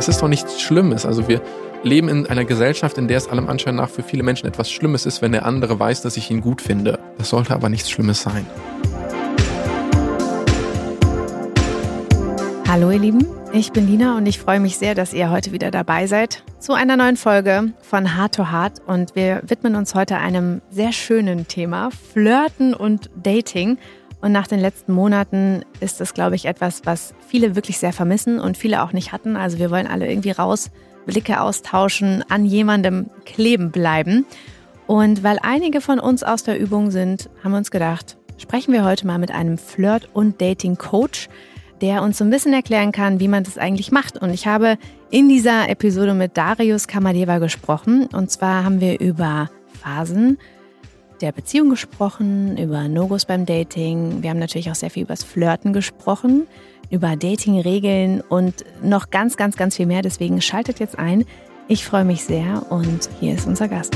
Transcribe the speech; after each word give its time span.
Es 0.00 0.08
ist 0.08 0.22
doch 0.22 0.28
nichts 0.28 0.62
Schlimmes. 0.62 1.04
Also 1.04 1.28
wir 1.28 1.42
leben 1.82 2.08
in 2.08 2.26
einer 2.26 2.46
Gesellschaft, 2.46 2.96
in 2.96 3.06
der 3.06 3.18
es 3.18 3.28
allem 3.28 3.50
Anschein 3.50 3.74
nach 3.74 3.90
für 3.90 4.02
viele 4.02 4.22
Menschen 4.22 4.46
etwas 4.46 4.70
Schlimmes 4.70 5.04
ist, 5.04 5.20
wenn 5.20 5.32
der 5.32 5.44
andere 5.44 5.78
weiß, 5.78 6.00
dass 6.00 6.16
ich 6.16 6.30
ihn 6.30 6.40
gut 6.40 6.62
finde. 6.62 6.98
Das 7.18 7.28
sollte 7.28 7.52
aber 7.52 7.68
nichts 7.68 7.90
Schlimmes 7.90 8.22
sein. 8.22 8.46
Hallo 12.66 12.90
ihr 12.90 12.98
Lieben, 12.98 13.26
ich 13.52 13.72
bin 13.72 13.86
Lina 13.86 14.16
und 14.16 14.24
ich 14.24 14.38
freue 14.38 14.58
mich 14.58 14.78
sehr, 14.78 14.94
dass 14.94 15.12
ihr 15.12 15.30
heute 15.30 15.52
wieder 15.52 15.70
dabei 15.70 16.06
seid 16.06 16.44
zu 16.60 16.72
einer 16.72 16.96
neuen 16.96 17.18
Folge 17.18 17.74
von 17.82 18.16
Heart 18.16 18.36
to 18.36 18.50
Heart 18.50 18.80
und 18.86 19.14
wir 19.16 19.42
widmen 19.46 19.74
uns 19.74 19.94
heute 19.94 20.16
einem 20.16 20.62
sehr 20.70 20.92
schönen 20.92 21.46
Thema, 21.46 21.90
Flirten 22.12 22.72
und 22.72 23.10
Dating. 23.22 23.76
Und 24.20 24.32
nach 24.32 24.46
den 24.46 24.60
letzten 24.60 24.92
Monaten 24.92 25.62
ist 25.80 26.00
es, 26.00 26.14
glaube 26.14 26.36
ich, 26.36 26.44
etwas, 26.44 26.82
was 26.84 27.14
viele 27.26 27.54
wirklich 27.56 27.78
sehr 27.78 27.92
vermissen 27.92 28.38
und 28.38 28.58
viele 28.58 28.82
auch 28.82 28.92
nicht 28.92 29.12
hatten. 29.12 29.36
Also 29.36 29.58
wir 29.58 29.70
wollen 29.70 29.86
alle 29.86 30.08
irgendwie 30.08 30.32
raus, 30.32 30.70
Blicke 31.06 31.40
austauschen, 31.40 32.24
an 32.28 32.44
jemandem 32.44 33.08
kleben 33.24 33.70
bleiben. 33.70 34.26
Und 34.86 35.22
weil 35.22 35.38
einige 35.42 35.80
von 35.80 35.98
uns 35.98 36.22
aus 36.22 36.42
der 36.42 36.58
Übung 36.58 36.90
sind, 36.90 37.30
haben 37.42 37.52
wir 37.52 37.58
uns 37.58 37.70
gedacht, 37.70 38.16
sprechen 38.36 38.72
wir 38.72 38.84
heute 38.84 39.06
mal 39.06 39.18
mit 39.18 39.30
einem 39.30 39.56
Flirt- 39.56 40.08
und 40.12 40.40
Dating-Coach, 40.40 41.28
der 41.80 42.02
uns 42.02 42.18
so 42.18 42.24
ein 42.24 42.30
bisschen 42.30 42.52
erklären 42.52 42.92
kann, 42.92 43.20
wie 43.20 43.28
man 43.28 43.44
das 43.44 43.56
eigentlich 43.56 43.90
macht. 43.90 44.18
Und 44.20 44.34
ich 44.34 44.46
habe 44.46 44.76
in 45.10 45.28
dieser 45.28 45.68
Episode 45.68 46.12
mit 46.14 46.36
Darius 46.36 46.86
Kamadeva 46.86 47.38
gesprochen. 47.38 48.06
Und 48.12 48.30
zwar 48.30 48.64
haben 48.64 48.80
wir 48.80 49.00
über 49.00 49.50
Phasen, 49.80 50.38
der 51.20 51.32
Beziehung 51.32 51.70
gesprochen, 51.70 52.56
über 52.56 52.88
No-Gos 52.88 53.26
beim 53.26 53.46
Dating. 53.46 54.22
Wir 54.22 54.30
haben 54.30 54.38
natürlich 54.38 54.70
auch 54.70 54.74
sehr 54.74 54.90
viel 54.90 55.02
über 55.02 55.12
das 55.12 55.24
Flirten 55.24 55.72
gesprochen, 55.72 56.46
über 56.90 57.16
Dating-Regeln 57.16 58.22
und 58.22 58.64
noch 58.82 59.10
ganz, 59.10 59.36
ganz, 59.36 59.56
ganz 59.56 59.76
viel 59.76 59.86
mehr. 59.86 60.02
Deswegen 60.02 60.40
schaltet 60.40 60.80
jetzt 60.80 60.98
ein. 60.98 61.24
Ich 61.68 61.84
freue 61.84 62.04
mich 62.04 62.24
sehr 62.24 62.70
und 62.70 63.08
hier 63.20 63.34
ist 63.34 63.46
unser 63.46 63.68
Gast. 63.68 63.94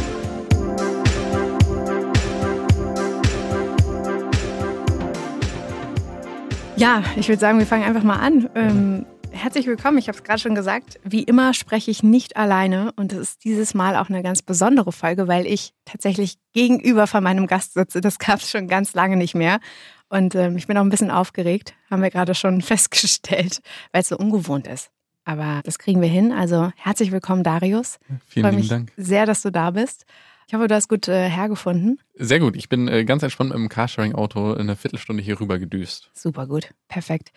Ja, 6.77 7.02
ich 7.17 7.28
würde 7.28 7.41
sagen, 7.41 7.58
wir 7.58 7.67
fangen 7.67 7.84
einfach 7.84 8.02
mal 8.02 8.19
an. 8.19 8.48
Ähm, 8.55 9.06
herzlich 9.34 9.66
willkommen. 9.66 9.98
Ich 9.98 10.08
habe 10.08 10.16
es 10.16 10.24
gerade 10.24 10.38
schon 10.38 10.54
gesagt. 10.54 10.98
Wie 11.02 11.22
immer 11.22 11.54
spreche 11.54 11.90
ich 11.90 12.02
nicht 12.02 12.36
alleine 12.36 12.92
und 12.96 13.12
es 13.12 13.20
ist 13.20 13.44
dieses 13.44 13.74
Mal 13.74 13.96
auch 13.96 14.08
eine 14.08 14.22
ganz 14.22 14.42
besondere 14.42 14.92
Folge, 14.92 15.28
weil 15.28 15.46
ich 15.46 15.74
tatsächlich 15.84 16.38
gegenüber 16.52 17.06
von 17.06 17.22
meinem 17.22 17.46
Gast 17.46 17.74
sitze. 17.74 18.00
Das 18.00 18.18
gab 18.18 18.40
es 18.40 18.50
schon 18.50 18.68
ganz 18.68 18.94
lange 18.94 19.16
nicht 19.16 19.34
mehr. 19.34 19.60
Und 20.08 20.34
ähm, 20.34 20.56
ich 20.56 20.66
bin 20.66 20.77
auch 20.78 20.82
ein 20.82 20.90
bisschen 20.90 21.10
aufgeregt, 21.10 21.74
haben 21.90 22.02
wir 22.02 22.10
gerade 22.10 22.34
schon 22.34 22.60
festgestellt, 22.62 23.60
weil 23.92 24.02
es 24.02 24.08
so 24.08 24.16
ungewohnt 24.16 24.66
ist. 24.66 24.90
Aber 25.24 25.60
das 25.64 25.78
kriegen 25.78 26.00
wir 26.00 26.08
hin. 26.08 26.32
Also 26.32 26.70
herzlich 26.77 27.10
willkommen, 27.10 27.42
Darius. 27.42 27.98
Vielen 28.27 28.56
lieben 28.56 28.68
Dank. 28.68 28.92
Sehr, 28.96 29.27
dass 29.27 29.42
du 29.42 29.50
da 29.50 29.70
bist. 29.70 30.05
Ich 30.46 30.52
hoffe, 30.52 30.68
du 30.68 30.74
hast 30.74 30.88
gut 30.88 31.08
äh, 31.08 31.28
hergefunden. 31.28 31.98
Sehr 32.14 32.38
gut. 32.38 32.55
Ich 32.55 32.68
bin 32.68 32.86
äh, 32.86 33.05
ganz 33.05 33.22
entspannt 33.22 33.55
im 33.55 33.70
Carsharing-Auto 33.70 34.52
eine 34.52 34.77
Viertelstunde 34.77 35.22
hier 35.22 35.40
rüber 35.40 35.58
gedüst. 35.58 36.10
Super 36.12 36.46
gut. 36.46 36.74
Perfekt. 36.86 37.32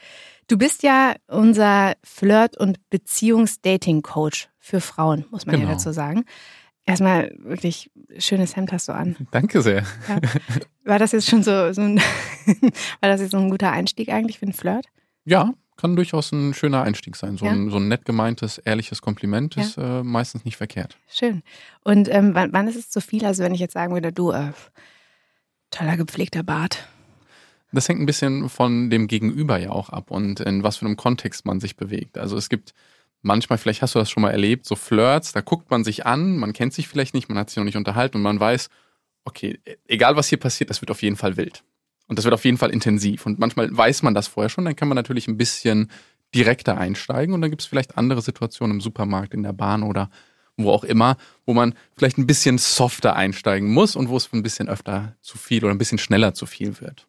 Du 0.48 0.58
bist 0.58 0.82
ja 0.84 1.16
unser 1.28 1.96
Flirt- 2.04 2.58
und 2.58 2.80
Beziehungs-Dating-Coach 2.90 4.50
für 4.60 4.80
Frauen, 4.82 5.26
muss 5.30 5.46
man 5.46 5.56
Genau. 5.56 5.68
ja 5.68 5.74
dazu 5.74 5.92
sagen. 5.92 6.24
Erstmal 6.86 7.36
wirklich 7.40 7.92
schönes 8.18 8.56
Hemd 8.56 8.72
hast 8.72 8.88
du 8.88 8.94
an. 8.94 9.18
Danke 9.32 9.62
sehr. 9.62 9.84
Ja. 10.08 10.20
War 10.86 11.00
das 11.00 11.12
jetzt 11.12 11.30
schon 11.30 11.44
so, 11.44 11.74
so 11.74 11.82
ein, 11.82 11.98
war 13.02 13.10
das 13.10 13.20
jetzt 13.20 13.32
so 13.32 13.38
ein 13.38 13.50
guter 13.50 13.72
Einstieg 13.72 14.08
eigentlich 14.10 14.40
für 14.40 14.46
einen 14.46 14.54
Flirt? 14.54 14.86
Ja, 15.26 15.54
kann 15.76 15.98
durchaus 15.98 16.32
ein 16.32 16.54
schöner 16.54 16.84
Einstieg 16.84 17.18
sein. 17.18 17.36
So, 17.38 17.46
Ja. 17.46 17.52
ein, 17.52 17.70
so 17.70 17.76
ein 17.76 17.90
nett 17.90 18.06
gemeintes, 18.06 18.58
ehrliches 18.58 19.02
Kompliment 19.02 19.58
ist 19.58 19.78
äh, 19.78 20.02
meistens 20.02 20.46
nicht 20.46 20.56
verkehrt. 20.56 20.98
Schön. 21.10 21.44
Und 21.84 22.08
ähm, 22.10 22.34
wann, 22.34 22.54
wann 22.54 22.70
ist 22.70 22.78
es 22.78 22.90
zu 22.90 23.02
viel? 23.02 23.26
Also 23.26 23.44
wenn 23.44 23.54
ich 23.54 23.60
jetzt 23.60 23.74
sagen 23.74 23.94
würde, 23.94 24.14
du, 24.14 24.32
äh, 24.32 24.54
toller 25.72 25.98
gepflegter 25.98 26.44
Bart. 26.44 26.88
Das 27.72 27.90
hängt 27.90 28.00
ein 28.00 28.06
bisschen 28.06 28.50
von 28.50 28.90
dem 28.90 29.08
Gegenüber 29.08 29.58
ja 29.58 29.72
auch 29.72 29.90
ab 29.90 30.10
und 30.12 30.40
in 30.40 30.64
was 30.64 30.78
für 30.78 30.86
einem 30.86 30.96
Kontext 30.96 31.46
man 31.46 31.60
sich 31.60 31.76
bewegt. 31.76 32.18
Also 32.18 32.38
es 32.38 32.50
gibt 32.50 32.74
manchmal, 33.22 33.58
vielleicht 33.58 33.82
hast 33.82 33.96
du 33.96 34.00
das 34.00 34.10
schon 34.10 34.22
mal 34.22 34.32
erlebt, 34.32 34.66
so 34.66 34.76
Flirts, 34.76 35.34
da 35.34 35.42
guckt 35.42 35.70
man 35.70 35.84
sich 35.84 36.06
an, 36.06 36.38
man 36.38 36.54
kennt 36.54 36.74
sich 36.74 36.88
vielleicht 36.88 37.14
nicht, 37.14 37.30
man 37.30 37.38
hat 37.38 37.50
sich 37.50 37.58
noch 37.58 37.66
nicht 37.66 37.76
unterhalten 37.76 38.18
und 38.18 38.24
man 38.24 38.40
weiß, 38.40 38.70
okay, 39.26 39.60
egal 39.88 40.16
was 40.16 40.30
hier 40.30 40.40
passiert, 40.40 40.70
das 40.70 40.82
wird 40.82 40.92
auf 40.92 41.02
jeden 41.02 41.18
Fall 41.18 41.36
wild. 41.36 41.64
Und 42.08 42.18
das 42.18 42.26
wird 42.26 42.34
auf 42.34 42.46
jeden 42.46 42.58
Fall 42.58 42.70
intensiv. 42.70 43.26
Und 43.26 43.38
manchmal 43.38 43.76
weiß 43.76 44.02
man 44.02 44.14
das 44.14 44.28
vorher 44.28 44.50
schon, 44.50 44.64
dann 44.64 44.78
kann 44.78 44.88
man 44.88 44.96
natürlich 44.96 45.28
ein 45.28 45.38
bisschen 45.38 45.92
direkter 46.34 46.78
einsteigen 46.78 47.34
und 47.34 47.42
dann 47.42 47.50
gibt 47.50 47.62
es 47.62 47.68
vielleicht 47.68 47.98
andere 47.98 48.22
Situationen 48.22 48.78
im 48.78 48.82
Supermarkt, 48.82 49.34
in 49.34 49.44
der 49.44 49.54
Bahn 49.54 49.84
oder 49.84 50.10
wo 50.58 50.72
auch 50.72 50.84
immer, 50.84 51.18
wo 51.46 51.54
man 51.54 51.76
vielleicht 51.96 52.18
ein 52.18 52.28
bisschen 52.28 52.58
softer 52.58 53.16
einsteigen 53.16 53.72
muss 53.72 53.96
und 53.96 54.10
wo 54.10 54.18
es 54.18 54.32
ein 54.34 54.44
bisschen 54.44 54.68
öfter 54.68 55.16
zu 55.22 55.38
viel 55.38 55.64
oder 55.64 55.74
ein 55.74 55.78
bisschen 55.78 56.00
schneller 56.00 56.34
zu 56.34 56.46
viel 56.46 56.80
wird. 56.82 57.08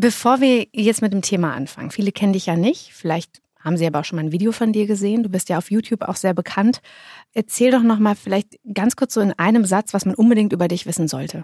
Bevor 0.00 0.40
wir 0.40 0.68
jetzt 0.72 1.02
mit 1.02 1.12
dem 1.12 1.22
Thema 1.22 1.54
anfangen, 1.54 1.90
viele 1.90 2.12
kennen 2.12 2.32
dich 2.32 2.46
ja 2.46 2.54
nicht, 2.54 2.92
vielleicht 2.92 3.42
haben 3.58 3.76
sie 3.76 3.84
aber 3.84 3.98
auch 3.98 4.04
schon 4.04 4.14
mal 4.14 4.24
ein 4.24 4.30
Video 4.30 4.52
von 4.52 4.72
dir 4.72 4.86
gesehen. 4.86 5.24
Du 5.24 5.28
bist 5.28 5.48
ja 5.48 5.58
auf 5.58 5.72
YouTube 5.72 6.02
auch 6.02 6.14
sehr 6.14 6.34
bekannt. 6.34 6.80
Erzähl 7.32 7.72
doch 7.72 7.82
noch 7.82 7.98
mal 7.98 8.14
vielleicht 8.14 8.60
ganz 8.72 8.94
kurz 8.94 9.14
so 9.14 9.20
in 9.20 9.32
einem 9.32 9.64
Satz, 9.64 9.92
was 9.94 10.04
man 10.04 10.14
unbedingt 10.14 10.52
über 10.52 10.68
dich 10.68 10.86
wissen 10.86 11.08
sollte. 11.08 11.42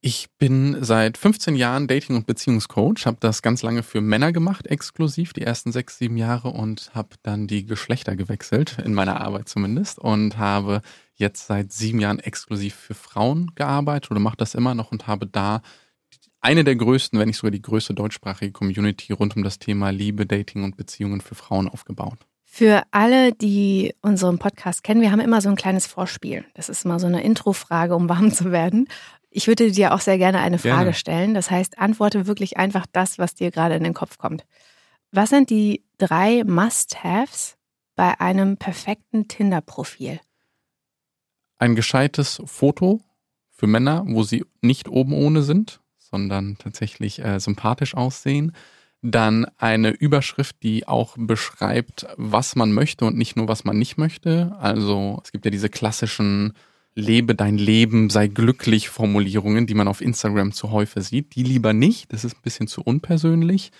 Ich 0.00 0.28
bin 0.38 0.84
seit 0.84 1.18
15 1.18 1.56
Jahren 1.56 1.88
Dating- 1.88 2.14
und 2.14 2.26
Beziehungscoach, 2.28 3.06
habe 3.06 3.16
das 3.18 3.42
ganz 3.42 3.62
lange 3.62 3.82
für 3.82 4.00
Männer 4.00 4.30
gemacht, 4.30 4.68
exklusiv, 4.68 5.32
die 5.32 5.42
ersten 5.42 5.72
sechs, 5.72 5.98
sieben 5.98 6.16
Jahre 6.16 6.50
und 6.50 6.92
habe 6.94 7.16
dann 7.24 7.48
die 7.48 7.66
Geschlechter 7.66 8.14
gewechselt, 8.14 8.76
in 8.84 8.94
meiner 8.94 9.20
Arbeit 9.20 9.48
zumindest, 9.48 9.98
und 9.98 10.38
habe 10.38 10.80
jetzt 11.16 11.48
seit 11.48 11.72
sieben 11.72 11.98
Jahren 11.98 12.20
exklusiv 12.20 12.76
für 12.76 12.94
Frauen 12.94 13.50
gearbeitet 13.56 14.12
oder 14.12 14.20
mache 14.20 14.36
das 14.36 14.54
immer 14.54 14.76
noch 14.76 14.92
und 14.92 15.08
habe 15.08 15.26
da 15.26 15.60
eine 16.44 16.62
der 16.62 16.76
größten, 16.76 17.18
wenn 17.18 17.28
nicht 17.28 17.38
sogar 17.38 17.50
die 17.50 17.62
größte 17.62 17.94
deutschsprachige 17.94 18.52
Community 18.52 19.14
rund 19.14 19.34
um 19.34 19.42
das 19.42 19.58
Thema 19.58 19.90
Liebe, 19.90 20.26
Dating 20.26 20.62
und 20.62 20.76
Beziehungen 20.76 21.22
für 21.22 21.34
Frauen 21.34 21.68
aufgebaut. 21.68 22.18
Für 22.44 22.82
alle, 22.90 23.32
die 23.32 23.94
unseren 24.02 24.38
Podcast 24.38 24.84
kennen, 24.84 25.00
wir 25.00 25.10
haben 25.10 25.20
immer 25.20 25.40
so 25.40 25.48
ein 25.48 25.56
kleines 25.56 25.86
Vorspiel. 25.86 26.44
Das 26.54 26.68
ist 26.68 26.84
immer 26.84 27.00
so 27.00 27.06
eine 27.06 27.24
Introfrage, 27.24 27.96
um 27.96 28.10
warm 28.10 28.30
zu 28.30 28.52
werden. 28.52 28.88
Ich 29.30 29.48
würde 29.48 29.72
dir 29.72 29.94
auch 29.94 30.00
sehr 30.00 30.18
gerne 30.18 30.40
eine 30.40 30.58
Frage 30.58 30.76
Gerne. 30.76 30.94
stellen. 30.94 31.34
Das 31.34 31.50
heißt, 31.50 31.78
antworte 31.78 32.26
wirklich 32.26 32.58
einfach 32.58 32.86
das, 32.92 33.18
was 33.18 33.34
dir 33.34 33.50
gerade 33.50 33.74
in 33.74 33.82
den 33.82 33.94
Kopf 33.94 34.18
kommt. 34.18 34.44
Was 35.10 35.30
sind 35.30 35.48
die 35.48 35.82
drei 35.96 36.44
Must-Haves 36.44 37.56
bei 37.96 38.20
einem 38.20 38.58
perfekten 38.58 39.28
Tinder-Profil? 39.28 40.20
Ein 41.58 41.74
gescheites 41.74 42.42
Foto 42.44 43.00
für 43.50 43.66
Männer, 43.66 44.04
wo 44.06 44.22
sie 44.24 44.44
nicht 44.60 44.88
oben 44.88 45.14
ohne 45.14 45.42
sind, 45.42 45.80
sondern 46.14 46.56
tatsächlich 46.58 47.18
äh, 47.24 47.40
sympathisch 47.40 47.96
aussehen. 47.96 48.52
Dann 49.02 49.46
eine 49.58 49.90
Überschrift, 49.90 50.62
die 50.62 50.86
auch 50.86 51.16
beschreibt, 51.18 52.06
was 52.16 52.54
man 52.54 52.72
möchte 52.72 53.04
und 53.04 53.16
nicht 53.18 53.34
nur, 53.34 53.48
was 53.48 53.64
man 53.64 53.76
nicht 53.76 53.98
möchte. 53.98 54.54
Also 54.60 55.20
es 55.24 55.32
gibt 55.32 55.44
ja 55.44 55.50
diese 55.50 55.68
klassischen 55.68 56.52
Lebe 56.94 57.34
dein 57.34 57.58
Leben, 57.58 58.10
sei 58.10 58.28
glücklich 58.28 58.88
Formulierungen, 58.88 59.66
die 59.66 59.74
man 59.74 59.88
auf 59.88 60.00
Instagram 60.00 60.52
zu 60.52 60.70
häufig 60.70 61.02
sieht. 61.02 61.34
Die 61.34 61.42
lieber 61.42 61.72
nicht, 61.72 62.12
das 62.12 62.24
ist 62.24 62.36
ein 62.36 62.42
bisschen 62.42 62.68
zu 62.68 62.82
unpersönlich. 62.82 63.72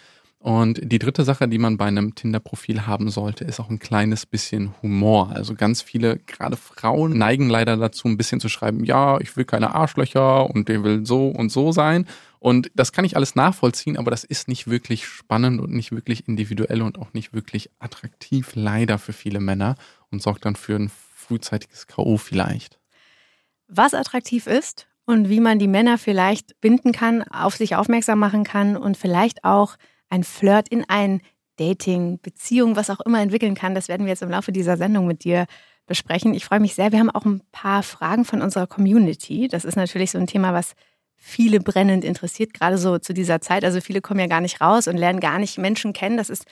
Und 0.44 0.78
die 0.82 0.98
dritte 0.98 1.24
Sache, 1.24 1.48
die 1.48 1.56
man 1.56 1.78
bei 1.78 1.86
einem 1.86 2.14
Tinder-Profil 2.14 2.86
haben 2.86 3.08
sollte, 3.08 3.46
ist 3.46 3.60
auch 3.60 3.70
ein 3.70 3.78
kleines 3.78 4.26
bisschen 4.26 4.74
Humor. 4.82 5.30
Also 5.34 5.54
ganz 5.54 5.80
viele, 5.80 6.18
gerade 6.18 6.58
Frauen, 6.58 7.16
neigen 7.16 7.48
leider 7.48 7.78
dazu, 7.78 8.08
ein 8.08 8.18
bisschen 8.18 8.40
zu 8.40 8.50
schreiben, 8.50 8.84
ja, 8.84 9.18
ich 9.20 9.38
will 9.38 9.46
keine 9.46 9.74
Arschlöcher 9.74 10.50
und 10.50 10.68
der 10.68 10.84
will 10.84 11.06
so 11.06 11.28
und 11.28 11.50
so 11.50 11.72
sein. 11.72 12.06
Und 12.40 12.70
das 12.74 12.92
kann 12.92 13.06
ich 13.06 13.16
alles 13.16 13.34
nachvollziehen, 13.36 13.96
aber 13.96 14.10
das 14.10 14.22
ist 14.22 14.46
nicht 14.46 14.68
wirklich 14.68 15.06
spannend 15.06 15.62
und 15.62 15.72
nicht 15.72 15.92
wirklich 15.92 16.28
individuell 16.28 16.82
und 16.82 16.98
auch 16.98 17.14
nicht 17.14 17.32
wirklich 17.32 17.70
attraktiv, 17.78 18.50
leider 18.54 18.98
für 18.98 19.14
viele 19.14 19.40
Männer 19.40 19.76
und 20.10 20.20
sorgt 20.20 20.44
dann 20.44 20.56
für 20.56 20.76
ein 20.76 20.90
frühzeitiges 21.14 21.86
K.O. 21.86 22.18
vielleicht. 22.18 22.78
Was 23.66 23.94
attraktiv 23.94 24.46
ist 24.46 24.88
und 25.06 25.30
wie 25.30 25.40
man 25.40 25.58
die 25.58 25.68
Männer 25.68 25.96
vielleicht 25.96 26.60
binden 26.60 26.92
kann, 26.92 27.22
auf 27.22 27.56
sich 27.56 27.76
aufmerksam 27.76 28.18
machen 28.18 28.44
kann 28.44 28.76
und 28.76 28.98
vielleicht 28.98 29.42
auch 29.42 29.78
ein 30.08 30.24
Flirt 30.24 30.68
in 30.68 30.84
ein 30.88 31.20
Dating, 31.56 32.18
Beziehung, 32.20 32.76
was 32.76 32.90
auch 32.90 33.00
immer 33.00 33.20
entwickeln 33.20 33.54
kann. 33.54 33.74
Das 33.74 33.88
werden 33.88 34.06
wir 34.06 34.10
jetzt 34.12 34.22
im 34.22 34.30
Laufe 34.30 34.52
dieser 34.52 34.76
Sendung 34.76 35.06
mit 35.06 35.24
dir 35.24 35.46
besprechen. 35.86 36.34
Ich 36.34 36.44
freue 36.44 36.60
mich 36.60 36.74
sehr. 36.74 36.92
Wir 36.92 36.98
haben 36.98 37.10
auch 37.10 37.24
ein 37.24 37.42
paar 37.52 37.82
Fragen 37.82 38.24
von 38.24 38.42
unserer 38.42 38.66
Community. 38.66 39.48
Das 39.48 39.64
ist 39.64 39.76
natürlich 39.76 40.10
so 40.10 40.18
ein 40.18 40.26
Thema, 40.26 40.52
was 40.52 40.74
viele 41.16 41.60
brennend 41.60 42.04
interessiert, 42.04 42.54
gerade 42.54 42.78
so 42.78 42.98
zu 42.98 43.14
dieser 43.14 43.40
Zeit. 43.40 43.64
Also 43.64 43.80
viele 43.80 44.00
kommen 44.00 44.20
ja 44.20 44.26
gar 44.26 44.40
nicht 44.40 44.60
raus 44.60 44.88
und 44.88 44.96
lernen 44.96 45.20
gar 45.20 45.38
nicht 45.38 45.58
Menschen 45.58 45.92
kennen. 45.92 46.16
Das 46.16 46.28
ist 46.28 46.44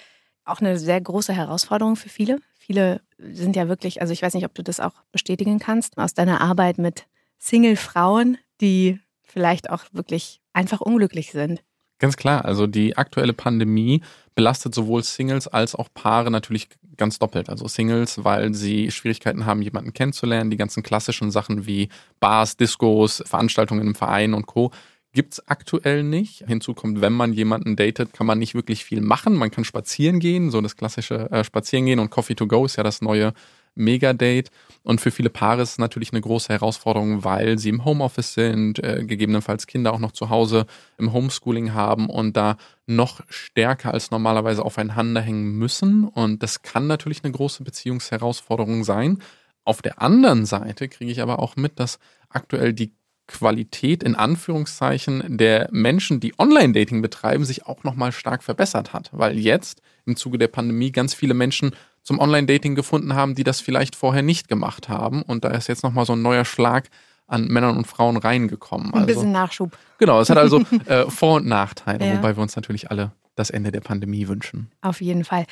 auch 0.45 0.61
eine 0.61 0.79
sehr 0.79 1.01
große 1.01 1.33
Herausforderung 1.33 1.97
für 1.97 2.09
viele. 2.09 2.39
Viele 2.59 3.01
sind 3.19 3.57
ja 3.57 3.69
wirklich, 3.69 4.01
also 4.01 4.13
ich 4.13 4.23
weiß 4.23 4.35
nicht, 4.35 4.45
ob 4.45 4.55
du 4.55 4.63
das 4.63 4.81
auch 4.81 4.95
bestätigen 5.13 5.59
kannst, 5.59 5.99
aus 5.99 6.15
deiner 6.15 6.41
Arbeit 6.41 6.79
mit 6.79 7.07
Single-Frauen, 7.39 8.39
die 8.61 9.01
vielleicht 9.23 9.71
auch 9.71 9.85
wirklich 9.93 10.41
einfach 10.53 10.81
unglücklich 10.81 11.33
sind. 11.33 11.63
Ganz 12.03 12.17
klar, 12.17 12.45
also 12.45 12.67
die 12.67 12.97
aktuelle 12.97 13.33
Pandemie 13.33 14.03
belastet 14.35 14.75
sowohl 14.75 15.05
Singles 15.05 15.47
als 15.47 15.77
auch 15.77 15.89
Paare 15.95 16.33
natürlich 16.33 16.69
ganz 16.97 17.21
doppelt. 17.21 17.49
Also 17.49 17.69
Singles, 17.69 18.25
weil 18.25 18.55
sie 18.55 18.91
Schwierigkeiten 18.91 19.47
haben, 19.47 19.63
jemanden 19.63 19.93
kennenzulernen. 19.93 20.51
Die 20.51 20.57
ganzen 20.57 20.83
klassischen 20.83 21.31
Sachen 21.31 21.65
wie 21.65 21.91
Bars, 22.19 22.57
Discos, 22.57 23.23
Veranstaltungen 23.25 23.87
im 23.87 23.95
Verein 23.95 24.35
und 24.35 24.47
Co. 24.47 24.73
gibt's 25.13 25.47
aktuell 25.47 26.03
nicht. 26.03 26.43
Hinzu 26.49 26.75
kommt, 26.75 27.01
wenn 27.01 27.13
man 27.13 27.35
jemanden 27.35 27.77
datet, 27.77 28.13
kann 28.13 28.27
man 28.27 28.41
nicht 28.41 28.57
wirklich 28.57 28.85
viel 28.85 29.01
machen. 29.01 29.37
Man 29.37 29.53
kann 29.53 29.65
spazieren 29.65 30.19
gehen, 30.19 30.51
so 30.51 30.61
das 30.61 30.77
klassische 30.77 31.31
äh, 31.31 31.45
Spazierengehen 31.45 32.01
und 32.01 32.11
Coffee 32.11 32.35
to 32.35 32.49
go 32.49 32.65
ist 32.65 32.75
ja 32.75 32.83
das 32.83 33.01
neue 33.01 33.33
Mega-Date. 33.75 34.51
Und 34.83 35.01
für 35.01 35.11
viele 35.11 35.31
Paare 35.31 35.63
ist 35.63 35.73
es 35.73 35.79
natürlich 35.79 36.13
eine 36.13 36.21
große 36.21 36.53
Herausforderung, 36.53 37.25
weil 37.25 37.59
sie 37.59 37.69
im 37.69 37.85
Homeoffice 37.85 38.35
sind, 38.35 38.79
äh, 38.81 39.05
gegebenenfalls 39.05 39.67
Kinder 39.67 39.93
auch 39.93 39.99
noch 39.99 40.13
zu 40.13 40.29
Hause 40.29 40.67
im 40.99 41.13
Homeschooling 41.13 41.73
haben 41.73 42.11
und 42.11 42.37
da 42.37 42.57
noch 42.87 43.21
stärker 43.29 43.95
als 43.95 44.11
normalerweise 44.11 44.65
aufeinander 44.65 45.21
hängen 45.21 45.57
müssen. 45.57 46.05
Und 46.05 46.43
das 46.43 46.63
kann 46.63 46.87
natürlich 46.87 47.23
eine 47.23 47.33
große 47.33 47.63
Beziehungsherausforderung 47.63 48.85
sein. 48.85 49.19
Auf 49.65 49.83
der 49.83 50.03
anderen 50.03 50.47
Seite 50.47 50.89
kriege 50.89 51.13
ich 51.13 51.23
aber 51.23 51.39
auch 51.39 51.57
mit, 51.57 51.79
dass 51.79 51.99
aktuell 52.29 52.73
die 52.73 52.93
Qualität 53.29 54.03
in 54.03 54.15
Anführungszeichen 54.15 55.39
der 55.39 55.69
Menschen, 55.71 56.21
die 56.21 56.35
Online-Dating 56.39 57.03
betreiben, 57.03 57.45
sich 57.45 57.67
auch 57.67 57.85
nochmal 57.85 58.13
stark 58.13 58.43
verbessert 58.43 58.93
hat, 58.93 59.11
weil 59.13 59.39
jetzt 59.39 59.81
im 60.05 60.17
Zuge 60.17 60.39
der 60.39 60.49
Pandemie 60.49 60.91
ganz 60.91 61.15
viele 61.15 61.35
Menschen 61.35 61.75
zum 62.03 62.19
Online-Dating 62.19 62.75
gefunden 62.75 63.15
haben, 63.15 63.35
die 63.35 63.45
das 63.45 63.61
vielleicht 63.61 63.97
vorher 63.97 64.23
nicht 64.23 64.49
gemacht 64.49 64.89
haben. 64.89 65.23
Und 65.23 65.45
da 65.45 65.51
ist 65.51 65.69
jetzt 65.69 65.83
nochmal 65.83 66.05
so 66.05 66.15
ein 66.15 66.23
neuer 66.23 66.45
Schlag 66.45 66.89
an 67.27 67.47
Männern 67.47 67.77
und 67.77 67.87
Frauen 67.87 68.17
reingekommen. 68.17 68.93
Ein 68.93 69.07
bisschen 69.07 69.33
Nachschub. 69.33 69.77
Genau, 69.99 70.21
es 70.21 70.29
hat 70.29 70.39
also 70.39 70.63
äh, 70.87 71.09
Vor- 71.09 71.37
und 71.37 71.47
Nachteile, 71.47 72.07
ja. 72.07 72.17
wobei 72.17 72.37
wir 72.37 72.43
uns 72.43 72.57
natürlich 72.57 72.91
alle 72.91 73.13
das 73.35 73.51
Ende 73.51 73.73
der 73.73 73.81
Pandemie 73.81 74.29
wünschen. 74.29 74.71
Auf 74.83 75.01
jeden 75.01 75.25
Fall. 75.25 75.47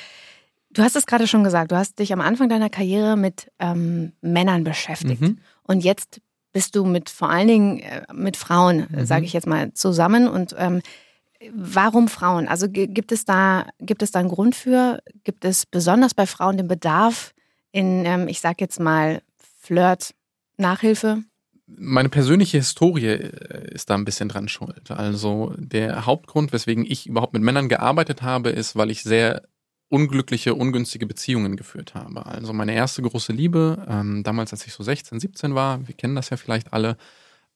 Du 0.73 0.83
hast 0.83 0.95
es 0.95 1.07
gerade 1.07 1.27
schon 1.27 1.43
gesagt, 1.43 1.73
du 1.73 1.77
hast 1.77 1.99
dich 1.99 2.13
am 2.13 2.21
Anfang 2.21 2.49
deiner 2.49 2.71
Karriere 2.71 3.17
mit 3.17 3.51
ähm, 3.59 4.13
Männern 4.21 4.63
beschäftigt. 4.63 5.21
Mhm. 5.21 5.39
Und 5.63 5.83
jetzt 5.83 6.21
bist 6.53 6.77
du 6.77 6.85
mit 6.85 7.11
vor 7.11 7.31
allen 7.31 7.49
Dingen 7.49 7.79
äh, 7.81 8.03
mit 8.13 8.37
Frauen, 8.37 8.87
mhm. 8.91 9.07
sage 9.07 9.25
ich 9.25 9.33
jetzt 9.33 9.47
mal, 9.47 9.73
zusammen. 9.73 10.29
Und 10.29 10.55
ähm, 10.59 10.83
Warum 11.53 12.09
Frauen? 12.09 12.49
Also 12.49 12.69
gibt 12.69 13.13
es 13.13 13.25
da 13.25 13.67
gibt 13.79 14.03
es 14.03 14.11
da 14.11 14.19
einen 14.19 14.29
Grund 14.29 14.55
für? 14.55 15.03
Gibt 15.25 15.45
es 15.45 15.65
besonders 15.65 16.13
bei 16.13 16.27
Frauen 16.27 16.59
den 16.59 16.69
Bedarf 16.69 17.33
in, 17.73 18.05
ähm, 18.05 18.29
ich 18.29 18.41
sag 18.41 18.61
jetzt 18.61 18.79
mal 18.79 19.23
Flirt, 19.59 20.15
Nachhilfe? 20.59 21.23
Meine 21.67 22.09
persönliche 22.09 22.59
Historie 22.59 23.07
äh, 23.07 23.73
ist 23.73 23.89
da 23.89 23.95
ein 23.95 24.05
bisschen 24.05 24.29
dran 24.29 24.49
schuld. 24.49 24.91
Also 24.91 25.55
der 25.57 26.05
Hauptgrund, 26.05 26.53
weswegen 26.53 26.85
ich 26.85 27.07
überhaupt 27.07 27.33
mit 27.33 27.43
Männern 27.43 27.69
gearbeitet 27.69 28.23
habe, 28.23 28.51
ist, 28.51 28.77
weil 28.77 28.91
ich 28.91 29.03
sehr 29.03 29.43
unglückliche, 29.89 30.55
ungünstige 30.55 31.07
Beziehungen 31.07 31.57
geführt 31.57 31.95
habe. 31.95 32.27
Also 32.27 32.53
meine 32.53 32.75
erste 32.75 33.03
große 33.03 33.33
Liebe, 33.33 33.85
ähm, 33.89 34.23
damals 34.23 34.53
als 34.53 34.67
ich 34.67 34.73
so 34.73 34.85
16, 34.85 35.21
17 35.21 35.55
war, 35.55 35.87
wir 35.87 35.95
kennen 35.95 36.15
das 36.15 36.31
ja 36.31 36.37
vielleicht 36.37 36.73
alle, 36.73 36.97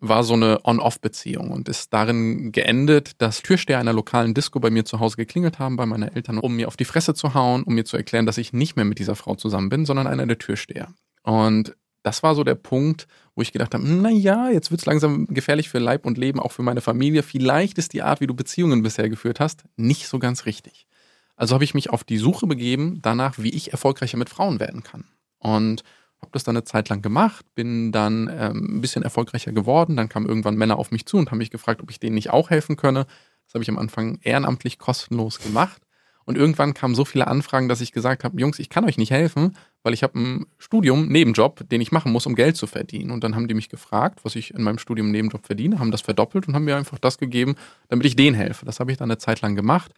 war 0.01 0.25
so 0.25 0.35
eine 0.35 0.65
On-Off-Beziehung 0.65 1.51
und 1.51 1.69
ist 1.69 1.93
darin 1.93 2.53
geendet, 2.53 3.21
dass 3.23 3.43
Türsteher 3.43 3.79
einer 3.79 3.93
lokalen 3.93 4.35
Disco 4.35 4.61
bei 4.61 4.71
mir 4.71 4.85
zu 4.85 5.01
Hause 5.01 5.17
geklingelt 5.17 5.59
haben, 5.59 5.77
bei 5.77 5.87
meinen 5.87 6.15
Eltern, 6.15 6.39
um 6.39 6.57
mir 6.57 6.69
auf 6.69 6.77
die 6.77 6.85
Fresse 6.85 7.15
zu 7.15 7.35
hauen, 7.35 7.63
um 7.63 7.75
mir 7.75 7.85
zu 7.85 7.97
erklären, 7.97 8.27
dass 8.27 8.39
ich 8.39 8.53
nicht 8.53 8.77
mehr 8.77 8.85
mit 8.85 8.99
dieser 8.99 9.17
Frau 9.17 9.35
zusammen 9.35 9.69
bin, 9.69 9.87
sondern 9.87 10.07
einer 10.07 10.27
der 10.27 10.39
Türsteher. 10.39 10.89
Und 11.23 11.75
das 12.03 12.23
war 12.23 12.35
so 12.35 12.45
der 12.45 12.55
Punkt, 12.55 13.07
wo 13.35 13.43
ich 13.43 13.53
gedacht 13.53 13.73
habe, 13.75 13.85
na 13.87 14.11
ja, 14.11 14.51
jetzt 14.51 14.71
wird's 14.71 14.85
langsam 14.85 15.27
gefährlich 15.27 15.71
für 15.71 15.79
Leib 15.79 16.05
und 16.05 16.19
Leben, 16.19 16.39
auch 16.39 16.53
für 16.53 16.63
meine 16.63 16.83
Familie. 16.83 17.23
Vielleicht 17.23 17.79
ist 17.79 17.95
die 17.95 18.03
Art, 18.03 18.21
wie 18.21 18.27
du 18.27 18.35
Beziehungen 18.35 18.83
bisher 18.83 19.09
geführt 19.09 19.41
hast, 19.41 19.65
nicht 19.77 20.07
so 20.07 20.19
ganz 20.19 20.45
richtig. 20.45 20.87
Also 21.35 21.55
habe 21.55 21.65
ich 21.65 21.75
mich 21.75 21.91
auf 21.91 22.05
die 22.05 22.19
Suche 22.19 22.47
begeben 22.47 23.01
danach, 23.01 23.39
wie 23.39 23.55
ich 23.55 23.73
erfolgreicher 23.73 24.19
mit 24.19 24.29
Frauen 24.29 24.61
werden 24.61 24.83
kann. 24.83 25.05
Und 25.39 25.83
habe 26.25 26.33
das 26.33 26.45
dann 26.45 26.57
eine 26.57 26.65
Zeit 26.65 26.89
lang 26.89 27.03
gemacht, 27.03 27.45
bin 27.55 27.93
dann 27.93 28.29
ähm, 28.33 28.77
ein 28.77 28.81
bisschen 28.81 29.03
erfolgreicher 29.03 29.53
geworden. 29.53 29.97
Dann 29.97 30.09
kamen 30.09 30.27
irgendwann 30.27 30.57
Männer 30.57 30.79
auf 30.79 30.91
mich 30.91 31.07
zu 31.07 31.19
und 31.19 31.31
haben 31.31 31.39
mich 31.39 31.51
gefragt, 31.51 31.83
ob 31.83 31.91
ich 31.91 32.01
denen 32.01 32.15
nicht 32.15 32.31
auch 32.31 32.51
helfen 32.51 32.77
könne. 32.77 33.07
Das 33.47 33.55
habe 33.55 33.63
ich 33.63 33.69
am 33.69 33.79
Anfang 33.79 34.19
ehrenamtlich 34.23 34.79
kostenlos 34.79 35.39
gemacht. 35.39 35.83
Und 36.25 36.39
irgendwann 36.39 36.73
kamen 36.73 36.95
so 36.95 37.05
viele 37.05 37.27
Anfragen, 37.27 37.69
dass 37.69 37.83
ich 37.83 37.93
gesagt 37.93 38.25
habe, 38.25 38.41
Jungs, 38.41 38.59
ich 38.59 38.71
kann 38.71 38.87
euch 38.87 38.97
nicht 38.97 39.11
helfen, 39.11 39.57
weil 39.83 39.93
ich 39.93 40.03
habe 40.03 40.19
ein 40.19 40.47
Studium, 40.57 41.09
Nebenjob, 41.09 41.69
den 41.69 41.83
ich 41.83 41.93
machen 41.93 42.11
muss, 42.13 42.25
um 42.25 42.35
Geld 42.35 42.57
zu 42.57 42.67
verdienen. 42.67 43.11
Und 43.11 43.23
dann 43.23 43.35
haben 43.35 43.47
die 43.47 43.55
mich 43.55 43.69
gefragt, 43.69 44.21
was 44.23 44.35
ich 44.35 44.55
in 44.55 44.63
meinem 44.63 44.79
Studium 44.79 45.11
Nebenjob 45.11 45.45
verdiene, 45.45 45.79
haben 45.79 45.91
das 45.91 46.01
verdoppelt 46.01 46.49
und 46.49 46.55
haben 46.55 46.65
mir 46.65 46.77
einfach 46.77 46.99
das 46.99 47.19
gegeben, 47.19 47.57
damit 47.89 48.07
ich 48.07 48.17
denen 48.17 48.35
helfe. 48.35 48.65
Das 48.65 48.81
habe 48.81 48.91
ich 48.91 48.97
dann 48.97 49.11
eine 49.11 49.19
Zeit 49.19 49.43
lang 49.43 49.55
gemacht 49.55 49.93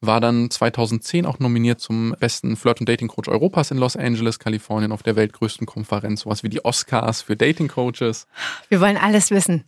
war 0.00 0.20
dann 0.20 0.50
2010 0.50 1.26
auch 1.26 1.38
nominiert 1.38 1.80
zum 1.80 2.14
besten 2.18 2.56
Flirt- 2.56 2.80
und 2.80 2.88
Dating-Coach 2.88 3.28
Europas 3.28 3.70
in 3.70 3.78
Los 3.78 3.96
Angeles, 3.96 4.38
Kalifornien, 4.38 4.92
auf 4.92 5.02
der 5.02 5.16
weltgrößten 5.16 5.66
Konferenz, 5.66 6.22
sowas 6.22 6.42
wie 6.42 6.48
die 6.48 6.64
Oscars 6.64 7.22
für 7.22 7.36
Dating-Coaches. 7.36 8.26
Wir 8.68 8.80
wollen 8.80 8.96
alles 8.96 9.30
wissen. 9.30 9.64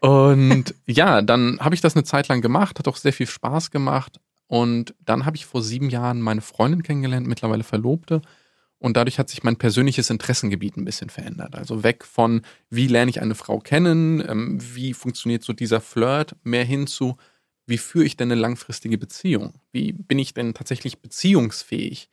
Und 0.00 0.74
ja, 0.86 1.20
dann 1.20 1.58
habe 1.60 1.74
ich 1.74 1.82
das 1.82 1.96
eine 1.96 2.04
Zeit 2.04 2.28
lang 2.28 2.40
gemacht, 2.40 2.78
hat 2.78 2.88
auch 2.88 2.96
sehr 2.96 3.12
viel 3.12 3.26
Spaß 3.26 3.70
gemacht. 3.70 4.20
Und 4.46 4.94
dann 5.04 5.26
habe 5.26 5.36
ich 5.36 5.46
vor 5.46 5.62
sieben 5.62 5.90
Jahren 5.90 6.20
meine 6.20 6.40
Freundin 6.40 6.82
kennengelernt, 6.82 7.26
mittlerweile 7.26 7.64
Verlobte. 7.64 8.22
Und 8.78 8.96
dadurch 8.96 9.18
hat 9.18 9.30
sich 9.30 9.42
mein 9.42 9.56
persönliches 9.56 10.10
Interessengebiet 10.10 10.76
ein 10.76 10.84
bisschen 10.84 11.08
verändert. 11.08 11.54
Also 11.54 11.82
weg 11.82 12.04
von, 12.04 12.42
wie 12.68 12.86
lerne 12.86 13.10
ich 13.10 13.22
eine 13.22 13.34
Frau 13.34 13.58
kennen, 13.58 14.22
ähm, 14.26 14.58
wie 14.60 14.92
funktioniert 14.92 15.42
so 15.42 15.52
dieser 15.52 15.80
Flirt, 15.80 16.36
mehr 16.42 16.64
hin 16.64 16.86
zu, 16.86 17.16
wie 17.66 17.78
führe 17.78 18.04
ich 18.04 18.16
denn 18.16 18.30
eine 18.30 18.40
langfristige 18.40 18.98
Beziehung? 18.98 19.54
Wie 19.72 19.92
bin 19.92 20.18
ich 20.18 20.34
denn 20.34 20.54
tatsächlich 20.54 21.00
beziehungsfähig? 21.00 22.08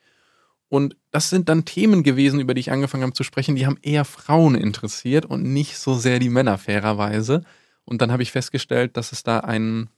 Und 0.69 0.95
das 1.11 1.29
sind 1.29 1.49
dann 1.49 1.65
Themen 1.65 2.01
gewesen, 2.03 2.39
über 2.39 2.53
die 2.53 2.61
ich 2.61 2.71
angefangen 2.71 3.03
habe 3.03 3.13
zu 3.13 3.23
sprechen, 3.23 3.57
die 3.57 3.65
haben 3.65 3.77
eher 3.81 4.05
Frauen 4.05 4.55
interessiert 4.55 5.25
und 5.25 5.43
nicht 5.43 5.77
so 5.77 5.95
sehr 5.95 6.19
die 6.19 6.29
Männer 6.29 6.57
fairerweise. 6.57 7.43
Und 7.83 8.01
dann 8.01 8.11
habe 8.11 8.23
ich 8.23 8.31
festgestellt, 8.31 8.95
dass 8.95 9.11
es 9.11 9.23
da 9.23 9.41
ein 9.41 9.89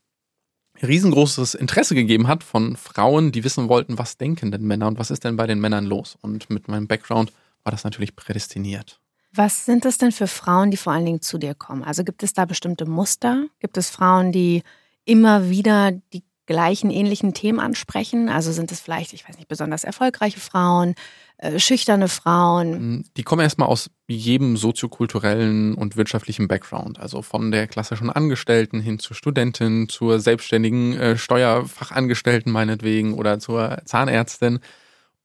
riesengroßes 0.82 1.54
Interesse 1.54 1.94
gegeben 1.94 2.28
hat 2.28 2.44
von 2.44 2.76
Frauen, 2.76 3.32
die 3.32 3.44
wissen 3.44 3.70
wollten, 3.70 4.00
was 4.00 4.18
denken 4.18 4.52
denn 4.52 4.64
Männer 4.64 4.88
und 4.88 4.98
was 4.98 5.12
ist 5.12 5.24
denn 5.24 5.36
bei 5.36 5.46
den 5.46 5.60
Männern 5.60 5.86
los? 5.86 6.18
Und 6.22 6.50
mit 6.50 6.68
meinem 6.68 6.88
Background 6.88 7.32
war 7.64 7.72
das 7.72 7.84
natürlich 7.84 8.16
prädestiniert. 8.16 9.00
Was 9.32 9.66
sind 9.66 9.86
das 9.86 9.98
denn 9.98 10.12
für 10.12 10.28
Frauen, 10.28 10.72
die 10.72 10.78
vor 10.78 10.94
allen 10.94 11.06
Dingen 11.06 11.22
zu 11.22 11.38
dir 11.38 11.56
kommen? 11.56 11.84
Also 11.84 12.04
gibt 12.04 12.24
es 12.24 12.34
da 12.34 12.46
bestimmte 12.46 12.86
Muster? 12.86 13.46
Gibt 13.60 13.78
es 13.78 13.90
Frauen, 13.90 14.32
die 14.32 14.64
immer 15.06 15.50
wieder 15.50 15.92
die 16.14 16.24
gleichen 16.46 16.90
ähnlichen 16.90 17.34
Themen 17.34 17.60
ansprechen? 17.60 18.30
Also 18.30 18.52
sind 18.52 18.72
es 18.72 18.82
vielleicht, 18.82 19.14
ich 19.14 19.28
weiß 19.28 19.38
nicht, 19.38 19.48
besonders 19.48 19.84
erfolgreiche 19.84 20.40
Frauen, 20.40 20.96
äh, 21.38 21.60
schüchterne 21.60 22.08
Frauen? 22.08 22.98
Mm, 22.98 23.06
die 23.18 23.24
kommen 23.24 23.42
erstmal 23.42 23.70
aus 23.70 23.90
jedem 24.08 24.58
soziokulturellen 24.58 25.76
und 25.76 25.96
wirtschaftlichen 25.96 26.48
Background. 26.48 27.00
Also 27.00 27.22
von 27.22 27.52
der 27.52 27.68
klassischen 27.68 28.10
Angestellten 28.10 28.80
hin 28.82 29.00
zur 29.00 29.16
Studentin, 29.16 29.88
zur 29.90 30.20
selbstständigen 30.20 30.94
äh, 30.98 31.18
Steuerfachangestellten 31.18 32.52
meinetwegen 32.52 33.14
oder 33.14 33.40
zur 33.40 33.82
Zahnärztin. 33.86 34.60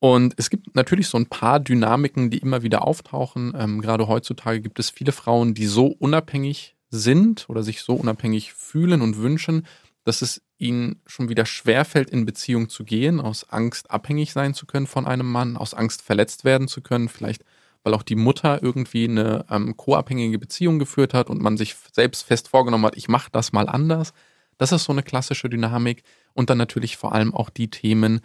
Und 0.01 0.35
es 0.37 0.49
gibt 0.49 0.77
natürlich 0.77 1.09
so 1.09 1.19
ein 1.19 1.27
paar 1.27 1.59
Dynamiken, 1.59 2.31
die 2.31 2.39
immer 2.39 2.63
wieder 2.63 2.87
auftauchen. 2.87 3.53
Ähm, 3.59 3.81
gerade 3.81 4.07
heutzutage 4.07 4.61
gibt 4.61 4.79
es 4.79 4.91
viele 4.91 5.11
Frauen, 5.11 5.55
die 5.55 5.67
so 5.67 5.87
unabhängig 5.87 6.77
sind 6.91 7.49
oder 7.49 7.63
sich 7.63 7.83
so 7.83 7.95
unabhängig 7.95 8.55
fühlen 8.55 9.03
und 9.03 9.19
wünschen, 9.19 9.67
dass 10.05 10.23
es 10.23 10.43
ihnen 10.57 11.01
schon 11.07 11.29
wieder 11.29 11.45
schwerfällt, 11.45 12.11
in 12.11 12.25
Beziehung 12.25 12.69
zu 12.69 12.85
gehen, 12.85 13.21
aus 13.21 13.51
Angst 13.51 13.91
abhängig 13.91 14.33
sein 14.33 14.55
zu 14.55 14.67
können 14.67 14.87
von 14.87 15.07
einem 15.07 15.31
Mann, 15.31 15.57
aus 15.57 15.75
Angst 15.75 16.03
verletzt 16.03 16.45
werden 16.45 16.69
zu 16.69 16.81
können, 16.81 17.09
vielleicht 17.09 17.45
weil 17.83 17.95
auch 17.95 18.03
die 18.03 18.17
Mutter 18.17 18.63
irgendwie 18.63 19.09
eine 19.09 19.45
ähm, 19.51 19.77
co-abhängige 19.77 20.39
Beziehung 20.39 20.79
geführt 20.79 21.15
hat 21.15 21.31
und 21.31 21.41
man 21.41 21.57
sich 21.57 21.77
selbst 21.93 22.23
fest 22.23 22.49
vorgenommen 22.49 22.85
hat, 22.85 22.97
ich 22.97 23.09
mache 23.09 23.31
das 23.33 23.53
mal 23.53 23.69
anders. 23.69 24.13
Das 24.59 24.73
ist 24.73 24.85
so 24.85 24.93
eine 24.93 25.03
klassische 25.03 25.49
Dynamik. 25.49 26.03
Und 26.35 26.51
dann 26.51 26.59
natürlich 26.59 26.97
vor 26.97 27.13
allem 27.15 27.35
auch 27.35 27.51
die 27.51 27.71
Themen, 27.71 28.21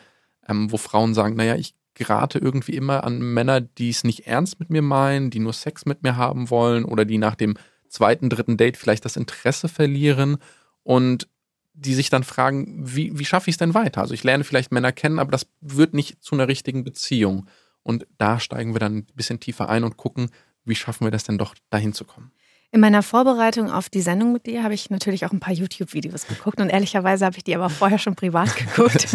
ähm, 0.47 0.71
wo 0.71 0.77
Frauen 0.77 1.13
sagen, 1.13 1.35
naja, 1.35 1.55
ich 1.55 1.75
gerate 1.93 2.39
irgendwie 2.39 2.75
immer 2.75 3.03
an 3.03 3.19
Männer, 3.19 3.61
die 3.61 3.89
es 3.89 4.03
nicht 4.03 4.27
ernst 4.27 4.59
mit 4.59 4.69
mir 4.69 4.81
meinen, 4.81 5.29
die 5.29 5.39
nur 5.39 5.53
Sex 5.53 5.85
mit 5.85 6.01
mir 6.03 6.17
haben 6.17 6.49
wollen 6.49 6.85
oder 6.85 7.05
die 7.05 7.19
nach 7.19 7.35
dem 7.35 7.55
zweiten, 7.93 8.29
dritten 8.29 8.57
Date 8.57 8.77
vielleicht 8.77 9.05
das 9.05 9.15
Interesse 9.15 9.69
verlieren 9.69 10.37
und 10.83 11.27
die 11.73 11.93
sich 11.93 12.09
dann 12.09 12.23
fragen, 12.23 12.75
wie, 12.77 13.17
wie 13.17 13.25
schaffe 13.25 13.49
ich 13.49 13.55
es 13.55 13.59
denn 13.59 13.73
weiter? 13.73 14.01
Also 14.01 14.13
ich 14.13 14.23
lerne 14.23 14.43
vielleicht 14.43 14.71
Männer 14.71 14.91
kennen, 14.91 15.19
aber 15.19 15.31
das 15.31 15.47
wird 15.61 15.93
nicht 15.93 16.23
zu 16.23 16.35
einer 16.35 16.47
richtigen 16.47 16.83
Beziehung. 16.83 17.47
Und 17.81 18.05
da 18.17 18.39
steigen 18.39 18.73
wir 18.73 18.79
dann 18.79 18.97
ein 18.97 19.07
bisschen 19.15 19.39
tiefer 19.39 19.69
ein 19.69 19.83
und 19.83 19.97
gucken, 19.97 20.29
wie 20.65 20.75
schaffen 20.75 21.05
wir 21.05 21.11
das 21.11 21.23
denn 21.23 21.37
doch 21.37 21.55
dahin 21.69 21.93
zu 21.93 22.05
kommen. 22.05 22.31
In 22.73 22.79
meiner 22.79 23.03
Vorbereitung 23.03 23.69
auf 23.69 23.87
die 23.87 24.01
Sendung 24.01 24.33
mit 24.33 24.47
dir 24.47 24.63
habe 24.63 24.73
ich 24.73 24.89
natürlich 24.89 25.27
auch 25.27 25.31
ein 25.31 25.39
paar 25.39 25.53
YouTube-Videos 25.53 26.25
geguckt 26.25 26.59
und 26.59 26.69
ehrlicherweise 26.69 27.23
habe 27.23 27.37
ich 27.37 27.43
die 27.43 27.53
aber 27.53 27.69
vorher 27.69 27.99
schon 27.99 28.15
privat 28.15 28.55
geguckt. 28.57 29.09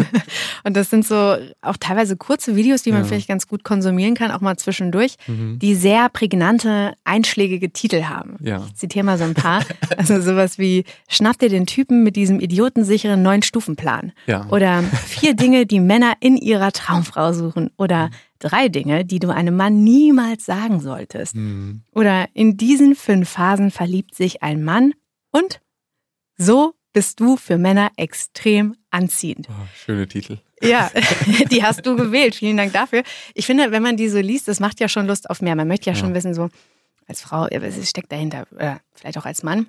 und 0.63 0.77
das 0.77 0.89
sind 0.89 1.05
so 1.05 1.35
auch 1.61 1.75
teilweise 1.77 2.15
kurze 2.15 2.55
Videos, 2.55 2.83
die 2.83 2.93
man 2.93 3.01
ja. 3.01 3.07
vielleicht 3.07 3.27
ganz 3.27 3.49
gut 3.49 3.65
konsumieren 3.65 4.15
kann, 4.15 4.31
auch 4.31 4.39
mal 4.39 4.55
zwischendurch, 4.55 5.15
mhm. 5.27 5.59
die 5.59 5.75
sehr 5.75 6.07
prägnante, 6.07 6.93
einschlägige 7.03 7.69
Titel 7.73 8.03
haben. 8.03 8.37
Ja. 8.39 8.63
Ich 8.65 8.75
zitiere 8.75 9.03
mal 9.03 9.17
so 9.17 9.25
ein 9.25 9.33
paar. 9.33 9.61
Also 9.97 10.21
sowas 10.21 10.57
wie 10.57 10.85
Schnapp 11.09 11.39
dir 11.39 11.49
den 11.49 11.65
Typen 11.65 12.03
mit 12.03 12.15
diesem 12.15 12.39
idiotensicheren 12.39 13.21
neun-Stufen-Plan. 13.21 14.13
Ja. 14.27 14.47
Oder 14.51 14.83
vier 14.83 15.33
Dinge, 15.33 15.65
die 15.65 15.81
Männer 15.81 16.13
in 16.21 16.37
ihrer 16.37 16.71
Traumfrau 16.71 17.33
suchen. 17.33 17.71
Oder 17.75 18.09
drei 18.39 18.69
Dinge, 18.69 19.05
die 19.05 19.19
du 19.19 19.29
einem 19.29 19.55
Mann 19.55 19.83
niemals 19.83 20.45
sagen 20.45 20.79
solltest. 20.79 21.35
Mhm. 21.35 21.83
Oder 21.93 22.27
in 22.33 22.57
diesen 22.57 22.95
fünf 22.95 23.29
Phasen 23.29 23.71
verliebt 23.71 24.15
sich 24.15 24.43
ein 24.43 24.63
Mann 24.63 24.93
und 25.31 25.61
so 26.37 26.73
bist 26.93 27.19
du 27.19 27.37
für 27.37 27.57
Männer 27.57 27.91
extrem 27.97 28.75
anziehend. 28.89 29.47
Oh, 29.49 29.67
schöne 29.75 30.07
Titel. 30.07 30.39
Ja, 30.61 30.89
die 31.51 31.63
hast 31.63 31.85
du 31.85 31.95
gewählt. 31.95 32.35
Vielen 32.35 32.57
Dank 32.57 32.73
dafür. 32.73 33.03
Ich 33.33 33.45
finde, 33.45 33.71
wenn 33.71 33.83
man 33.83 33.97
die 33.97 34.09
so 34.09 34.19
liest, 34.19 34.47
das 34.47 34.59
macht 34.59 34.79
ja 34.79 34.87
schon 34.87 35.05
Lust 35.05 35.29
auf 35.29 35.41
mehr. 35.41 35.55
Man 35.55 35.67
möchte 35.67 35.89
ja, 35.89 35.93
ja. 35.93 35.99
schon 35.99 36.13
wissen, 36.13 36.33
so 36.33 36.49
als 37.07 37.21
Frau, 37.21 37.47
was 37.51 37.89
steckt 37.89 38.11
dahinter, 38.11 38.47
oder 38.51 38.81
vielleicht 38.93 39.17
auch 39.17 39.25
als 39.25 39.43
Mann. 39.43 39.67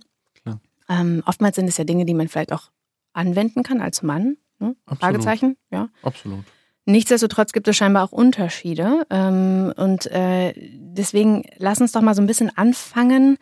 Ähm, 0.91 1.23
oftmals 1.25 1.55
sind 1.55 1.69
es 1.69 1.77
ja 1.77 1.85
Dinge, 1.85 2.05
die 2.05 2.15
man 2.15 2.29
vielleicht 2.29 2.53
auch 2.53 2.71
anwenden 3.13 3.63
kann 3.63 3.81
als 3.81 4.03
Mann. 4.03 4.37
Ne? 4.59 4.75
Fragezeichen, 4.99 5.57
ja. 5.71 5.89
Absolut. 6.03 6.45
Nichtsdestotrotz 6.91 7.53
gibt 7.53 7.69
es 7.69 7.77
scheinbar 7.77 8.05
auch 8.05 8.13
Unterschiede. 8.13 9.07
Ähm, 9.11 9.73
und 9.77 10.07
äh, 10.07 10.53
deswegen 10.57 11.45
lass 11.59 11.81
uns 11.81 11.93
doch 11.93 12.01
mal 12.01 12.15
so 12.15 12.23
ein 12.23 12.27
bisschen 12.27 12.51
anfangen 12.57 13.39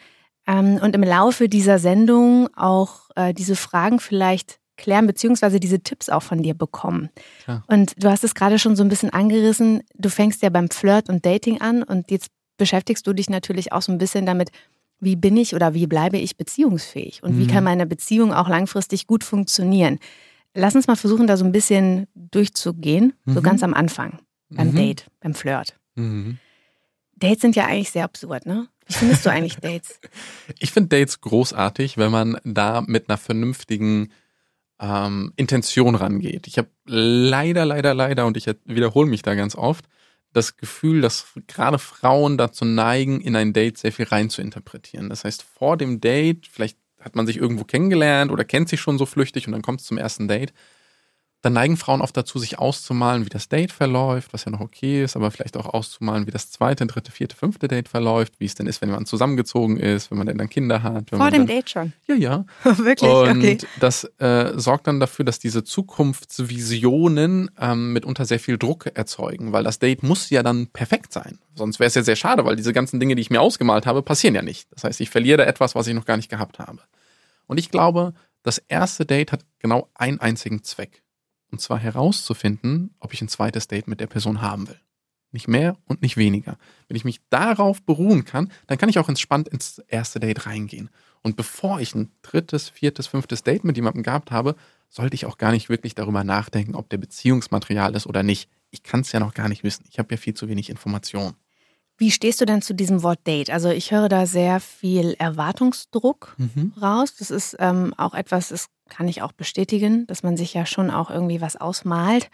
ähm, 0.46 0.78
und 0.82 0.94
im 0.94 1.02
Laufe 1.02 1.48
dieser 1.48 1.78
Sendung 1.78 2.48
auch 2.56 3.10
äh, 3.16 3.32
diese 3.34 3.56
Fragen 3.56 4.00
vielleicht 4.00 4.58
klären, 4.76 5.06
beziehungsweise 5.06 5.60
diese 5.60 5.80
Tipps 5.80 6.08
auch 6.08 6.22
von 6.22 6.42
dir 6.42 6.54
bekommen. 6.54 7.10
Ja. 7.46 7.64
Und 7.66 8.02
du 8.02 8.08
hast 8.08 8.24
es 8.24 8.34
gerade 8.34 8.58
schon 8.58 8.76
so 8.76 8.84
ein 8.84 8.88
bisschen 8.88 9.10
angerissen. 9.10 9.82
Du 9.94 10.08
fängst 10.08 10.42
ja 10.42 10.50
beim 10.50 10.70
Flirt 10.70 11.08
und 11.08 11.26
Dating 11.26 11.60
an 11.60 11.82
und 11.82 12.10
jetzt 12.10 12.30
beschäftigst 12.56 13.06
du 13.06 13.12
dich 13.12 13.28
natürlich 13.28 13.72
auch 13.72 13.82
so 13.82 13.92
ein 13.92 13.98
bisschen 13.98 14.24
damit, 14.24 14.50
wie 15.00 15.16
bin 15.16 15.36
ich 15.36 15.54
oder 15.54 15.74
wie 15.74 15.86
bleibe 15.86 16.18
ich 16.18 16.36
beziehungsfähig 16.36 17.22
und 17.22 17.36
mhm. 17.36 17.40
wie 17.40 17.46
kann 17.46 17.64
meine 17.64 17.86
Beziehung 17.86 18.32
auch 18.32 18.48
langfristig 18.48 19.06
gut 19.06 19.24
funktionieren. 19.24 19.98
Lass 20.58 20.74
uns 20.74 20.88
mal 20.88 20.96
versuchen, 20.96 21.28
da 21.28 21.36
so 21.36 21.44
ein 21.44 21.52
bisschen 21.52 22.08
durchzugehen, 22.14 23.14
mhm. 23.24 23.34
so 23.34 23.42
ganz 23.42 23.62
am 23.62 23.74
Anfang, 23.74 24.18
beim 24.50 24.72
mhm. 24.72 24.76
Date, 24.76 25.06
beim 25.20 25.34
Flirt. 25.34 25.76
Mhm. 25.94 26.38
Dates 27.14 27.42
sind 27.42 27.54
ja 27.54 27.66
eigentlich 27.66 27.90
sehr 27.90 28.04
absurd, 28.04 28.44
ne? 28.44 28.68
Wie 28.86 28.92
findest 28.92 29.24
du 29.24 29.30
eigentlich 29.30 29.56
Dates? 29.56 30.00
Ich 30.58 30.72
finde 30.72 30.98
Dates 30.98 31.20
großartig, 31.20 31.96
wenn 31.96 32.10
man 32.10 32.38
da 32.42 32.80
mit 32.80 33.08
einer 33.08 33.18
vernünftigen 33.18 34.10
ähm, 34.80 35.32
Intention 35.36 35.94
rangeht. 35.94 36.48
Ich 36.48 36.58
habe 36.58 36.70
leider, 36.86 37.64
leider, 37.64 37.94
leider, 37.94 38.26
und 38.26 38.36
ich 38.36 38.46
wiederhole 38.64 39.08
mich 39.08 39.22
da 39.22 39.34
ganz 39.36 39.54
oft, 39.54 39.86
das 40.32 40.56
Gefühl, 40.56 41.00
dass 41.00 41.26
gerade 41.46 41.78
Frauen 41.78 42.36
dazu 42.36 42.64
neigen, 42.64 43.20
in 43.20 43.36
ein 43.36 43.52
Date 43.52 43.78
sehr 43.78 43.92
viel 43.92 44.06
rein 44.06 44.28
zu 44.28 44.42
interpretieren. 44.42 45.08
Das 45.08 45.24
heißt, 45.24 45.42
vor 45.42 45.76
dem 45.76 46.00
Date, 46.00 46.48
vielleicht 46.48 46.78
hat 47.08 47.16
man 47.16 47.26
sich 47.26 47.36
irgendwo 47.36 47.64
kennengelernt 47.64 48.30
oder 48.30 48.44
kennt 48.44 48.68
sich 48.68 48.80
schon 48.80 48.98
so 48.98 49.06
flüchtig 49.06 49.46
und 49.46 49.52
dann 49.52 49.62
kommt 49.62 49.80
es 49.80 49.86
zum 49.86 49.98
ersten 49.98 50.28
Date 50.28 50.52
dann 51.42 51.52
neigen 51.52 51.76
Frauen 51.76 52.00
oft 52.00 52.16
dazu, 52.16 52.40
sich 52.40 52.58
auszumalen, 52.58 53.24
wie 53.24 53.28
das 53.28 53.48
Date 53.48 53.70
verläuft, 53.70 54.32
was 54.32 54.44
ja 54.44 54.50
noch 54.50 54.60
okay 54.60 55.04
ist, 55.04 55.14
aber 55.14 55.30
vielleicht 55.30 55.56
auch 55.56 55.66
auszumalen, 55.66 56.26
wie 56.26 56.32
das 56.32 56.50
zweite, 56.50 56.84
dritte, 56.86 57.12
vierte, 57.12 57.36
fünfte 57.36 57.68
Date 57.68 57.88
verläuft, 57.88 58.34
wie 58.40 58.44
es 58.44 58.56
denn 58.56 58.66
ist, 58.66 58.82
wenn 58.82 58.90
man 58.90 59.06
zusammengezogen 59.06 59.76
ist, 59.76 60.10
wenn 60.10 60.18
man 60.18 60.26
denn 60.26 60.36
dann 60.36 60.48
Kinder 60.48 60.82
hat. 60.82 61.10
Vor 61.10 61.30
dem 61.30 61.46
dann, 61.46 61.46
Date 61.46 61.70
schon? 61.70 61.92
Ja, 62.08 62.16
ja. 62.16 62.44
Wirklich? 62.64 63.08
Und 63.08 63.38
okay. 63.38 63.58
das 63.78 64.02
äh, 64.18 64.54
sorgt 64.56 64.88
dann 64.88 64.98
dafür, 64.98 65.24
dass 65.24 65.38
diese 65.38 65.62
Zukunftsvisionen 65.62 67.52
ähm, 67.60 67.92
mitunter 67.92 68.24
sehr 68.24 68.40
viel 68.40 68.58
Druck 68.58 68.86
erzeugen, 68.94 69.52
weil 69.52 69.62
das 69.62 69.78
Date 69.78 70.02
muss 70.02 70.30
ja 70.30 70.42
dann 70.42 70.66
perfekt 70.66 71.12
sein. 71.12 71.38
Sonst 71.54 71.78
wäre 71.78 71.86
es 71.86 71.94
ja 71.94 72.02
sehr 72.02 72.16
schade, 72.16 72.44
weil 72.46 72.56
diese 72.56 72.72
ganzen 72.72 72.98
Dinge, 72.98 73.14
die 73.14 73.22
ich 73.22 73.30
mir 73.30 73.40
ausgemalt 73.40 73.86
habe, 73.86 74.02
passieren 74.02 74.34
ja 74.34 74.42
nicht. 74.42 74.66
Das 74.72 74.82
heißt, 74.82 75.00
ich 75.00 75.10
verliere 75.10 75.46
etwas, 75.46 75.76
was 75.76 75.86
ich 75.86 75.94
noch 75.94 76.04
gar 76.04 76.16
nicht 76.16 76.30
gehabt 76.30 76.58
habe. 76.58 76.80
Und 77.48 77.58
ich 77.58 77.70
glaube, 77.70 78.14
das 78.44 78.58
erste 78.58 79.04
Date 79.04 79.32
hat 79.32 79.44
genau 79.58 79.90
einen 79.94 80.20
einzigen 80.20 80.62
Zweck. 80.62 81.02
Und 81.50 81.60
zwar 81.60 81.78
herauszufinden, 81.78 82.94
ob 83.00 83.12
ich 83.12 83.20
ein 83.20 83.28
zweites 83.28 83.66
Date 83.66 83.88
mit 83.88 84.00
der 84.00 84.06
Person 84.06 84.40
haben 84.40 84.68
will. 84.68 84.80
Nicht 85.30 85.48
mehr 85.48 85.76
und 85.84 86.00
nicht 86.00 86.16
weniger. 86.16 86.56
Wenn 86.86 86.96
ich 86.96 87.04
mich 87.04 87.20
darauf 87.28 87.82
beruhen 87.82 88.24
kann, 88.24 88.50
dann 88.66 88.78
kann 88.78 88.88
ich 88.88 88.98
auch 88.98 89.08
entspannt 89.08 89.48
ins 89.48 89.78
erste 89.88 90.20
Date 90.20 90.46
reingehen. 90.46 90.88
Und 91.22 91.36
bevor 91.36 91.80
ich 91.80 91.94
ein 91.94 92.12
drittes, 92.22 92.68
viertes, 92.68 93.06
fünftes 93.06 93.42
Date 93.42 93.64
mit 93.64 93.76
jemandem 93.76 94.02
gehabt 94.02 94.30
habe, 94.30 94.56
sollte 94.88 95.14
ich 95.14 95.26
auch 95.26 95.36
gar 95.36 95.52
nicht 95.52 95.68
wirklich 95.68 95.94
darüber 95.94 96.24
nachdenken, 96.24 96.74
ob 96.74 96.88
der 96.88 96.96
Beziehungsmaterial 96.96 97.94
ist 97.94 98.06
oder 98.06 98.22
nicht. 98.22 98.48
Ich 98.70 98.82
kann 98.82 99.00
es 99.00 99.12
ja 99.12 99.20
noch 99.20 99.34
gar 99.34 99.48
nicht 99.48 99.64
wissen. 99.64 99.84
Ich 99.90 99.98
habe 99.98 100.14
ja 100.14 100.16
viel 100.16 100.34
zu 100.34 100.48
wenig 100.48 100.70
Informationen. 100.70 101.34
Wie 101.98 102.12
stehst 102.12 102.40
du 102.40 102.44
denn 102.44 102.62
zu 102.62 102.74
diesem 102.74 103.02
Wort 103.02 103.26
Date? 103.26 103.50
Also 103.50 103.70
ich 103.70 103.90
höre 103.90 104.08
da 104.08 104.24
sehr 104.24 104.60
viel 104.60 105.16
Erwartungsdruck 105.18 106.36
mhm. 106.38 106.72
raus. 106.80 107.16
Das 107.16 107.32
ist 107.32 107.56
ähm, 107.58 107.92
auch 107.96 108.14
etwas, 108.14 108.48
das 108.48 108.68
kann 108.88 109.08
ich 109.08 109.20
auch 109.20 109.32
bestätigen, 109.32 110.06
dass 110.06 110.22
man 110.22 110.36
sich 110.36 110.54
ja 110.54 110.64
schon 110.64 110.90
auch 110.90 111.10
irgendwie 111.10 111.40
was 111.40 111.56
ausmalt. 111.56 112.30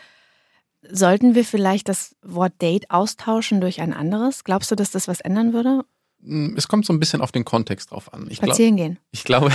Sollten 0.86 1.34
wir 1.34 1.46
vielleicht 1.46 1.88
das 1.88 2.14
Wort 2.22 2.60
Date 2.60 2.90
austauschen 2.90 3.62
durch 3.62 3.80
ein 3.80 3.94
anderes? 3.94 4.44
Glaubst 4.44 4.70
du, 4.70 4.74
dass 4.74 4.90
das 4.90 5.08
was 5.08 5.22
ändern 5.22 5.54
würde? 5.54 5.84
Hm, 6.22 6.54
es 6.58 6.68
kommt 6.68 6.84
so 6.84 6.92
ein 6.92 7.00
bisschen 7.00 7.22
auf 7.22 7.32
den 7.32 7.46
Kontext 7.46 7.90
drauf 7.90 8.12
an. 8.12 8.26
Ich 8.28 8.36
Spazieren 8.36 8.76
gehen. 8.76 8.98
Ich 9.12 9.24
glaube, 9.24 9.50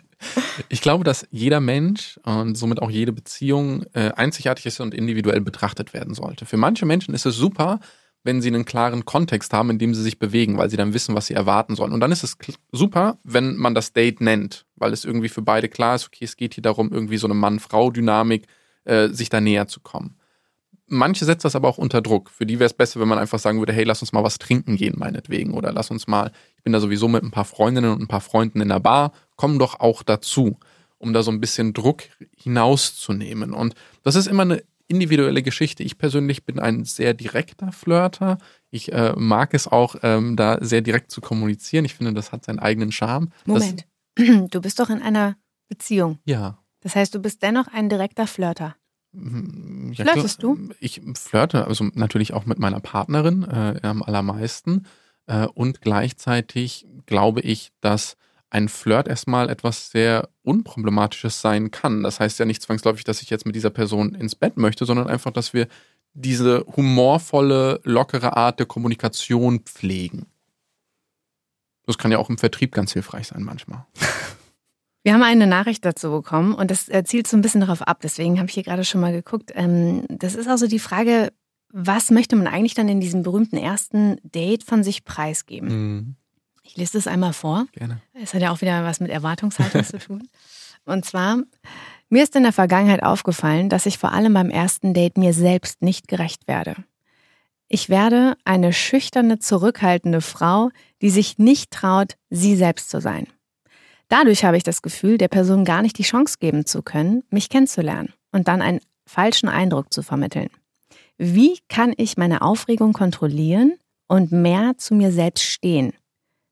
ich 0.68 0.80
glaube, 0.80 1.02
dass 1.02 1.26
jeder 1.32 1.58
Mensch 1.58 2.20
und 2.24 2.56
somit 2.56 2.80
auch 2.80 2.90
jede 2.90 3.12
Beziehung 3.12 3.84
äh, 3.94 4.12
einzigartig 4.12 4.66
ist 4.66 4.78
und 4.78 4.94
individuell 4.94 5.40
betrachtet 5.40 5.92
werden 5.92 6.14
sollte. 6.14 6.46
Für 6.46 6.56
manche 6.56 6.86
Menschen 6.86 7.14
ist 7.14 7.26
es 7.26 7.34
super, 7.34 7.80
wenn 8.24 8.40
sie 8.40 8.48
einen 8.48 8.64
klaren 8.64 9.04
Kontext 9.04 9.52
haben, 9.52 9.70
in 9.70 9.78
dem 9.78 9.94
sie 9.94 10.02
sich 10.02 10.18
bewegen, 10.18 10.56
weil 10.56 10.70
sie 10.70 10.78
dann 10.78 10.94
wissen, 10.94 11.14
was 11.14 11.26
sie 11.26 11.34
erwarten 11.34 11.76
sollen. 11.76 11.92
Und 11.92 12.00
dann 12.00 12.10
ist 12.10 12.24
es 12.24 12.36
super, 12.72 13.18
wenn 13.22 13.56
man 13.56 13.74
das 13.74 13.92
Date 13.92 14.22
nennt, 14.22 14.64
weil 14.76 14.94
es 14.94 15.04
irgendwie 15.04 15.28
für 15.28 15.42
beide 15.42 15.68
klar 15.68 15.94
ist, 15.94 16.06
okay, 16.06 16.24
es 16.24 16.36
geht 16.36 16.54
hier 16.54 16.62
darum, 16.62 16.90
irgendwie 16.90 17.18
so 17.18 17.26
eine 17.26 17.34
Mann-Frau-Dynamik, 17.34 18.46
äh, 18.84 19.08
sich 19.08 19.28
da 19.28 19.40
näher 19.40 19.68
zu 19.68 19.80
kommen. 19.80 20.16
Manche 20.86 21.26
setzt 21.26 21.44
das 21.44 21.54
aber 21.54 21.68
auch 21.68 21.78
unter 21.78 22.00
Druck. 22.00 22.30
Für 22.30 22.46
die 22.46 22.58
wäre 22.58 22.66
es 22.66 22.74
besser, 22.74 22.98
wenn 23.00 23.08
man 23.08 23.18
einfach 23.18 23.38
sagen 23.38 23.58
würde, 23.58 23.72
hey, 23.72 23.84
lass 23.84 24.00
uns 24.00 24.12
mal 24.12 24.24
was 24.24 24.38
trinken 24.38 24.76
gehen, 24.76 24.94
meinetwegen. 24.98 25.52
Oder 25.54 25.72
lass 25.72 25.90
uns 25.90 26.06
mal, 26.06 26.30
ich 26.56 26.62
bin 26.62 26.72
da 26.72 26.80
sowieso 26.80 27.08
mit 27.08 27.22
ein 27.22 27.30
paar 27.30 27.44
Freundinnen 27.44 27.92
und 27.92 28.00
ein 28.00 28.08
paar 28.08 28.20
Freunden 28.20 28.60
in 28.60 28.68
der 28.68 28.80
Bar, 28.80 29.12
komm 29.36 29.58
doch 29.58 29.80
auch 29.80 30.02
dazu, 30.02 30.58
um 30.98 31.12
da 31.12 31.22
so 31.22 31.30
ein 31.30 31.40
bisschen 31.40 31.72
Druck 31.74 32.04
hinauszunehmen. 32.36 33.52
Und 33.52 33.74
das 34.02 34.14
ist 34.14 34.26
immer 34.26 34.42
eine 34.42 34.62
individuelle 34.88 35.42
Geschichte. 35.42 35.82
Ich 35.82 35.98
persönlich 35.98 36.44
bin 36.44 36.58
ein 36.58 36.84
sehr 36.84 37.14
direkter 37.14 37.72
Flirter. 37.72 38.38
Ich 38.70 38.92
äh, 38.92 39.14
mag 39.16 39.54
es 39.54 39.66
auch, 39.66 39.96
ähm, 40.02 40.36
da 40.36 40.58
sehr 40.60 40.82
direkt 40.82 41.10
zu 41.10 41.20
kommunizieren. 41.20 41.84
Ich 41.84 41.94
finde, 41.94 42.12
das 42.12 42.32
hat 42.32 42.44
seinen 42.44 42.58
eigenen 42.58 42.92
Charme. 42.92 43.30
Moment, 43.46 43.86
das, 44.16 44.26
du 44.50 44.60
bist 44.60 44.78
doch 44.78 44.90
in 44.90 45.00
einer 45.00 45.36
Beziehung. 45.68 46.18
Ja. 46.24 46.58
Das 46.80 46.94
heißt, 46.96 47.14
du 47.14 47.20
bist 47.20 47.42
dennoch 47.42 47.68
ein 47.68 47.88
direkter 47.88 48.26
Flirter. 48.26 48.76
Mhm, 49.12 49.92
ja, 49.94 50.04
Flirtest 50.04 50.42
du? 50.42 50.70
Ich 50.80 51.00
flirte 51.14 51.66
also 51.66 51.84
natürlich 51.94 52.34
auch 52.34 52.46
mit 52.46 52.58
meiner 52.58 52.80
Partnerin 52.80 53.44
äh, 53.44 53.80
am 53.82 54.02
allermeisten. 54.02 54.86
Äh, 55.26 55.46
und 55.46 55.80
gleichzeitig 55.80 56.86
glaube 57.06 57.40
ich, 57.40 57.72
dass 57.80 58.16
ein 58.54 58.68
Flirt 58.68 59.08
erstmal 59.08 59.50
etwas 59.50 59.90
sehr 59.90 60.28
Unproblematisches 60.44 61.40
sein 61.40 61.72
kann. 61.72 62.04
Das 62.04 62.20
heißt 62.20 62.38
ja 62.38 62.44
nicht 62.44 62.62
zwangsläufig, 62.62 63.02
dass 63.02 63.20
ich 63.20 63.28
jetzt 63.28 63.46
mit 63.46 63.56
dieser 63.56 63.70
Person 63.70 64.14
ins 64.14 64.36
Bett 64.36 64.56
möchte, 64.56 64.86
sondern 64.86 65.08
einfach, 65.08 65.32
dass 65.32 65.52
wir 65.52 65.66
diese 66.12 66.64
humorvolle, 66.76 67.80
lockere 67.82 68.36
Art 68.36 68.60
der 68.60 68.66
Kommunikation 68.66 69.60
pflegen. 69.60 70.26
Das 71.84 71.98
kann 71.98 72.12
ja 72.12 72.18
auch 72.18 72.30
im 72.30 72.38
Vertrieb 72.38 72.72
ganz 72.72 72.92
hilfreich 72.92 73.26
sein 73.26 73.42
manchmal. 73.42 73.84
Wir 75.02 75.12
haben 75.12 75.22
eine 75.22 75.46
Nachricht 75.46 75.84
dazu 75.84 76.10
bekommen 76.10 76.54
und 76.54 76.70
das 76.70 76.88
zielt 77.04 77.26
so 77.26 77.36
ein 77.36 77.42
bisschen 77.42 77.60
darauf 77.60 77.82
ab. 77.82 77.98
Deswegen 78.02 78.38
habe 78.38 78.48
ich 78.48 78.54
hier 78.54 78.62
gerade 78.62 78.84
schon 78.84 79.02
mal 79.02 79.12
geguckt. 79.12 79.52
Ähm, 79.54 80.06
das 80.08 80.34
ist 80.34 80.48
also 80.48 80.66
die 80.66 80.78
Frage, 80.78 81.30
was 81.70 82.10
möchte 82.10 82.36
man 82.36 82.46
eigentlich 82.46 82.72
dann 82.72 82.88
in 82.88 83.00
diesem 83.00 83.22
berühmten 83.22 83.58
ersten 83.58 84.16
Date 84.22 84.62
von 84.62 84.82
sich 84.82 85.04
preisgeben? 85.04 85.68
Mhm. 85.68 86.16
Ich 86.74 86.78
lese 86.78 86.98
das 86.98 87.06
einmal 87.06 87.32
vor. 87.32 87.68
Gerne. 87.70 88.00
Es 88.14 88.34
hat 88.34 88.42
ja 88.42 88.50
auch 88.50 88.60
wieder 88.60 88.82
was 88.82 88.98
mit 88.98 89.08
Erwartungshaltung 89.08 89.84
zu 89.84 89.96
tun. 89.96 90.28
Und 90.84 91.04
zwar, 91.04 91.38
mir 92.08 92.24
ist 92.24 92.34
in 92.34 92.42
der 92.42 92.52
Vergangenheit 92.52 93.00
aufgefallen, 93.00 93.68
dass 93.68 93.86
ich 93.86 93.96
vor 93.96 94.10
allem 94.10 94.34
beim 94.34 94.50
ersten 94.50 94.92
Date 94.92 95.16
mir 95.16 95.32
selbst 95.32 95.82
nicht 95.82 96.08
gerecht 96.08 96.48
werde. 96.48 96.74
Ich 97.68 97.90
werde 97.90 98.36
eine 98.44 98.72
schüchterne, 98.72 99.38
zurückhaltende 99.38 100.20
Frau, 100.20 100.70
die 101.00 101.10
sich 101.10 101.38
nicht 101.38 101.70
traut, 101.70 102.16
sie 102.28 102.56
selbst 102.56 102.90
zu 102.90 103.00
sein. 103.00 103.28
Dadurch 104.08 104.44
habe 104.44 104.56
ich 104.56 104.64
das 104.64 104.82
Gefühl, 104.82 105.16
der 105.16 105.28
Person 105.28 105.64
gar 105.64 105.80
nicht 105.80 105.96
die 105.96 106.02
Chance 106.02 106.38
geben 106.40 106.66
zu 106.66 106.82
können, 106.82 107.22
mich 107.30 107.50
kennenzulernen 107.50 108.12
und 108.32 108.48
dann 108.48 108.62
einen 108.62 108.80
falschen 109.06 109.48
Eindruck 109.48 109.92
zu 109.92 110.02
vermitteln. 110.02 110.50
Wie 111.18 111.56
kann 111.68 111.94
ich 111.96 112.16
meine 112.16 112.42
Aufregung 112.42 112.92
kontrollieren 112.92 113.74
und 114.08 114.32
mehr 114.32 114.72
zu 114.76 114.96
mir 114.96 115.12
selbst 115.12 115.44
stehen? 115.44 115.92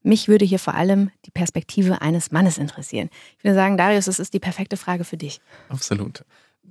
Mich 0.03 0.29
würde 0.29 0.45
hier 0.45 0.59
vor 0.59 0.75
allem 0.75 1.11
die 1.27 1.31
Perspektive 1.31 2.03
eines 2.03 2.33
Mannes 2.33 2.59
interessieren. 2.59 3.09
Ich 3.39 3.45
würde 3.45 3.55
sagen, 3.55 3.77
Darius, 3.77 4.07
das 4.07 4.19
ist 4.19 4.35
die 4.35 4.41
perfekte 4.41 4.77
Frage 4.77 5.05
für 5.05 5.17
dich. 5.17 5.41
Absolut. 5.69 6.25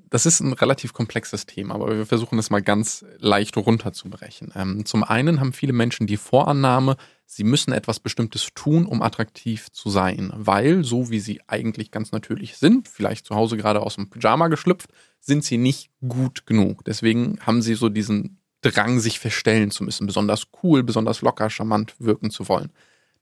Das 0.10 0.26
ist 0.26 0.42
ein 0.42 0.54
relativ 0.54 0.94
komplexes 0.94 1.46
Thema, 1.46 1.76
aber 1.76 1.96
wir 1.96 2.06
versuchen 2.06 2.38
es 2.38 2.50
mal 2.50 2.62
ganz 2.62 3.06
leicht 3.20 3.56
runterzubrechen. 3.56 4.52
Ähm, 4.56 4.86
zum 4.86 5.06
einen 5.06 5.40
haben 5.40 5.54
viele 5.54 5.72
Menschen 5.72 6.06
die 6.06 6.18
Vorannahme, 6.18 6.98
sie 7.26 7.46
müssen 7.46 7.72
etwas 7.72 8.02
Bestimmtes 8.02 8.50
tun, 8.54 8.86
um 8.86 9.02
attraktiv 9.02 9.72
zu 9.72 9.90
sein, 9.90 10.32
weil 10.36 10.84
so 10.84 11.10
wie 11.12 11.22
sie 11.22 11.40
eigentlich 11.48 11.92
ganz 11.92 12.12
natürlich 12.12 12.58
sind, 12.58 12.90
vielleicht 12.90 13.26
zu 13.26 13.36
Hause 13.36 13.56
gerade 13.56 13.82
aus 13.82 13.96
dem 13.96 14.10
Pyjama 14.10 14.50
geschlüpft, 14.50 14.90
sind 15.22 15.46
sie 15.46 15.58
nicht 15.58 15.90
gut 16.06 16.46
genug. 16.46 16.84
Deswegen 16.84 17.40
haben 17.42 17.62
sie 17.62 17.76
so 17.76 17.88
diesen 17.88 18.42
Drang, 18.62 19.00
sich 19.00 19.20
verstellen 19.20 19.72
zu 19.72 19.84
müssen, 19.84 20.06
besonders 20.08 20.48
cool, 20.62 20.84
besonders 20.84 21.22
locker, 21.22 21.50
charmant 21.50 21.96
wirken 22.00 22.32
zu 22.32 22.48
wollen. 22.48 22.72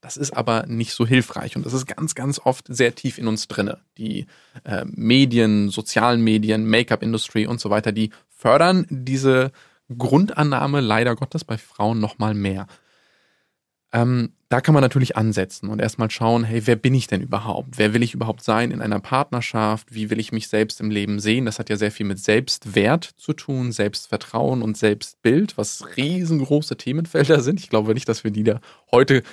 Das 0.01 0.15
ist 0.15 0.31
aber 0.31 0.65
nicht 0.65 0.93
so 0.93 1.05
hilfreich 1.05 1.55
und 1.55 1.65
das 1.65 1.73
ist 1.73 1.85
ganz, 1.85 2.15
ganz 2.15 2.39
oft 2.39 2.65
sehr 2.69 2.95
tief 2.95 3.17
in 3.17 3.27
uns 3.27 3.47
drinne. 3.47 3.79
Die 3.97 4.27
äh, 4.63 4.85
Medien, 4.85 5.69
sozialen 5.69 6.21
Medien, 6.21 6.65
Make-up-Industrie 6.65 7.47
und 7.47 7.59
so 7.59 7.69
weiter, 7.69 7.91
die 7.91 8.11
fördern 8.29 8.85
diese 8.89 9.51
Grundannahme 9.97 10.79
leider 10.79 11.15
Gottes 11.15 11.43
bei 11.43 11.57
Frauen 11.57 11.99
nochmal 11.99 12.33
mehr. 12.33 12.67
Ähm, 13.91 14.33
da 14.49 14.61
kann 14.61 14.73
man 14.73 14.81
natürlich 14.81 15.15
ansetzen 15.15 15.69
und 15.69 15.79
erstmal 15.79 16.09
schauen, 16.09 16.43
hey, 16.43 16.65
wer 16.65 16.75
bin 16.75 16.95
ich 16.95 17.07
denn 17.07 17.21
überhaupt? 17.21 17.77
Wer 17.77 17.93
will 17.93 18.03
ich 18.03 18.13
überhaupt 18.15 18.43
sein 18.43 18.71
in 18.71 18.81
einer 18.81 18.99
Partnerschaft? 18.99 19.93
Wie 19.93 20.09
will 20.09 20.19
ich 20.19 20.31
mich 20.31 20.47
selbst 20.47 20.79
im 20.79 20.89
Leben 20.89 21.19
sehen? 21.19 21.45
Das 21.45 21.59
hat 21.59 21.69
ja 21.69 21.75
sehr 21.75 21.91
viel 21.91 22.05
mit 22.05 22.19
Selbstwert 22.19 23.03
zu 23.17 23.33
tun, 23.33 23.71
Selbstvertrauen 23.71 24.61
und 24.61 24.77
Selbstbild, 24.77 25.57
was 25.57 25.85
riesengroße 25.97 26.77
Themenfelder 26.77 27.41
sind. 27.41 27.59
Ich 27.59 27.69
glaube 27.69 27.93
nicht, 27.93 28.09
dass 28.09 28.23
wir 28.23 28.31
die 28.31 28.43
da 28.43 28.59
heute 28.91 29.17
äh, 29.17 29.23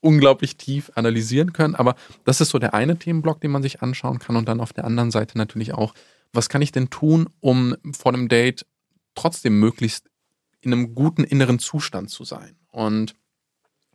unglaublich 0.00 0.56
tief 0.56 0.90
analysieren 0.94 1.52
können, 1.52 1.74
aber 1.74 1.94
das 2.24 2.40
ist 2.40 2.50
so 2.50 2.58
der 2.58 2.74
eine 2.74 2.98
Themenblock, 2.98 3.40
den 3.40 3.50
man 3.52 3.62
sich 3.62 3.82
anschauen 3.82 4.18
kann 4.20 4.36
und 4.36 4.48
dann 4.48 4.60
auf 4.60 4.72
der 4.72 4.84
anderen 4.84 5.10
Seite 5.10 5.38
natürlich 5.38 5.72
auch, 5.72 5.94
was 6.32 6.48
kann 6.48 6.62
ich 6.62 6.72
denn 6.72 6.90
tun, 6.90 7.28
um 7.40 7.76
vor 7.92 8.12
dem 8.12 8.28
Date 8.28 8.66
trotzdem 9.14 9.58
möglichst 9.60 10.08
in 10.60 10.72
einem 10.72 10.94
guten 10.94 11.22
inneren 11.22 11.60
Zustand 11.60 12.10
zu 12.10 12.24
sein? 12.24 12.56
Und 12.70 13.14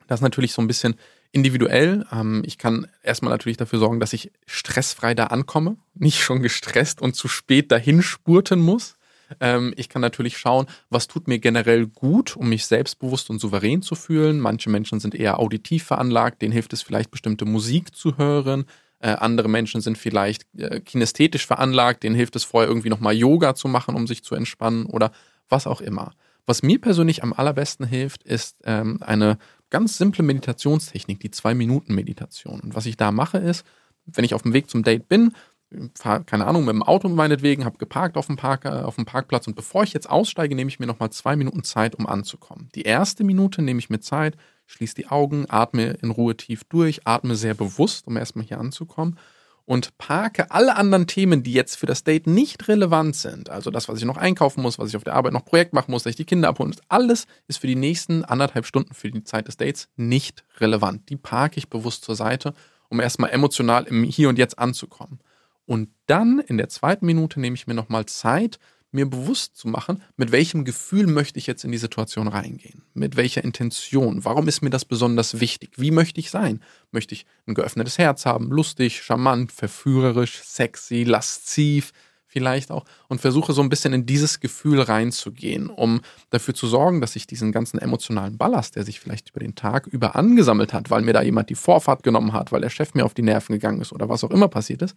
das 0.10 0.20
ist 0.20 0.24
natürlich 0.24 0.54
so 0.54 0.62
ein 0.62 0.68
bisschen 0.68 0.96
individuell. 1.32 2.06
Ähm, 2.12 2.42
ich 2.46 2.58
kann 2.58 2.88
erstmal 3.04 3.32
natürlich 3.32 3.58
dafür 3.58 3.80
sorgen, 3.80 4.00
dass 4.00 4.14
ich 4.14 4.32
stressfrei 4.48 5.14
da 5.14 5.26
ankomme, 5.26 5.78
nicht 5.94 6.22
schon 6.22 6.42
gestresst 6.42 7.00
und 7.02 7.16
zu 7.16 7.28
spät 7.28 7.72
dahin 7.72 8.02
spurten 8.02 8.60
muss. 8.60 8.96
Ähm, 9.40 9.72
ich 9.78 9.88
kann 9.88 10.02
natürlich 10.02 10.40
schauen, 10.40 10.66
was 10.90 11.08
tut 11.08 11.28
mir 11.28 11.38
generell 11.38 11.86
gut, 11.86 12.36
um 12.36 12.50
mich 12.50 12.66
selbstbewusst 12.66 13.30
und 13.30 13.40
souverän 13.40 13.84
zu 13.84 13.94
fühlen. 13.94 14.40
Manche 14.40 14.72
Menschen 14.72 15.00
sind 15.00 15.14
eher 15.14 15.40
auditiv 15.40 15.84
veranlagt, 15.84 16.42
denen 16.42 16.54
hilft 16.54 16.74
es 16.74 16.82
vielleicht 16.82 17.12
bestimmte 17.12 17.46
Musik 17.46 17.96
zu 17.96 18.18
hören. 18.18 18.66
Äh, 18.98 19.10
andere 19.12 19.48
Menschen 19.48 19.82
sind 19.82 20.00
vielleicht 20.00 20.48
äh, 20.58 20.80
kinästhetisch 20.80 21.46
veranlagt, 21.46 22.02
denen 22.02 22.16
hilft 22.16 22.36
es 22.36 22.44
vorher 22.44 22.68
irgendwie 22.68 22.90
nochmal 22.90 23.14
Yoga 23.14 23.54
zu 23.54 23.68
machen, 23.68 23.96
um 23.96 24.08
sich 24.08 24.24
zu 24.24 24.34
entspannen 24.34 24.88
oder 24.88 25.12
was 25.48 25.68
auch 25.68 25.82
immer. 25.82 26.14
Was 26.50 26.64
mir 26.64 26.82
persönlich 26.82 27.22
am 27.22 27.32
allerbesten 27.32 27.86
hilft, 27.86 28.24
ist 28.24 28.58
ähm, 28.64 28.98
eine 29.02 29.38
ganz 29.70 29.98
simple 29.98 30.24
Meditationstechnik, 30.24 31.20
die 31.20 31.32
Zwei-Minuten-Meditation. 31.32 32.60
Und 32.60 32.76
was 32.76 32.86
ich 32.86 32.98
da 32.98 33.12
mache, 33.12 33.38
ist, 33.38 33.66
wenn 34.06 34.26
ich 34.26 34.34
auf 34.34 34.42
dem 34.42 34.54
Weg 34.54 34.70
zum 34.70 34.84
Date 34.84 35.08
bin, 35.08 35.34
fahre, 35.96 36.24
keine 36.24 36.48
Ahnung, 36.48 36.66
mit 36.66 36.74
dem 36.74 36.84
Auto 36.84 37.10
meinetwegen, 37.10 37.66
habe 37.66 37.78
geparkt 37.78 38.18
auf 38.18 38.28
dem, 38.28 38.38
Park, 38.38 38.66
äh, 38.66 38.70
auf 38.70 38.96
dem 38.96 39.06
Parkplatz 39.06 39.48
und 39.48 39.56
bevor 39.56 39.84
ich 39.84 39.94
jetzt 39.94 40.10
aussteige, 40.10 40.56
nehme 40.56 40.70
ich 40.70 40.80
mir 40.80 40.88
nochmal 40.88 41.12
zwei 41.12 41.36
Minuten 41.36 41.64
Zeit, 41.64 41.96
um 41.96 42.08
anzukommen. 42.08 42.70
Die 42.74 42.82
erste 42.82 43.24
Minute 43.24 43.62
nehme 43.62 43.80
ich 43.80 43.90
mir 43.90 44.00
Zeit, 44.00 44.36
schließe 44.66 44.96
die 44.96 45.08
Augen, 45.08 45.46
atme 45.48 45.98
in 46.02 46.10
Ruhe 46.10 46.36
tief 46.36 46.64
durch, 46.64 47.06
atme 47.06 47.36
sehr 47.36 47.54
bewusst, 47.54 48.08
um 48.08 48.18
erstmal 48.18 48.46
hier 48.46 48.60
anzukommen 48.60 49.20
und 49.70 50.00
parke 50.00 50.50
alle 50.50 50.76
anderen 50.78 51.06
Themen, 51.06 51.44
die 51.44 51.54
jetzt 51.54 51.76
für 51.76 51.86
das 51.86 52.04
Date 52.04 52.26
nicht 52.26 52.68
relevant 52.70 53.16
sind, 53.16 53.52
also 53.52 53.70
das, 53.70 53.88
was 53.88 54.00
ich 54.00 54.06
noch 54.06 54.18
einkaufen 54.18 54.64
muss, 54.64 54.80
was 54.80 54.90
ich 54.90 54.98
auf 54.98 55.04
der 55.04 55.14
Arbeit 55.14 55.32
noch 55.32 55.46
Projekt 55.46 55.74
machen 55.74 55.92
muss, 55.92 56.02
dass 56.02 56.10
ich 56.10 56.16
die 56.16 56.26
Kinder 56.26 56.50
abholen 56.50 56.72
muss, 56.72 56.82
alles 56.88 57.28
ist 57.48 57.60
für 57.60 57.68
die 57.68 57.76
nächsten 57.76 58.26
anderthalb 58.26 58.66
Stunden 58.66 58.96
für 58.96 59.12
die 59.12 59.24
Zeit 59.24 59.48
des 59.48 59.58
Dates 59.58 59.88
nicht 59.96 60.44
relevant. 60.58 61.08
Die 61.12 61.18
parke 61.18 61.60
ich 61.60 61.70
bewusst 61.70 62.04
zur 62.04 62.16
Seite, 62.16 62.56
um 62.90 63.00
erstmal 63.00 63.30
emotional 63.30 63.84
im 63.84 64.04
Hier 64.04 64.30
und 64.30 64.40
Jetzt 64.40 64.58
anzukommen. 64.58 65.20
Und 65.68 65.90
dann 66.08 66.40
in 66.40 66.58
der 66.58 66.70
zweiten 66.70 67.06
Minute 67.06 67.40
nehme 67.40 67.54
ich 67.54 67.68
mir 67.68 67.76
nochmal 67.76 68.08
Zeit, 68.08 68.58
mir 68.92 69.10
bewusst 69.10 69.56
zu 69.56 69.68
machen, 69.68 70.02
mit 70.18 70.32
welchem 70.32 70.66
Gefühl 70.66 71.08
möchte 71.08 71.40
ich 71.40 71.48
jetzt 71.48 71.64
in 71.64 71.72
die 71.72 71.78
Situation 71.78 72.28
reingehen? 72.28 72.84
Mit 72.94 73.16
welcher 73.16 73.44
Intention? 73.44 74.26
Warum 74.26 74.48
ist 74.48 74.62
mir 74.62 74.70
das 74.70 74.86
besonders 74.86 75.40
wichtig? 75.40 75.72
Wie 75.78 75.92
möchte 75.92 76.20
ich 76.20 76.32
sein? 76.32 76.62
Möchte 76.92 77.14
ich 77.14 77.26
ein 77.48 77.54
geöffnetes 77.54 77.98
Herz 77.98 78.26
haben, 78.26 78.50
lustig, 78.50 79.02
charmant, 79.02 79.52
verführerisch, 79.52 80.42
sexy, 80.44 81.04
lasziv, 81.04 81.94
vielleicht 82.30 82.72
auch 82.72 82.86
und 83.08 83.20
versuche 83.20 83.54
so 83.54 83.62
ein 83.62 83.70
bisschen 83.70 83.92
in 83.92 84.06
dieses 84.06 84.40
Gefühl 84.40 84.82
reinzugehen, 84.82 85.68
um 85.68 86.02
dafür 86.30 86.54
zu 86.54 86.68
sorgen, 86.68 87.02
dass 87.02 87.16
ich 87.16 87.28
diesen 87.28 87.52
ganzen 87.52 87.80
emotionalen 87.80 88.38
Ballast, 88.38 88.76
der 88.76 88.86
sich 88.86 89.00
vielleicht 89.00 89.32
über 89.32 89.40
den 89.40 89.56
Tag 89.56 89.88
über 89.88 90.16
angesammelt 90.16 90.72
hat, 90.72 90.90
weil 90.90 91.02
mir 91.02 91.14
da 91.14 91.22
jemand 91.22 91.50
die 91.50 91.56
Vorfahrt 91.56 92.04
genommen 92.04 92.34
hat, 92.34 92.52
weil 92.52 92.62
der 92.62 92.70
Chef 92.70 92.94
mir 92.94 93.04
auf 93.04 93.16
die 93.16 93.24
Nerven 93.24 93.54
gegangen 93.54 93.82
ist 93.82 93.92
oder 93.92 94.08
was 94.08 94.24
auch 94.24 94.32
immer 94.32 94.48
passiert 94.48 94.84
ist, 94.84 94.96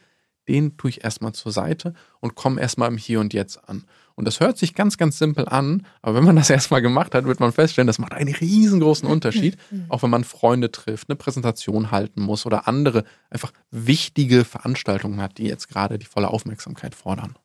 den 0.49 0.77
tue 0.77 0.91
ich 0.91 1.05
erstmal 1.05 1.33
zur 1.33 1.53
Seite 1.53 1.95
und 2.21 2.35
komme 2.35 2.61
erstmal 2.61 2.89
im 2.89 2.97
Hier 2.97 3.21
und 3.21 3.33
Jetzt 3.33 3.69
an. 3.69 3.85
Und 4.15 4.27
das 4.27 4.41
hört 4.41 4.59
sich 4.59 4.75
ganz, 4.75 4.99
ganz 4.99 5.19
simpel 5.19 5.49
an, 5.49 5.87
aber 6.03 6.17
wenn 6.17 6.25
man 6.25 6.37
das 6.37 6.51
erstmal 6.51 6.83
gemacht 6.83 7.15
hat, 7.15 7.25
wird 7.25 7.41
man 7.41 7.53
feststellen, 7.53 7.87
das 7.87 7.99
macht 7.99 8.13
einen 8.13 8.35
riesengroßen 8.35 9.09
Unterschied, 9.09 9.57
auch 9.89 10.03
wenn 10.03 10.11
man 10.11 10.25
Freunde 10.25 10.71
trifft, 10.71 11.09
eine 11.09 11.17
Präsentation 11.17 11.91
halten 11.91 12.23
muss 12.23 12.47
oder 12.47 12.69
andere 12.69 13.05
einfach 13.31 13.53
wichtige 13.71 14.45
Veranstaltungen 14.45 15.21
hat, 15.21 15.39
die 15.39 15.47
jetzt 15.47 15.69
gerade 15.69 15.99
die 15.99 16.07
volle 16.07 16.29
Aufmerksamkeit 16.29 16.95
fordern. 16.95 17.37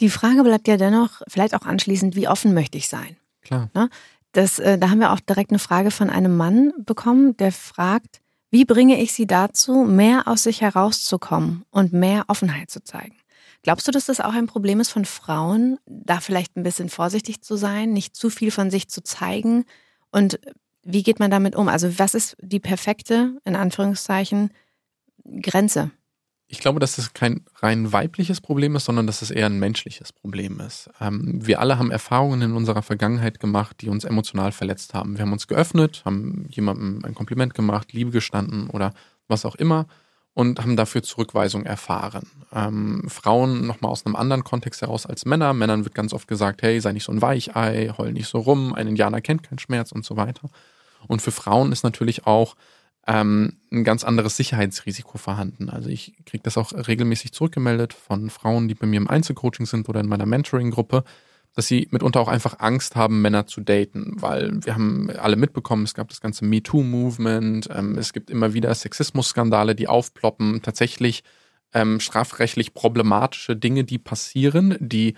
Die 0.00 0.08
Frage 0.08 0.42
bleibt 0.42 0.66
ja 0.66 0.78
dennoch, 0.78 1.20
vielleicht 1.28 1.54
auch 1.54 1.66
anschließend, 1.66 2.16
wie 2.16 2.28
offen 2.28 2.54
möchte 2.54 2.78
ich 2.78 2.88
sein? 2.88 3.16
Klar. 3.42 3.70
Ne? 3.74 3.90
Das, 4.32 4.58
äh, 4.58 4.78
da 4.78 4.90
haben 4.90 5.00
wir 5.00 5.12
auch 5.12 5.20
direkt 5.20 5.50
eine 5.50 5.58
Frage 5.58 5.90
von 5.90 6.08
einem 6.08 6.36
Mann 6.36 6.72
bekommen, 6.78 7.36
der 7.36 7.52
fragt, 7.52 8.20
wie 8.50 8.64
bringe 8.64 9.00
ich 9.00 9.12
sie 9.12 9.26
dazu, 9.26 9.84
mehr 9.84 10.26
aus 10.26 10.42
sich 10.42 10.60
herauszukommen 10.60 11.64
und 11.70 11.92
mehr 11.92 12.24
Offenheit 12.28 12.70
zu 12.70 12.82
zeigen? 12.82 13.16
Glaubst 13.62 13.86
du, 13.86 13.92
dass 13.92 14.06
das 14.06 14.20
auch 14.20 14.32
ein 14.32 14.46
Problem 14.46 14.80
ist 14.80 14.90
von 14.90 15.04
Frauen, 15.04 15.78
da 15.86 16.20
vielleicht 16.20 16.56
ein 16.56 16.62
bisschen 16.62 16.88
vorsichtig 16.88 17.42
zu 17.42 17.56
sein, 17.56 17.92
nicht 17.92 18.16
zu 18.16 18.30
viel 18.30 18.50
von 18.50 18.70
sich 18.70 18.88
zu 18.88 19.02
zeigen? 19.02 19.64
Und 20.10 20.40
wie 20.82 21.02
geht 21.02 21.20
man 21.20 21.30
damit 21.30 21.54
um? 21.54 21.68
Also 21.68 21.98
was 21.98 22.14
ist 22.14 22.36
die 22.40 22.60
perfekte, 22.60 23.38
in 23.44 23.56
Anführungszeichen, 23.56 24.50
Grenze? 25.42 25.90
Ich 26.52 26.58
glaube, 26.58 26.80
dass 26.80 26.98
es 26.98 27.14
kein 27.14 27.42
rein 27.62 27.92
weibliches 27.92 28.40
Problem 28.40 28.74
ist, 28.74 28.84
sondern 28.84 29.06
dass 29.06 29.22
es 29.22 29.30
eher 29.30 29.46
ein 29.46 29.60
menschliches 29.60 30.12
Problem 30.12 30.58
ist. 30.58 30.90
Ähm, 31.00 31.46
wir 31.46 31.60
alle 31.60 31.78
haben 31.78 31.92
Erfahrungen 31.92 32.42
in 32.42 32.52
unserer 32.54 32.82
Vergangenheit 32.82 33.38
gemacht, 33.38 33.76
die 33.80 33.88
uns 33.88 34.02
emotional 34.02 34.50
verletzt 34.50 34.92
haben. 34.92 35.16
Wir 35.16 35.22
haben 35.22 35.32
uns 35.32 35.46
geöffnet, 35.46 36.02
haben 36.04 36.46
jemandem 36.50 37.04
ein 37.04 37.14
Kompliment 37.14 37.54
gemacht, 37.54 37.92
Liebe 37.92 38.10
gestanden 38.10 38.68
oder 38.68 38.92
was 39.28 39.44
auch 39.44 39.54
immer 39.54 39.86
und 40.34 40.58
haben 40.58 40.76
dafür 40.76 41.04
Zurückweisung 41.04 41.64
erfahren. 41.66 42.28
Ähm, 42.52 43.04
Frauen 43.08 43.64
nochmal 43.68 43.92
aus 43.92 44.04
einem 44.04 44.16
anderen 44.16 44.42
Kontext 44.42 44.82
heraus 44.82 45.06
als 45.06 45.24
Männer. 45.24 45.52
Männern 45.52 45.84
wird 45.84 45.94
ganz 45.94 46.12
oft 46.12 46.26
gesagt, 46.26 46.62
hey, 46.62 46.80
sei 46.80 46.90
nicht 46.90 47.04
so 47.04 47.12
ein 47.12 47.22
Weichei, 47.22 47.92
heul 47.96 48.12
nicht 48.12 48.26
so 48.26 48.38
rum, 48.38 48.74
ein 48.74 48.88
Indianer 48.88 49.20
kennt 49.20 49.44
keinen 49.44 49.60
Schmerz 49.60 49.92
und 49.92 50.04
so 50.04 50.16
weiter. 50.16 50.50
Und 51.06 51.22
für 51.22 51.30
Frauen 51.30 51.70
ist 51.70 51.84
natürlich 51.84 52.26
auch 52.26 52.56
ähm, 53.06 53.56
ein 53.72 53.84
ganz 53.84 54.04
anderes 54.04 54.36
Sicherheitsrisiko 54.36 55.18
vorhanden. 55.18 55.70
Also 55.70 55.88
ich 55.88 56.14
kriege 56.26 56.42
das 56.42 56.58
auch 56.58 56.72
regelmäßig 56.72 57.32
zurückgemeldet 57.32 57.94
von 57.94 58.30
Frauen, 58.30 58.68
die 58.68 58.74
bei 58.74 58.86
mir 58.86 58.98
im 58.98 59.08
Einzelcoaching 59.08 59.66
sind 59.66 59.88
oder 59.88 60.00
in 60.00 60.08
meiner 60.08 60.26
Mentoring-Gruppe, 60.26 61.04
dass 61.54 61.66
sie 61.66 61.88
mitunter 61.90 62.20
auch 62.20 62.28
einfach 62.28 62.60
Angst 62.60 62.96
haben, 62.96 63.22
Männer 63.22 63.46
zu 63.46 63.60
daten, 63.60 64.14
weil 64.16 64.64
wir 64.64 64.74
haben 64.74 65.10
alle 65.10 65.36
mitbekommen, 65.36 65.84
es 65.84 65.94
gab 65.94 66.08
das 66.08 66.20
ganze 66.20 66.44
MeToo-Movement, 66.44 67.68
ähm, 67.74 67.98
es 67.98 68.12
gibt 68.12 68.30
immer 68.30 68.54
wieder 68.54 68.72
Sexismus-Skandale, 68.74 69.74
die 69.74 69.88
aufploppen, 69.88 70.62
tatsächlich 70.62 71.24
ähm, 71.72 72.00
strafrechtlich 72.00 72.74
problematische 72.74 73.56
Dinge, 73.56 73.84
die 73.84 73.98
passieren, 73.98 74.76
die 74.80 75.14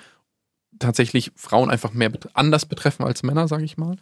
tatsächlich 0.79 1.33
Frauen 1.37 1.71
einfach 1.71 1.93
mehr 1.93 2.11
anders 2.35 2.67
betreffen 2.67 3.05
als 3.05 3.23
Männer, 3.23 3.49
sage 3.49 3.65
ich 3.65 3.77
mal. 3.77 3.97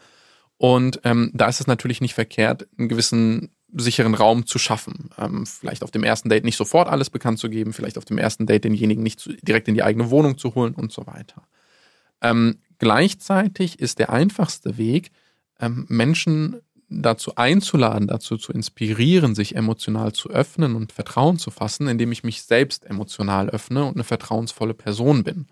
Und 0.57 1.01
ähm, 1.05 1.31
da 1.35 1.49
ist 1.49 1.61
es 1.61 1.67
natürlich 1.67 2.01
nicht 2.01 2.15
verkehrt, 2.15 2.69
einen 2.79 2.89
gewissen 2.89 3.51
sicheren 3.75 4.15
Raum 4.15 4.47
zu 4.47 4.59
schaffen. 4.59 5.11
Ähm, 5.19 5.47
vielleicht 5.47 5.83
auf 5.83 5.91
dem 5.91 6.05
ersten 6.05 6.29
Date 6.29 6.45
nicht 6.45 6.57
sofort 6.57 6.89
alles 6.89 7.11
bekannt 7.11 7.39
zu 7.39 7.49
geben, 7.49 7.73
vielleicht 7.73 7.99
auf 7.99 8.05
dem 8.05 8.19
ersten 8.19 8.47
Date 8.47 8.65
denjenigen 8.65 9.03
nicht 9.03 9.21
zu, 9.21 9.33
direkt 9.43 9.69
in 9.69 9.75
die 9.75 9.83
eigene 9.83 10.11
Wohnung 10.11 10.39
zu 10.39 10.55
holen 10.55 10.75
und 10.75 10.93
so 10.93 11.07
weiter. 11.07 11.47
Ähm, 12.21 12.59
gleichzeitig 12.79 13.79
ist 13.79 13.99
der 13.99 14.11
einfachste 14.11 14.77
Weg, 14.79 15.11
ähm, 15.61 15.87
Menschen 15.89 16.61
dazu 16.91 17.37
einzuladen, 17.37 18.09
dazu 18.09 18.37
zu 18.37 18.53
inspirieren, 18.53 19.35
sich 19.35 19.55
emotional 19.55 20.13
zu 20.13 20.29
öffnen 20.31 20.75
und 20.75 20.93
Vertrauen 20.93 21.39
zu 21.39 21.51
fassen, 21.51 21.87
indem 21.87 22.11
ich 22.11 22.25
mich 22.25 22.43
selbst 22.43 22.85
emotional 22.85 23.49
öffne 23.49 23.85
und 23.85 23.95
eine 23.95 24.05
vertrauensvolle 24.05 24.75
Person 24.75 25.23
bin. 25.23 25.47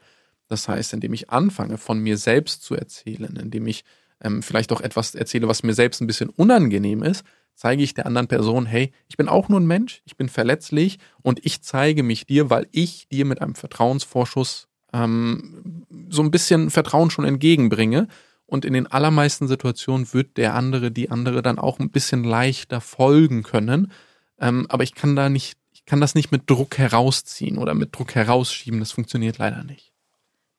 Das 0.49 0.69
heißt, 0.69 0.95
indem 0.95 1.13
ich 1.13 1.31
anfange, 1.31 1.79
von 1.79 2.01
mir 2.01 2.17
selbst 2.17 2.63
zu 2.63 2.75
erzählen, 2.75 3.37
indem 3.37 3.67
ich 3.69 3.85
ähm, 4.23 4.43
vielleicht 4.43 4.73
auch 4.73 4.81
etwas 4.81 5.15
erzähle, 5.15 5.49
was 5.49 5.63
mir 5.63 5.75
selbst 5.75 6.01
ein 6.01 6.07
bisschen 6.07 6.31
unangenehm 6.31 7.03
ist, 7.03 7.25
zeige 7.55 7.83
ich 7.83 7.95
der 7.95 8.07
anderen 8.07 8.29
Person, 8.29 8.67
hey, 8.67 8.93
ich 9.09 9.17
bin 9.17 9.29
auch 9.29 9.49
nur 9.49 9.61
ein 9.61 9.67
Mensch, 9.67 10.03
ich 10.05 10.17
bin 10.17 10.29
verletzlich 10.29 10.99
und 11.23 11.45
ich 11.45 11.63
zeige 11.63 12.03
mich 12.03 12.27
dir, 12.27 12.51
weil 12.51 12.69
ich 12.71 13.09
dir 13.09 13.25
mit 13.25 13.43
einem 13.43 13.57
Vertrauensvorschuss 13.57 14.69
ähm, 14.93 15.85
so 16.09 16.23
ein 16.23 16.31
bisschen 16.31 16.71
Vertrauen 16.71 17.11
schon 17.11 17.25
entgegenbringe. 17.25 18.09
Und 18.47 18.65
in 18.65 18.73
den 18.73 18.87
allermeisten 18.87 19.47
Situationen 19.47 20.13
wird 20.15 20.39
der 20.39 20.55
andere, 20.55 20.91
die 20.91 21.11
andere 21.11 21.43
dann 21.43 21.59
auch 21.59 21.81
ein 21.81 21.91
bisschen 21.91 22.25
leichter 22.25 22.81
folgen 22.81 23.43
können. 23.43 23.93
Ähm, 24.41 24.67
aber 24.71 24.85
ich 24.85 24.95
kann 24.95 25.17
da 25.17 25.29
nicht, 25.29 25.59
ich 25.73 25.85
kann 25.85 26.01
das 26.01 26.15
nicht 26.15 26.33
mit 26.33 26.49
Druck 26.49 26.79
herausziehen 26.79 27.59
oder 27.59 27.75
mit 27.75 27.95
Druck 27.95 28.15
herausschieben. 28.15 28.81
Das 28.81 28.93
funktioniert 28.93 29.37
leider 29.37 29.65
nicht. 29.65 29.93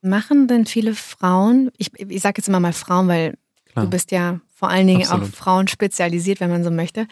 Machen 0.01 0.47
denn 0.47 0.65
viele 0.65 0.93
Frauen, 0.93 1.71
ich, 1.77 1.91
ich 1.97 2.21
sage 2.21 2.35
jetzt 2.39 2.47
immer 2.47 2.59
mal 2.59 2.73
Frauen, 2.73 3.07
weil 3.07 3.37
Klar. 3.71 3.85
du 3.85 3.91
bist 3.91 4.11
ja 4.11 4.39
vor 4.53 4.69
allen 4.69 4.87
Dingen 4.87 5.03
Absolut. 5.03 5.29
auf 5.29 5.35
Frauen 5.35 5.67
spezialisiert, 5.67 6.39
wenn 6.39 6.49
man 6.49 6.63
so 6.63 6.71
möchte, 6.71 7.07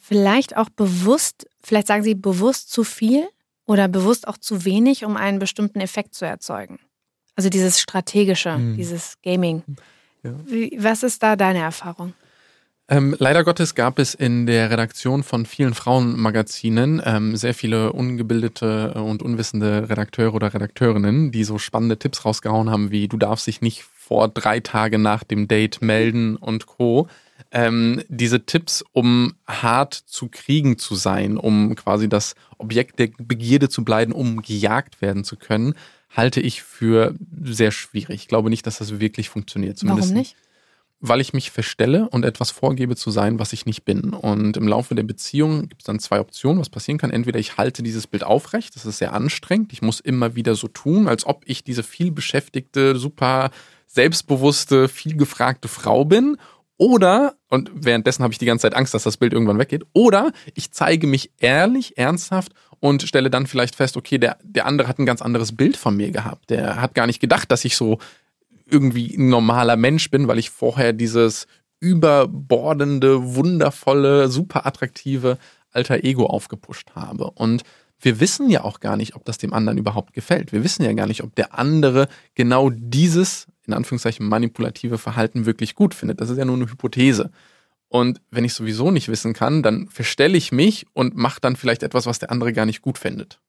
vielleicht 0.00 0.56
auch 0.56 0.68
bewusst, 0.68 1.46
vielleicht 1.62 1.86
sagen 1.86 2.02
sie 2.02 2.14
bewusst 2.14 2.70
zu 2.70 2.84
viel 2.84 3.28
oder 3.64 3.88
bewusst 3.88 4.28
auch 4.28 4.36
zu 4.36 4.64
wenig, 4.64 5.04
um 5.04 5.16
einen 5.16 5.38
bestimmten 5.38 5.80
Effekt 5.80 6.14
zu 6.14 6.26
erzeugen. 6.26 6.78
Also 7.34 7.48
dieses 7.48 7.80
strategische, 7.80 8.54
hm. 8.54 8.76
dieses 8.76 9.14
Gaming. 9.22 9.62
Ja. 10.22 10.34
Wie, 10.44 10.76
was 10.78 11.02
ist 11.02 11.22
da 11.22 11.36
deine 11.36 11.60
Erfahrung? 11.60 12.14
Ähm, 12.92 13.16
leider 13.18 13.42
Gottes 13.42 13.74
gab 13.74 13.98
es 13.98 14.12
in 14.12 14.44
der 14.44 14.70
Redaktion 14.70 15.22
von 15.22 15.46
vielen 15.46 15.72
Frauenmagazinen 15.72 17.00
ähm, 17.02 17.36
sehr 17.36 17.54
viele 17.54 17.94
ungebildete 17.94 18.92
und 18.92 19.22
unwissende 19.22 19.88
Redakteure 19.88 20.34
oder 20.34 20.52
Redakteurinnen, 20.52 21.32
die 21.32 21.44
so 21.44 21.56
spannende 21.56 21.98
Tipps 21.98 22.26
rausgehauen 22.26 22.68
haben, 22.68 22.90
wie 22.90 23.08
du 23.08 23.16
darfst 23.16 23.46
dich 23.46 23.62
nicht 23.62 23.82
vor 23.82 24.28
drei 24.28 24.60
Tage 24.60 24.98
nach 24.98 25.24
dem 25.24 25.48
Date 25.48 25.80
melden 25.80 26.36
und 26.36 26.66
Co. 26.66 27.08
Ähm, 27.50 28.02
diese 28.08 28.44
Tipps, 28.44 28.84
um 28.92 29.36
hart 29.46 29.94
zu 29.94 30.28
kriegen 30.28 30.76
zu 30.76 30.94
sein, 30.94 31.38
um 31.38 31.74
quasi 31.76 32.10
das 32.10 32.34
Objekt 32.58 32.98
der 32.98 33.08
Begierde 33.16 33.70
zu 33.70 33.84
bleiben, 33.84 34.12
um 34.12 34.42
gejagt 34.42 35.00
werden 35.00 35.24
zu 35.24 35.36
können, 35.36 35.76
halte 36.10 36.42
ich 36.42 36.62
für 36.62 37.14
sehr 37.42 37.70
schwierig. 37.70 38.16
Ich 38.16 38.28
glaube 38.28 38.50
nicht, 38.50 38.66
dass 38.66 38.76
das 38.76 39.00
wirklich 39.00 39.30
funktioniert. 39.30 39.78
Zumindest 39.78 40.10
Warum 40.10 40.18
nicht? 40.18 40.36
Weil 41.04 41.20
ich 41.20 41.32
mich 41.32 41.50
verstelle 41.50 42.08
und 42.08 42.24
etwas 42.24 42.52
vorgebe 42.52 42.94
zu 42.94 43.10
sein, 43.10 43.40
was 43.40 43.52
ich 43.52 43.66
nicht 43.66 43.84
bin. 43.84 44.14
Und 44.14 44.56
im 44.56 44.68
Laufe 44.68 44.94
der 44.94 45.02
Beziehung 45.02 45.68
gibt 45.68 45.82
es 45.82 45.86
dann 45.86 45.98
zwei 45.98 46.20
Optionen, 46.20 46.60
was 46.60 46.70
passieren 46.70 46.98
kann. 46.98 47.10
Entweder 47.10 47.40
ich 47.40 47.56
halte 47.56 47.82
dieses 47.82 48.06
Bild 48.06 48.22
aufrecht, 48.22 48.76
das 48.76 48.86
ist 48.86 48.98
sehr 48.98 49.12
anstrengend. 49.12 49.72
Ich 49.72 49.82
muss 49.82 49.98
immer 49.98 50.36
wieder 50.36 50.54
so 50.54 50.68
tun, 50.68 51.08
als 51.08 51.26
ob 51.26 51.42
ich 51.44 51.64
diese 51.64 51.82
viel 51.82 52.12
beschäftigte, 52.12 52.96
super 52.96 53.50
selbstbewusste, 53.88 54.88
viel 54.88 55.16
gefragte 55.16 55.66
Frau 55.66 56.04
bin. 56.04 56.38
Oder, 56.78 57.34
und 57.48 57.70
währenddessen 57.74 58.22
habe 58.22 58.32
ich 58.32 58.38
die 58.38 58.46
ganze 58.46 58.62
Zeit 58.62 58.74
Angst, 58.74 58.94
dass 58.94 59.02
das 59.02 59.16
Bild 59.16 59.32
irgendwann 59.32 59.58
weggeht, 59.58 59.84
oder 59.92 60.32
ich 60.54 60.72
zeige 60.72 61.06
mich 61.06 61.30
ehrlich, 61.38 61.98
ernsthaft 61.98 62.52
und 62.80 63.02
stelle 63.02 63.30
dann 63.30 63.46
vielleicht 63.46 63.76
fest, 63.76 63.96
okay, 63.96 64.18
der, 64.18 64.38
der 64.42 64.66
andere 64.66 64.88
hat 64.88 64.98
ein 64.98 65.06
ganz 65.06 65.22
anderes 65.22 65.56
Bild 65.56 65.76
von 65.76 65.96
mir 65.96 66.10
gehabt. 66.10 66.50
Der 66.50 66.80
hat 66.80 66.94
gar 66.94 67.06
nicht 67.06 67.20
gedacht, 67.20 67.52
dass 67.52 67.64
ich 67.64 67.76
so 67.76 67.98
irgendwie 68.72 69.14
ein 69.16 69.28
normaler 69.28 69.76
Mensch 69.76 70.10
bin, 70.10 70.26
weil 70.26 70.38
ich 70.38 70.50
vorher 70.50 70.92
dieses 70.92 71.46
überbordende, 71.80 73.34
wundervolle, 73.34 74.28
super 74.28 74.66
attraktive 74.66 75.38
alter 75.70 76.04
Ego 76.04 76.26
aufgepusht 76.26 76.92
habe. 76.94 77.30
Und 77.30 77.62
wir 78.00 78.20
wissen 78.20 78.50
ja 78.50 78.64
auch 78.64 78.80
gar 78.80 78.96
nicht, 78.96 79.14
ob 79.14 79.24
das 79.24 79.38
dem 79.38 79.52
anderen 79.52 79.78
überhaupt 79.78 80.12
gefällt. 80.12 80.52
Wir 80.52 80.64
wissen 80.64 80.84
ja 80.84 80.92
gar 80.92 81.06
nicht, 81.06 81.22
ob 81.22 81.34
der 81.34 81.58
andere 81.58 82.08
genau 82.34 82.70
dieses 82.70 83.46
in 83.66 83.74
Anführungszeichen 83.74 84.26
manipulative 84.26 84.98
Verhalten 84.98 85.46
wirklich 85.46 85.74
gut 85.74 85.94
findet. 85.94 86.20
Das 86.20 86.30
ist 86.30 86.38
ja 86.38 86.44
nur 86.44 86.56
eine 86.56 86.68
Hypothese. 86.68 87.30
Und 87.88 88.20
wenn 88.30 88.44
ich 88.44 88.54
sowieso 88.54 88.90
nicht 88.90 89.08
wissen 89.08 89.34
kann, 89.34 89.62
dann 89.62 89.88
verstelle 89.88 90.36
ich 90.36 90.50
mich 90.50 90.86
und 90.94 91.16
mache 91.16 91.40
dann 91.40 91.56
vielleicht 91.56 91.82
etwas, 91.82 92.06
was 92.06 92.18
der 92.18 92.30
andere 92.30 92.52
gar 92.52 92.66
nicht 92.66 92.82
gut 92.82 92.98
findet. 92.98 93.40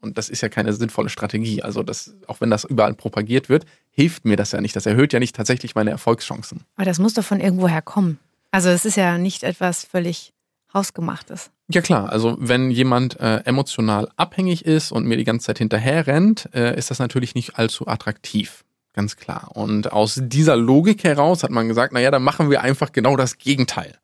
Und 0.00 0.18
das 0.18 0.28
ist 0.28 0.42
ja 0.42 0.48
keine 0.48 0.72
sinnvolle 0.72 1.08
Strategie. 1.08 1.62
Also 1.62 1.82
das, 1.82 2.14
auch 2.26 2.40
wenn 2.40 2.50
das 2.50 2.64
überall 2.64 2.94
propagiert 2.94 3.48
wird, 3.48 3.64
hilft 3.90 4.24
mir 4.24 4.36
das 4.36 4.52
ja 4.52 4.60
nicht. 4.60 4.76
Das 4.76 4.86
erhöht 4.86 5.12
ja 5.12 5.18
nicht 5.18 5.34
tatsächlich 5.34 5.74
meine 5.74 5.90
Erfolgschancen. 5.90 6.64
Aber 6.76 6.84
das 6.84 6.98
muss 6.98 7.14
doch 7.14 7.24
von 7.24 7.40
irgendwoher 7.40 7.80
kommen. 7.82 8.18
Also 8.50 8.68
es 8.68 8.84
ist 8.84 8.96
ja 8.96 9.18
nicht 9.18 9.42
etwas 9.42 9.84
völlig 9.84 10.32
hausgemachtes. 10.74 11.50
Ja 11.68 11.80
klar, 11.80 12.10
also 12.10 12.36
wenn 12.38 12.70
jemand 12.70 13.18
äh, 13.20 13.36
emotional 13.44 14.10
abhängig 14.16 14.66
ist 14.66 14.92
und 14.92 15.06
mir 15.06 15.16
die 15.16 15.24
ganze 15.24 15.46
Zeit 15.46 15.58
hinterher 15.58 16.06
rennt, 16.06 16.50
äh, 16.54 16.76
ist 16.76 16.90
das 16.90 16.98
natürlich 16.98 17.34
nicht 17.34 17.58
allzu 17.58 17.86
attraktiv. 17.86 18.64
Ganz 18.92 19.16
klar. 19.16 19.50
Und 19.54 19.92
aus 19.92 20.20
dieser 20.22 20.56
Logik 20.56 21.02
heraus 21.02 21.42
hat 21.42 21.50
man 21.50 21.66
gesagt, 21.66 21.92
naja, 21.92 22.10
dann 22.10 22.22
machen 22.22 22.50
wir 22.50 22.62
einfach 22.62 22.92
genau 22.92 23.16
das 23.16 23.38
Gegenteil. 23.38 23.98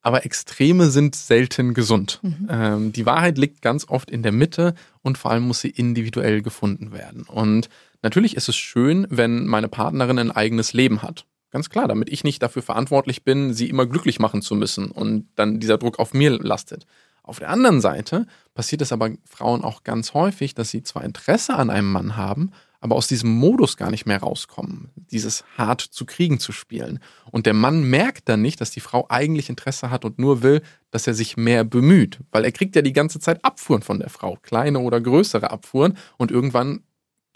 Aber 0.00 0.24
Extreme 0.24 0.90
sind 0.90 1.16
selten 1.16 1.74
gesund. 1.74 2.20
Mhm. 2.22 2.48
Ähm, 2.50 2.92
die 2.92 3.06
Wahrheit 3.06 3.36
liegt 3.36 3.62
ganz 3.62 3.88
oft 3.88 4.10
in 4.10 4.22
der 4.22 4.32
Mitte 4.32 4.74
und 5.02 5.18
vor 5.18 5.30
allem 5.30 5.44
muss 5.44 5.60
sie 5.60 5.70
individuell 5.70 6.42
gefunden 6.42 6.92
werden. 6.92 7.24
Und 7.24 7.68
natürlich 8.02 8.36
ist 8.36 8.48
es 8.48 8.56
schön, 8.56 9.06
wenn 9.10 9.46
meine 9.46 9.68
Partnerin 9.68 10.18
ein 10.18 10.30
eigenes 10.30 10.72
Leben 10.72 11.02
hat. 11.02 11.26
Ganz 11.50 11.70
klar, 11.70 11.88
damit 11.88 12.10
ich 12.10 12.24
nicht 12.24 12.42
dafür 12.42 12.62
verantwortlich 12.62 13.24
bin, 13.24 13.54
sie 13.54 13.70
immer 13.70 13.86
glücklich 13.86 14.18
machen 14.18 14.42
zu 14.42 14.54
müssen 14.54 14.90
und 14.90 15.28
dann 15.34 15.60
dieser 15.60 15.78
Druck 15.78 15.98
auf 15.98 16.12
mir 16.12 16.30
lastet. 16.30 16.86
Auf 17.22 17.38
der 17.38 17.50
anderen 17.50 17.80
Seite 17.80 18.26
passiert 18.54 18.82
es 18.82 18.92
aber 18.92 19.10
Frauen 19.24 19.62
auch 19.62 19.82
ganz 19.82 20.14
häufig, 20.14 20.54
dass 20.54 20.70
sie 20.70 20.82
zwar 20.82 21.04
Interesse 21.04 21.54
an 21.56 21.70
einem 21.70 21.90
Mann 21.90 22.16
haben, 22.16 22.52
aber 22.80 22.96
aus 22.96 23.08
diesem 23.08 23.30
Modus 23.30 23.76
gar 23.76 23.90
nicht 23.90 24.06
mehr 24.06 24.20
rauskommen, 24.20 24.90
dieses 25.10 25.44
hart 25.56 25.80
zu 25.80 26.06
kriegen 26.06 26.38
zu 26.38 26.52
spielen. 26.52 27.00
Und 27.30 27.46
der 27.46 27.54
Mann 27.54 27.82
merkt 27.82 28.28
dann 28.28 28.42
nicht, 28.42 28.60
dass 28.60 28.70
die 28.70 28.80
Frau 28.80 29.06
eigentlich 29.08 29.48
Interesse 29.48 29.90
hat 29.90 30.04
und 30.04 30.18
nur 30.18 30.42
will, 30.42 30.62
dass 30.90 31.06
er 31.06 31.14
sich 31.14 31.36
mehr 31.36 31.64
bemüht, 31.64 32.20
weil 32.30 32.44
er 32.44 32.52
kriegt 32.52 32.76
ja 32.76 32.82
die 32.82 32.92
ganze 32.92 33.20
Zeit 33.20 33.44
Abfuhren 33.44 33.82
von 33.82 33.98
der 33.98 34.10
Frau, 34.10 34.36
kleine 34.42 34.78
oder 34.78 35.00
größere 35.00 35.50
Abfuhren 35.50 35.98
und 36.16 36.30
irgendwann 36.30 36.82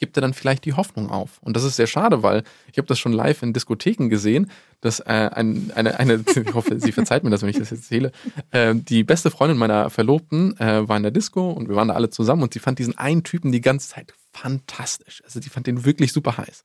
gibt 0.03 0.19
er 0.19 0.21
dann 0.21 0.35
vielleicht 0.35 0.65
die 0.65 0.73
Hoffnung 0.73 1.11
auf. 1.11 1.39
Und 1.43 1.55
das 1.55 1.63
ist 1.63 1.77
sehr 1.77 1.87
schade, 1.87 2.25
weil 2.25 2.43
ich 2.73 2.77
habe 2.77 2.89
das 2.89 2.99
schon 2.99 3.13
live 3.13 3.41
in 3.45 3.53
Diskotheken 3.53 4.09
gesehen, 4.09 4.51
dass 4.81 4.99
äh, 4.99 5.31
ein, 5.33 5.71
eine, 5.77 5.97
eine, 5.97 6.15
ich 6.27 6.55
hoffe, 6.55 6.81
sie 6.81 6.91
verzeiht 6.91 7.23
mir 7.23 7.31
das, 7.31 7.43
wenn 7.43 7.51
ich 7.51 7.57
das 7.57 7.71
jetzt 7.71 7.83
erzähle, 7.83 8.11
äh, 8.51 8.75
die 8.75 9.05
beste 9.05 9.31
Freundin 9.31 9.59
meiner 9.59 9.91
Verlobten 9.91 10.59
äh, 10.59 10.89
war 10.89 10.97
in 10.97 11.05
der 11.05 11.13
Disco 11.13 11.53
und 11.53 11.69
wir 11.69 11.77
waren 11.77 11.87
da 11.87 11.95
alle 11.95 12.11
zusammen 12.11 12.43
und 12.43 12.53
sie 12.53 12.59
fand 12.59 12.81
diesen 12.81 12.99
einen 12.99 13.23
Typen 13.23 13.53
die 13.53 13.61
ganze 13.61 13.91
Zeit 13.91 14.13
fantastisch. 14.33 15.23
Also 15.25 15.39
die 15.39 15.51
fand 15.51 15.69
den 15.69 15.85
wirklich 15.85 16.13
super 16.13 16.37
heiß. 16.37 16.65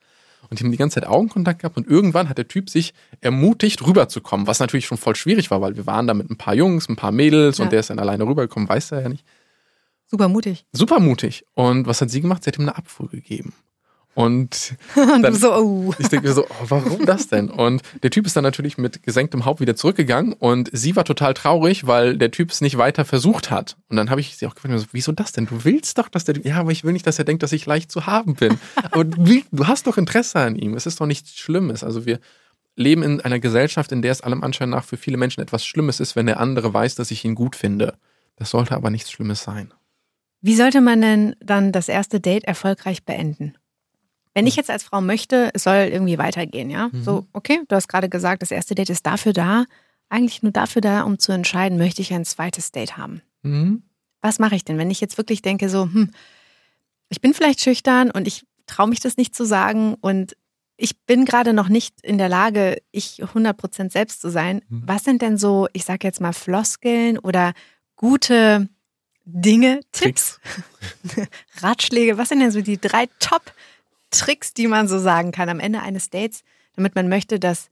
Und 0.49 0.59
die 0.59 0.63
haben 0.63 0.71
die 0.71 0.77
ganze 0.77 0.95
Zeit 0.95 1.07
Augenkontakt 1.07 1.59
gehabt 1.59 1.77
und 1.77 1.87
irgendwann 1.87 2.27
hat 2.27 2.39
der 2.39 2.47
Typ 2.47 2.71
sich 2.71 2.95
ermutigt, 3.21 3.85
rüberzukommen, 3.85 4.47
was 4.47 4.59
natürlich 4.59 4.87
schon 4.87 4.97
voll 4.97 5.15
schwierig 5.15 5.51
war, 5.51 5.61
weil 5.61 5.75
wir 5.75 5.85
waren 5.85 6.07
da 6.07 6.15
mit 6.15 6.31
ein 6.31 6.37
paar 6.37 6.55
Jungs, 6.55 6.89
ein 6.89 6.95
paar 6.95 7.11
Mädels 7.11 7.59
ja. 7.59 7.65
und 7.65 7.71
der 7.71 7.81
ist 7.81 7.91
dann 7.91 7.99
alleine 7.99 8.25
rübergekommen, 8.25 8.67
weiß 8.67 8.93
er 8.93 9.01
ja 9.01 9.09
nicht. 9.09 9.23
Super 10.09 10.29
mutig. 10.29 10.65
Super 10.71 10.99
mutig. 10.99 11.45
Und 11.53 11.85
was 11.85 12.01
hat 12.01 12.09
sie 12.09 12.21
gemacht? 12.21 12.43
Sie 12.43 12.49
hat 12.49 12.57
ihm 12.57 12.63
eine 12.63 12.77
Abfuhr 12.77 13.09
gegeben. 13.09 13.53
Und, 14.17 14.75
und 14.95 15.21
dann, 15.21 15.35
so, 15.35 15.53
oh. 15.53 15.93
ich 15.99 16.07
denke 16.07 16.27
mir 16.27 16.33
so, 16.33 16.45
oh, 16.45 16.65
warum 16.69 17.05
das 17.05 17.27
denn? 17.27 17.51
Und 17.51 17.83
der 18.01 18.09
Typ 18.09 18.25
ist 18.25 18.35
dann 18.35 18.43
natürlich 18.43 18.79
mit 18.79 19.03
gesenktem 19.03 19.45
Haupt 19.45 19.59
wieder 19.59 19.75
zurückgegangen 19.75 20.33
und 20.33 20.71
sie 20.73 20.95
war 20.95 21.05
total 21.05 21.35
traurig, 21.35 21.85
weil 21.85 22.17
der 22.17 22.31
Typ 22.31 22.49
es 22.49 22.59
nicht 22.59 22.79
weiter 22.79 23.05
versucht 23.05 23.51
hat. 23.51 23.77
Und 23.89 23.97
dann 23.97 24.09
habe 24.09 24.19
ich 24.19 24.35
sie 24.35 24.47
auch 24.47 24.55
gefragt, 24.55 24.79
so, 24.79 24.87
wieso 24.91 25.11
das 25.11 25.33
denn? 25.33 25.45
Du 25.45 25.63
willst 25.65 25.99
doch, 25.99 26.09
dass 26.09 26.25
der, 26.25 26.35
ja, 26.39 26.55
aber 26.55 26.71
ich 26.71 26.83
will 26.83 26.93
nicht, 26.93 27.05
dass 27.05 27.19
er 27.19 27.25
denkt, 27.25 27.43
dass 27.43 27.51
ich 27.51 27.67
leicht 27.67 27.91
zu 27.91 28.07
haben 28.07 28.33
bin. 28.33 28.57
aber 28.91 29.03
du, 29.03 29.43
du 29.51 29.67
hast 29.67 29.85
doch 29.85 29.99
Interesse 29.99 30.39
an 30.39 30.55
ihm. 30.55 30.73
Es 30.73 30.87
ist 30.87 30.99
doch 30.99 31.05
nichts 31.05 31.37
Schlimmes. 31.37 31.83
Also 31.83 32.07
wir 32.07 32.19
leben 32.75 33.03
in 33.03 33.21
einer 33.21 33.39
Gesellschaft, 33.39 33.91
in 33.91 34.01
der 34.01 34.13
es 34.13 34.21
allem 34.21 34.43
Anschein 34.43 34.71
nach 34.71 34.83
für 34.83 34.97
viele 34.97 35.17
Menschen 35.17 35.41
etwas 35.41 35.63
Schlimmes 35.63 35.99
ist, 35.99 36.15
wenn 36.15 36.25
der 36.25 36.39
andere 36.39 36.73
weiß, 36.73 36.95
dass 36.95 37.11
ich 37.11 37.23
ihn 37.23 37.35
gut 37.35 37.55
finde. 37.55 37.93
Das 38.35 38.49
sollte 38.49 38.73
aber 38.73 38.89
nichts 38.89 39.11
Schlimmes 39.11 39.43
sein. 39.43 39.73
Wie 40.41 40.55
sollte 40.55 40.81
man 40.81 41.01
denn 41.01 41.35
dann 41.39 41.71
das 41.71 41.89
erste 41.89 42.19
Date 42.19 42.45
erfolgreich 42.45 43.03
beenden? 43.03 43.55
Wenn 44.33 44.45
ich 44.45 44.55
jetzt 44.55 44.69
als 44.69 44.83
Frau 44.83 45.01
möchte, 45.01 45.49
es 45.53 45.63
soll 45.63 45.89
irgendwie 45.91 46.19
weitergehen, 46.19 46.69
ja? 46.69 46.89
Mhm. 46.91 47.03
So, 47.03 47.25
okay, 47.33 47.59
du 47.67 47.75
hast 47.75 47.87
gerade 47.87 48.07
gesagt, 48.07 48.43
das 48.43 48.51
erste 48.51 48.75
Date 48.75 48.91
ist 48.91 49.05
dafür 49.05 49.33
da, 49.33 49.65
eigentlich 50.09 50.43
nur 50.43 50.51
dafür 50.51 50.81
da, 50.81 51.01
um 51.01 51.17
zu 51.17 51.31
entscheiden, 51.31 51.77
möchte 51.77 52.01
ich 52.01 52.13
ein 52.13 52.23
zweites 52.23 52.71
Date 52.71 52.97
haben. 52.97 53.21
Mhm. 53.41 53.81
Was 54.21 54.39
mache 54.39 54.55
ich 54.55 54.63
denn, 54.63 54.77
wenn 54.77 54.91
ich 54.91 55.01
jetzt 55.01 55.17
wirklich 55.17 55.41
denke, 55.41 55.69
so, 55.69 55.85
hm, 55.85 56.11
ich 57.09 57.19
bin 57.19 57.33
vielleicht 57.33 57.61
schüchtern 57.61 58.11
und 58.11 58.27
ich 58.27 58.45
traue 58.67 58.87
mich 58.87 58.99
das 58.99 59.17
nicht 59.17 59.35
zu 59.35 59.45
sagen 59.45 59.95
und 60.01 60.35
ich 60.77 61.01
bin 61.05 61.25
gerade 61.25 61.53
noch 61.53 61.69
nicht 61.69 61.95
in 62.03 62.19
der 62.19 62.29
Lage, 62.29 62.77
ich 62.91 63.23
100% 63.23 63.91
selbst 63.91 64.21
zu 64.21 64.29
sein. 64.29 64.61
Mhm. 64.69 64.83
Was 64.85 65.03
sind 65.03 65.21
denn 65.21 65.37
so, 65.37 65.67
ich 65.73 65.83
sage 65.83 66.05
jetzt 66.05 66.21
mal 66.21 66.33
Floskeln 66.33 67.17
oder 67.17 67.53
gute 67.95 68.69
Dinge, 69.29 69.81
Tipps, 69.91 70.39
Ratschläge? 71.61 72.17
Was 72.17 72.29
sind 72.29 72.39
denn 72.39 72.51
so 72.51 72.61
die 72.61 72.79
drei 72.79 73.07
Top- 73.19 73.53
Tricks, 74.11 74.53
die 74.53 74.67
man 74.67 74.87
so 74.87 74.99
sagen 74.99 75.31
kann 75.31 75.49
am 75.49 75.59
Ende 75.59 75.81
eines 75.81 76.09
Dates, 76.09 76.43
damit 76.75 76.95
man 76.95 77.09
möchte, 77.09 77.39
dass, 77.39 77.69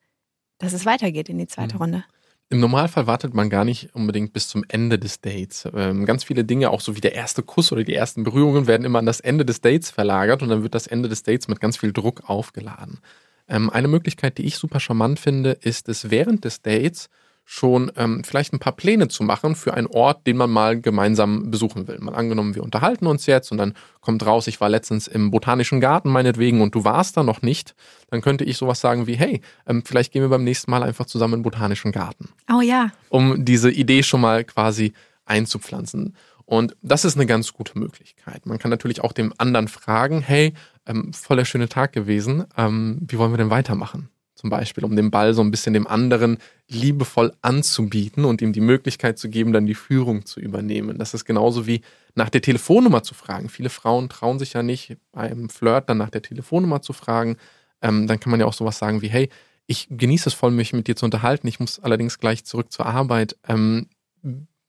dass 0.58 0.74
es 0.74 0.86
weitergeht 0.86 1.30
in 1.30 1.38
die 1.38 1.48
zweite 1.48 1.76
mhm. 1.76 1.82
Runde? 1.82 2.04
Im 2.50 2.60
Normalfall 2.60 3.08
wartet 3.08 3.34
man 3.34 3.50
gar 3.50 3.66
nicht 3.66 3.96
unbedingt 3.96 4.32
bis 4.32 4.48
zum 4.48 4.64
Ende 4.68 5.00
des 5.00 5.20
Dates. 5.20 5.68
Ähm, 5.74 6.06
ganz 6.06 6.24
viele 6.24 6.44
Dinge, 6.44 6.70
auch 6.70 6.82
so 6.82 6.96
wie 6.96 7.02
der 7.02 7.16
erste 7.16 7.42
Kuss 7.42 7.72
oder 7.72 7.84
die 7.84 7.96
ersten 7.96 8.24
Berührungen, 8.24 8.68
werden 8.68 8.86
immer 8.86 9.00
an 9.00 9.08
das 9.08 9.20
Ende 9.20 9.46
des 9.46 9.62
Dates 9.62 9.90
verlagert 9.90 10.44
und 10.44 10.50
dann 10.50 10.62
wird 10.62 10.76
das 10.76 10.86
Ende 10.86 11.10
des 11.10 11.24
Dates 11.24 11.48
mit 11.48 11.60
ganz 11.60 11.78
viel 11.78 11.92
Druck 11.92 12.30
aufgeladen. 12.30 13.00
Ähm, 13.48 13.72
eine 13.72 13.88
Möglichkeit, 13.88 14.38
die 14.38 14.46
ich 14.46 14.58
super 14.58 14.80
charmant 14.80 15.20
finde, 15.20 15.52
ist 15.52 15.90
es 15.90 16.12
während 16.12 16.46
des 16.46 16.62
Dates 16.62 17.10
schon 17.48 17.92
ähm, 17.96 18.24
vielleicht 18.24 18.54
ein 18.54 18.60
paar 18.60 18.76
Pläne 18.76 19.08
zu 19.08 19.24
machen 19.24 19.56
für 19.56 19.76
einen 19.76 19.86
Ort, 19.86 20.26
den 20.26 20.36
man 20.36 20.50
mal 20.50 20.82
gemeinsam 20.82 21.52
besuchen 21.52 21.88
will. 21.88 22.00
Mal 22.00 22.16
angenommen, 22.16 22.56
wir 22.56 22.64
unterhalten 22.64 23.06
uns 23.06 23.28
jetzt 23.28 23.52
und 23.52 23.60
dann 23.60 23.76
kommt 24.02 24.26
raus, 24.26 24.48
ich 24.48 24.60
war 24.60 24.68
letztens 24.68 25.08
im 25.08 25.30
Botanischen 25.30 25.80
Garten 25.80 26.10
meinetwegen 26.10 26.62
und 26.62 26.74
du 26.74 26.84
warst 26.84 27.16
da 27.18 27.24
noch 27.24 27.44
nicht, 27.44 27.76
dann 28.10 28.22
könnte 28.22 28.44
ich 28.44 28.58
sowas 28.58 28.82
sagen 28.82 29.06
wie, 29.06 29.16
hey, 29.16 29.42
ähm, 29.68 29.84
vielleicht 29.86 30.12
gehen 30.12 30.24
wir 30.24 30.30
beim 30.30 30.44
nächsten 30.44 30.72
Mal 30.72 30.82
einfach 30.82 31.06
zusammen 31.06 31.36
in 31.36 31.40
den 31.40 31.44
Botanischen 31.44 31.92
Garten. 31.92 32.30
Oh 32.52 32.62
ja. 32.62 32.92
Um 33.10 33.46
diese 33.46 33.70
Idee 33.70 34.02
schon 34.02 34.22
mal 34.22 34.44
quasi 34.44 34.94
einzupflanzen. 35.26 36.16
Und 36.46 36.76
das 36.82 37.06
ist 37.06 37.16
eine 37.16 37.26
ganz 37.26 37.54
gute 37.54 37.78
Möglichkeit. 37.78 38.46
Man 38.46 38.60
kann 38.60 38.72
natürlich 38.72 39.02
auch 39.02 39.14
dem 39.14 39.34
anderen 39.38 39.68
fragen, 39.68 40.22
hey, 40.22 40.54
ähm, 40.88 41.14
voll 41.14 41.38
der 41.38 41.46
schöne 41.46 41.70
Tag 41.70 41.94
gewesen, 41.94 42.46
ähm, 42.58 43.00
wie 43.02 43.18
wollen 43.18 43.32
wir 43.32 43.38
denn 43.38 43.50
weitermachen? 43.50 44.10
Zum 44.46 44.52
Beispiel, 44.52 44.86
um 44.86 44.96
den 44.96 45.10
Ball 45.10 45.34
so 45.34 45.42
ein 45.42 45.50
bisschen 45.50 45.74
dem 45.74 45.88
anderen 45.88 46.38
liebevoll 46.70 47.34
anzubieten 47.42 48.26
und 48.26 48.44
ihm 48.44 48.54
die 48.54 48.62
Möglichkeit 48.62 49.18
zu 49.18 49.28
geben, 49.28 49.54
dann 49.54 49.66
die 49.66 49.74
Führung 49.74 50.24
zu 50.28 50.40
übernehmen. 50.40 51.00
Das 51.00 51.16
ist 51.16 51.26
genauso 51.26 51.66
wie 51.66 51.82
nach 52.14 52.30
der 52.30 52.44
Telefonnummer 52.44 53.02
zu 53.02 53.16
fragen. 53.16 53.50
Viele 53.50 53.72
Frauen 53.72 54.08
trauen 54.08 54.38
sich 54.38 54.54
ja 54.54 54.62
nicht 54.62 54.98
beim 55.12 55.50
Flirt 55.50 55.90
dann 55.90 55.98
nach 55.98 56.12
der 56.12 56.22
Telefonnummer 56.22 56.84
zu 56.84 56.94
fragen. 56.94 57.38
Ähm, 57.82 58.06
dann 58.06 58.20
kann 58.20 58.30
man 58.30 58.40
ja 58.40 58.46
auch 58.46 58.54
sowas 58.54 58.78
sagen 58.78 59.02
wie, 59.02 59.08
hey, 59.08 59.30
ich 59.66 59.88
genieße 59.90 60.30
es 60.30 60.36
voll, 60.36 60.52
mich 60.52 60.74
mit 60.74 60.88
dir 60.88 60.96
zu 60.96 61.06
unterhalten. 61.06 61.48
Ich 61.48 61.60
muss 61.60 61.80
allerdings 61.80 62.20
gleich 62.20 62.46
zurück 62.46 62.72
zur 62.72 62.86
Arbeit. 62.86 63.36
Ähm, 63.48 63.88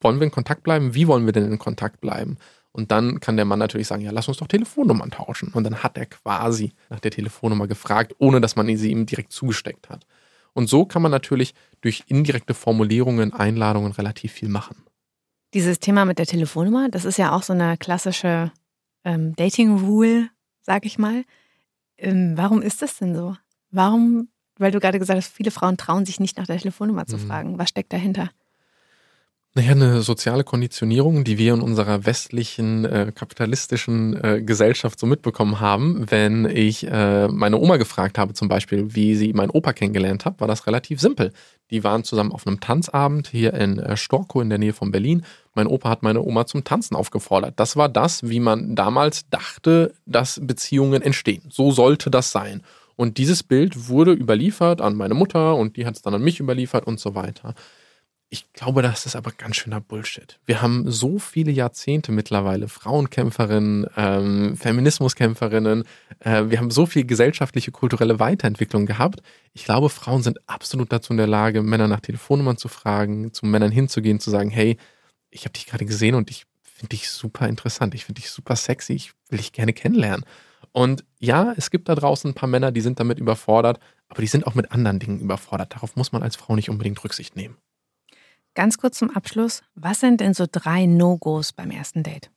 wollen 0.00 0.20
wir 0.20 0.24
in 0.24 0.30
Kontakt 0.30 0.62
bleiben? 0.62 0.94
Wie 0.94 1.06
wollen 1.06 1.26
wir 1.26 1.34
denn 1.34 1.52
in 1.52 1.58
Kontakt 1.58 2.00
bleiben? 2.00 2.38
Und 2.76 2.90
dann 2.90 3.20
kann 3.20 3.36
der 3.36 3.46
Mann 3.46 3.58
natürlich 3.58 3.86
sagen, 3.86 4.02
ja, 4.02 4.10
lass 4.10 4.28
uns 4.28 4.36
doch 4.36 4.48
Telefonnummern 4.48 5.10
tauschen. 5.10 5.48
Und 5.54 5.64
dann 5.64 5.82
hat 5.82 5.96
er 5.96 6.04
quasi 6.04 6.74
nach 6.90 7.00
der 7.00 7.10
Telefonnummer 7.10 7.66
gefragt, 7.66 8.14
ohne 8.18 8.38
dass 8.38 8.54
man 8.54 8.76
sie 8.76 8.90
ihm 8.90 9.06
direkt 9.06 9.32
zugesteckt 9.32 9.88
hat. 9.88 10.06
Und 10.52 10.68
so 10.68 10.84
kann 10.84 11.00
man 11.00 11.10
natürlich 11.10 11.54
durch 11.80 12.04
indirekte 12.06 12.52
Formulierungen, 12.52 13.32
Einladungen 13.32 13.92
relativ 13.92 14.32
viel 14.32 14.50
machen. 14.50 14.76
Dieses 15.54 15.80
Thema 15.80 16.04
mit 16.04 16.18
der 16.18 16.26
Telefonnummer, 16.26 16.90
das 16.90 17.06
ist 17.06 17.16
ja 17.16 17.32
auch 17.32 17.42
so 17.42 17.54
eine 17.54 17.78
klassische 17.78 18.52
ähm, 19.04 19.34
Dating-Rule, 19.36 20.28
sag 20.60 20.84
ich 20.84 20.98
mal. 20.98 21.24
Ähm, 21.96 22.34
warum 22.36 22.60
ist 22.60 22.82
das 22.82 22.98
denn 22.98 23.14
so? 23.14 23.38
Warum, 23.70 24.28
weil 24.58 24.70
du 24.70 24.80
gerade 24.80 24.98
gesagt 24.98 25.16
hast, 25.16 25.32
viele 25.32 25.50
Frauen 25.50 25.78
trauen 25.78 26.04
sich 26.04 26.20
nicht 26.20 26.36
nach 26.36 26.46
der 26.46 26.58
Telefonnummer 26.58 27.06
zu 27.06 27.16
mhm. 27.16 27.26
fragen. 27.26 27.58
Was 27.58 27.70
steckt 27.70 27.94
dahinter? 27.94 28.28
Naja, 29.56 29.70
eine 29.70 30.02
soziale 30.02 30.44
Konditionierung, 30.44 31.24
die 31.24 31.38
wir 31.38 31.54
in 31.54 31.62
unserer 31.62 32.04
westlichen 32.04 32.84
äh, 32.84 33.10
kapitalistischen 33.14 34.22
äh, 34.22 34.42
Gesellschaft 34.42 35.00
so 35.00 35.06
mitbekommen 35.06 35.60
haben. 35.60 36.04
Wenn 36.10 36.44
ich 36.44 36.86
äh, 36.86 37.26
meine 37.28 37.56
Oma 37.56 37.78
gefragt 37.78 38.18
habe, 38.18 38.34
zum 38.34 38.48
Beispiel, 38.48 38.94
wie 38.94 39.14
sie 39.14 39.32
meinen 39.32 39.48
Opa 39.48 39.72
kennengelernt 39.72 40.26
hat, 40.26 40.42
war 40.42 40.46
das 40.46 40.66
relativ 40.66 41.00
simpel. 41.00 41.32
Die 41.70 41.84
waren 41.84 42.04
zusammen 42.04 42.32
auf 42.32 42.46
einem 42.46 42.60
Tanzabend 42.60 43.28
hier 43.28 43.54
in 43.54 43.78
äh, 43.78 43.96
Storkow 43.96 44.42
in 44.42 44.50
der 44.50 44.58
Nähe 44.58 44.74
von 44.74 44.90
Berlin. 44.90 45.24
Mein 45.54 45.68
Opa 45.68 45.88
hat 45.88 46.02
meine 46.02 46.20
Oma 46.20 46.44
zum 46.44 46.62
Tanzen 46.62 46.94
aufgefordert. 46.94 47.54
Das 47.56 47.76
war 47.76 47.88
das, 47.88 48.28
wie 48.28 48.40
man 48.40 48.76
damals 48.76 49.26
dachte, 49.30 49.94
dass 50.04 50.38
Beziehungen 50.42 51.00
entstehen. 51.00 51.44
So 51.48 51.70
sollte 51.70 52.10
das 52.10 52.30
sein. 52.30 52.60
Und 52.94 53.16
dieses 53.16 53.42
Bild 53.42 53.88
wurde 53.88 54.12
überliefert 54.12 54.82
an 54.82 54.96
meine 54.96 55.14
Mutter 55.14 55.56
und 55.56 55.78
die 55.78 55.86
hat 55.86 55.96
es 55.96 56.02
dann 56.02 56.12
an 56.12 56.20
mich 56.20 56.40
überliefert 56.40 56.86
und 56.86 57.00
so 57.00 57.14
weiter. 57.14 57.54
Ich 58.28 58.52
glaube, 58.52 58.82
das 58.82 59.06
ist 59.06 59.14
aber 59.14 59.30
ganz 59.30 59.56
schöner 59.56 59.80
Bullshit. 59.80 60.40
Wir 60.46 60.60
haben 60.60 60.90
so 60.90 61.20
viele 61.20 61.52
Jahrzehnte 61.52 62.10
mittlerweile 62.10 62.66
Frauenkämpferinnen, 62.66 63.86
ähm, 63.96 64.56
Feminismuskämpferinnen. 64.56 65.84
Äh, 66.18 66.44
wir 66.48 66.58
haben 66.58 66.72
so 66.72 66.86
viel 66.86 67.06
gesellschaftliche, 67.06 67.70
kulturelle 67.70 68.18
Weiterentwicklung 68.18 68.86
gehabt. 68.86 69.22
Ich 69.52 69.64
glaube, 69.64 69.90
Frauen 69.90 70.24
sind 70.24 70.38
absolut 70.48 70.92
dazu 70.92 71.12
in 71.12 71.18
der 71.18 71.28
Lage, 71.28 71.62
Männer 71.62 71.86
nach 71.86 72.00
Telefonnummern 72.00 72.56
zu 72.56 72.66
fragen, 72.66 73.32
zu 73.32 73.46
Männern 73.46 73.70
hinzugehen, 73.70 74.18
zu 74.18 74.30
sagen, 74.30 74.50
hey, 74.50 74.76
ich 75.30 75.42
habe 75.44 75.52
dich 75.52 75.66
gerade 75.66 75.86
gesehen 75.86 76.16
und 76.16 76.28
ich 76.28 76.46
finde 76.62 76.96
dich 76.96 77.08
super 77.10 77.48
interessant, 77.48 77.94
ich 77.94 78.06
finde 78.06 78.20
dich 78.20 78.30
super 78.30 78.56
sexy, 78.56 78.94
ich 78.94 79.12
will 79.28 79.38
dich 79.38 79.52
gerne 79.52 79.72
kennenlernen. 79.72 80.24
Und 80.72 81.04
ja, 81.20 81.54
es 81.56 81.70
gibt 81.70 81.88
da 81.88 81.94
draußen 81.94 82.30
ein 82.30 82.34
paar 82.34 82.48
Männer, 82.48 82.72
die 82.72 82.80
sind 82.80 82.98
damit 82.98 83.20
überfordert, 83.20 83.78
aber 84.08 84.20
die 84.20 84.28
sind 84.28 84.46
auch 84.46 84.54
mit 84.54 84.72
anderen 84.72 84.98
Dingen 84.98 85.20
überfordert. 85.20 85.74
Darauf 85.74 85.94
muss 85.94 86.12
man 86.12 86.22
als 86.22 86.36
Frau 86.36 86.56
nicht 86.56 86.70
unbedingt 86.70 87.02
Rücksicht 87.02 87.36
nehmen. 87.36 87.56
Ganz 88.56 88.78
kurz 88.78 88.96
zum 88.98 89.10
Abschluss, 89.10 89.62
was 89.74 90.00
sind 90.00 90.22
denn 90.22 90.32
so 90.32 90.46
drei 90.50 90.86
No-Gos 90.86 91.52
beim 91.52 91.70
ersten 91.70 92.02
Date? 92.02 92.30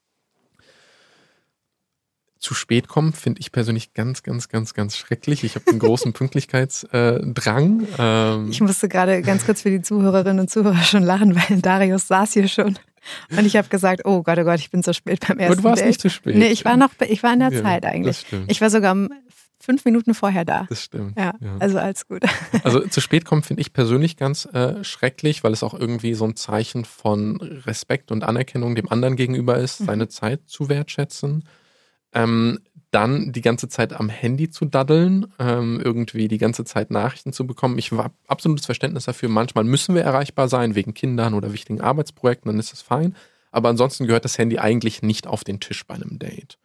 Zu 2.37 2.53
spät 2.53 2.89
kommen 2.89 3.13
finde 3.13 3.39
ich 3.39 3.53
persönlich 3.53 3.93
ganz, 3.93 4.21
ganz, 4.21 4.49
ganz, 4.49 4.73
ganz 4.73 4.97
schrecklich. 4.97 5.45
Ich 5.45 5.55
habe 5.55 5.67
einen 5.69 5.79
großen 5.79 6.11
Pünktlichkeitsdrang. 6.19 7.87
Ähm 7.97 8.51
ich 8.51 8.59
musste 8.59 8.89
gerade 8.89 9.21
ganz 9.21 9.45
kurz 9.45 9.61
für 9.61 9.69
die 9.69 9.81
Zuhörerinnen 9.81 10.41
und 10.41 10.49
Zuhörer 10.49 10.83
schon 10.83 11.03
lachen, 11.03 11.35
weil 11.37 11.61
Darius 11.61 12.07
saß 12.07 12.33
hier 12.33 12.49
schon 12.49 12.77
und 13.31 13.45
ich 13.45 13.55
habe 13.55 13.69
gesagt, 13.69 14.01
oh 14.03 14.21
Gott, 14.21 14.37
oh 14.39 14.43
Gott, 14.43 14.59
ich 14.59 14.71
bin 14.71 14.83
zu 14.83 14.93
spät 14.93 15.25
beim 15.25 15.39
ersten 15.39 15.55
Date. 15.55 15.63
du 15.63 15.69
warst 15.69 15.81
Date. 15.81 15.87
nicht 15.87 16.01
zu 16.01 16.09
spät. 16.09 16.35
Nee, 16.35 16.47
ich 16.49 16.65
war 16.65 16.75
noch, 16.75 16.89
ich 17.07 17.23
war 17.23 17.33
in 17.33 17.39
der 17.39 17.53
ja, 17.53 17.63
Zeit 17.63 17.85
eigentlich. 17.85 18.25
Ich 18.47 18.59
war 18.59 18.69
sogar 18.69 18.95
fünf 19.59 19.85
Minuten 19.85 20.13
vorher 20.13 20.45
da. 20.45 20.65
Das 20.69 20.83
stimmt. 20.83 21.17
Ja, 21.17 21.33
ja. 21.39 21.57
also 21.59 21.77
alles 21.77 22.07
gut. 22.07 22.23
Also 22.63 22.81
zu 22.81 23.01
spät 23.01 23.25
kommen 23.25 23.43
finde 23.43 23.61
ich 23.61 23.73
persönlich 23.73 24.17
ganz 24.17 24.45
äh, 24.45 24.83
schrecklich, 24.83 25.43
weil 25.43 25.53
es 25.53 25.63
auch 25.63 25.73
irgendwie 25.73 26.13
so 26.13 26.25
ein 26.25 26.35
Zeichen 26.35 26.85
von 26.85 27.37
Respekt 27.37 28.11
und 28.11 28.23
Anerkennung 28.23 28.75
dem 28.75 28.89
anderen 28.89 29.15
gegenüber 29.15 29.57
ist, 29.57 29.81
mhm. 29.81 29.85
seine 29.85 30.07
Zeit 30.07 30.41
zu 30.45 30.69
wertschätzen. 30.69 31.43
Ähm, 32.13 32.59
dann 32.91 33.31
die 33.31 33.41
ganze 33.41 33.69
Zeit 33.69 33.93
am 33.93 34.09
Handy 34.09 34.49
zu 34.49 34.65
daddeln, 34.65 35.31
ähm, 35.37 35.79
irgendwie 35.83 36.27
die 36.27 36.39
ganze 36.39 36.65
Zeit 36.65 36.89
Nachrichten 36.89 37.33
zu 37.33 37.45
bekommen. 37.45 37.77
Ich 37.77 37.91
habe 37.91 38.11
absolutes 38.27 38.65
Verständnis 38.65 39.05
dafür. 39.05 39.29
Manchmal 39.29 39.63
müssen 39.63 39.93
wir 39.93 40.01
erreichbar 40.01 40.47
sein, 40.47 40.75
wegen 40.75 40.93
Kindern 40.93 41.33
oder 41.33 41.53
wichtigen 41.53 41.81
Arbeitsprojekten, 41.81 42.49
dann 42.49 42.59
ist 42.59 42.73
es 42.73 42.81
fein. 42.81 43.15
Aber 43.51 43.69
ansonsten 43.69 44.07
gehört 44.07 44.25
das 44.25 44.37
Handy 44.37 44.57
eigentlich 44.57 45.01
nicht 45.01 45.27
auf 45.27 45.43
den 45.43 45.59
Tisch 45.59 45.85
bei 45.85 45.95
einem 45.95 46.17
Date. 46.19 46.57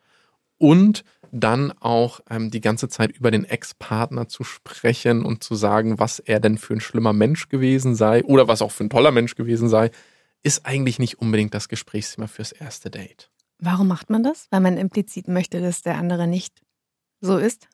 Und 0.58 1.04
dann 1.34 1.72
auch 1.80 2.20
ähm, 2.30 2.50
die 2.50 2.60
ganze 2.60 2.88
Zeit 2.88 3.10
über 3.16 3.30
den 3.30 3.44
Ex-Partner 3.44 4.28
zu 4.28 4.44
sprechen 4.44 5.24
und 5.24 5.42
zu 5.42 5.56
sagen, 5.56 5.98
was 5.98 6.20
er 6.20 6.38
denn 6.38 6.58
für 6.58 6.74
ein 6.74 6.80
schlimmer 6.80 7.12
Mensch 7.12 7.48
gewesen 7.48 7.94
sei 7.94 8.22
oder 8.24 8.46
was 8.46 8.62
auch 8.62 8.70
für 8.70 8.84
ein 8.84 8.90
toller 8.90 9.10
Mensch 9.10 9.34
gewesen 9.34 9.68
sei, 9.68 9.90
ist 10.42 10.64
eigentlich 10.64 10.98
nicht 10.98 11.18
unbedingt 11.18 11.52
das 11.52 11.68
Gesprächsthema 11.68 12.28
fürs 12.28 12.52
erste 12.52 12.90
Date. 12.90 13.30
Warum 13.58 13.88
macht 13.88 14.10
man 14.10 14.22
das? 14.22 14.46
Weil 14.50 14.60
man 14.60 14.76
implizit 14.76 15.26
möchte, 15.26 15.60
dass 15.60 15.82
der 15.82 15.96
andere 15.96 16.26
nicht 16.26 16.62
so 17.20 17.36
ist? 17.36 17.68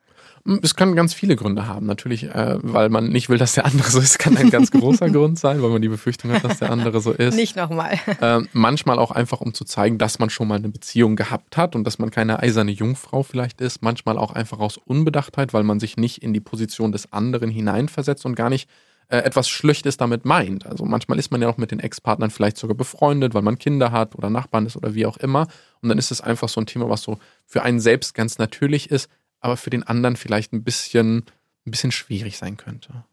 Es 0.62 0.74
kann 0.74 0.96
ganz 0.96 1.12
viele 1.12 1.36
Gründe 1.36 1.66
haben. 1.66 1.86
Natürlich, 1.86 2.24
äh, 2.24 2.56
weil 2.62 2.88
man 2.88 3.08
nicht 3.08 3.28
will, 3.28 3.38
dass 3.38 3.54
der 3.54 3.66
andere 3.66 3.90
so 3.90 4.00
ist, 4.00 4.18
kann 4.18 4.36
ein 4.36 4.50
ganz 4.50 4.70
großer 4.70 5.10
Grund 5.10 5.38
sein, 5.38 5.62
weil 5.62 5.70
man 5.70 5.82
die 5.82 5.88
Befürchtung 5.88 6.32
hat, 6.32 6.44
dass 6.44 6.58
der 6.58 6.70
andere 6.70 7.00
so 7.00 7.12
ist. 7.12 7.34
Nicht 7.34 7.56
nochmal. 7.56 7.98
Äh, 8.20 8.40
manchmal 8.52 8.98
auch 8.98 9.12
einfach, 9.12 9.40
um 9.40 9.54
zu 9.54 9.64
zeigen, 9.64 9.96
dass 9.96 10.18
man 10.18 10.28
schon 10.28 10.48
mal 10.48 10.56
eine 10.56 10.68
Beziehung 10.68 11.16
gehabt 11.16 11.56
hat 11.56 11.74
und 11.74 11.84
dass 11.84 11.98
man 11.98 12.10
keine 12.10 12.40
eiserne 12.40 12.70
Jungfrau 12.70 13.22
vielleicht 13.22 13.60
ist. 13.60 13.82
Manchmal 13.82 14.18
auch 14.18 14.32
einfach 14.32 14.58
aus 14.58 14.76
Unbedachtheit, 14.76 15.54
weil 15.54 15.62
man 15.62 15.80
sich 15.80 15.96
nicht 15.96 16.22
in 16.22 16.34
die 16.34 16.40
Position 16.40 16.92
des 16.92 17.12
anderen 17.12 17.50
hineinversetzt 17.50 18.26
und 18.26 18.34
gar 18.34 18.50
nicht 18.50 18.68
äh, 19.10 19.18
etwas 19.18 19.48
Schlechtes 19.48 19.96
damit 19.96 20.24
meint. 20.24 20.66
Also 20.66 20.84
manchmal 20.84 21.18
ist 21.18 21.30
man 21.32 21.42
ja 21.42 21.48
auch 21.48 21.56
mit 21.56 21.72
den 21.72 21.80
Ex-Partnern 21.80 22.30
vielleicht 22.30 22.56
sogar 22.56 22.76
befreundet, 22.76 23.34
weil 23.34 23.42
man 23.42 23.58
Kinder 23.58 23.90
hat 23.90 24.14
oder 24.14 24.30
Nachbarn 24.30 24.66
ist 24.66 24.76
oder 24.76 24.94
wie 24.94 25.04
auch 25.04 25.16
immer. 25.16 25.48
Und 25.82 25.88
dann 25.88 25.98
ist 25.98 26.10
es 26.10 26.20
einfach 26.20 26.48
so 26.48 26.60
ein 26.60 26.66
Thema, 26.66 26.88
was 26.88 27.02
so 27.02 27.18
für 27.44 27.62
einen 27.62 27.80
selbst 27.80 28.14
ganz 28.14 28.38
natürlich 28.38 28.90
ist, 28.90 29.08
aber 29.40 29.56
für 29.56 29.70
den 29.70 29.82
anderen 29.82 30.16
vielleicht 30.16 30.52
ein 30.52 30.62
bisschen, 30.62 31.24
ein 31.66 31.70
bisschen 31.70 31.92
schwierig 31.92 32.38
sein 32.38 32.56
könnte. 32.56 33.04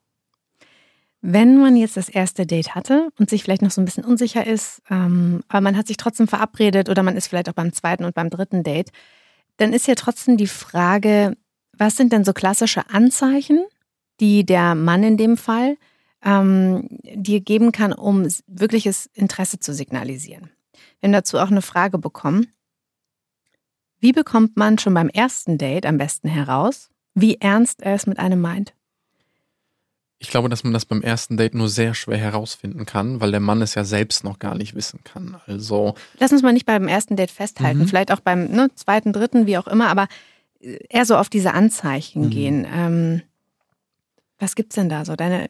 Wenn 1.21 1.57
man 1.57 1.75
jetzt 1.75 1.97
das 1.97 2.09
erste 2.09 2.45
Date 2.45 2.75
hatte 2.75 3.09
und 3.17 3.29
sich 3.29 3.43
vielleicht 3.43 3.63
noch 3.63 3.71
so 3.71 3.81
ein 3.81 3.85
bisschen 3.85 4.05
unsicher 4.05 4.45
ist, 4.45 4.81
ähm, 4.89 5.41
aber 5.47 5.61
man 5.61 5.75
hat 5.75 5.87
sich 5.87 5.97
trotzdem 5.97 6.27
verabredet 6.27 6.89
oder 6.89 7.01
man 7.01 7.17
ist 7.17 7.27
vielleicht 7.27 7.49
auch 7.49 7.53
beim 7.53 7.73
zweiten 7.73 8.03
und 8.03 8.13
beim 8.13 8.29
dritten 8.29 8.63
Date, 8.63 8.91
dann 9.57 9.73
ist 9.73 9.87
ja 9.87 9.95
trotzdem 9.95 10.37
die 10.37 10.47
Frage, 10.47 11.35
was 11.75 11.95
sind 11.95 12.13
denn 12.13 12.23
so 12.23 12.33
klassische 12.33 12.89
Anzeichen, 12.89 13.65
die 14.19 14.45
der 14.45 14.75
Mann 14.75 15.03
in 15.03 15.17
dem 15.17 15.37
Fall 15.37 15.77
ähm, 16.23 16.87
dir 17.03 17.41
geben 17.41 17.71
kann, 17.71 17.93
um 17.93 18.27
wirkliches 18.47 19.07
Interesse 19.13 19.59
zu 19.59 19.73
signalisieren? 19.73 20.51
Wir 20.99 21.07
haben 21.07 21.13
dazu 21.13 21.39
auch 21.39 21.51
eine 21.51 21.61
Frage 21.61 21.97
bekommen. 21.97 22.47
Wie 23.99 24.11
bekommt 24.11 24.57
man 24.57 24.77
schon 24.77 24.93
beim 24.93 25.09
ersten 25.09 25.57
Date 25.57 25.85
am 25.85 25.97
besten 25.97 26.27
heraus, 26.27 26.89
wie 27.13 27.35
ernst 27.35 27.81
er 27.81 27.95
es 27.95 28.05
mit 28.05 28.19
einem 28.19 28.39
meint? 28.39 28.73
Ich 30.19 30.29
glaube, 30.29 30.49
dass 30.49 30.63
man 30.63 30.73
das 30.73 30.85
beim 30.85 31.01
ersten 31.01 31.37
Date 31.37 31.53
nur 31.53 31.69
sehr 31.69 31.93
schwer 31.93 32.17
herausfinden 32.17 32.85
kann, 32.85 33.21
weil 33.21 33.31
der 33.31 33.39
Mann 33.39 33.61
es 33.61 33.75
ja 33.75 33.83
selbst 33.83 34.23
noch 34.23 34.39
gar 34.39 34.55
nicht 34.55 34.73
wissen 34.73 35.03
kann. 35.03 35.37
Also 35.45 35.93
lass 36.19 36.31
uns 36.31 36.41
mal 36.41 36.53
nicht 36.53 36.65
beim 36.65 36.87
ersten 36.87 37.15
Date 37.15 37.29
festhalten, 37.29 37.81
mhm. 37.81 37.87
vielleicht 37.87 38.11
auch 38.11 38.19
beim 38.19 38.45
ne, 38.45 38.69
zweiten, 38.73 39.13
dritten, 39.13 39.45
wie 39.45 39.57
auch 39.57 39.67
immer, 39.67 39.89
aber 39.89 40.07
eher 40.59 41.05
so 41.05 41.17
auf 41.17 41.29
diese 41.29 41.53
Anzeichen 41.53 42.25
mhm. 42.25 42.29
gehen. 42.29 42.67
Ähm, 42.71 43.21
was 44.39 44.55
gibt's 44.55 44.75
denn 44.75 44.89
da 44.89 45.05
so? 45.05 45.15
Deine 45.15 45.49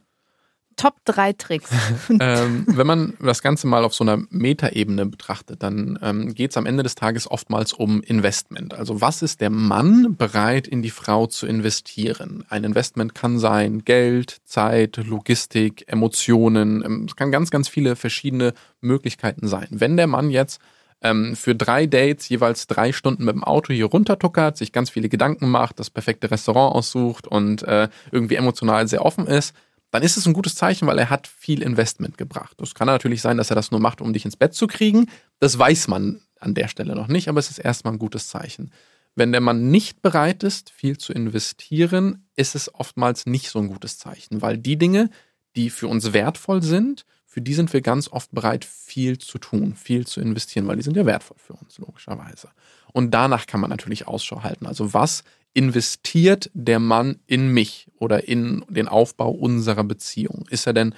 Top 0.78 0.96
3 1.06 1.34
Tricks. 1.34 1.70
ähm, 2.20 2.66
wenn 2.68 2.88
man 2.88 3.14
das 3.20 3.42
Ganze 3.42 3.68
mal 3.68 3.84
auf 3.84 3.96
so 3.96 4.04
einer 4.04 4.24
Metaebene 4.30 5.08
betrachtet, 5.08 5.64
dann 5.64 5.98
ähm, 6.02 6.34
geht 6.36 6.52
es 6.52 6.58
am 6.58 6.68
Ende 6.68 6.84
des 6.84 6.96
Tages 6.96 7.30
oftmals 7.30 7.74
um 7.74 8.02
Investment. 8.02 8.76
Also 8.76 9.02
was 9.02 9.24
ist 9.24 9.42
der 9.42 9.50
Mann 9.50 10.16
bereit 10.16 10.68
in 10.68 10.84
die 10.84 10.92
Frau 10.92 11.26
zu 11.26 11.48
investieren? 11.48 12.46
Ein 12.50 12.64
Investment 12.64 13.16
kann 13.16 13.40
sein 13.40 13.86
Geld, 13.86 14.38
Zeit, 14.46 14.98
Logistik, 14.98 15.84
Emotionen. 15.88 16.84
Ähm, 16.86 17.06
es 17.10 17.16
kann 17.16 17.32
ganz, 17.32 17.50
ganz 17.50 17.68
viele 17.68 17.96
verschiedene 17.96 18.54
Möglichkeiten 18.80 19.48
sein. 19.48 19.68
Wenn 19.72 19.98
der 19.98 20.08
Mann 20.08 20.30
jetzt 20.30 20.62
ähm, 21.02 21.36
für 21.36 21.56
drei 21.56 21.86
Dates 21.88 22.30
jeweils 22.30 22.68
drei 22.68 22.92
Stunden 22.92 23.26
mit 23.26 23.36
dem 23.36 23.44
Auto 23.44 23.74
hier 23.74 23.86
runtertuckert, 23.86 24.58
sich 24.58 24.72
ganz 24.72 24.90
viele 24.90 25.10
Gedanken 25.10 25.50
macht, 25.50 25.80
das 25.80 25.90
perfekte 25.90 26.30
Restaurant 26.32 26.76
aussucht 26.76 27.28
und 27.28 27.64
äh, 27.64 27.90
irgendwie 28.12 28.36
emotional 28.36 28.88
sehr 28.88 29.06
offen 29.06 29.28
ist, 29.28 29.56
dann 29.98 30.04
ist 30.04 30.16
es 30.16 30.28
ein 30.28 30.34
gutes 30.34 30.54
Zeichen, 30.54 30.88
weil 30.88 31.00
er 31.00 31.10
hat 31.10 31.26
viel 31.26 31.64
Investment 31.64 32.20
gebracht. 32.20 32.62
Es 32.62 32.76
kann 32.76 32.86
natürlich 32.86 33.20
sein, 33.20 33.38
dass 33.38 33.50
er 33.50 33.56
das 33.56 33.72
nur 33.72 33.80
macht, 33.80 34.00
um 34.00 34.14
dich 34.14 34.26
ins 34.26 34.36
Bett 34.36 34.54
zu 34.54 34.68
kriegen. 34.68 35.10
Das 35.40 35.58
weiß 35.58 35.88
man 35.88 36.22
an 36.40 36.54
der 36.54 36.68
Stelle 36.68 36.94
noch 36.94 37.08
nicht, 37.08 37.30
aber 37.30 37.40
es 37.40 37.50
ist 37.50 37.58
erstmal 37.58 37.94
ein 37.94 38.00
gutes 38.00 38.28
Zeichen. 38.28 38.72
Wenn 39.16 39.32
der 39.32 39.42
Mann 39.42 39.72
nicht 39.72 40.04
bereit 40.04 40.44
ist, 40.44 40.70
viel 40.70 41.00
zu 41.00 41.14
investieren, 41.14 42.28
ist 42.36 42.54
es 42.54 42.72
oftmals 42.76 43.26
nicht 43.26 43.50
so 43.50 43.58
ein 43.58 43.70
gutes 43.70 43.98
Zeichen, 43.98 44.44
weil 44.44 44.60
die 44.60 44.78
Dinge, 44.78 45.10
die 45.56 45.72
für 45.72 45.88
uns 45.88 46.14
wertvoll 46.14 46.62
sind, 46.62 47.04
für 47.26 47.42
die 47.42 47.56
sind 47.56 47.74
wir 47.74 47.82
ganz 47.82 48.08
oft 48.08 48.32
bereit, 48.32 48.66
viel 48.66 49.18
zu 49.18 49.40
tun, 49.40 49.74
viel 49.74 50.06
zu 50.06 50.22
investieren, 50.22 50.68
weil 50.68 50.76
die 50.76 50.84
sind 50.84 50.96
ja 50.96 51.08
wertvoll 51.08 51.38
für 51.40 51.54
uns, 51.54 51.80
logischerweise. 51.80 52.50
Und 52.94 53.10
danach 53.16 53.48
kann 53.48 53.62
man 53.62 53.72
natürlich 53.72 54.08
Ausschau 54.08 54.44
halten. 54.44 54.68
Also 54.68 54.94
was 54.94 55.24
investiert 55.58 56.52
der 56.54 56.78
Mann 56.78 57.20
in 57.26 57.52
mich 57.52 57.88
oder 57.98 58.28
in 58.28 58.64
den 58.70 58.88
Aufbau 58.88 59.32
unserer 59.32 59.84
Beziehung? 59.84 60.46
Ist 60.52 60.68
er 60.68 60.74
denn, 60.74 60.94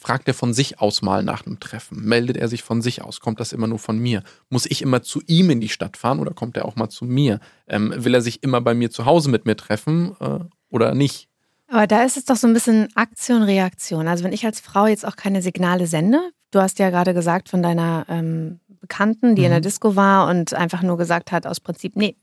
fragt 0.00 0.26
er 0.26 0.34
von 0.34 0.52
sich 0.52 0.80
aus 0.80 1.02
mal 1.02 1.22
nach 1.22 1.46
einem 1.46 1.60
Treffen? 1.60 2.04
Meldet 2.04 2.36
er 2.36 2.48
sich 2.48 2.64
von 2.64 2.82
sich 2.82 3.02
aus? 3.02 3.20
Kommt 3.20 3.38
das 3.38 3.52
immer 3.52 3.68
nur 3.68 3.78
von 3.78 4.00
mir? 4.00 4.24
Muss 4.50 4.66
ich 4.66 4.82
immer 4.82 5.02
zu 5.02 5.22
ihm 5.28 5.50
in 5.50 5.60
die 5.60 5.68
Stadt 5.68 5.96
fahren 5.96 6.18
oder 6.18 6.34
kommt 6.34 6.56
er 6.56 6.64
auch 6.64 6.74
mal 6.74 6.88
zu 6.88 7.04
mir? 7.04 7.38
Ähm, 7.68 7.94
will 7.96 8.12
er 8.12 8.22
sich 8.22 8.42
immer 8.42 8.60
bei 8.60 8.74
mir 8.74 8.90
zu 8.90 9.06
Hause 9.06 9.30
mit 9.30 9.46
mir 9.46 9.56
treffen 9.56 10.16
äh, 10.18 10.40
oder 10.68 10.96
nicht? 10.96 11.28
Aber 11.68 11.86
da 11.86 12.02
ist 12.02 12.16
es 12.16 12.24
doch 12.24 12.36
so 12.36 12.48
ein 12.48 12.54
bisschen 12.54 12.88
Aktion, 12.96 13.44
Reaktion. 13.44 14.08
Also 14.08 14.24
wenn 14.24 14.32
ich 14.32 14.44
als 14.44 14.58
Frau 14.58 14.88
jetzt 14.88 15.06
auch 15.06 15.14
keine 15.14 15.42
Signale 15.42 15.86
sende, 15.86 16.18
du 16.50 16.60
hast 16.60 16.80
ja 16.80 16.90
gerade 16.90 17.14
gesagt 17.14 17.48
von 17.48 17.62
deiner 17.62 18.04
ähm, 18.08 18.58
Bekannten, 18.80 19.36
die 19.36 19.42
mhm. 19.42 19.46
in 19.46 19.50
der 19.52 19.60
mhm. 19.60 19.62
Disco 19.62 19.94
war 19.94 20.28
und 20.28 20.54
einfach 20.54 20.82
nur 20.82 20.98
gesagt 20.98 21.30
hat, 21.30 21.46
aus 21.46 21.60
Prinzip, 21.60 21.94
nee, 21.94 22.16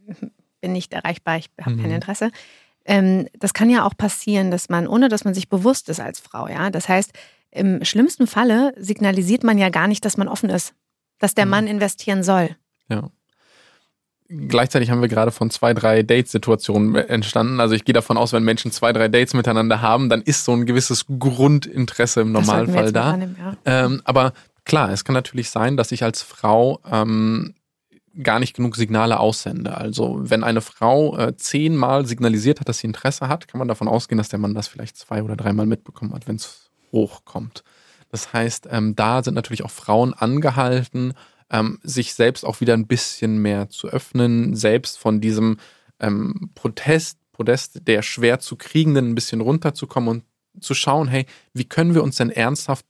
bin 0.62 0.74
nicht 0.74 0.94
erreichbar, 0.94 1.38
ich 1.38 1.50
habe 1.62 1.76
mhm. 1.76 1.82
kein 1.82 1.92
Interesse. 1.92 2.32
Ähm, 2.86 3.28
das 3.38 3.54
kann 3.54 3.70
ja 3.70 3.86
auch 3.86 3.96
passieren, 3.96 4.52
dass 4.52 4.70
man, 4.70 4.88
ohne 4.88 5.10
dass 5.10 5.26
man 5.26 5.34
sich 5.34 5.50
bewusst 5.50 5.90
ist 5.90 6.00
als 6.00 6.20
Frau, 6.20 6.48
ja. 6.48 6.70
Das 6.70 6.90
heißt, 6.90 7.12
im 7.52 7.84
schlimmsten 7.84 8.28
Falle 8.28 8.74
signalisiert 8.78 9.44
man 9.44 9.58
ja 9.58 9.70
gar 9.70 9.88
nicht, 9.88 10.06
dass 10.06 10.18
man 10.18 10.28
offen 10.28 10.50
ist, 10.50 10.74
dass 11.18 11.36
der 11.36 11.46
mhm. 11.46 11.52
Mann 11.52 11.68
investieren 11.68 12.24
soll. 12.24 12.56
Ja 12.90 13.10
gleichzeitig 14.30 14.92
haben 14.92 15.02
wir 15.02 15.08
gerade 15.08 15.32
von 15.32 15.50
zwei, 15.50 15.74
drei 15.74 16.04
Date-Situationen 16.04 16.96
entstanden. 16.96 17.60
Also 17.60 17.74
ich 17.76 17.84
gehe 17.84 17.94
davon 17.94 18.18
aus, 18.18 18.32
wenn 18.32 18.44
Menschen 18.44 18.72
zwei, 18.72 18.94
drei 18.94 19.08
Dates 19.08 19.34
miteinander 19.34 19.82
haben, 19.82 20.10
dann 20.10 20.22
ist 20.22 20.46
so 20.46 20.54
ein 20.54 20.66
gewisses 20.66 21.06
Grundinteresse 21.08 22.22
im 22.22 22.32
Normalfall 22.32 22.92
da. 22.92 23.12
Annehmen, 23.12 23.36
ja. 23.40 23.58
ähm, 23.66 24.02
aber 24.06 24.34
klar, 24.66 24.92
es 24.92 25.04
kann 25.04 25.16
natürlich 25.16 25.50
sein, 25.50 25.78
dass 25.78 25.92
ich 25.92 26.04
als 26.04 26.22
Frau 26.22 26.80
ähm, 26.90 27.56
gar 28.22 28.40
nicht 28.40 28.56
genug 28.56 28.76
Signale 28.76 29.20
aussende. 29.20 29.78
Also 29.78 30.20
wenn 30.22 30.44
eine 30.44 30.62
Frau 30.62 31.18
äh, 31.18 31.36
zehnmal 31.36 32.06
signalisiert 32.06 32.60
hat, 32.60 32.70
dass 32.70 32.80
sie 32.80 32.88
Interesse 32.88 33.28
hat, 33.28 33.48
kann 33.48 33.60
man 33.60 33.68
davon 33.68 33.88
ausgehen, 33.88 34.18
dass 34.18 34.30
der 34.30 34.40
Mann 34.40 34.54
das 34.54 34.68
vielleicht 34.68 34.98
zwei 34.98 35.24
oder 35.24 35.36
dreimal 35.36 35.66
mitbekommen 35.66 36.14
hat, 36.14 36.28
wenn 36.28 36.36
es 36.38 36.70
hochkommt. 36.92 37.64
Das 38.10 38.34
heißt, 38.34 38.68
ähm, 38.72 38.96
da 38.96 39.24
sind 39.24 39.36
natürlich 39.36 39.64
auch 39.64 39.72
Frauen 39.72 40.14
angehalten, 40.14 41.14
ähm, 41.52 41.80
sich 41.84 42.14
selbst 42.14 42.46
auch 42.46 42.62
wieder 42.62 42.74
ein 42.74 42.88
bisschen 42.88 43.42
mehr 43.42 43.70
zu 43.70 43.88
öffnen, 43.88 44.56
selbst 44.56 44.98
von 44.98 45.22
diesem 45.22 45.58
ähm, 46.00 46.52
Protest, 46.56 47.18
Podest 47.32 47.88
der 47.88 48.02
schwer 48.02 48.40
zu 48.40 48.58
kriegenden 48.58 49.10
ein 49.10 49.16
bisschen 49.16 49.40
runterzukommen 49.40 50.10
und 50.10 50.64
zu 50.64 50.74
schauen, 50.74 51.08
hey, 51.08 51.26
wie 51.54 51.64
können 51.64 51.94
wir 51.94 52.04
uns 52.04 52.18
denn 52.18 52.32
ernsthaft 52.32 52.86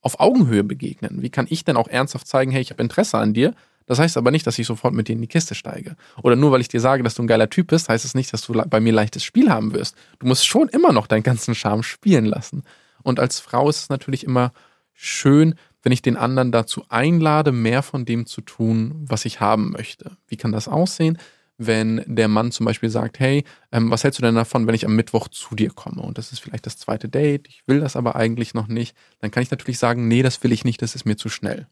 auf 0.00 0.20
Augenhöhe 0.20 0.62
begegnen? 0.62 1.22
Wie 1.22 1.30
kann 1.30 1.46
ich 1.50 1.64
denn 1.64 1.76
auch 1.76 1.88
ernsthaft 1.88 2.28
zeigen, 2.28 2.52
hey, 2.52 2.60
ich 2.60 2.70
habe 2.70 2.82
Interesse 2.82 3.18
an 3.18 3.34
dir? 3.34 3.54
Das 3.88 3.98
heißt 3.98 4.18
aber 4.18 4.30
nicht, 4.30 4.46
dass 4.46 4.58
ich 4.58 4.66
sofort 4.66 4.92
mit 4.92 5.08
dir 5.08 5.14
in 5.14 5.22
die 5.22 5.28
Kiste 5.28 5.54
steige. 5.54 5.96
Oder 6.22 6.36
nur 6.36 6.52
weil 6.52 6.60
ich 6.60 6.68
dir 6.68 6.80
sage, 6.80 7.02
dass 7.02 7.14
du 7.14 7.22
ein 7.22 7.26
geiler 7.26 7.48
Typ 7.48 7.68
bist, 7.68 7.88
heißt 7.88 8.04
es 8.04 8.14
nicht, 8.14 8.32
dass 8.32 8.42
du 8.42 8.52
bei 8.52 8.80
mir 8.80 8.92
leichtes 8.92 9.24
Spiel 9.24 9.50
haben 9.50 9.72
wirst. 9.72 9.96
Du 10.18 10.26
musst 10.26 10.46
schon 10.46 10.68
immer 10.68 10.92
noch 10.92 11.06
deinen 11.06 11.22
ganzen 11.22 11.54
Charme 11.54 11.82
spielen 11.82 12.26
lassen. 12.26 12.64
Und 13.02 13.18
als 13.18 13.40
Frau 13.40 13.68
ist 13.70 13.80
es 13.80 13.88
natürlich 13.88 14.24
immer 14.24 14.52
schön, 14.92 15.54
wenn 15.82 15.92
ich 15.92 16.02
den 16.02 16.18
anderen 16.18 16.52
dazu 16.52 16.84
einlade, 16.90 17.50
mehr 17.50 17.82
von 17.82 18.04
dem 18.04 18.26
zu 18.26 18.42
tun, 18.42 19.06
was 19.08 19.24
ich 19.24 19.40
haben 19.40 19.70
möchte. 19.70 20.18
Wie 20.26 20.36
kann 20.36 20.52
das 20.52 20.68
aussehen? 20.68 21.16
Wenn 21.56 22.04
der 22.06 22.28
Mann 22.28 22.52
zum 22.52 22.66
Beispiel 22.66 22.90
sagt, 22.90 23.18
hey, 23.18 23.44
ähm, 23.72 23.90
was 23.90 24.04
hältst 24.04 24.18
du 24.18 24.22
denn 24.22 24.34
davon, 24.34 24.66
wenn 24.66 24.74
ich 24.74 24.84
am 24.84 24.96
Mittwoch 24.96 25.28
zu 25.28 25.54
dir 25.54 25.70
komme? 25.70 26.02
Und 26.02 26.18
das 26.18 26.30
ist 26.30 26.40
vielleicht 26.40 26.66
das 26.66 26.76
zweite 26.76 27.08
Date, 27.08 27.48
ich 27.48 27.62
will 27.66 27.80
das 27.80 27.96
aber 27.96 28.16
eigentlich 28.16 28.52
noch 28.52 28.68
nicht. 28.68 28.94
Dann 29.20 29.30
kann 29.30 29.42
ich 29.42 29.50
natürlich 29.50 29.78
sagen, 29.78 30.08
nee, 30.08 30.22
das 30.22 30.42
will 30.42 30.52
ich 30.52 30.64
nicht, 30.64 30.82
das 30.82 30.94
ist 30.94 31.06
mir 31.06 31.16
zu 31.16 31.30
schnell. 31.30 31.66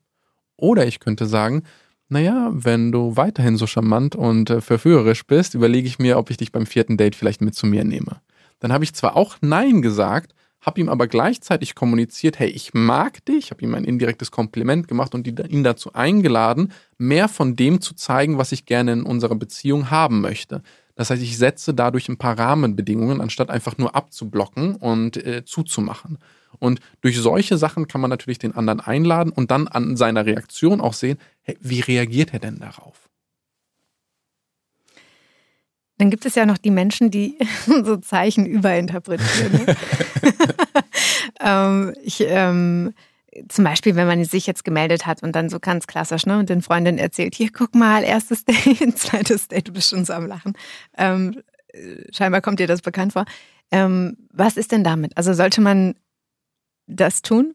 Oder 0.57 0.87
ich 0.87 0.98
könnte 0.98 1.26
sagen, 1.26 1.62
naja, 2.08 2.50
wenn 2.52 2.92
du 2.92 3.16
weiterhin 3.16 3.56
so 3.56 3.66
charmant 3.66 4.14
und 4.14 4.50
äh, 4.50 4.60
verführerisch 4.60 5.26
bist, 5.26 5.54
überlege 5.54 5.88
ich 5.88 5.98
mir, 5.98 6.18
ob 6.18 6.30
ich 6.30 6.36
dich 6.36 6.52
beim 6.52 6.66
vierten 6.66 6.96
Date 6.96 7.16
vielleicht 7.16 7.40
mit 7.40 7.54
zu 7.54 7.66
mir 7.66 7.84
nehme. 7.84 8.20
Dann 8.60 8.72
habe 8.72 8.84
ich 8.84 8.94
zwar 8.94 9.16
auch 9.16 9.36
Nein 9.40 9.82
gesagt, 9.82 10.32
habe 10.60 10.80
ihm 10.80 10.88
aber 10.88 11.06
gleichzeitig 11.06 11.74
kommuniziert, 11.74 12.38
hey, 12.38 12.48
ich 12.48 12.74
mag 12.74 13.24
dich, 13.24 13.50
habe 13.50 13.62
ihm 13.62 13.74
ein 13.74 13.84
indirektes 13.84 14.30
Kompliment 14.30 14.88
gemacht 14.88 15.14
und 15.14 15.26
ihn 15.26 15.62
dazu 15.62 15.92
eingeladen, 15.92 16.72
mehr 16.98 17.28
von 17.28 17.54
dem 17.54 17.80
zu 17.80 17.94
zeigen, 17.94 18.38
was 18.38 18.52
ich 18.52 18.66
gerne 18.66 18.92
in 18.92 19.02
unserer 19.02 19.36
Beziehung 19.36 19.90
haben 19.90 20.20
möchte. 20.20 20.62
Das 20.96 21.10
heißt, 21.10 21.22
ich 21.22 21.36
setze 21.38 21.74
dadurch 21.74 22.08
ein 22.08 22.16
paar 22.16 22.38
Rahmenbedingungen, 22.38 23.20
anstatt 23.20 23.50
einfach 23.50 23.78
nur 23.78 23.94
abzublocken 23.94 24.74
und 24.76 25.16
äh, 25.18 25.44
zuzumachen. 25.44 26.18
Und 26.58 26.80
durch 27.00 27.18
solche 27.18 27.56
Sachen 27.58 27.88
kann 27.88 28.00
man 28.00 28.10
natürlich 28.10 28.38
den 28.38 28.54
anderen 28.54 28.80
einladen 28.80 29.32
und 29.32 29.50
dann 29.50 29.68
an 29.68 29.96
seiner 29.96 30.26
Reaktion 30.26 30.80
auch 30.80 30.94
sehen, 30.94 31.18
hey, 31.42 31.56
wie 31.60 31.80
reagiert 31.80 32.32
er 32.32 32.38
denn 32.38 32.58
darauf? 32.58 33.08
Dann 35.98 36.10
gibt 36.10 36.26
es 36.26 36.34
ja 36.34 36.44
noch 36.44 36.58
die 36.58 36.70
Menschen, 36.70 37.10
die 37.10 37.38
so 37.66 37.96
Zeichen 37.96 38.46
überinterpretieren. 38.46 39.52
Ne? 39.52 39.76
ähm, 41.40 41.94
ich, 42.02 42.20
ähm, 42.20 42.92
zum 43.48 43.64
Beispiel, 43.64 43.96
wenn 43.96 44.06
man 44.06 44.24
sich 44.24 44.46
jetzt 44.46 44.64
gemeldet 44.64 45.06
hat 45.06 45.22
und 45.22 45.32
dann 45.32 45.48
so 45.48 45.60
ganz 45.60 45.86
klassisch, 45.86 46.26
ne, 46.26 46.38
und 46.38 46.48
den 46.48 46.62
Freundinnen 46.62 46.98
erzählt, 46.98 47.34
hier, 47.34 47.50
guck 47.52 47.74
mal, 47.74 48.02
erstes 48.02 48.44
Date, 48.46 48.98
zweites 48.98 49.48
Date, 49.48 49.68
du 49.68 49.72
bist 49.72 49.90
schon 49.90 50.04
so 50.04 50.12
am 50.12 50.26
Lachen. 50.26 50.54
Ähm, 50.96 51.40
scheinbar 52.12 52.40
kommt 52.40 52.60
dir 52.60 52.66
das 52.66 52.82
bekannt 52.82 53.12
vor. 53.12 53.24
Ähm, 53.70 54.16
was 54.32 54.56
ist 54.56 54.72
denn 54.72 54.84
damit? 54.84 55.16
Also 55.16 55.32
sollte 55.32 55.60
man 55.60 55.94
das 56.87 57.22
tun? 57.22 57.55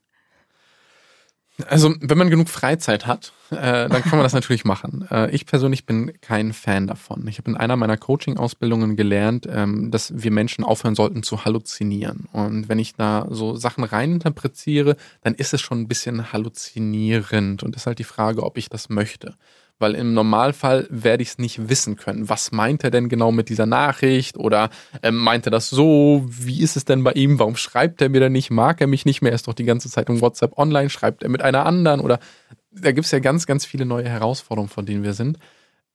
Also, 1.68 1.94
wenn 2.00 2.18
man 2.18 2.30
genug 2.30 2.50
Freizeit 2.50 3.06
hat, 3.06 3.34
äh, 3.52 3.88
dann 3.88 4.02
kann 4.02 4.14
man 4.14 4.24
das 4.24 4.34
natürlich 4.34 4.66
machen. 4.66 5.08
Äh, 5.12 5.32
ich 5.32 5.46
persönlich 5.46 5.86
bin 5.86 6.14
kein 6.22 6.54
Fan 6.54 6.88
davon. 6.88 7.28
Ich 7.28 7.38
habe 7.38 7.52
in 7.52 7.58
einer 7.58 7.76
meiner 7.76 7.98
Coaching-Ausbildungen 7.98 8.96
gelernt, 8.96 9.48
ähm, 9.50 9.92
dass 9.92 10.12
wir 10.24 10.32
Menschen 10.32 10.64
aufhören 10.64 10.96
sollten 10.96 11.24
zu 11.24 11.46
halluzinieren. 11.46 12.28
Und 12.32 12.70
wenn 12.70 12.80
ich 12.80 12.96
da 12.96 13.28
so 13.30 13.56
Sachen 13.56 13.84
reininterpretiere, 13.84 14.96
dann 15.22 15.36
ist 15.36 15.54
es 15.54 15.62
schon 15.62 15.82
ein 15.82 15.88
bisschen 15.88 16.32
halluzinierend. 16.32 17.64
Und 17.64 17.76
ist 17.76 17.86
halt 17.86 18.00
die 18.00 18.06
Frage, 18.06 18.44
ob 18.44 18.58
ich 18.58 18.70
das 18.70 18.90
möchte 18.90 19.36
weil 19.82 19.96
im 19.96 20.14
Normalfall 20.14 20.88
werde 20.90 21.24
ich 21.24 21.30
es 21.30 21.38
nicht 21.38 21.70
wissen 21.70 21.96
können. 21.96 22.30
Was 22.30 22.52
meint 22.52 22.84
er 22.84 22.92
denn 22.92 23.10
genau 23.10 23.32
mit 23.32 23.50
dieser 23.50 23.66
Nachricht? 23.66 24.38
Oder 24.38 24.70
ähm, 25.04 25.18
meint 25.18 25.48
er 25.48 25.52
das 25.52 25.70
so? 25.70 26.24
Wie 26.28 26.62
ist 26.62 26.78
es 26.78 26.86
denn 26.86 27.04
bei 27.04 27.14
ihm? 27.14 27.40
Warum 27.40 27.56
schreibt 27.56 28.02
er 28.02 28.10
mir 28.10 28.20
denn 28.20 28.32
nicht? 28.32 28.52
Mag 28.52 28.80
er 28.80 28.88
mich 28.88 29.06
nicht 29.06 29.22
mehr? 29.22 29.32
Er 29.32 29.36
ist 29.36 29.48
doch 29.48 29.54
die 29.54 29.66
ganze 29.66 29.90
Zeit 29.90 30.10
im 30.10 30.22
WhatsApp 30.22 30.58
online. 30.58 30.90
Schreibt 30.90 31.24
er 31.24 31.30
mit 31.30 31.42
einer 31.42 31.66
anderen? 31.66 32.00
Oder 32.00 32.20
da 32.72 32.92
gibt 32.92 33.06
es 33.06 33.12
ja 33.12 33.20
ganz, 33.20 33.46
ganz 33.46 33.66
viele 33.66 33.86
neue 33.86 34.08
Herausforderungen, 34.08 34.70
von 34.70 34.86
denen 34.86 35.04
wir 35.04 35.14
sind. 35.14 35.38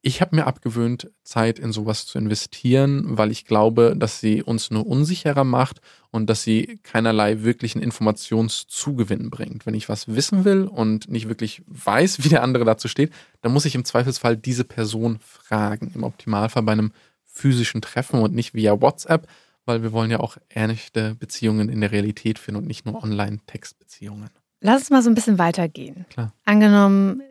Ich 0.07 0.21
habe 0.21 0.37
mir 0.37 0.47
abgewöhnt, 0.47 1.11
Zeit 1.25 1.59
in 1.59 1.73
sowas 1.73 2.07
zu 2.07 2.17
investieren, 2.17 3.19
weil 3.19 3.33
ich 3.33 3.45
glaube, 3.45 3.97
dass 3.99 4.21
sie 4.21 4.41
uns 4.41 4.71
nur 4.71 4.87
unsicherer 4.87 5.43
macht 5.43 5.81
und 6.13 6.31
dass 6.31 6.45
sie 6.45 6.79
keinerlei 6.85 7.43
wirklichen 7.43 7.83
Informationszugewinn 7.83 9.31
bringt. 9.31 9.67
Wenn 9.67 9.75
ich 9.75 9.89
was 9.89 10.07
wissen 10.07 10.45
will 10.45 10.63
und 10.63 11.11
nicht 11.11 11.27
wirklich 11.29 11.63
weiß, 11.67 12.23
wie 12.23 12.29
der 12.29 12.45
andere 12.45 12.65
dazu 12.65 12.87
steht, 12.87 13.13
dann 13.43 13.53
muss 13.53 13.65
ich 13.65 13.75
im 13.75 13.85
Zweifelsfall 13.85 14.37
diese 14.37 14.63
Person 14.63 15.19
fragen. 15.19 15.91
Im 15.93 16.05
Optimalfall 16.05 16.63
bei 16.63 16.71
einem 16.71 16.93
physischen 17.25 17.83
Treffen 17.83 18.21
und 18.21 18.33
nicht 18.33 18.55
via 18.55 18.81
WhatsApp, 18.81 19.27
weil 19.65 19.83
wir 19.83 19.91
wollen 19.91 20.13
ja 20.13 20.21
auch 20.21 20.37
ehrliche 20.49 21.17
Beziehungen 21.19 21.69
in 21.69 21.81
der 21.81 21.91
Realität 21.91 22.39
finden 22.39 22.61
und 22.61 22.69
nicht 22.69 22.87
nur 22.87 23.03
Online-Textbeziehungen. 23.03 24.31
Lass 24.61 24.83
uns 24.83 24.91
mal 24.91 25.03
so 25.03 25.11
ein 25.11 25.15
bisschen 25.15 25.39
weitergehen. 25.39 26.07
Klar. 26.11 26.33
Angenommen, 26.45 27.23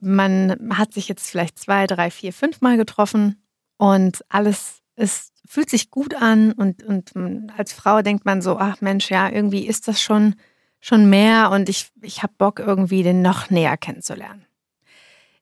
man 0.00 0.70
hat 0.76 0.92
sich 0.92 1.08
jetzt 1.08 1.30
vielleicht 1.30 1.58
zwei, 1.58 1.86
drei, 1.86 2.10
vier, 2.10 2.32
fünf 2.32 2.60
Mal 2.60 2.76
getroffen 2.76 3.42
und 3.76 4.24
alles 4.28 4.82
ist 4.96 5.32
fühlt 5.46 5.70
sich 5.70 5.90
gut 5.90 6.14
an 6.14 6.52
und, 6.52 6.82
und 6.82 7.12
als 7.56 7.72
Frau 7.72 8.02
denkt 8.02 8.24
man 8.24 8.42
so, 8.42 8.58
ach 8.58 8.80
Mensch, 8.80 9.10
ja, 9.10 9.30
irgendwie 9.30 9.66
ist 9.66 9.88
das 9.88 10.02
schon, 10.02 10.34
schon 10.80 11.08
mehr 11.08 11.50
und 11.50 11.68
ich, 11.68 11.88
ich 12.02 12.22
habe 12.22 12.32
Bock, 12.36 12.58
irgendwie 12.58 13.02
den 13.02 13.22
noch 13.22 13.50
näher 13.50 13.76
kennenzulernen. 13.76 14.44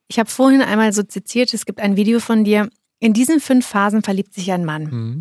Ich 0.07 0.19
habe 0.19 0.31
vorhin 0.31 0.63
einmal 0.63 0.93
so 0.93 1.03
zitiert, 1.03 1.55
es 1.55 1.65
gibt 1.65 1.81
ein 1.81 1.97
Video 1.97 2.21
von 2.21 2.45
dir. 2.45 2.69
In 3.01 3.15
diesen 3.15 3.41
fünf 3.41 3.67
Phasen 3.67 4.03
verliebt 4.03 4.35
sich 4.35 4.53
ein 4.53 4.65
Mann. 4.65 4.85
Mhm. 4.85 5.21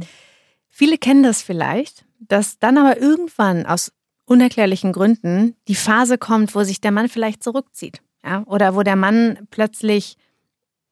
Viele 0.70 0.98
kennen 0.98 1.24
das 1.24 1.42
vielleicht, 1.42 2.06
dass 2.20 2.60
dann 2.60 2.78
aber 2.78 3.00
irgendwann 3.00 3.66
aus 3.66 3.92
unerklärlichen 4.26 4.92
Gründen 4.92 5.56
die 5.68 5.76
Phase 5.76 6.18
kommt, 6.18 6.56
wo 6.56 6.64
sich 6.64 6.82
der 6.82 6.92
Mann 6.92 7.10
vielleicht 7.10 7.44
zurückzieht. 7.44 8.02
Ja? 8.24 8.44
Oder 8.46 8.76
wo 8.76 8.84
der 8.84 8.96
Mann 8.96 9.48
plötzlich 9.52 10.18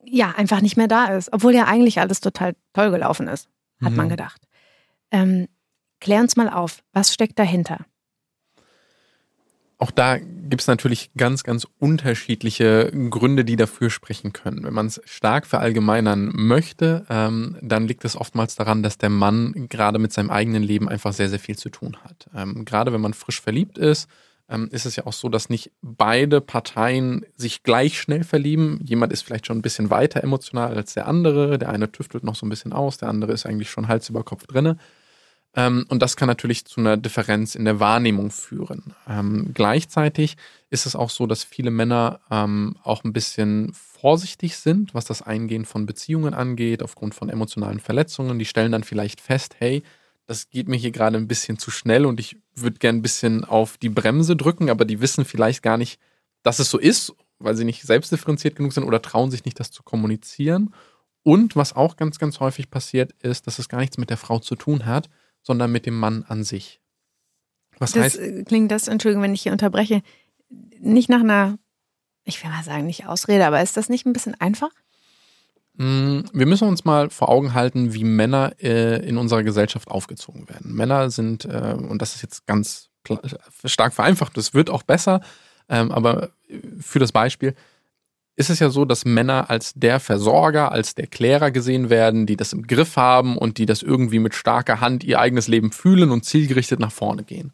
ja 0.04 0.32
einfach 0.36 0.60
nicht 0.60 0.76
mehr 0.76 0.88
da 0.88 1.06
ist, 1.06 1.32
obwohl 1.32 1.54
ja 1.54 1.64
eigentlich 1.64 2.00
alles 2.00 2.20
total 2.20 2.54
toll 2.72 2.90
gelaufen 2.90 3.28
ist, 3.28 3.48
hat 3.82 3.90
mhm. 3.90 3.96
man 3.96 4.08
gedacht. 4.08 4.42
Ähm, 5.10 5.48
klär 6.00 6.20
uns 6.20 6.36
mal 6.36 6.48
auf, 6.48 6.82
was 6.92 7.12
steckt 7.12 7.38
dahinter? 7.38 7.84
Auch 9.78 9.90
da 9.90 10.18
gibt 10.18 10.60
es 10.60 10.68
natürlich 10.68 11.10
ganz, 11.16 11.42
ganz 11.42 11.66
unterschiedliche 11.80 12.92
Gründe, 13.10 13.44
die 13.44 13.56
dafür 13.56 13.90
sprechen 13.90 14.32
können. 14.32 14.62
Wenn 14.62 14.74
man 14.74 14.86
es 14.86 15.00
stark 15.04 15.44
verallgemeinern 15.44 16.30
möchte, 16.34 17.04
ähm, 17.10 17.56
dann 17.60 17.88
liegt 17.88 18.04
es 18.04 18.16
oftmals 18.16 18.54
daran, 18.54 18.84
dass 18.84 18.96
der 18.96 19.10
Mann 19.10 19.66
gerade 19.68 19.98
mit 19.98 20.12
seinem 20.12 20.30
eigenen 20.30 20.62
Leben 20.62 20.88
einfach 20.88 21.12
sehr, 21.12 21.28
sehr 21.28 21.40
viel 21.40 21.58
zu 21.58 21.68
tun 21.68 21.96
hat. 22.04 22.30
Ähm, 22.32 22.64
gerade 22.64 22.92
wenn 22.92 23.00
man 23.00 23.12
frisch 23.12 23.40
verliebt 23.40 23.76
ist, 23.76 24.08
ähm, 24.48 24.68
ist 24.70 24.86
es 24.86 24.96
ja 24.96 25.06
auch 25.06 25.12
so, 25.12 25.28
dass 25.28 25.48
nicht 25.48 25.72
beide 25.80 26.40
Parteien 26.40 27.24
sich 27.36 27.62
gleich 27.62 27.98
schnell 27.98 28.24
verlieben. 28.24 28.80
Jemand 28.84 29.12
ist 29.12 29.22
vielleicht 29.22 29.46
schon 29.46 29.58
ein 29.58 29.62
bisschen 29.62 29.90
weiter 29.90 30.22
emotional 30.22 30.74
als 30.74 30.94
der 30.94 31.08
andere. 31.08 31.58
Der 31.58 31.70
eine 31.70 31.90
tüftelt 31.90 32.24
noch 32.24 32.34
so 32.34 32.46
ein 32.46 32.50
bisschen 32.50 32.72
aus, 32.72 32.98
der 32.98 33.08
andere 33.08 33.32
ist 33.32 33.46
eigentlich 33.46 33.70
schon 33.70 33.88
Hals 33.88 34.08
über 34.08 34.24
Kopf 34.24 34.46
drinne. 34.46 34.76
Ähm, 35.54 35.84
und 35.88 36.00
das 36.00 36.16
kann 36.16 36.28
natürlich 36.28 36.64
zu 36.64 36.80
einer 36.80 36.96
Differenz 36.96 37.54
in 37.54 37.64
der 37.64 37.78
Wahrnehmung 37.78 38.30
führen. 38.30 38.94
Ähm, 39.08 39.50
gleichzeitig 39.52 40.36
ist 40.70 40.86
es 40.86 40.96
auch 40.96 41.10
so, 41.10 41.26
dass 41.26 41.44
viele 41.44 41.70
Männer 41.70 42.20
auch 42.82 43.04
ein 43.04 43.12
bisschen 43.12 43.72
vorsichtig 43.74 44.56
sind, 44.56 44.94
was 44.94 45.04
das 45.04 45.20
Eingehen 45.20 45.66
von 45.66 45.84
Beziehungen 45.84 46.32
angeht, 46.32 46.82
aufgrund 46.82 47.14
von 47.14 47.28
emotionalen 47.28 47.78
Verletzungen. 47.78 48.38
Die 48.38 48.46
stellen 48.46 48.72
dann 48.72 48.82
vielleicht 48.82 49.20
fest, 49.20 49.56
hey, 49.58 49.82
das 50.26 50.48
geht 50.48 50.68
mir 50.68 50.76
hier 50.76 50.90
gerade 50.90 51.18
ein 51.18 51.28
bisschen 51.28 51.58
zu 51.58 51.70
schnell 51.70 52.06
und 52.06 52.18
ich 52.18 52.38
würde 52.54 52.78
gern 52.78 52.96
ein 52.96 53.02
bisschen 53.02 53.44
auf 53.44 53.78
die 53.78 53.88
Bremse 53.88 54.36
drücken, 54.36 54.70
aber 54.70 54.84
die 54.84 55.00
wissen 55.00 55.24
vielleicht 55.24 55.62
gar 55.62 55.78
nicht, 55.78 56.00
dass 56.42 56.58
es 56.58 56.70
so 56.70 56.78
ist, 56.78 57.14
weil 57.38 57.56
sie 57.56 57.64
nicht 57.64 57.82
selbstdifferenziert 57.82 58.56
genug 58.56 58.72
sind 58.72 58.84
oder 58.84 59.02
trauen 59.02 59.30
sich 59.30 59.44
nicht, 59.44 59.58
das 59.58 59.70
zu 59.70 59.82
kommunizieren. 59.82 60.74
Und 61.22 61.56
was 61.56 61.74
auch 61.74 61.96
ganz, 61.96 62.18
ganz 62.18 62.40
häufig 62.40 62.70
passiert, 62.70 63.12
ist, 63.22 63.46
dass 63.46 63.58
es 63.58 63.68
gar 63.68 63.78
nichts 63.78 63.98
mit 63.98 64.10
der 64.10 64.16
Frau 64.16 64.38
zu 64.38 64.56
tun 64.56 64.86
hat, 64.86 65.08
sondern 65.42 65.70
mit 65.70 65.86
dem 65.86 65.98
Mann 65.98 66.24
an 66.24 66.44
sich. 66.44 66.80
Was 67.78 67.92
das 67.92 68.04
heißt? 68.04 68.18
Äh, 68.18 68.44
klingt 68.44 68.70
das, 68.70 68.88
Entschuldigung, 68.88 69.22
wenn 69.22 69.34
ich 69.34 69.42
hier 69.42 69.52
unterbreche, 69.52 70.02
nicht 70.78 71.08
nach 71.08 71.20
einer, 71.20 71.58
ich 72.24 72.42
will 72.42 72.50
mal 72.50 72.64
sagen, 72.64 72.86
nicht 72.86 73.06
Ausrede, 73.06 73.46
aber 73.46 73.62
ist 73.62 73.76
das 73.76 73.88
nicht 73.88 74.06
ein 74.06 74.12
bisschen 74.12 74.40
einfach? 74.40 74.70
Mm, 75.74 76.20
wir 76.32 76.46
müssen 76.46 76.68
uns 76.68 76.84
mal 76.84 77.10
vor 77.10 77.28
Augen 77.28 77.54
halten, 77.54 77.94
wie 77.94 78.04
Männer 78.04 78.52
äh, 78.60 79.06
in 79.06 79.16
unserer 79.16 79.42
Gesellschaft 79.42 79.88
aufgezogen 79.88 80.48
werden. 80.48 80.74
Männer 80.74 81.10
sind, 81.10 81.44
äh, 81.44 81.74
und 81.76 82.02
das 82.02 82.14
ist 82.14 82.22
jetzt 82.22 82.46
ganz 82.46 82.90
stark 83.64 83.94
vereinfacht, 83.94 84.36
das 84.36 84.54
wird 84.54 84.70
auch 84.70 84.82
besser, 84.82 85.22
ähm, 85.68 85.90
aber 85.90 86.30
für 86.80 86.98
das 86.98 87.12
Beispiel, 87.12 87.54
ist 88.36 88.50
es 88.50 88.60
ja 88.60 88.70
so, 88.70 88.84
dass 88.84 89.04
Männer 89.04 89.50
als 89.50 89.74
der 89.74 90.00
Versorger, 90.00 90.72
als 90.72 90.94
der 90.94 91.06
Klärer 91.06 91.50
gesehen 91.50 91.90
werden, 91.90 92.26
die 92.26 92.36
das 92.36 92.52
im 92.52 92.66
Griff 92.66 92.96
haben 92.96 93.36
und 93.36 93.58
die 93.58 93.66
das 93.66 93.82
irgendwie 93.82 94.18
mit 94.18 94.34
starker 94.34 94.80
Hand 94.80 95.04
ihr 95.04 95.20
eigenes 95.20 95.48
Leben 95.48 95.70
fühlen 95.70 96.10
und 96.10 96.24
zielgerichtet 96.24 96.80
nach 96.80 96.92
vorne 96.92 97.24
gehen. 97.24 97.52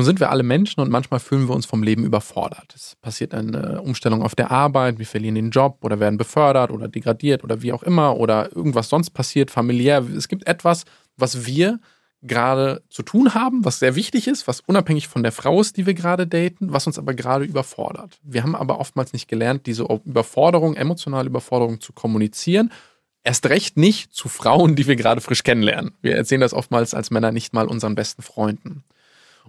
Nun 0.00 0.06
sind 0.06 0.18
wir 0.18 0.30
alle 0.30 0.42
Menschen 0.42 0.80
und 0.80 0.90
manchmal 0.90 1.20
fühlen 1.20 1.46
wir 1.46 1.54
uns 1.54 1.66
vom 1.66 1.82
Leben 1.82 2.04
überfordert. 2.04 2.72
Es 2.74 2.96
passiert 3.02 3.34
eine 3.34 3.82
Umstellung 3.82 4.22
auf 4.22 4.34
der 4.34 4.50
Arbeit, 4.50 4.98
wir 4.98 5.04
verlieren 5.04 5.34
den 5.34 5.50
Job 5.50 5.76
oder 5.82 6.00
werden 6.00 6.16
befördert 6.16 6.70
oder 6.70 6.88
degradiert 6.88 7.44
oder 7.44 7.60
wie 7.60 7.70
auch 7.74 7.82
immer 7.82 8.16
oder 8.16 8.50
irgendwas 8.56 8.88
sonst 8.88 9.10
passiert, 9.10 9.50
familiär. 9.50 10.02
Es 10.16 10.28
gibt 10.28 10.46
etwas, 10.46 10.86
was 11.18 11.44
wir 11.44 11.80
gerade 12.22 12.82
zu 12.88 13.02
tun 13.02 13.34
haben, 13.34 13.62
was 13.62 13.78
sehr 13.78 13.94
wichtig 13.94 14.26
ist, 14.26 14.48
was 14.48 14.60
unabhängig 14.60 15.06
von 15.06 15.22
der 15.22 15.32
Frau 15.32 15.60
ist, 15.60 15.76
die 15.76 15.84
wir 15.84 15.92
gerade 15.92 16.26
daten, 16.26 16.72
was 16.72 16.86
uns 16.86 16.98
aber 16.98 17.12
gerade 17.12 17.44
überfordert. 17.44 18.18
Wir 18.22 18.42
haben 18.42 18.56
aber 18.56 18.80
oftmals 18.80 19.12
nicht 19.12 19.28
gelernt, 19.28 19.66
diese 19.66 19.86
Überforderung, 20.06 20.76
emotionale 20.76 21.28
Überforderung 21.28 21.82
zu 21.82 21.92
kommunizieren. 21.92 22.72
Erst 23.22 23.50
recht 23.50 23.76
nicht 23.76 24.14
zu 24.14 24.30
Frauen, 24.30 24.76
die 24.76 24.86
wir 24.86 24.96
gerade 24.96 25.20
frisch 25.20 25.42
kennenlernen. 25.42 25.92
Wir 26.00 26.16
erzählen 26.16 26.40
das 26.40 26.54
oftmals 26.54 26.94
als 26.94 27.10
Männer 27.10 27.32
nicht 27.32 27.52
mal 27.52 27.66
unseren 27.66 27.94
besten 27.94 28.22
Freunden. 28.22 28.82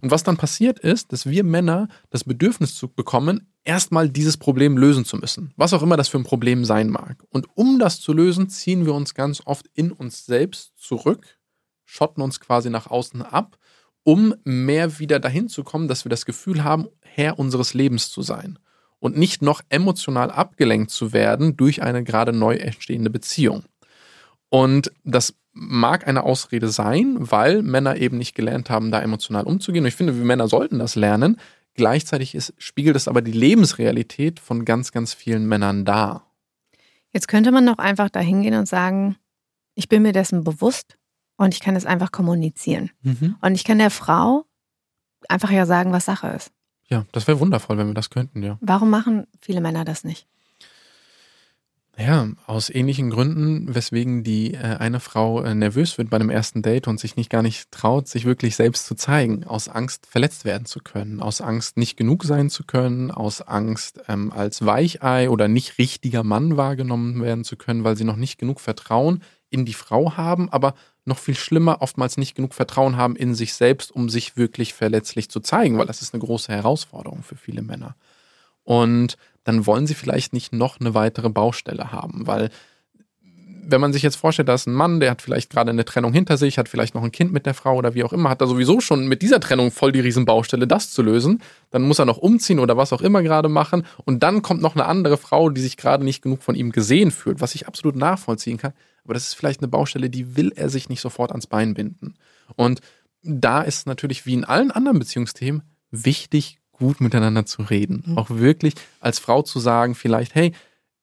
Und 0.01 0.11
was 0.11 0.23
dann 0.23 0.37
passiert 0.37 0.79
ist, 0.79 1.11
dass 1.11 1.27
wir 1.27 1.43
Männer 1.43 1.87
das 2.09 2.23
Bedürfnis 2.23 2.83
bekommen, 2.95 3.53
erstmal 3.63 4.09
dieses 4.09 4.37
Problem 4.37 4.77
lösen 4.77 5.05
zu 5.05 5.17
müssen. 5.17 5.53
Was 5.57 5.73
auch 5.73 5.83
immer 5.83 5.97
das 5.97 6.07
für 6.09 6.17
ein 6.17 6.23
Problem 6.23 6.65
sein 6.65 6.89
mag. 6.89 7.23
Und 7.29 7.47
um 7.55 7.77
das 7.77 8.01
zu 8.01 8.13
lösen, 8.13 8.49
ziehen 8.49 8.85
wir 8.85 8.93
uns 8.93 9.13
ganz 9.13 9.41
oft 9.45 9.67
in 9.73 9.91
uns 9.91 10.25
selbst 10.25 10.73
zurück 10.77 11.37
schotten 11.91 12.23
uns 12.23 12.39
quasi 12.39 12.69
nach 12.69 12.87
außen 12.87 13.21
ab, 13.21 13.57
um 14.03 14.33
mehr 14.45 14.99
wieder 14.99 15.19
dahin 15.19 15.49
zu 15.49 15.63
kommen, 15.63 15.89
dass 15.89 16.05
wir 16.05 16.09
das 16.09 16.25
Gefühl 16.25 16.63
haben, 16.63 16.87
Herr 17.01 17.37
unseres 17.37 17.73
Lebens 17.73 18.09
zu 18.09 18.21
sein 18.21 18.57
und 18.99 19.17
nicht 19.17 19.41
noch 19.41 19.61
emotional 19.67 20.31
abgelenkt 20.31 20.89
zu 20.89 21.11
werden 21.11 21.57
durch 21.57 21.83
eine 21.83 22.03
gerade 22.03 22.31
neu 22.31 22.55
entstehende 22.55 23.09
Beziehung. 23.09 23.65
Und 24.49 24.91
das 25.03 25.35
mag 25.53 26.07
eine 26.07 26.23
Ausrede 26.23 26.69
sein, 26.69 27.17
weil 27.19 27.61
Männer 27.61 27.97
eben 27.97 28.17
nicht 28.17 28.35
gelernt 28.35 28.69
haben, 28.69 28.91
da 28.91 29.01
emotional 29.01 29.45
umzugehen. 29.45 29.83
Und 29.83 29.89
ich 29.89 29.95
finde, 29.95 30.17
wir 30.17 30.25
Männer 30.25 30.47
sollten 30.47 30.79
das 30.79 30.95
lernen. 30.95 31.37
Gleichzeitig 31.73 32.35
ist, 32.35 32.53
spiegelt 32.57 32.95
es 32.95 33.07
aber 33.07 33.21
die 33.21 33.31
Lebensrealität 33.31 34.39
von 34.39 34.65
ganz, 34.65 34.91
ganz 34.91 35.13
vielen 35.13 35.47
Männern 35.47 35.85
dar. 35.85 36.27
Jetzt 37.11 37.27
könnte 37.27 37.51
man 37.51 37.65
doch 37.65 37.77
einfach 37.77 38.09
dahin 38.09 38.41
gehen 38.41 38.55
und 38.55 38.67
sagen, 38.67 39.17
ich 39.75 39.89
bin 39.89 40.01
mir 40.01 40.13
dessen 40.13 40.43
bewusst, 40.43 40.97
und 41.41 41.55
ich 41.55 41.59
kann 41.59 41.75
es 41.75 41.87
einfach 41.87 42.11
kommunizieren. 42.11 42.91
Mhm. 43.01 43.35
Und 43.41 43.55
ich 43.55 43.63
kann 43.63 43.79
der 43.79 43.89
Frau 43.89 44.45
einfach 45.27 45.49
ja 45.49 45.65
sagen, 45.65 45.91
was 45.91 46.05
Sache 46.05 46.27
ist. 46.27 46.51
Ja, 46.87 47.05
das 47.13 47.27
wäre 47.27 47.39
wundervoll, 47.39 47.77
wenn 47.79 47.87
wir 47.87 47.93
das 47.95 48.11
könnten, 48.11 48.43
ja. 48.43 48.59
Warum 48.61 48.91
machen 48.91 49.25
viele 49.39 49.59
Männer 49.59 49.83
das 49.83 50.03
nicht? 50.03 50.27
Ja, 52.03 52.27
aus 52.47 52.71
ähnlichen 52.71 53.11
Gründen, 53.11 53.75
weswegen 53.75 54.23
die 54.23 54.55
äh, 54.55 54.57
eine 54.57 54.99
Frau 54.99 55.43
äh, 55.43 55.53
nervös 55.53 55.99
wird 55.99 56.09
bei 56.09 56.15
einem 56.15 56.31
ersten 56.31 56.63
Date 56.63 56.87
und 56.87 56.99
sich 56.99 57.15
nicht 57.15 57.29
gar 57.29 57.43
nicht 57.43 57.69
traut, 57.69 58.07
sich 58.07 58.25
wirklich 58.25 58.55
selbst 58.55 58.87
zu 58.87 58.95
zeigen, 58.95 59.43
aus 59.43 59.69
Angst 59.69 60.07
verletzt 60.07 60.43
werden 60.43 60.65
zu 60.65 60.79
können, 60.79 61.21
aus 61.21 61.41
Angst 61.41 61.77
nicht 61.77 61.97
genug 61.97 62.23
sein 62.23 62.49
zu 62.49 62.63
können, 62.63 63.11
aus 63.11 63.41
Angst 63.43 64.01
ähm, 64.07 64.31
als 64.31 64.65
Weichei 64.65 65.29
oder 65.29 65.47
nicht 65.47 65.77
richtiger 65.77 66.23
Mann 66.23 66.57
wahrgenommen 66.57 67.21
werden 67.21 67.43
zu 67.43 67.55
können, 67.55 67.83
weil 67.83 67.95
sie 67.95 68.03
noch 68.03 68.15
nicht 68.15 68.39
genug 68.39 68.61
Vertrauen 68.61 69.21
in 69.51 69.65
die 69.65 69.75
Frau 69.75 70.17
haben, 70.17 70.49
aber 70.49 70.73
noch 71.05 71.19
viel 71.19 71.35
schlimmer, 71.35 71.83
oftmals 71.83 72.17
nicht 72.17 72.33
genug 72.33 72.55
Vertrauen 72.55 72.97
haben 72.97 73.15
in 73.15 73.35
sich 73.35 73.53
selbst, 73.53 73.91
um 73.91 74.09
sich 74.09 74.37
wirklich 74.37 74.73
verletzlich 74.73 75.29
zu 75.29 75.39
zeigen, 75.39 75.77
weil 75.77 75.87
das 75.87 76.01
ist 76.01 76.15
eine 76.15 76.23
große 76.23 76.51
Herausforderung 76.51 77.21
für 77.21 77.35
viele 77.35 77.61
Männer. 77.61 77.95
Und 78.63 79.17
dann 79.43 79.65
wollen 79.65 79.87
sie 79.87 79.95
vielleicht 79.95 80.33
nicht 80.33 80.53
noch 80.53 80.79
eine 80.79 80.93
weitere 80.93 81.29
Baustelle 81.29 81.91
haben, 81.91 82.27
weil 82.27 82.49
wenn 83.71 83.81
man 83.81 83.93
sich 83.93 84.03
jetzt 84.03 84.15
vorstellt, 84.15 84.47
da 84.47 84.53
ist 84.53 84.67
ein 84.67 84.73
Mann, 84.73 84.99
der 84.99 85.11
hat 85.11 85.21
vielleicht 85.21 85.49
gerade 85.49 85.71
eine 85.71 85.85
Trennung 85.85 86.13
hinter 86.13 86.37
sich, 86.37 86.57
hat 86.57 86.69
vielleicht 86.69 86.95
noch 86.95 87.03
ein 87.03 87.11
Kind 87.11 87.31
mit 87.31 87.45
der 87.45 87.53
Frau 87.53 87.75
oder 87.75 87.93
wie 87.93 88.03
auch 88.03 88.13
immer, 88.13 88.29
hat 88.29 88.41
da 88.41 88.47
sowieso 88.47 88.81
schon 88.81 89.07
mit 89.07 89.21
dieser 89.21 89.39
Trennung 89.39 89.71
voll 89.71 89.91
die 89.91 89.99
Riesenbaustelle, 89.99 90.67
das 90.67 90.91
zu 90.91 91.01
lösen. 91.01 91.41
Dann 91.69 91.83
muss 91.83 91.99
er 91.99 92.05
noch 92.05 92.17
umziehen 92.17 92.59
oder 92.59 92.77
was 92.77 92.93
auch 92.93 93.01
immer 93.01 93.23
gerade 93.23 93.49
machen. 93.49 93.85
Und 94.05 94.23
dann 94.23 94.41
kommt 94.41 94.61
noch 94.61 94.75
eine 94.75 94.85
andere 94.85 95.17
Frau, 95.17 95.49
die 95.49 95.61
sich 95.61 95.77
gerade 95.77 96.03
nicht 96.03 96.21
genug 96.21 96.43
von 96.43 96.55
ihm 96.55 96.71
gesehen 96.71 97.11
fühlt, 97.11 97.41
was 97.41 97.55
ich 97.55 97.67
absolut 97.67 97.95
nachvollziehen 97.95 98.57
kann. 98.57 98.73
Aber 99.03 99.13
das 99.13 99.27
ist 99.27 99.33
vielleicht 99.35 99.61
eine 99.61 99.67
Baustelle, 99.67 100.09
die 100.09 100.35
will 100.35 100.51
er 100.55 100.69
sich 100.69 100.89
nicht 100.89 101.01
sofort 101.01 101.31
ans 101.31 101.47
Bein 101.47 101.73
binden. 101.73 102.15
Und 102.55 102.81
da 103.23 103.61
ist 103.61 103.87
natürlich 103.87 104.25
wie 104.25 104.33
in 104.33 104.43
allen 104.43 104.71
anderen 104.71 104.99
Beziehungsthemen 104.99 105.63
wichtig, 105.91 106.60
gut 106.81 106.99
miteinander 106.99 107.45
zu 107.45 107.61
reden. 107.61 108.03
Mhm. 108.05 108.17
Auch 108.17 108.31
wirklich 108.31 108.73
als 108.99 109.19
Frau 109.19 109.43
zu 109.43 109.59
sagen, 109.59 109.93
vielleicht, 109.93 110.33
hey, 110.33 110.51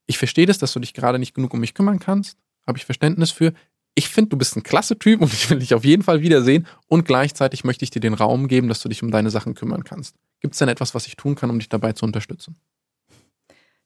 ich 0.07 0.19
verstehe 0.19 0.45
das, 0.45 0.59
dass 0.59 0.73
du 0.73 0.81
dich 0.81 0.93
gerade 0.93 1.21
nicht 1.21 1.35
genug 1.35 1.55
um 1.55 1.61
mich 1.61 1.73
kümmern 1.73 2.01
kannst, 2.01 2.37
habe 2.67 2.79
ich 2.79 2.85
Verständnis 2.85 3.31
für. 3.31 3.53
Ich 3.95 4.09
finde, 4.09 4.31
du 4.31 4.37
bist 4.37 4.57
ein 4.57 4.65
klasse 4.65 4.99
Typ 4.99 5.21
und 5.21 5.33
ich 5.33 5.49
will 5.49 5.61
dich 5.61 5.75
auf 5.75 5.85
jeden 5.85 6.03
Fall 6.03 6.21
wiedersehen 6.21 6.67
und 6.89 7.05
gleichzeitig 7.05 7.63
möchte 7.63 7.85
ich 7.85 7.91
dir 7.91 8.01
den 8.01 8.15
Raum 8.15 8.49
geben, 8.49 8.69
dass 8.69 8.83
du 8.83 8.89
dich 8.89 9.05
um 9.05 9.13
deine 9.13 9.31
Sachen 9.31 9.55
kümmern 9.55 9.85
kannst. 9.85 10.17
Gibt 10.41 10.55
es 10.55 10.59
denn 10.59 10.69
etwas, 10.69 10.97
was 10.97 11.07
ich 11.07 11.15
tun 11.15 11.37
kann, 11.37 11.49
um 11.49 11.61
dich 11.61 11.69
dabei 11.69 11.93
zu 11.93 12.05
unterstützen? 12.05 12.57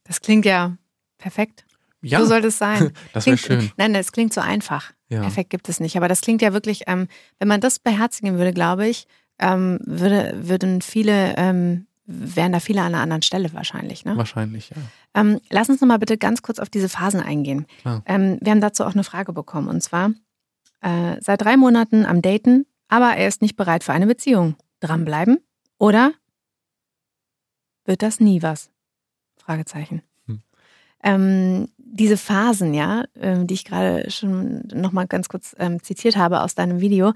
Das 0.05 0.23
klingt 0.23 0.47
ja 0.47 0.79
perfekt. 1.19 1.67
Ja. 2.01 2.21
So 2.21 2.27
soll 2.27 2.45
es 2.45 2.57
sein. 2.57 2.93
Das 3.13 3.27
wäre 3.27 3.37
schön. 3.37 3.71
Nein, 3.77 3.93
das 3.93 4.13
klingt 4.13 4.33
so 4.33 4.41
einfach. 4.41 4.93
Ja. 5.09 5.21
Perfekt 5.21 5.51
gibt 5.51 5.69
es 5.69 5.79
nicht. 5.79 5.97
Aber 5.97 6.09
das 6.09 6.23
klingt 6.23 6.41
ja 6.41 6.55
wirklich, 6.55 6.85
ähm, 6.87 7.07
wenn 7.39 7.49
man 7.49 7.61
das 7.61 7.79
beherzigen 7.79 8.39
würde, 8.39 8.53
glaube 8.53 8.89
ich, 8.89 9.07
ähm, 9.43 9.79
würde, 9.85 10.35
würden 10.41 10.81
viele, 10.81 11.35
ähm, 11.37 11.87
wären 12.07 12.53
da 12.53 12.61
viele 12.61 12.81
an 12.81 12.95
einer 12.95 13.03
anderen 13.03 13.23
Stelle 13.23 13.53
wahrscheinlich. 13.53 14.05
Ne? 14.05 14.17
Wahrscheinlich, 14.17 14.71
ja. 14.71 14.77
Ähm, 15.15 15.41
lass 15.51 15.69
uns 15.69 15.81
nochmal 15.81 15.99
bitte 15.99 16.17
ganz 16.17 16.43
kurz 16.43 16.59
auf 16.59 16.71
diese 16.71 16.89
Phasen 16.89 17.21
eingehen. 17.21 17.67
Ähm, 18.07 18.39
wir 18.41 18.53
haben 18.53 18.61
dazu 18.61 18.85
auch 18.85 18.95
eine 18.95 19.05
Frage 19.05 19.33
bekommen. 19.33 19.69
Und 19.69 19.83
zwar, 19.83 20.13
äh, 20.81 21.17
seit 21.21 21.43
drei 21.43 21.57
Monaten 21.57 22.07
am 22.07 22.23
Daten, 22.23 22.67
aber 22.89 23.17
er 23.17 23.29
ist 23.29 23.43
nicht 23.43 23.57
bereit 23.57 23.85
für 23.85 23.93
eine 23.93 24.07
Beziehung. 24.07 24.57
Dranbleiben? 24.81 25.39
Oder 25.79 26.13
wird 27.85 28.03
das 28.03 28.21
nie 28.21 28.43
was? 28.43 28.71
Fragezeichen. 29.37 30.03
Hm. 30.27 30.43
Ähm, 31.03 31.69
diese 31.77 32.17
Phasen, 32.17 32.75
ja, 32.75 33.05
äh, 33.15 33.45
die 33.45 33.55
ich 33.55 33.65
gerade 33.65 34.11
schon 34.11 34.63
nochmal 34.73 35.07
ganz 35.07 35.29
kurz 35.29 35.55
ähm, 35.59 35.83
zitiert 35.83 36.17
habe 36.17 36.41
aus 36.41 36.55
deinem 36.55 36.81
Video, 36.81 37.13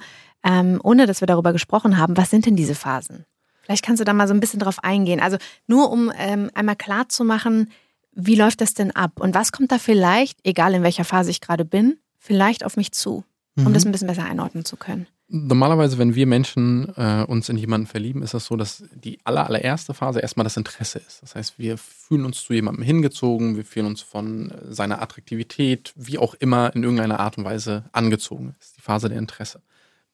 ähm, 0.46 0.80
ohne 0.82 1.06
dass 1.06 1.20
wir 1.20 1.26
darüber 1.26 1.52
gesprochen 1.52 1.98
haben, 1.98 2.16
was 2.16 2.30
sind 2.30 2.46
denn 2.46 2.56
diese 2.56 2.74
Phasen? 2.74 3.26
Vielleicht 3.62 3.84
kannst 3.84 4.00
du 4.00 4.04
da 4.04 4.12
mal 4.12 4.28
so 4.28 4.34
ein 4.34 4.40
bisschen 4.40 4.60
drauf 4.60 4.84
eingehen. 4.84 5.18
Also 5.18 5.38
nur 5.66 5.90
um 5.90 6.12
ähm, 6.16 6.50
einmal 6.54 6.76
klar 6.76 7.08
zu 7.08 7.24
machen, 7.24 7.70
wie 8.12 8.36
läuft 8.36 8.60
das 8.60 8.72
denn 8.72 8.92
ab 8.92 9.20
und 9.20 9.34
was 9.34 9.50
kommt 9.50 9.72
da 9.72 9.78
vielleicht, 9.78 10.38
egal 10.44 10.72
in 10.74 10.84
welcher 10.84 11.04
Phase 11.04 11.30
ich 11.30 11.40
gerade 11.40 11.64
bin, 11.64 11.98
vielleicht 12.18 12.64
auf 12.64 12.76
mich 12.76 12.92
zu, 12.92 13.24
um 13.56 13.64
mhm. 13.64 13.74
das 13.74 13.84
ein 13.84 13.92
bisschen 13.92 14.06
besser 14.06 14.24
einordnen 14.24 14.64
zu 14.64 14.76
können. 14.76 15.08
Normalerweise, 15.28 15.98
wenn 15.98 16.14
wir 16.14 16.28
Menschen 16.28 16.92
äh, 16.96 17.24
uns 17.26 17.48
in 17.48 17.56
jemanden 17.56 17.88
verlieben, 17.88 18.22
ist 18.22 18.32
das 18.32 18.46
so, 18.46 18.54
dass 18.54 18.84
die 18.94 19.18
aller, 19.24 19.44
allererste 19.46 19.92
Phase 19.92 20.20
erstmal 20.20 20.44
das 20.44 20.56
Interesse 20.56 21.00
ist. 21.00 21.20
Das 21.20 21.34
heißt, 21.34 21.58
wir 21.58 21.76
fühlen 21.78 22.24
uns 22.24 22.44
zu 22.44 22.52
jemandem 22.52 22.84
hingezogen, 22.84 23.56
wir 23.56 23.64
fühlen 23.64 23.86
uns 23.86 24.02
von 24.02 24.54
seiner 24.68 25.02
Attraktivität, 25.02 25.92
wie 25.96 26.18
auch 26.18 26.34
immer, 26.34 26.72
in 26.76 26.84
irgendeiner 26.84 27.18
Art 27.18 27.38
und 27.38 27.44
Weise 27.44 27.86
angezogen. 27.90 28.54
Das 28.56 28.68
ist 28.68 28.76
die 28.76 28.82
Phase 28.82 29.08
der 29.08 29.18
Interesse. 29.18 29.60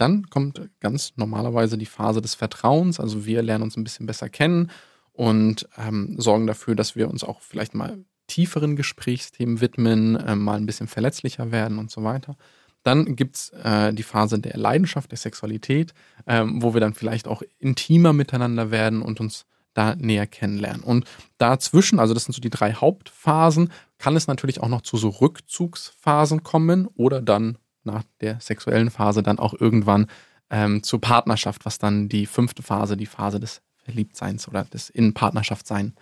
Dann 0.03 0.28
kommt 0.30 0.61
ganz 0.80 1.12
normalerweise 1.14 1.78
die 1.78 1.86
Phase 1.86 2.20
des 2.20 2.34
Vertrauens. 2.34 2.98
Also 2.98 3.24
wir 3.24 3.40
lernen 3.40 3.62
uns 3.62 3.76
ein 3.76 3.84
bisschen 3.84 4.05
besser 4.05 4.28
kennen 4.28 4.72
und 5.12 5.68
ähm, 5.78 6.16
sorgen 6.18 6.48
dafür, 6.48 6.74
dass 6.74 6.96
wir 6.96 7.09
uns 7.09 7.22
auch 7.22 7.40
vielleicht 7.40 7.72
mal 7.72 8.05
tieferen 8.26 8.74
Gesprächsthemen 8.74 9.61
widmen, 9.61 10.16
äh, 10.16 10.34
mal 10.34 10.57
ein 10.57 10.66
bisschen 10.66 10.88
verletzlicher 10.88 11.53
werden 11.53 11.78
und 11.78 11.92
so 11.92 12.03
weiter. 12.03 12.36
Dann 12.82 13.14
gibt 13.14 13.36
es 13.36 13.50
äh, 13.50 13.94
die 13.94 14.03
Phase 14.03 14.40
der 14.40 14.57
Leidenschaft, 14.57 15.12
der 15.12 15.18
Sexualität, 15.18 15.94
ähm, 16.26 16.61
wo 16.61 16.74
wir 16.74 16.80
dann 16.80 16.94
vielleicht 16.94 17.28
auch 17.28 17.44
intimer 17.61 18.12
miteinander 18.12 18.72
werden 18.72 19.03
und 19.03 19.20
uns 19.20 19.46
da 19.72 19.94
näher 19.94 20.26
kennenlernen. 20.26 20.82
Und 20.82 21.07
dazwischen, 21.38 22.00
also 22.00 22.12
das 22.12 22.24
sind 22.24 22.34
so 22.34 22.40
die 22.40 22.50
drei 22.50 22.74
Hauptphasen, 22.74 23.70
kann 23.98 24.16
es 24.16 24.26
natürlich 24.26 24.61
auch 24.61 24.68
noch 24.68 24.80
zu 24.80 24.96
so 24.96 25.11
Rückzugsphasen 25.11 26.42
kommen 26.42 26.88
oder 26.88 27.22
dann 27.22 27.57
nach 27.85 28.05
der 28.20 28.41
sexuellen 28.41 28.91
Phase 28.91 29.22
dann 29.22 29.39
auch 29.39 29.55
irgendwann 29.59 30.07
ähm, 30.51 30.83
zur 30.83 31.01
Partnerschaft, 31.01 31.64
was 31.64 31.78
dann 31.78 32.09
die 32.09 32.26
fünfte 32.26 32.62
Phase, 32.62 32.97
die 32.97 33.07
Phase 33.07 33.41
des 33.41 33.62
Verliebtseins 33.85 34.49
oder 34.49 34.64
des 34.64 34.91
Innenpartnerschaft 34.91 35.66
sein, 35.66 35.95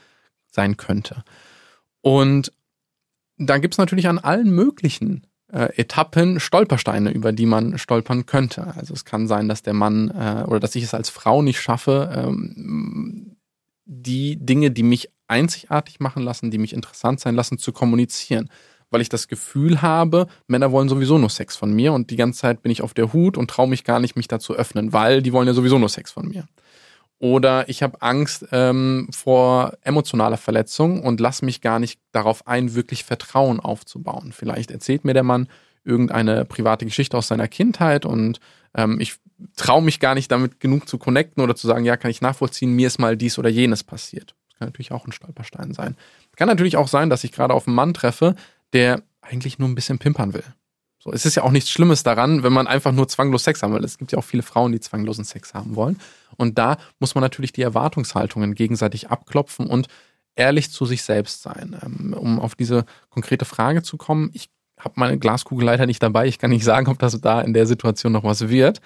sein 0.51 0.76
könnte. 0.76 1.24
Und 2.03 2.53
da 3.39 3.59
gibt 3.59 3.74
es 3.74 3.78
natürlich 3.78 4.09
an 4.09 4.18
allen 4.18 4.51
möglichen 4.51 5.26
äh, 5.53 5.74
Etappen 5.76 6.41
Stolpersteine, 6.41 7.11
über 7.11 7.33
die 7.33 7.47
man 7.47 7.78
stolpern 7.78 8.26
könnte. 8.26 8.74
Also 8.76 8.93
es 8.93 9.05
kann 9.05 9.28
sein, 9.28 9.49
dass 9.49 9.62
der 9.62 9.74
Mann 9.74 10.11
äh, 10.11 10.45
oder 10.47 10.61
dass 10.61 10.74
ich 10.74 10.85
es 10.85 10.95
als 10.95 11.09
Frau 11.09 11.43
nicht 11.43 11.61
schaffe, 11.61 12.12
ähm, 12.14 13.37
die 13.85 14.37
Dinge, 14.37 14.70
die 14.70 14.83
mich 14.83 15.11
einzigartig 15.26 16.01
machen 16.01 16.22
lassen, 16.22 16.51
die 16.51 16.59
mich 16.59 16.72
interessant 16.72 17.20
sein 17.20 17.35
lassen, 17.35 17.59
zu 17.59 17.72
kommunizieren 17.72 18.51
weil 18.91 19.01
ich 19.01 19.09
das 19.09 19.28
Gefühl 19.28 19.82
habe, 19.82 20.26
Männer 20.47 20.72
wollen 20.72 20.88
sowieso 20.88 21.18
nur 21.18 21.30
Sex 21.30 21.57
von 21.57 21.72
mir 21.72 21.93
und 21.93 22.11
die 22.11 22.16
ganze 22.16 22.41
Zeit 22.41 22.62
bin 22.62 22.72
ich 22.72 22.82
auf 22.82 22.95
der 22.95 23.12
Hut 23.12 23.38
und 23.38 23.49
traue 23.51 23.68
mich 23.68 23.84
gar 23.84 24.01
nicht, 24.01 24.16
mich 24.16 24.28
da 24.28 24.38
zu 24.38 24.55
öffnen, 24.55 24.93
weil 24.93 25.22
die 25.22 25.32
wollen 25.32 25.47
ja 25.47 25.55
sowieso 25.55 25.78
nur 25.78 25.88
Sex 25.88 26.11
von 26.11 26.28
mir. 26.28 26.47
Oder 27.20 27.68
ich 27.68 27.82
habe 27.82 28.01
Angst 28.01 28.47
ähm, 28.51 29.07
vor 29.11 29.74
emotionaler 29.82 30.38
Verletzung 30.38 31.03
und 31.03 31.20
lass 31.20 31.43
mich 31.43 31.61
gar 31.61 31.78
nicht 31.78 32.01
darauf 32.12 32.47
ein, 32.47 32.74
wirklich 32.74 33.05
Vertrauen 33.05 33.61
aufzubauen. 33.61 34.32
Vielleicht 34.32 34.70
erzählt 34.70 35.05
mir 35.05 35.12
der 35.12 35.22
Mann 35.22 35.47
irgendeine 35.84 36.47
private 36.47 36.86
Geschichte 36.86 37.16
aus 37.18 37.28
seiner 37.28 37.47
Kindheit 37.47 38.07
und 38.07 38.41
ähm, 38.74 39.01
ich 39.01 39.16
traue 39.57 39.82
mich 39.82 40.01
gar 40.01 40.14
nicht 40.14 40.30
damit 40.30 40.61
genug 40.61 40.88
zu 40.88 40.97
connecten 40.97 41.43
oder 41.43 41.55
zu 41.55 41.66
sagen, 41.66 41.84
ja, 41.84 41.99
kann 41.99 42.11
ich 42.11 42.22
nachvollziehen, 42.22 42.72
mir 42.72 42.86
ist 42.86 42.99
mal 42.99 43.16
dies 43.16 43.38
oder 43.38 43.51
jenes 43.51 43.84
passiert. 43.84 44.34
Das 44.49 44.59
kann 44.59 44.68
natürlich 44.68 44.93
auch 44.93 45.07
ein 45.07 45.12
Stolperstein 45.12 45.74
sein. 45.74 45.97
Kann 46.36 46.49
natürlich 46.49 46.78
auch 46.78 46.88
sein, 46.88 47.11
dass 47.11 47.24
ich 47.24 47.32
gerade 47.32 47.53
auf 47.53 47.66
einen 47.66 47.76
Mann 47.76 47.93
treffe, 47.93 48.34
der 48.73 49.03
eigentlich 49.21 49.59
nur 49.59 49.68
ein 49.68 49.75
bisschen 49.75 49.99
pimpern 49.99 50.35
will. 50.35 50.45
So, 51.03 51.12
es 51.12 51.25
ist 51.25 51.35
ja 51.35 51.45
auch 51.45 51.51
nichts 51.51 51.71
Schlimmes 51.71 52.03
daran, 52.03 52.43
wenn 52.43 52.53
man 52.53 52.66
einfach 52.66 52.93
nur 52.93 53.09
zwanglos 53.09 53.45
Sex 53.45 53.62
haben 53.62 53.73
will. 53.73 53.85
Es 53.85 53.97
gibt 53.97 54.12
ja 54.12 54.18
auch 54.18 54.25
viele 54.25 54.43
Frauen, 54.43 54.73
die 54.73 54.81
zwanglosen 54.81 55.25
Sex 55.25 55.55
haben 55.55 55.75
wollen. 55.75 55.99
Und 56.37 56.59
da 56.59 56.77
muss 56.99 57.14
man 57.14 57.23
natürlich 57.23 57.53
die 57.53 57.62
Erwartungshaltungen 57.62 58.55
gegenseitig 58.55 59.09
abklopfen 59.09 59.66
und 59.66 59.89
ehrlich 60.37 60.71
zu 60.71 60.85
sich 60.85 61.03
selbst 61.03 61.43
sein. 61.43 61.77
Ähm, 61.83 62.12
um 62.12 62.39
auf 62.39 62.55
diese 62.55 62.85
konkrete 63.09 63.47
Frage 63.47 63.83
zu 63.83 63.97
kommen, 63.97 64.31
ich 64.35 64.51
habe 64.79 64.95
meine 64.97 65.18
Glaskugel 65.18 65.64
leider 65.64 65.87
nicht 65.87 66.03
dabei. 66.03 66.27
Ich 66.27 66.39
kann 66.39 66.51
nicht 66.51 66.64
sagen, 66.64 66.89
ob 66.89 66.99
das 66.99 67.18
da 67.21 67.41
in 67.41 67.55
der 67.55 67.66
Situation 67.66 68.12
noch 68.12 68.25
was 68.25 68.49
wird. 68.49 68.81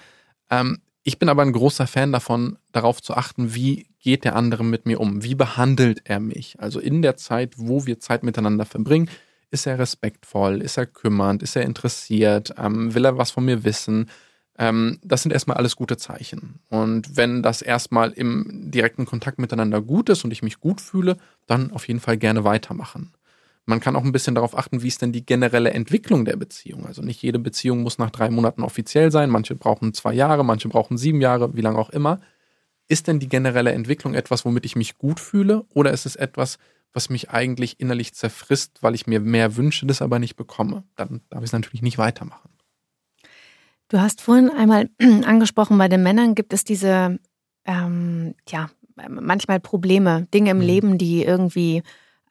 Ähm, 0.50 0.80
ich 1.02 1.18
bin 1.18 1.28
aber 1.28 1.42
ein 1.42 1.52
großer 1.52 1.86
Fan 1.86 2.12
davon, 2.12 2.58
darauf 2.72 3.02
zu 3.02 3.14
achten, 3.14 3.54
wie 3.54 3.86
geht 3.98 4.24
der 4.24 4.36
andere 4.36 4.64
mit 4.64 4.86
mir 4.86 5.00
um? 5.00 5.22
Wie 5.22 5.34
behandelt 5.34 6.02
er 6.04 6.20
mich? 6.20 6.56
Also 6.60 6.80
in 6.80 7.02
der 7.02 7.16
Zeit, 7.16 7.54
wo 7.56 7.86
wir 7.86 7.98
Zeit 7.98 8.22
miteinander 8.22 8.64
verbringen, 8.64 9.10
ist 9.54 9.66
er 9.66 9.78
respektvoll? 9.78 10.60
Ist 10.60 10.76
er 10.76 10.84
kümmernd? 10.84 11.42
Ist 11.42 11.56
er 11.56 11.62
interessiert? 11.62 12.54
Ähm, 12.58 12.94
will 12.94 13.06
er 13.06 13.16
was 13.16 13.30
von 13.30 13.44
mir 13.44 13.64
wissen? 13.64 14.10
Ähm, 14.58 14.98
das 15.02 15.22
sind 15.22 15.32
erstmal 15.32 15.56
alles 15.56 15.76
gute 15.76 15.96
Zeichen. 15.96 16.60
Und 16.68 17.16
wenn 17.16 17.42
das 17.42 17.62
erstmal 17.62 18.10
im 18.10 18.70
direkten 18.70 19.06
Kontakt 19.06 19.38
miteinander 19.38 19.80
gut 19.80 20.10
ist 20.10 20.24
und 20.24 20.32
ich 20.32 20.42
mich 20.42 20.60
gut 20.60 20.80
fühle, 20.80 21.16
dann 21.46 21.70
auf 21.70 21.88
jeden 21.88 22.00
Fall 22.00 22.18
gerne 22.18 22.44
weitermachen. 22.44 23.12
Man 23.64 23.80
kann 23.80 23.96
auch 23.96 24.04
ein 24.04 24.12
bisschen 24.12 24.34
darauf 24.34 24.58
achten, 24.58 24.82
wie 24.82 24.88
ist 24.88 25.00
denn 25.00 25.12
die 25.12 25.24
generelle 25.24 25.70
Entwicklung 25.70 26.24
der 26.24 26.36
Beziehung. 26.36 26.84
Also 26.84 27.00
nicht 27.00 27.22
jede 27.22 27.38
Beziehung 27.38 27.82
muss 27.82 27.98
nach 27.98 28.10
drei 28.10 28.28
Monaten 28.30 28.62
offiziell 28.62 29.10
sein. 29.10 29.30
Manche 29.30 29.54
brauchen 29.54 29.94
zwei 29.94 30.12
Jahre, 30.12 30.44
manche 30.44 30.68
brauchen 30.68 30.98
sieben 30.98 31.20
Jahre, 31.20 31.56
wie 31.56 31.62
lange 31.62 31.78
auch 31.78 31.90
immer. 31.90 32.20
Ist 32.88 33.06
denn 33.06 33.20
die 33.20 33.28
generelle 33.28 33.72
Entwicklung 33.72 34.14
etwas, 34.14 34.44
womit 34.44 34.66
ich 34.66 34.76
mich 34.76 34.98
gut 34.98 35.20
fühle? 35.20 35.64
Oder 35.72 35.92
ist 35.92 36.04
es 36.04 36.16
etwas, 36.16 36.58
was 36.94 37.10
mich 37.10 37.30
eigentlich 37.30 37.80
innerlich 37.80 38.14
zerfrisst, 38.14 38.82
weil 38.82 38.94
ich 38.94 39.06
mir 39.06 39.20
mehr 39.20 39.56
wünsche, 39.56 39.84
das 39.84 40.00
aber 40.00 40.18
nicht 40.18 40.36
bekomme. 40.36 40.84
Dann 40.96 41.20
darf 41.28 41.40
ich 41.40 41.48
es 41.48 41.52
natürlich 41.52 41.82
nicht 41.82 41.98
weitermachen. 41.98 42.50
Du 43.88 44.00
hast 44.00 44.22
vorhin 44.22 44.48
einmal 44.48 44.88
angesprochen, 45.26 45.76
bei 45.76 45.88
den 45.88 46.02
Männern 46.02 46.34
gibt 46.34 46.52
es 46.52 46.64
diese, 46.64 47.18
ähm, 47.64 48.34
ja, 48.48 48.70
manchmal 49.08 49.60
Probleme, 49.60 50.26
Dinge 50.32 50.52
im 50.52 50.58
mhm. 50.58 50.62
Leben, 50.62 50.98
die 50.98 51.24
irgendwie 51.24 51.82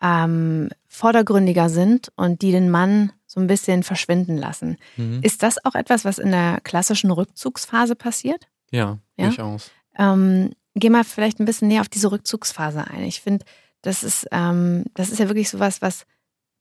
ähm, 0.01 0.69
vordergründiger 0.87 1.69
sind 1.69 2.11
und 2.15 2.41
die 2.41 2.51
den 2.51 2.69
Mann 2.69 3.11
so 3.25 3.39
ein 3.39 3.47
bisschen 3.47 3.83
verschwinden 3.83 4.37
lassen. 4.37 4.77
Mhm. 4.95 5.19
Ist 5.23 5.43
das 5.43 5.63
auch 5.65 5.75
etwas, 5.75 6.05
was 6.05 6.19
in 6.19 6.31
der 6.31 6.61
klassischen 6.61 7.11
Rückzugsphase 7.11 7.95
passiert? 7.95 8.47
Ja, 8.71 8.99
ja? 9.17 9.27
durchaus. 9.27 9.71
Ähm, 9.97 10.51
geh 10.75 10.89
mal 10.89 11.03
vielleicht 11.03 11.39
ein 11.39 11.45
bisschen 11.45 11.67
näher 11.67 11.81
auf 11.81 11.89
diese 11.89 12.11
Rückzugsphase 12.11 12.87
ein. 12.87 13.03
Ich 13.03 13.21
finde, 13.21 13.45
das 13.83 14.03
ist, 14.03 14.27
ähm, 14.31 14.85
das 14.95 15.09
ist 15.09 15.19
ja 15.19 15.27
wirklich 15.27 15.49
sowas, 15.49 15.81
was 15.81 16.05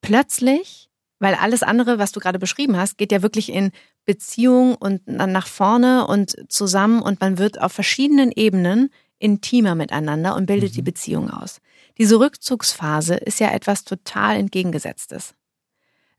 plötzlich, 0.02 0.90
weil 1.18 1.34
alles 1.34 1.62
andere, 1.62 1.98
was 1.98 2.12
du 2.12 2.20
gerade 2.20 2.38
beschrieben 2.38 2.76
hast, 2.76 2.98
geht 2.98 3.12
ja 3.12 3.22
wirklich 3.22 3.50
in 3.50 3.70
Beziehung 4.04 4.74
und 4.74 5.02
dann 5.06 5.32
nach 5.32 5.46
vorne 5.46 6.06
und 6.06 6.36
zusammen 6.52 7.00
und 7.00 7.20
man 7.20 7.38
wird 7.38 7.60
auf 7.60 7.72
verschiedenen 7.72 8.32
Ebenen 8.32 8.90
intimer 9.18 9.76
miteinander 9.76 10.34
und 10.34 10.46
bildet 10.46 10.72
mhm. 10.72 10.74
die 10.74 10.82
Beziehung 10.82 11.30
aus. 11.30 11.60
Diese 11.96 12.18
Rückzugsphase 12.18 13.14
ist 13.14 13.38
ja 13.38 13.52
etwas 13.52 13.84
total 13.84 14.36
entgegengesetztes. 14.36 15.34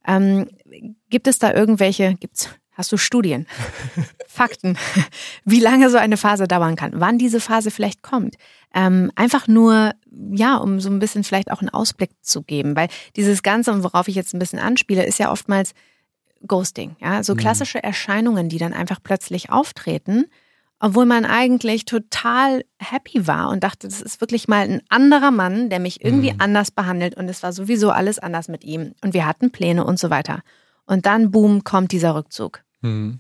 Ähm, 0.08 0.48
gibt 1.10 1.28
es 1.28 1.38
da 1.38 1.54
irgendwelche, 1.54 2.16
gibt's 2.16 2.50
Hast 2.76 2.92
du 2.92 2.98
Studien, 2.98 3.46
Fakten, 4.28 4.78
wie 5.46 5.60
lange 5.60 5.90
so 5.90 5.98
eine 5.98 6.18
Phase 6.18 6.48
dauern 6.48 6.76
kann, 6.76 6.92
wann 6.96 7.20
diese 7.20 7.40
Phase 7.40 7.70
vielleicht 7.70 8.02
kommt? 8.02 8.36
Ähm, 8.74 9.12
einfach 9.16 9.48
nur, 9.48 9.94
ja, 10.32 10.58
um 10.58 10.80
so 10.80 10.90
ein 10.90 11.00
bisschen 11.00 11.24
vielleicht 11.24 11.52
auch 11.52 11.60
einen 11.60 11.70
Ausblick 11.70 12.12
zu 12.22 12.42
geben, 12.42 12.76
weil 12.76 12.88
dieses 13.16 13.44
Ganze, 13.44 13.72
und 13.72 13.84
worauf 13.84 14.08
ich 14.08 14.16
jetzt 14.16 14.34
ein 14.34 14.40
bisschen 14.40 14.60
anspiele, 14.60 15.06
ist 15.06 15.20
ja 15.20 15.32
oftmals 15.32 15.74
Ghosting, 16.48 16.96
ja, 17.00 17.24
so 17.24 17.34
mhm. 17.34 17.38
klassische 17.38 17.82
Erscheinungen, 17.82 18.50
die 18.50 18.58
dann 18.58 18.74
einfach 18.74 19.00
plötzlich 19.02 19.52
auftreten, 19.52 20.26
obwohl 20.80 21.06
man 21.06 21.26
eigentlich 21.26 21.86
total 21.86 22.66
happy 22.80 23.28
war 23.28 23.50
und 23.50 23.64
dachte, 23.64 23.88
das 23.88 24.02
ist 24.02 24.20
wirklich 24.20 24.48
mal 24.48 24.68
ein 24.68 24.82
anderer 24.90 25.32
Mann, 25.32 25.70
der 25.70 25.80
mich 25.80 26.04
irgendwie 26.04 26.34
mhm. 26.34 26.42
anders 26.42 26.72
behandelt 26.72 27.16
und 27.16 27.30
es 27.30 27.44
war 27.44 27.54
sowieso 27.54 27.92
alles 27.92 28.20
anders 28.20 28.50
mit 28.50 28.64
ihm 28.64 28.94
und 29.02 29.14
wir 29.14 29.26
hatten 29.26 29.52
Pläne 29.52 29.86
und 29.86 30.00
so 30.00 30.10
weiter. 30.10 30.42
Und 30.86 31.06
dann, 31.06 31.32
boom, 31.32 31.64
kommt 31.64 31.92
dieser 31.92 32.16
Rückzug. 32.16 32.64
Hm. 32.82 33.20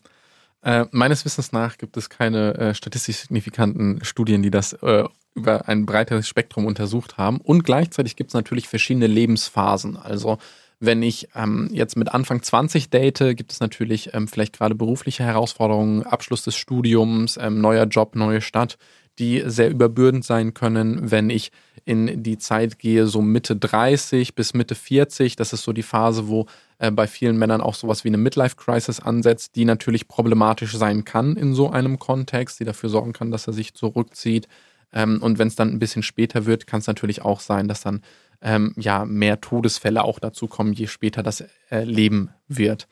Äh, 0.61 0.85
meines 0.91 1.25
Wissens 1.25 1.51
nach 1.51 1.77
gibt 1.77 1.97
es 1.97 2.09
keine 2.09 2.55
äh, 2.55 2.73
statistisch 2.73 3.17
signifikanten 3.17 4.03
Studien, 4.03 4.41
die 4.41 4.51
das 4.51 4.73
äh, 4.73 5.03
über 5.35 5.67
ein 5.67 5.85
breiteres 5.85 6.27
Spektrum 6.27 6.65
untersucht 6.65 7.17
haben. 7.17 7.39
Und 7.41 7.63
gleichzeitig 7.63 8.15
gibt 8.15 8.29
es 8.29 8.33
natürlich 8.33 8.69
verschiedene 8.69 9.07
Lebensphasen. 9.07 9.97
Also 9.97 10.37
wenn 10.79 11.01
ich 11.01 11.29
ähm, 11.35 11.69
jetzt 11.71 11.95
mit 11.95 12.13
Anfang 12.13 12.41
20 12.41 12.89
date, 12.89 13.35
gibt 13.35 13.51
es 13.51 13.59
natürlich 13.59 14.13
ähm, 14.13 14.27
vielleicht 14.27 14.57
gerade 14.57 14.75
berufliche 14.75 15.23
Herausforderungen, 15.23 16.03
Abschluss 16.03 16.43
des 16.43 16.55
Studiums, 16.55 17.37
ähm, 17.37 17.61
neuer 17.61 17.85
Job, 17.85 18.15
neue 18.15 18.41
Stadt, 18.41 18.77
die 19.19 19.43
sehr 19.45 19.69
überbürdend 19.69 20.25
sein 20.25 20.53
können, 20.53 21.11
wenn 21.11 21.29
ich 21.29 21.51
in 21.85 22.23
die 22.23 22.37
Zeit 22.37 22.79
gehe, 22.79 23.07
so 23.07 23.21
Mitte 23.21 23.55
30 23.55 24.35
bis 24.35 24.53
Mitte 24.53 24.75
40. 24.75 25.35
Das 25.35 25.53
ist 25.53 25.63
so 25.63 25.73
die 25.73 25.83
Phase, 25.83 26.27
wo 26.27 26.45
äh, 26.79 26.91
bei 26.91 27.07
vielen 27.07 27.37
Männern 27.37 27.61
auch 27.61 27.75
sowas 27.75 28.03
wie 28.03 28.09
eine 28.09 28.17
Midlife-Crisis 28.17 28.99
ansetzt, 28.99 29.55
die 29.55 29.65
natürlich 29.65 30.07
problematisch 30.07 30.75
sein 30.75 31.03
kann 31.03 31.35
in 31.35 31.53
so 31.53 31.69
einem 31.69 31.99
Kontext, 31.99 32.59
die 32.59 32.65
dafür 32.65 32.89
sorgen 32.89 33.13
kann, 33.13 33.31
dass 33.31 33.47
er 33.47 33.53
sich 33.53 33.73
zurückzieht. 33.73 34.47
Ähm, 34.93 35.21
und 35.21 35.39
wenn 35.39 35.47
es 35.47 35.55
dann 35.55 35.69
ein 35.69 35.79
bisschen 35.79 36.03
später 36.03 36.45
wird, 36.45 36.67
kann 36.67 36.79
es 36.79 36.87
natürlich 36.87 37.21
auch 37.21 37.41
sein, 37.41 37.67
dass 37.67 37.81
dann 37.81 38.01
ähm, 38.41 38.73
ja 38.77 39.05
mehr 39.05 39.41
Todesfälle 39.41 40.03
auch 40.03 40.19
dazu 40.19 40.47
kommen, 40.47 40.73
je 40.73 40.87
später 40.87 41.23
das 41.23 41.43
äh, 41.69 41.83
Leben 41.83 42.29
wird. 42.47 42.87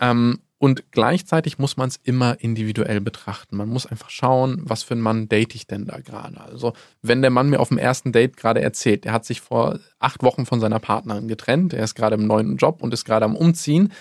Ähm, 0.00 0.40
und 0.58 0.90
gleichzeitig 0.90 1.58
muss 1.58 1.76
man 1.76 1.88
es 1.88 2.00
immer 2.02 2.40
individuell 2.40 3.00
betrachten. 3.00 3.56
Man 3.56 3.68
muss 3.68 3.86
einfach 3.86 4.10
schauen, 4.10 4.60
was 4.64 4.82
für 4.82 4.94
einen 4.94 5.02
Mann 5.02 5.28
date 5.28 5.54
ich 5.54 5.66
denn 5.66 5.86
da 5.86 6.00
gerade. 6.00 6.40
Also, 6.40 6.72
wenn 7.00 7.22
der 7.22 7.30
Mann 7.30 7.48
mir 7.48 7.60
auf 7.60 7.68
dem 7.68 7.78
ersten 7.78 8.12
Date 8.12 8.36
gerade 8.36 8.60
erzählt, 8.60 9.06
er 9.06 9.12
hat 9.12 9.24
sich 9.24 9.40
vor 9.40 9.78
acht 10.00 10.22
Wochen 10.22 10.46
von 10.46 10.60
seiner 10.60 10.80
Partnerin 10.80 11.28
getrennt, 11.28 11.72
er 11.72 11.84
ist 11.84 11.94
gerade 11.94 12.16
im 12.16 12.26
neuen 12.26 12.56
Job 12.56 12.82
und 12.82 12.92
ist 12.92 13.04
gerade 13.04 13.24
am 13.24 13.36
Umziehen, 13.36 13.92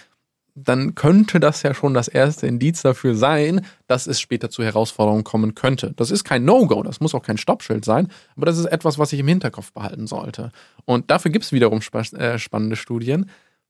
dann 0.56 0.96
könnte 0.96 1.40
das 1.40 1.62
ja 1.62 1.76
schon 1.76 1.94
das 1.94 2.08
erste 2.08 2.48
Indiz 2.48 2.82
dafür 2.82 3.14
sein, 3.14 3.64
dass 3.86 4.08
es 4.08 4.20
später 4.20 4.50
zu 4.50 4.64
Herausforderungen 4.64 5.24
kommen 5.24 5.54
könnte. 5.54 5.94
Das 5.96 6.10
ist 6.10 6.24
kein 6.24 6.46
No-Go, 6.46 6.82
das 6.82 7.00
muss 7.00 7.14
auch 7.14 7.22
kein 7.22 7.38
Stoppschild 7.38 7.86
sein, 7.86 8.08
aber 8.36 8.48
das 8.48 8.58
ist 8.58 8.66
etwas, 8.66 8.98
was 8.98 9.14
ich 9.14 9.20
im 9.20 9.28
Hinterkopf 9.28 9.72
behalten 9.72 10.08
sollte. 10.08 10.52
Und 10.86 11.12
dafür 11.12 11.30
gibt 11.30 11.46
es 11.46 11.52
wiederum 11.52 11.82
äh, 12.14 12.40
spannende 12.40 12.76
Studien. 12.76 13.30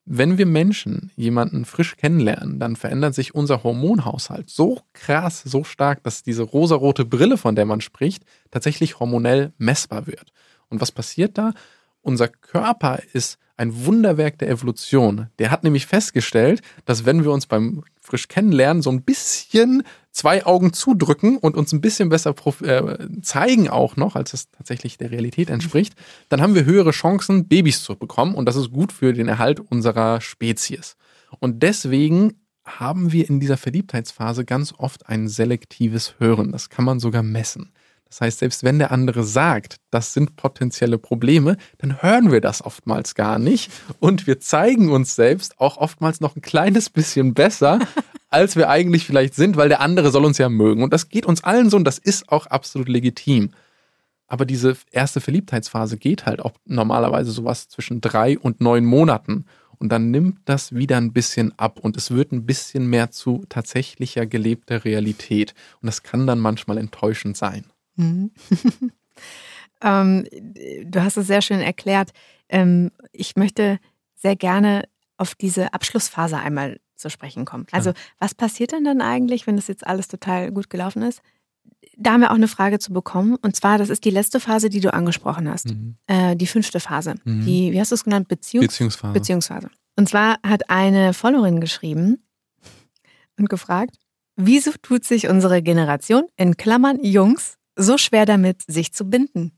Wenn 0.10 0.38
wir 0.38 0.46
Menschen 0.46 1.12
jemanden 1.18 1.66
frisch 1.66 1.98
kennenlernen, 1.98 2.60
dann 2.60 2.78
verändert 2.78 3.14
sich 3.14 3.36
unser 3.36 3.64
Hormonhaushalt 3.64 4.50
so 4.50 4.80
krass, 4.94 5.42
so 5.44 5.66
stark, 5.66 6.02
dass 6.04 6.24
diese 6.24 6.44
rosarote 6.44 7.04
Brille, 7.04 7.38
von 7.38 7.58
der 7.58 7.66
man 7.66 7.82
spricht, 7.82 8.24
tatsächlich 8.50 9.02
hormonell 9.02 9.52
messbar 9.58 10.08
wird. 10.08 10.32
Und 10.70 10.80
was 10.80 10.94
passiert 10.94 11.38
da? 11.38 11.52
Unser 12.02 12.30
Körper 12.30 13.00
ist 13.12 13.38
ein 13.58 13.86
Wunderwerk 13.86 14.38
der 14.38 14.50
Evolution. 14.50 15.28
Der 15.40 15.52
hat 15.52 15.66
nämlich 15.66 15.88
festgestellt, 15.88 16.62
dass 16.86 17.06
wenn 17.06 17.26
wir 17.26 17.32
uns 17.32 17.46
beim 17.46 17.84
frisch 18.08 18.28
kennenlernen 18.30 18.82
so 18.82 18.90
ein 18.90 19.04
bisschen 19.04 19.84
zwei 20.12 20.46
Augen 20.46 20.74
zudrücken 20.74 21.38
und 21.38 21.56
uns 21.56 21.74
ein 21.74 21.82
bisschen 21.82 22.10
besser 22.10 22.34
äh, 22.62 22.98
zeigen 23.22 23.70
auch 23.70 23.98
noch, 23.98 24.16
als 24.16 24.34
es 24.34 24.50
tatsächlich 24.50 24.98
der 24.98 25.12
Realität 25.12 25.50
entspricht, 25.50 25.94
dann 26.30 26.42
haben 26.42 26.56
wir 26.56 26.66
höhere 26.66 26.92
Chancen, 26.92 27.48
Babys 27.48 27.84
zu 27.84 27.96
bekommen 27.96 28.34
und 28.34 28.46
das 28.46 28.56
ist 28.56 28.72
gut 28.72 28.92
für 28.92 29.14
den 29.14 29.28
Erhalt 29.28 29.60
unserer 29.60 30.22
Spezies. 30.22 30.96
Und 31.40 31.62
deswegen 31.62 32.34
haben 32.66 33.12
wir 33.12 33.30
in 33.30 33.40
dieser 33.40 33.58
Verliebtheitsphase 33.58 34.46
ganz 34.46 34.74
oft 34.78 35.08
ein 35.08 35.28
selektives 35.28 36.16
Hören. 36.18 36.52
Das 36.52 36.70
kann 36.70 36.86
man 36.86 37.00
sogar 37.00 37.24
messen. 37.24 37.72
Das 38.10 38.22
heißt, 38.22 38.40
selbst 38.40 38.64
wenn 38.64 38.80
der 38.80 38.92
andere 38.92 39.24
sagt, 39.24 39.78
das 39.92 40.14
sind 40.14 40.36
potenzielle 40.36 40.98
Probleme, 40.98 41.58
dann 41.78 42.02
hören 42.02 42.32
wir 42.32 42.42
das 42.42 42.64
oftmals 42.64 43.16
gar 43.16 43.40
nicht 43.40 43.72
und 44.00 44.28
wir 44.28 44.40
zeigen 44.40 44.92
uns 44.92 45.16
selbst 45.16 45.60
auch 45.60 45.78
oftmals 45.78 46.22
noch 46.22 46.36
ein 46.36 46.42
kleines 46.42 46.90
bisschen 46.90 47.34
besser, 47.34 47.80
als 48.30 48.56
wir 48.56 48.70
eigentlich 48.70 49.06
vielleicht 49.06 49.36
sind, 49.36 49.58
weil 49.58 49.70
der 49.70 49.82
andere 49.82 50.12
soll 50.12 50.26
uns 50.26 50.38
ja 50.38 50.50
mögen. 50.50 50.84
Und 50.84 50.94
das 50.94 51.10
geht 51.10 51.26
uns 51.26 51.44
allen 51.44 51.70
so 51.70 51.78
und 51.78 51.86
das 51.86 51.98
ist 51.98 52.30
auch 52.30 52.46
absolut 52.48 52.90
legitim. 52.90 53.52
Aber 54.28 54.46
diese 54.46 54.76
erste 54.92 55.22
Verliebtheitsphase 55.22 55.98
geht 55.98 56.26
halt 56.26 56.42
auch 56.42 56.54
normalerweise 56.66 57.32
sowas 57.32 57.70
zwischen 57.70 58.02
drei 58.02 58.38
und 58.38 58.60
neun 58.60 58.86
Monaten. 58.86 59.46
Und 59.80 59.90
dann 59.90 60.12
nimmt 60.12 60.40
das 60.46 60.74
wieder 60.74 60.98
ein 60.98 61.14
bisschen 61.14 61.58
ab 61.58 61.80
und 61.80 61.98
es 61.98 62.12
wird 62.12 62.32
ein 62.32 62.46
bisschen 62.46 62.88
mehr 62.88 63.12
zu 63.12 63.46
tatsächlicher 63.48 64.26
gelebter 64.26 64.84
Realität. 64.84 65.54
Und 65.82 65.88
das 65.88 66.04
kann 66.04 66.28
dann 66.28 66.40
manchmal 66.40 66.78
enttäuschend 66.78 67.38
sein. 67.38 67.66
Mhm. 67.98 68.32
ähm, 69.82 70.28
du 70.86 71.04
hast 71.04 71.18
es 71.18 71.28
sehr 71.28 71.42
schön 71.42 71.60
erklärt. 71.60 72.12
Ähm, 72.50 72.92
ich 73.12 73.36
möchte 73.36 73.80
sehr 74.16 74.36
gerne 74.36 74.88
auf 75.18 75.36
diese 75.36 75.74
Abschlussphase 75.74 76.38
einmal 76.38 76.80
zu 76.96 77.10
sprechen 77.10 77.46
kommen. 77.46 77.66
Klar. 77.66 77.80
Also 77.80 77.94
was 78.20 78.34
passiert 78.34 78.72
denn 78.72 78.84
dann 78.84 79.02
eigentlich, 79.02 79.48
wenn 79.48 79.56
das 79.56 79.68
jetzt 79.68 79.86
alles 79.86 80.08
total 80.08 80.52
gut 80.52 80.70
gelaufen 80.70 81.04
ist? 81.04 81.22
Da 81.98 82.14
haben 82.14 82.22
wir 82.22 82.32
auch 82.32 82.36
eine 82.36 82.48
Frage 82.48 82.80
zu 82.80 82.94
bekommen. 82.94 83.36
Und 83.42 83.56
zwar, 83.56 83.78
das 83.78 83.90
ist 83.90 84.06
die 84.06 84.10
letzte 84.12 84.40
Phase, 84.40 84.70
die 84.70 84.80
du 84.80 84.94
angesprochen 84.94 85.50
hast. 85.50 85.70
Mhm. 85.70 85.98
Äh, 86.08 86.36
die 86.36 86.48
fünfte 86.48 86.80
Phase. 86.80 87.16
Mhm. 87.24 87.46
Die, 87.46 87.72
wie 87.72 87.80
hast 87.80 87.92
du 87.92 87.96
es 87.96 88.04
genannt? 88.04 88.28
Beziehungs 88.28 88.68
Beziehungsphase. 88.68 89.14
Beziehungsphase. 89.14 89.70
Und 89.96 90.08
zwar 90.08 90.38
hat 90.46 90.70
eine 90.70 91.14
Followerin 91.14 91.60
geschrieben 91.60 92.24
und 93.38 93.50
gefragt, 93.50 93.98
wieso 94.36 94.72
tut 94.82 95.06
sich 95.06 95.28
unsere 95.28 95.62
Generation, 95.64 96.24
in 96.36 96.56
Klammern 96.56 97.04
Jungs, 97.04 97.57
so 97.78 97.98
schwer 97.98 98.26
damit, 98.26 98.64
sich 98.68 98.94
zu 98.94 99.06
binden? 99.06 99.52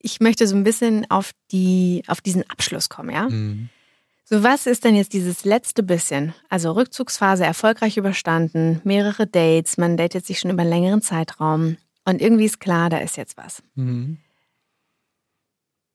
Ich 0.00 0.20
möchte 0.20 0.46
so 0.46 0.56
ein 0.56 0.64
bisschen 0.64 1.10
auf 1.10 1.32
die, 1.50 2.02
auf 2.06 2.20
diesen 2.20 2.48
Abschluss 2.50 2.88
kommen, 2.88 3.10
ja? 3.10 3.28
Mhm. 3.28 3.70
So, 4.24 4.42
was 4.42 4.66
ist 4.66 4.84
denn 4.84 4.94
jetzt 4.94 5.14
dieses 5.14 5.46
letzte 5.46 5.82
bisschen? 5.82 6.34
Also 6.50 6.72
Rückzugsphase 6.72 7.46
erfolgreich 7.46 7.96
überstanden, 7.96 8.80
mehrere 8.84 9.26
Dates, 9.26 9.78
man 9.78 9.96
datet 9.96 10.26
sich 10.26 10.38
schon 10.38 10.50
über 10.50 10.62
einen 10.62 10.70
längeren 10.70 11.00
Zeitraum 11.00 11.78
und 12.04 12.20
irgendwie 12.20 12.44
ist 12.44 12.60
klar, 12.60 12.90
da 12.90 12.98
ist 12.98 13.16
jetzt 13.16 13.38
was. 13.38 13.62
Mhm. 13.74 14.18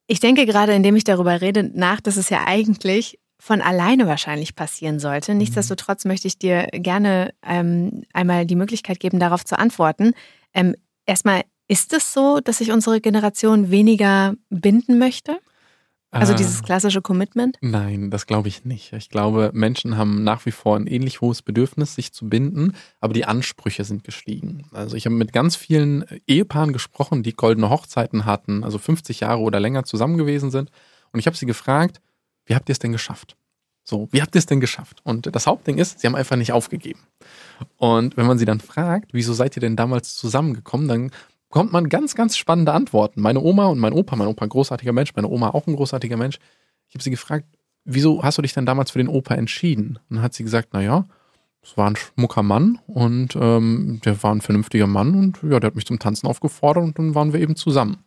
Ich 0.08 0.20
denke 0.20 0.46
gerade, 0.46 0.74
indem 0.74 0.96
ich 0.96 1.04
darüber 1.04 1.42
rede, 1.42 1.64
nach, 1.64 2.02
dass 2.02 2.18
es 2.18 2.30
ja 2.30 2.46
eigentlich 2.46 3.20
von 3.44 3.60
alleine 3.60 4.08
wahrscheinlich 4.08 4.56
passieren 4.56 5.00
sollte. 5.00 5.34
Mhm. 5.34 5.40
Nichtsdestotrotz 5.40 6.06
möchte 6.06 6.30
ich 6.30 6.40
dir 6.40 6.68
gerne 6.72 7.34
ähm, 7.46 8.04
einmal 8.14 8.46
die 8.46 8.56
Möglichkeit 8.56 9.02
geben, 9.02 9.20
darauf 9.20 9.44
zu 9.44 9.60
antworten. 9.60 10.14
Ähm, 10.54 10.76
erstmal, 11.06 11.42
ist 11.68 11.92
es 11.92 12.14
so, 12.14 12.40
dass 12.42 12.60
sich 12.60 12.72
unsere 12.72 13.02
Generation 13.02 13.70
weniger 13.70 14.36
binden 14.50 14.98
möchte? 14.98 15.40
Also 16.10 16.32
äh, 16.32 16.36
dieses 16.38 16.64
klassische 16.64 17.02
Commitment? 17.02 17.58
Nein, 17.60 18.12
das 18.12 18.28
glaube 18.28 18.48
ich 18.48 18.64
nicht. 18.64 18.94
Ich 18.94 19.10
glaube, 19.10 19.52
Menschen 19.54 19.98
haben 19.98 20.24
nach 20.24 20.46
wie 20.46 20.52
vor 20.52 20.78
ein 20.78 20.88
ähnlich 20.88 21.20
hohes 21.20 21.42
Bedürfnis, 21.42 21.96
sich 21.96 22.14
zu 22.14 22.30
binden, 22.30 22.74
aber 23.02 23.12
die 23.12 23.26
Ansprüche 23.26 23.84
sind 23.84 24.06
gestiegen. 24.06 24.70
Also 24.72 24.96
ich 24.96 25.06
habe 25.06 25.16
mit 25.16 25.34
ganz 25.34 25.58
vielen 25.58 26.06
Ehepaaren 26.28 26.72
gesprochen, 26.72 27.24
die 27.24 27.34
goldene 27.34 27.70
Hochzeiten 27.70 28.24
hatten, 28.24 28.64
also 28.64 28.78
50 28.78 29.20
Jahre 29.20 29.42
oder 29.42 29.60
länger 29.60 29.84
zusammen 29.84 30.18
gewesen 30.18 30.50
sind. 30.50 30.72
Und 31.12 31.20
ich 31.20 31.26
habe 31.26 31.36
sie 31.36 31.46
gefragt, 31.46 32.00
wie 32.46 32.56
habt 32.56 32.70
ihr 32.70 32.74
es 32.74 32.80
denn 32.80 32.92
geschafft? 32.92 33.36
So, 33.84 34.08
wie 34.12 34.22
habt 34.22 34.34
ihr 34.36 34.40
es 34.40 34.46
denn 34.46 34.62
geschafft? 34.62 35.02
Und 35.04 35.36
das 35.36 35.46
Hauptding 35.46 35.78
ist, 35.78 36.00
sie 36.00 36.08
haben 36.08 36.16
einfach 36.16 36.38
nicht 36.38 36.54
aufgegeben. 36.54 37.02
Und 37.78 38.16
wenn 38.16 38.26
man 38.26 38.38
sie 38.38 38.46
dann 38.46 38.62
fragt, 38.62 39.14
wieso 39.14 39.34
seid 39.34 39.58
ihr 39.58 39.62
denn 39.62 39.76
damals 39.76 40.16
zusammengekommen, 40.16 40.88
dann 40.88 41.12
kommt 41.50 41.74
man 41.74 41.90
ganz, 41.90 42.16
ganz 42.16 42.38
spannende 42.38 42.72
Antworten. 42.72 43.22
Meine 43.22 43.42
Oma 43.42 43.66
und 43.66 43.80
mein 43.80 43.94
Opa, 43.94 44.16
mein 44.16 44.28
Opa 44.28 44.46
ein 44.46 44.50
großartiger 44.50 44.94
Mensch, 44.94 45.14
meine 45.16 45.28
Oma 45.28 45.50
auch 45.50 45.68
ein 45.68 45.76
großartiger 45.76 46.18
Mensch. 46.18 46.40
Ich 46.88 46.96
habe 46.96 47.04
sie 47.04 47.12
gefragt, 47.12 47.46
wieso 47.84 48.24
hast 48.24 48.38
du 48.38 48.42
dich 48.42 48.54
denn 48.54 48.66
damals 48.66 48.92
für 48.92 49.00
den 49.00 49.10
Opa 49.10 49.36
entschieden? 49.36 50.00
Und 50.10 50.18
dann 50.18 50.24
hat 50.24 50.34
sie 50.34 50.44
gesagt, 50.44 50.74
naja, 50.74 51.06
es 51.62 51.78
war 51.78 51.90
ein 51.90 51.96
schmucker 51.96 52.44
Mann 52.44 52.80
und 52.88 53.36
ähm, 53.36 54.02
der 54.04 54.22
war 54.24 54.34
ein 54.34 54.42
vernünftiger 54.42 54.88
Mann 54.88 55.16
und 55.16 55.40
ja, 55.44 55.60
der 55.60 55.68
hat 55.68 55.76
mich 55.76 55.86
zum 55.86 56.00
Tanzen 56.00 56.28
aufgefordert 56.28 56.84
und 56.84 57.00
dann 57.00 57.16
waren 57.16 57.34
wir 57.34 57.40
eben 57.40 57.56
zusammen. 57.56 58.03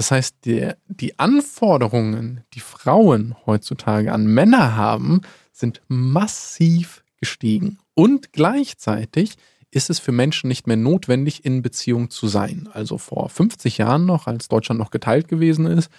Das 0.00 0.10
heißt, 0.10 0.46
die, 0.46 0.70
die 0.88 1.18
Anforderungen, 1.18 2.40
die 2.54 2.60
Frauen 2.60 3.36
heutzutage 3.44 4.14
an 4.14 4.24
Männer 4.24 4.74
haben, 4.74 5.20
sind 5.52 5.82
massiv 5.88 7.04
gestiegen. 7.18 7.76
Und 7.92 8.32
gleichzeitig 8.32 9.34
ist 9.70 9.90
es 9.90 9.98
für 9.98 10.12
Menschen 10.12 10.48
nicht 10.48 10.66
mehr 10.66 10.78
notwendig, 10.78 11.44
in 11.44 11.60
Beziehung 11.60 12.08
zu 12.08 12.28
sein. 12.28 12.66
Also 12.72 12.96
vor 12.96 13.28
50 13.28 13.76
Jahren 13.76 14.06
noch, 14.06 14.26
als 14.26 14.48
Deutschland 14.48 14.80
noch 14.80 14.90
geteilt 14.90 15.28
gewesen 15.28 15.66
ist, 15.66 15.90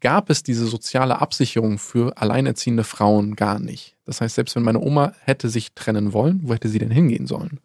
gab 0.00 0.28
es 0.28 0.42
diese 0.42 0.66
soziale 0.66 1.22
Absicherung 1.22 1.78
für 1.78 2.18
alleinerziehende 2.18 2.84
Frauen 2.84 3.36
gar 3.36 3.58
nicht. 3.58 3.96
Das 4.04 4.20
heißt, 4.20 4.34
selbst 4.34 4.54
wenn 4.54 4.64
meine 4.64 4.80
Oma 4.80 5.14
hätte 5.24 5.48
sich 5.48 5.72
trennen 5.72 6.12
wollen, 6.12 6.40
wo 6.42 6.52
hätte 6.52 6.68
sie 6.68 6.78
denn 6.78 6.90
hingehen 6.90 7.26
sollen? 7.26 7.60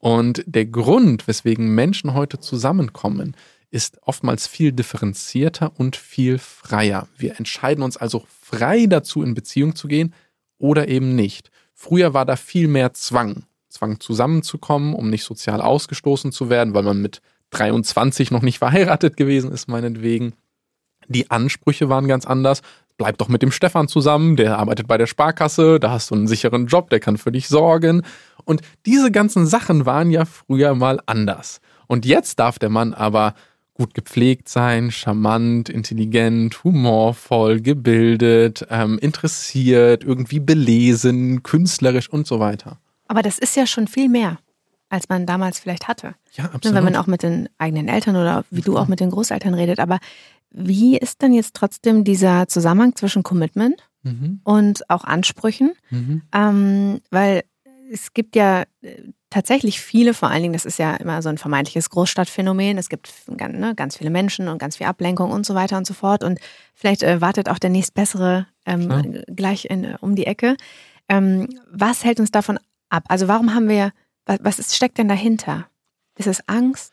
Und 0.00 0.42
der 0.46 0.66
Grund, 0.66 1.28
weswegen 1.28 1.76
Menschen 1.76 2.14
heute 2.14 2.40
zusammenkommen, 2.40 3.36
ist 3.70 3.98
oftmals 4.02 4.46
viel 4.46 4.72
differenzierter 4.72 5.72
und 5.76 5.96
viel 5.96 6.38
freier. 6.38 7.08
Wir 7.16 7.38
entscheiden 7.38 7.84
uns 7.84 7.96
also 7.96 8.24
frei 8.40 8.86
dazu, 8.86 9.22
in 9.22 9.34
Beziehung 9.34 9.74
zu 9.74 9.88
gehen 9.88 10.14
oder 10.58 10.88
eben 10.88 11.14
nicht. 11.14 11.50
Früher 11.74 12.14
war 12.14 12.24
da 12.24 12.36
viel 12.36 12.68
mehr 12.68 12.94
Zwang. 12.94 13.44
Zwang 13.68 14.00
zusammenzukommen, 14.00 14.94
um 14.94 15.10
nicht 15.10 15.24
sozial 15.24 15.60
ausgestoßen 15.60 16.32
zu 16.32 16.48
werden, 16.48 16.74
weil 16.74 16.82
man 16.82 17.02
mit 17.02 17.20
23 17.50 18.30
noch 18.30 18.42
nicht 18.42 18.58
verheiratet 18.58 19.16
gewesen 19.16 19.52
ist, 19.52 19.68
meinetwegen. 19.68 20.32
Die 21.06 21.30
Ansprüche 21.30 21.88
waren 21.88 22.08
ganz 22.08 22.26
anders. 22.26 22.62
Bleib 22.96 23.16
doch 23.18 23.28
mit 23.28 23.42
dem 23.42 23.52
Stefan 23.52 23.86
zusammen, 23.86 24.34
der 24.34 24.58
arbeitet 24.58 24.88
bei 24.88 24.98
der 24.98 25.06
Sparkasse, 25.06 25.78
da 25.78 25.92
hast 25.92 26.10
du 26.10 26.16
einen 26.16 26.26
sicheren 26.26 26.66
Job, 26.66 26.90
der 26.90 26.98
kann 26.98 27.16
für 27.16 27.30
dich 27.30 27.46
sorgen. 27.46 28.02
Und 28.44 28.62
diese 28.86 29.12
ganzen 29.12 29.46
Sachen 29.46 29.86
waren 29.86 30.10
ja 30.10 30.24
früher 30.24 30.74
mal 30.74 31.00
anders. 31.06 31.60
Und 31.86 32.04
jetzt 32.04 32.40
darf 32.40 32.58
der 32.58 32.70
Mann 32.70 32.94
aber 32.94 33.34
gut 33.78 33.94
gepflegt 33.94 34.48
sein, 34.48 34.90
charmant, 34.90 35.68
intelligent, 35.68 36.64
humorvoll, 36.64 37.60
gebildet, 37.60 38.66
ähm, 38.70 38.98
interessiert, 38.98 40.02
irgendwie 40.04 40.40
belesen, 40.40 41.42
künstlerisch 41.44 42.10
und 42.10 42.26
so 42.26 42.40
weiter. 42.40 42.78
Aber 43.06 43.22
das 43.22 43.38
ist 43.38 43.56
ja 43.56 43.66
schon 43.66 43.86
viel 43.86 44.08
mehr. 44.08 44.38
als 44.90 45.10
man 45.10 45.26
damals 45.26 45.58
vielleicht 45.58 45.86
hatte. 45.86 46.14
Ja, 46.32 46.44
Ne, 46.44 46.54
absolut. 46.54 46.74
Wenn 46.74 46.84
man 46.84 46.96
auch 46.96 47.06
mit 47.06 47.22
den 47.22 47.50
eigenen 47.58 47.88
Eltern 47.88 48.16
oder 48.16 48.46
wie 48.50 48.62
du 48.62 48.78
auch 48.78 48.88
mit 48.88 49.00
den 49.00 49.10
Großeltern 49.10 49.52
redet. 49.52 49.80
Aber 49.80 49.98
wie 50.50 50.96
ist 50.96 51.20
denn 51.20 51.34
jetzt 51.34 51.54
trotzdem 51.54 52.04
dieser 52.04 52.48
Zusammenhang 52.48 52.96
zwischen 52.96 53.22
Commitment 53.22 53.86
mhm. 54.02 54.40
und 54.44 54.88
auch 54.88 55.04
Ansprüchen? 55.04 55.72
Mhm. 55.90 56.22
Ähm, 56.32 57.00
weil 57.10 57.44
es 57.92 58.14
gibt 58.14 58.34
ja 58.34 58.62
äh, 58.80 59.02
tatsächlich 59.30 59.80
viele, 59.80 60.14
vor 60.14 60.30
allen 60.30 60.42
Dingen, 60.42 60.52
das 60.54 60.64
ist 60.64 60.78
ja 60.78 60.96
immer 60.96 61.20
so 61.22 61.28
ein 61.28 61.38
vermeintliches 61.38 61.90
Großstadtphänomen. 61.90 62.78
Es 62.78 62.88
gibt 62.88 63.12
ne, 63.28 63.74
ganz 63.74 63.96
viele 63.96 64.10
Menschen 64.10 64.48
und 64.48 64.58
ganz 64.58 64.76
viel 64.76 64.86
Ablenkung 64.86 65.30
und 65.30 65.44
so 65.44 65.54
weiter 65.54 65.76
und 65.76 65.86
so 65.86 65.94
fort. 65.94 66.24
Und 66.24 66.38
vielleicht 66.74 67.02
äh, 67.02 67.20
wartet 67.20 67.48
auch 67.48 67.58
der 67.58 67.70
nächstbessere 67.70 68.46
ähm, 68.66 68.86
Klar. 68.86 69.02
gleich 69.34 69.66
in, 69.66 69.84
äh, 69.84 69.96
um 70.00 70.14
die 70.14 70.26
Ecke. 70.26 70.56
Ähm, 71.08 71.48
was 71.70 72.04
hält 72.04 72.20
uns 72.20 72.30
davon 72.30 72.58
ab? 72.88 73.04
Also 73.08 73.28
warum 73.28 73.54
haben 73.54 73.68
wir, 73.68 73.92
was, 74.26 74.38
was 74.42 74.58
ist, 74.58 74.74
steckt 74.74 74.98
denn 74.98 75.08
dahinter? 75.08 75.68
Ist 76.16 76.26
es 76.26 76.48
Angst? 76.48 76.92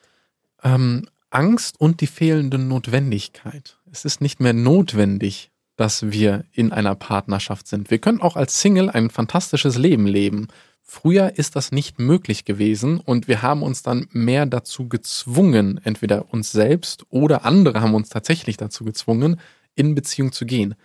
Ähm, 0.64 1.08
Angst 1.30 1.80
und 1.80 2.02
die 2.02 2.08
fehlende 2.08 2.58
Notwendigkeit. 2.58 3.78
Es 3.92 4.06
ist 4.06 4.22
nicht 4.22 4.40
mehr 4.40 4.54
notwendig, 4.54 5.52
dass 5.76 6.12
wir 6.12 6.46
in 6.52 6.72
einer 6.72 6.96
Partnerschaft 6.96 7.68
sind. 7.68 7.92
Wir 7.92 8.00
können 8.00 8.22
auch 8.22 8.36
als 8.36 8.62
Single 8.62 8.90
ein 8.90 9.10
fantastisches 9.10 9.78
Leben 9.78 10.08
leben. 10.08 10.48
Früher 10.82 11.38
ist 11.38 11.56
das 11.56 11.72
nicht 11.72 12.00
möglich 12.00 12.46
gewesen 12.46 13.00
und 13.00 13.28
wir 13.28 13.42
haben 13.42 13.64
uns 13.64 13.82
dann 13.82 14.08
mehr 14.12 14.46
dazu 14.46 14.88
gezwungen, 14.88 15.82
entweder 15.84 16.32
uns 16.32 16.52
selbst 16.52 17.06
oder 17.10 17.44
andere 17.44 17.82
haben 17.82 17.96
uns 17.96 18.10
tatsächlich 18.10 18.58
dazu 18.58 18.86
gezwungen, 18.86 19.40
in 19.74 19.96
Beziehung 19.96 20.32
zu 20.32 20.46
gehen. 20.46 20.76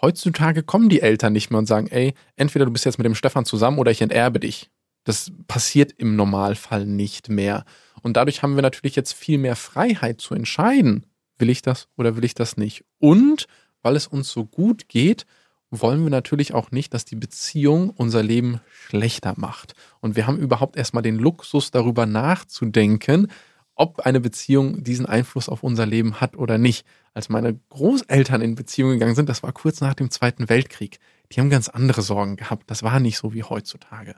Heutzutage 0.00 0.62
kommen 0.62 0.88
die 0.88 1.02
Eltern 1.02 1.32
nicht 1.32 1.50
mehr 1.50 1.58
und 1.58 1.66
sagen, 1.66 1.88
ey, 1.88 2.14
entweder 2.36 2.64
du 2.64 2.70
bist 2.70 2.84
jetzt 2.84 2.98
mit 2.98 3.04
dem 3.04 3.16
Stefan 3.16 3.44
zusammen 3.44 3.78
oder 3.78 3.90
ich 3.90 4.00
enterbe 4.00 4.38
dich. 4.38 4.70
Das 5.02 5.32
passiert 5.48 5.92
im 5.96 6.16
Normalfall 6.16 6.86
nicht 6.86 7.28
mehr. 7.28 7.64
Und 8.02 8.16
dadurch 8.16 8.42
haben 8.42 8.54
wir 8.54 8.62
natürlich 8.62 8.94
jetzt 8.94 9.12
viel 9.12 9.38
mehr 9.38 9.56
Freiheit 9.56 10.20
zu 10.20 10.34
entscheiden, 10.34 11.04
will 11.36 11.50
ich 11.50 11.62
das 11.62 11.88
oder 11.96 12.16
will 12.16 12.24
ich 12.24 12.34
das 12.34 12.56
nicht. 12.56 12.84
Und 12.98 13.48
weil 13.82 13.96
es 13.96 14.06
uns 14.06 14.30
so 14.30 14.44
gut 14.44 14.88
geht, 14.88 15.26
wollen 15.70 16.02
wir 16.02 16.10
natürlich 16.10 16.54
auch 16.54 16.70
nicht, 16.70 16.94
dass 16.94 17.04
die 17.04 17.16
Beziehung 17.16 17.90
unser 17.90 18.22
Leben 18.22 18.60
schlechter 18.70 19.34
macht. 19.36 19.74
Und 20.00 20.16
wir 20.16 20.26
haben 20.26 20.38
überhaupt 20.38 20.76
erstmal 20.76 21.02
den 21.02 21.16
Luxus, 21.16 21.70
darüber 21.70 22.06
nachzudenken, 22.06 23.28
ob 23.74 24.00
eine 24.00 24.20
Beziehung 24.20 24.82
diesen 24.82 25.06
Einfluss 25.06 25.48
auf 25.48 25.62
unser 25.62 25.86
Leben 25.86 26.20
hat 26.20 26.36
oder 26.36 26.58
nicht. 26.58 26.86
Als 27.14 27.28
meine 27.28 27.60
Großeltern 27.68 28.40
in 28.40 28.54
Beziehung 28.54 28.90
gegangen 28.90 29.14
sind, 29.14 29.28
das 29.28 29.42
war 29.42 29.52
kurz 29.52 29.80
nach 29.80 29.94
dem 29.94 30.10
Zweiten 30.10 30.48
Weltkrieg, 30.48 30.98
die 31.30 31.40
haben 31.40 31.50
ganz 31.50 31.68
andere 31.68 32.02
Sorgen 32.02 32.36
gehabt. 32.36 32.70
Das 32.70 32.82
war 32.82 32.98
nicht 32.98 33.18
so 33.18 33.34
wie 33.34 33.44
heutzutage 33.44 34.16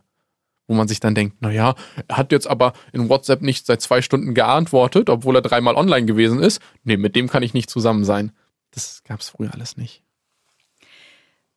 wo 0.70 0.74
man 0.74 0.86
sich 0.86 1.00
dann 1.00 1.16
denkt, 1.16 1.38
na 1.40 1.50
ja, 1.50 1.74
er 2.06 2.16
hat 2.16 2.30
jetzt 2.30 2.46
aber 2.46 2.74
in 2.92 3.08
WhatsApp 3.08 3.42
nicht 3.42 3.66
seit 3.66 3.82
zwei 3.82 4.02
Stunden 4.02 4.34
geantwortet, 4.34 5.10
obwohl 5.10 5.34
er 5.34 5.42
dreimal 5.42 5.74
online 5.74 6.06
gewesen 6.06 6.38
ist. 6.38 6.62
Nee, 6.84 6.96
mit 6.96 7.16
dem 7.16 7.28
kann 7.28 7.42
ich 7.42 7.54
nicht 7.54 7.68
zusammen 7.68 8.04
sein. 8.04 8.30
Das 8.72 9.02
gab 9.04 9.20
es 9.20 9.30
früher 9.30 9.52
alles 9.52 9.76
nicht. 9.76 10.02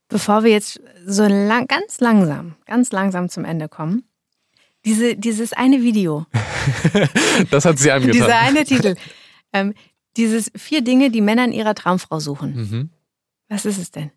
Bevor 0.10 0.44
wir 0.44 0.52
jetzt 0.52 0.80
so 1.06 1.24
lang, 1.24 1.68
ganz 1.68 2.00
langsam, 2.00 2.56
ganz 2.66 2.92
langsam 2.92 3.30
zum 3.30 3.46
Ende 3.46 3.68
kommen, 3.70 4.04
diese, 4.86 5.16
dieses 5.16 5.54
eine 5.54 5.82
Video, 5.82 6.26
Das 7.52 7.66
hat 7.66 7.80
sie 7.80 7.92
angetan. 7.92 8.14
dieser 8.14 8.38
eine 8.38 8.64
Titel, 8.64 8.96
ähm, 9.54 9.74
dieses 10.18 10.52
vier 10.56 10.82
Dinge, 10.84 11.10
die 11.10 11.22
Männer 11.22 11.46
in 11.46 11.52
ihrer 11.54 11.76
Traumfrau 11.76 12.20
suchen. 12.20 12.56
mhm. 12.56 12.90
Was 13.50 13.66
ist 13.66 13.78
es 13.78 13.92
denn? 13.92 14.12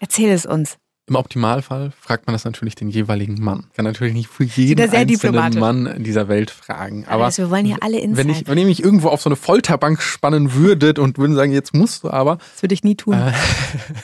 Erzähl 0.00 0.30
es 0.30 0.44
uns. 0.46 0.78
Im 1.08 1.14
Optimalfall 1.14 1.92
fragt 1.92 2.26
man 2.26 2.34
das 2.34 2.44
natürlich 2.44 2.74
den 2.74 2.88
jeweiligen 2.88 3.40
Mann. 3.40 3.68
Kann 3.74 3.84
natürlich 3.84 4.12
nicht 4.12 4.28
für 4.28 4.42
jeden 4.42 4.90
sehr 4.90 4.98
einzelnen. 4.98 5.58
Mann 5.60 6.02
dieser 6.02 6.26
Welt 6.26 6.50
fragen. 6.50 7.06
Aber 7.06 7.26
also 7.26 7.44
wir 7.44 7.50
wollen 7.50 7.64
hier 7.64 7.76
alle 7.80 8.00
Insight. 8.00 8.26
wenn 8.26 8.34
ich, 8.34 8.48
wenn 8.48 8.58
ihr 8.58 8.66
mich 8.66 8.82
irgendwo 8.82 9.08
auf 9.08 9.22
so 9.22 9.28
eine 9.28 9.36
Folterbank 9.36 10.02
spannen 10.02 10.54
würdet 10.54 10.98
und 10.98 11.16
würden 11.16 11.36
sagen, 11.36 11.52
jetzt 11.52 11.74
musst 11.74 12.02
du 12.02 12.10
aber, 12.10 12.38
das 12.52 12.62
würde 12.62 12.74
ich 12.74 12.82
nie 12.82 12.96
tun. 12.96 13.14
Äh, 13.14 13.32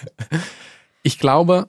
ich 1.03 1.19
glaube, 1.19 1.69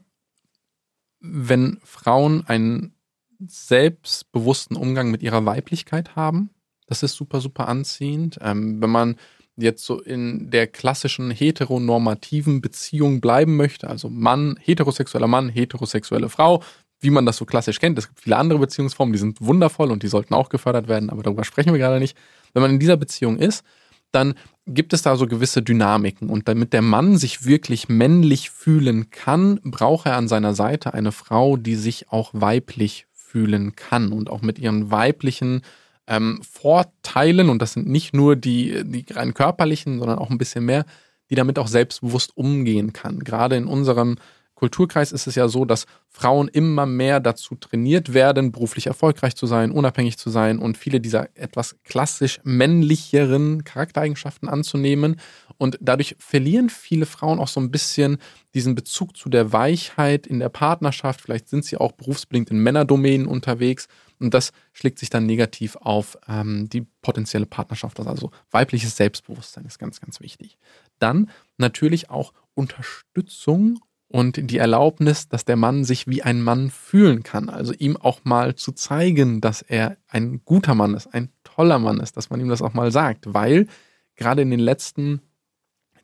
wenn 1.20 1.80
Frauen 1.84 2.46
einen 2.48 2.94
selbstbewussten 3.40 4.78
Umgang 4.78 5.10
mit 5.10 5.24
ihrer 5.24 5.46
Weiblichkeit 5.48 6.16
haben, 6.16 6.52
das 6.86 7.02
ist 7.02 7.16
super, 7.16 7.42
super 7.42 7.68
anziehend. 7.68 8.38
Ähm, 8.42 8.82
wenn 8.84 8.92
man 8.92 9.16
jetzt 9.56 9.86
so 9.86 10.02
in 10.02 10.50
der 10.50 10.68
klassischen 10.68 11.32
heteronormativen 11.32 12.62
Beziehung 12.62 13.22
bleiben 13.22 13.56
möchte, 13.56 13.90
also 13.90 14.10
Mann, 14.10 14.58
heterosexueller 14.60 15.28
Mann, 15.28 15.50
heterosexuelle 15.50 16.30
Frau, 16.30 16.64
wie 17.00 17.10
man 17.10 17.26
das 17.26 17.38
so 17.38 17.46
klassisch 17.46 17.80
kennt. 17.80 17.98
Es 17.98 18.08
gibt 18.08 18.22
viele 18.22 18.38
andere 18.38 18.60
Beziehungsformen, 18.60 19.14
die 19.14 19.20
sind 19.20 19.42
wundervoll 19.42 19.92
und 19.92 20.04
die 20.04 20.08
sollten 20.08 20.34
auch 20.34 20.50
gefördert 20.50 20.88
werden, 20.88 21.10
aber 21.10 21.22
darüber 21.22 21.44
sprechen 21.44 21.74
wir 21.74 21.80
gerade 21.80 22.00
nicht. 22.00 22.18
Wenn 22.54 22.62
man 22.62 22.72
in 22.72 22.80
dieser 22.80 22.98
Beziehung 22.98 23.38
ist, 23.38 23.64
dann 24.12 24.36
gibt 24.66 24.94
es 24.94 25.02
da 25.02 25.16
so 25.18 25.28
gewisse 25.28 25.62
Dynamiken. 25.62 26.30
Und 26.30 26.48
damit 26.48 26.72
der 26.72 26.82
Mann 26.82 27.18
sich 27.18 27.46
wirklich 27.46 27.90
männlich 27.90 28.50
fühlen 28.50 29.10
kann, 29.10 29.60
braucht 29.64 30.06
er 30.06 30.16
an 30.16 30.28
seiner 30.28 30.54
Seite 30.54 30.94
eine 30.94 31.12
Frau, 31.12 31.58
die 31.58 31.76
sich 31.76 32.10
auch 32.10 32.30
weiblich 32.34 33.08
fühlen 33.12 33.76
kann 33.76 34.14
und 34.14 34.30
auch 34.30 34.42
mit 34.42 34.60
ihren 34.60 34.92
weiblichen 34.92 35.64
ähm, 36.08 36.42
Vorteilen, 36.44 37.50
und 37.50 37.62
das 37.62 37.74
sind 37.74 37.88
nicht 37.88 38.14
nur 38.14 38.36
die, 38.36 38.84
die 38.84 39.06
rein 39.12 39.34
körperlichen, 39.34 40.00
sondern 40.00 40.20
auch 40.20 40.30
ein 40.30 40.38
bisschen 40.38 40.66
mehr, 40.66 40.86
die 41.30 41.36
damit 41.36 41.58
auch 41.60 41.68
selbstbewusst 41.68 42.36
umgehen 42.36 42.94
kann. 42.94 43.20
Gerade 43.20 43.56
in 43.56 43.68
unserem 43.68 44.18
Kulturkreis 44.56 45.12
ist 45.12 45.28
es 45.28 45.36
ja 45.36 45.48
so, 45.48 45.66
dass 45.66 45.88
Frauen 46.08 46.48
immer 46.48 46.86
mehr 46.86 47.20
dazu 47.20 47.56
trainiert 47.56 48.14
werden, 48.14 48.52
beruflich 48.52 48.88
erfolgreich 48.88 49.36
zu 49.36 49.46
sein, 49.46 49.72
unabhängig 49.72 50.18
zu 50.18 50.30
sein 50.30 50.60
und 50.60 50.78
viele 50.78 51.02
dieser 51.02 51.28
etwas 51.36 51.76
klassisch 51.84 52.40
männlicheren 52.44 53.64
Charaktereigenschaften 53.64 54.48
anzunehmen. 54.48 55.20
Und 55.58 55.78
dadurch 55.82 56.16
verlieren 56.20 56.70
viele 56.70 57.06
Frauen 57.06 57.40
auch 57.40 57.48
so 57.48 57.60
ein 57.60 57.72
bisschen 57.72 58.20
diesen 58.54 58.76
Bezug 58.76 59.18
zu 59.18 59.28
der 59.28 59.52
Weichheit 59.52 60.28
in 60.28 60.40
der 60.40 60.50
Partnerschaft. 60.50 61.22
Vielleicht 61.22 61.50
sind 61.50 61.66
sie 61.66 61.78
auch 61.78 61.92
berufsbedingt 61.92 62.52
in 62.52 62.60
Männerdomänen 62.60 63.28
unterwegs. 63.28 63.88
Und 64.24 64.34
das 64.34 64.52
schlägt 64.72 65.00
sich 65.00 65.10
dann 65.10 65.26
negativ 65.26 65.76
auf 65.76 66.18
ähm, 66.28 66.70
die 66.70 66.88
potenzielle 67.02 67.46
Partnerschaft. 67.46 68.00
Also 68.00 68.32
weibliches 68.52 68.96
Selbstbewusstsein 68.96 69.66
ist 69.66 69.80
ganz, 69.80 70.00
ganz 70.00 70.22
wichtig. 70.22 70.58
Dann 70.98 71.30
natürlich 71.58 72.10
auch 72.10 72.34
Unterstützung 72.56 73.80
und 74.08 74.50
die 74.50 74.58
Erlaubnis, 74.58 75.28
dass 75.28 75.44
der 75.44 75.56
Mann 75.56 75.84
sich 75.84 76.08
wie 76.08 76.24
ein 76.24 76.42
Mann 76.42 76.70
fühlen 76.70 77.24
kann. 77.24 77.50
Also 77.50 77.74
ihm 77.74 77.98
auch 77.98 78.22
mal 78.24 78.56
zu 78.56 78.72
zeigen, 78.72 79.42
dass 79.42 79.62
er 79.62 79.98
ein 80.08 80.42
guter 80.46 80.76
Mann 80.76 80.94
ist, 80.94 81.14
ein 81.14 81.30
toller 81.44 81.80
Mann 81.80 82.00
ist, 82.00 82.16
dass 82.16 82.30
man 82.30 82.40
ihm 82.40 82.50
das 82.50 82.62
auch 82.62 82.74
mal 82.74 82.92
sagt. 82.92 83.34
Weil 83.34 83.68
gerade 84.16 84.42
in 84.42 84.52
den 84.52 84.60
letzten 84.60 85.22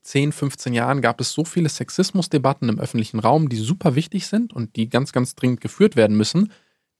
10, 0.01 0.31
15 0.31 0.73
Jahren 0.73 1.01
gab 1.01 1.21
es 1.21 1.31
so 1.31 1.45
viele 1.45 1.69
Sexismusdebatten 1.69 2.67
im 2.67 2.79
öffentlichen 2.79 3.19
Raum, 3.19 3.47
die 3.47 3.57
super 3.57 3.95
wichtig 3.95 4.27
sind 4.27 4.53
und 4.53 4.75
die 4.75 4.89
ganz, 4.89 5.11
ganz 5.11 5.35
dringend 5.35 5.61
geführt 5.61 5.95
werden 5.95 6.17
müssen, 6.17 6.51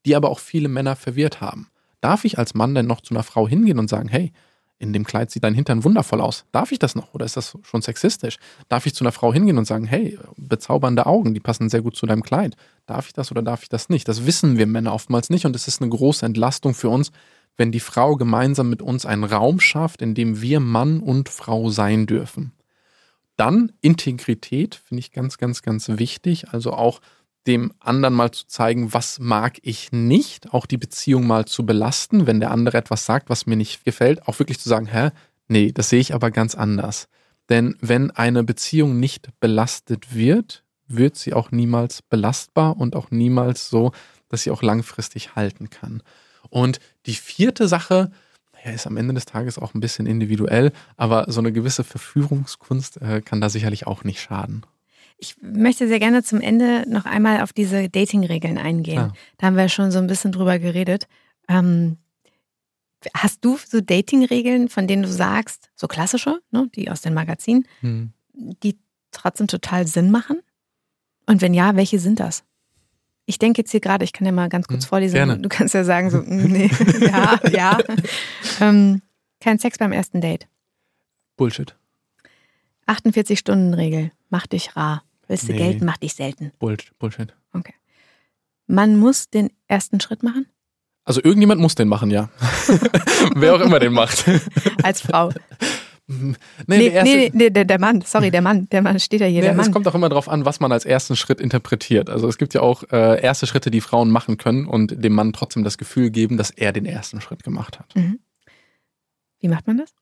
die 0.06 0.16
aber 0.16 0.30
auch 0.30 0.40
viele 0.40 0.70
Männer 0.70 0.96
verwirrt 0.96 1.42
haben. 1.42 1.70
Darf 2.02 2.26
ich 2.26 2.38
als 2.38 2.54
Mann 2.54 2.76
denn 2.76 2.88
noch 2.88 3.02
zu 3.02 3.14
einer 3.14 3.24
Frau 3.24 3.48
hingehen 3.48 3.80
und 3.80 3.90
sagen, 3.90 4.08
hey, 4.08 4.32
in 4.80 4.94
dem 4.94 5.04
Kleid 5.04 5.30
sieht 5.30 5.44
dein 5.44 5.54
Hintern 5.54 5.84
wundervoll 5.84 6.22
aus. 6.22 6.46
Darf 6.54 6.72
ich 6.72 6.80
das 6.80 6.96
noch 6.96 7.14
oder 7.14 7.26
ist 7.26 7.36
das 7.36 7.58
schon 7.64 7.82
sexistisch? 7.82 8.38
Darf 8.70 8.86
ich 8.86 8.96
zu 8.96 9.04
einer 9.04 9.12
Frau 9.12 9.34
hingehen 9.34 9.58
und 9.58 9.66
sagen, 9.66 9.86
hey, 9.86 10.18
bezaubernde 10.38 11.06
Augen, 11.06 11.34
die 11.34 11.42
passen 11.42 11.70
sehr 11.70 11.82
gut 11.82 11.98
zu 11.98 12.06
deinem 12.06 12.24
Kleid. 12.24 12.56
Darf 12.86 13.08
ich 13.08 13.14
das 13.14 13.30
oder 13.30 13.42
darf 13.42 13.62
ich 13.64 13.70
das 13.70 13.90
nicht? 13.90 14.08
Das 14.08 14.26
wissen 14.26 14.58
wir 14.58 14.66
Männer 14.66 14.94
oftmals 14.94 15.30
nicht 15.30 15.46
und 15.46 15.56
es 15.56 15.68
ist 15.68 15.82
eine 15.82 15.90
große 15.90 16.26
Entlastung 16.26 16.74
für 16.74 16.90
uns, 16.90 17.12
wenn 17.58 17.74
die 17.74 17.82
Frau 17.82 18.16
gemeinsam 18.16 18.70
mit 18.70 18.82
uns 18.82 19.06
einen 19.06 19.26
Raum 19.26 19.60
schafft, 19.60 20.02
in 20.02 20.16
dem 20.16 20.42
wir 20.42 20.62
Mann 20.62 21.02
und 21.02 21.28
Frau 21.28 21.70
sein 21.70 22.06
dürfen. 22.06 22.54
Dann 23.36 23.74
Integrität 23.82 24.76
finde 24.76 25.00
ich 25.00 25.12
ganz, 25.12 25.38
ganz, 25.38 25.62
ganz 25.62 25.90
wichtig. 25.90 26.50
Also 26.50 26.74
auch 26.74 27.02
dem 27.48 27.74
anderen 27.80 28.14
mal 28.14 28.32
zu 28.32 28.48
zeigen, 28.48 28.94
was 28.94 29.20
mag 29.20 29.58
ich 29.62 29.92
nicht, 29.92 30.54
auch 30.54 30.66
die 30.66 30.78
Beziehung 30.78 31.26
mal 31.26 31.46
zu 31.46 31.66
belasten, 31.66 32.28
wenn 32.28 32.40
der 32.40 32.52
andere 32.52 32.78
etwas 32.78 33.06
sagt, 33.06 33.30
was 33.30 33.46
mir 33.46 33.56
nicht 33.56 33.86
gefällt, 33.86 34.28
auch 34.28 34.40
wirklich 34.40 34.60
zu 34.60 34.70
sagen, 34.70 34.88
hä, 34.88 35.10
nee, 35.48 35.72
das 35.72 35.90
sehe 35.90 36.00
ich 36.00 36.14
aber 36.14 36.32
ganz 36.32 36.56
anders. 36.56 37.08
Denn 37.50 37.76
wenn 37.82 38.12
eine 38.12 38.44
Beziehung 38.44 39.00
nicht 39.00 39.30
belastet 39.40 40.14
wird, 40.14 40.64
wird 40.88 41.16
sie 41.16 41.34
auch 41.34 41.52
niemals 41.52 42.02
belastbar 42.02 42.78
und 42.78 42.96
auch 42.96 43.12
niemals 43.12 43.70
so, 43.70 43.92
dass 44.28 44.44
sie 44.44 44.52
auch 44.52 44.62
langfristig 44.62 45.36
halten 45.36 45.70
kann. 45.70 46.04
Und 46.50 46.80
die 47.06 47.16
vierte 47.16 47.68
Sache, 47.68 48.12
ja, 48.64 48.72
ist 48.72 48.88
am 48.88 48.98
Ende 48.98 49.14
des 49.14 49.26
Tages 49.26 49.58
auch 49.58 49.74
ein 49.74 49.80
bisschen 49.80 50.06
individuell, 50.06 50.72
aber 50.98 51.26
so 51.32 51.40
eine 51.40 51.52
gewisse 51.52 51.84
Verführungskunst 51.84 53.02
äh, 53.02 53.22
kann 53.22 53.42
da 53.42 53.50
sicherlich 53.50 53.88
auch 53.88 54.04
nicht 54.04 54.22
schaden. 54.22 54.66
Ich 55.20 55.36
möchte 55.42 55.88
sehr 55.88 56.00
gerne 56.00 56.24
zum 56.24 56.40
Ende 56.42 56.86
noch 56.88 57.06
einmal 57.06 57.42
auf 57.42 57.52
diese 57.54 57.90
Dating-Regeln 57.90 58.58
eingehen. 58.58 58.96
Klar. 58.96 59.14
Da 59.38 59.48
haben 59.48 59.58
wir 59.58 59.68
schon 59.70 59.92
so 59.92 60.00
ein 60.00 60.08
bisschen 60.08 60.32
drüber 60.32 60.60
geredet. 60.60 61.08
Ähm, 61.50 61.98
hast 63.14 63.44
du 63.44 63.58
so 63.58 63.82
Dating-Regeln, 63.82 64.70
von 64.70 64.88
denen 64.88 65.04
du 65.04 65.10
sagst, 65.10 65.72
so 65.76 65.88
klassische, 65.88 66.40
ne, 66.52 66.70
die 66.76 66.90
aus 66.90 67.02
den 67.02 67.14
Magazinen, 67.14 67.66
Hm. 67.82 68.14
die 68.34 68.78
trotzdem 69.12 69.48
total 69.48 69.88
Sinn 69.88 70.10
machen? 70.12 70.40
Und 71.26 71.42
wenn 71.42 71.54
ja, 71.54 71.76
welche 71.76 72.00
sind 72.00 72.20
das? 72.20 72.44
Ich 73.26 73.38
denke 73.40 73.62
jetzt 73.62 73.72
hier 73.72 73.80
gerade, 73.82 74.04
ich 74.06 74.14
kann 74.14 74.26
ja 74.26 74.32
mal 74.32 74.50
ganz 74.50 74.68
kurz 74.68 74.86
Hm, 74.86 74.90
vorlesen. 74.90 75.14
gerne. 75.16 75.38
Du 75.38 75.50
kannst 75.50 75.74
ja 75.76 75.84
sagen, 75.84 76.10
so, 76.10 76.20
mm, 76.20 76.24
nee, 76.52 76.72
ja, 77.02 77.40
ja. 77.52 77.78
Ähm, 78.62 79.02
kein 79.42 79.60
Sex 79.60 79.78
beim 79.78 79.92
ersten 79.92 80.22
Date. 80.22 80.48
Bullshit. 81.38 81.76
48-Stunden-Regel. 82.88 84.12
Mach 84.30 84.48
dich 84.48 84.76
rar. 84.76 85.04
Willst 85.30 85.48
du 85.48 85.54
Nee. 85.54 85.60
gelten, 85.60 85.86
mach 85.86 85.98
dich 85.98 86.14
selten. 86.16 86.52
Bullshit. 86.60 87.34
Okay. 87.54 87.74
Man 88.68 88.98
muss 88.98 89.30
den 89.30 89.50
ersten 89.68 90.00
Schritt 90.02 90.22
machen 90.24 90.48
Also 91.06 91.22
irgendjemand 91.24 91.62
muss 91.62 91.76
den 91.76 91.88
machen, 91.88 92.12
ja. 92.12 92.30
Wer 93.36 93.56
auch 93.56 93.62
immer 93.62 93.80
den 93.80 93.94
macht. 93.94 94.26
als 94.84 95.02
Frau. 95.02 95.32
nee, 96.08 96.36
Nee, 96.68 96.90
der 96.90 97.04
nee, 97.04 97.32
nee, 97.34 97.50
der, 97.52 97.66
der 97.66 97.80
Mann, 97.80 98.02
sorry, 98.02 98.32
der 98.32 98.42
Mann, 98.42 98.68
der 98.70 98.82
Mann 98.82 99.00
steht 99.00 99.22
ja 99.22 99.28
hier, 99.28 99.42
Nee, 99.42 99.48
der 99.48 99.52
es 99.52 99.58
Mann. 99.58 99.72
kommt 99.72 99.88
auch 99.88 99.94
immer 99.96 100.10
darauf 100.10 100.28
an, 100.28 100.44
was 100.46 100.60
man 100.60 100.72
als 100.72 100.84
ersten 100.86 101.16
Schritt 101.16 101.40
interpretiert. 101.40 102.10
Also 102.10 102.28
es 102.28 102.38
gibt 102.40 102.54
ja 102.56 102.62
auch 102.62 102.84
äh, 102.92 103.22
erste 103.22 103.46
Schritte, 103.48 103.70
die 103.72 103.82
Frauen 103.82 104.10
machen 104.10 104.38
können 104.38 104.66
und 104.66 105.04
dem 105.04 105.14
Mann 105.14 105.32
trotzdem 105.34 105.64
das 105.64 105.78
Gefühl 105.78 106.10
geben, 106.10 106.38
dass 106.38 106.50
er 106.50 106.74
den 106.74 106.86
ersten 106.88 107.22
Schritt 107.22 107.44
gemacht 107.44 107.78
hat. 107.80 107.96
Mhm. 107.96 108.20
Wie 109.40 109.48
macht 109.48 109.68
man 109.68 109.78
das? 109.78 109.94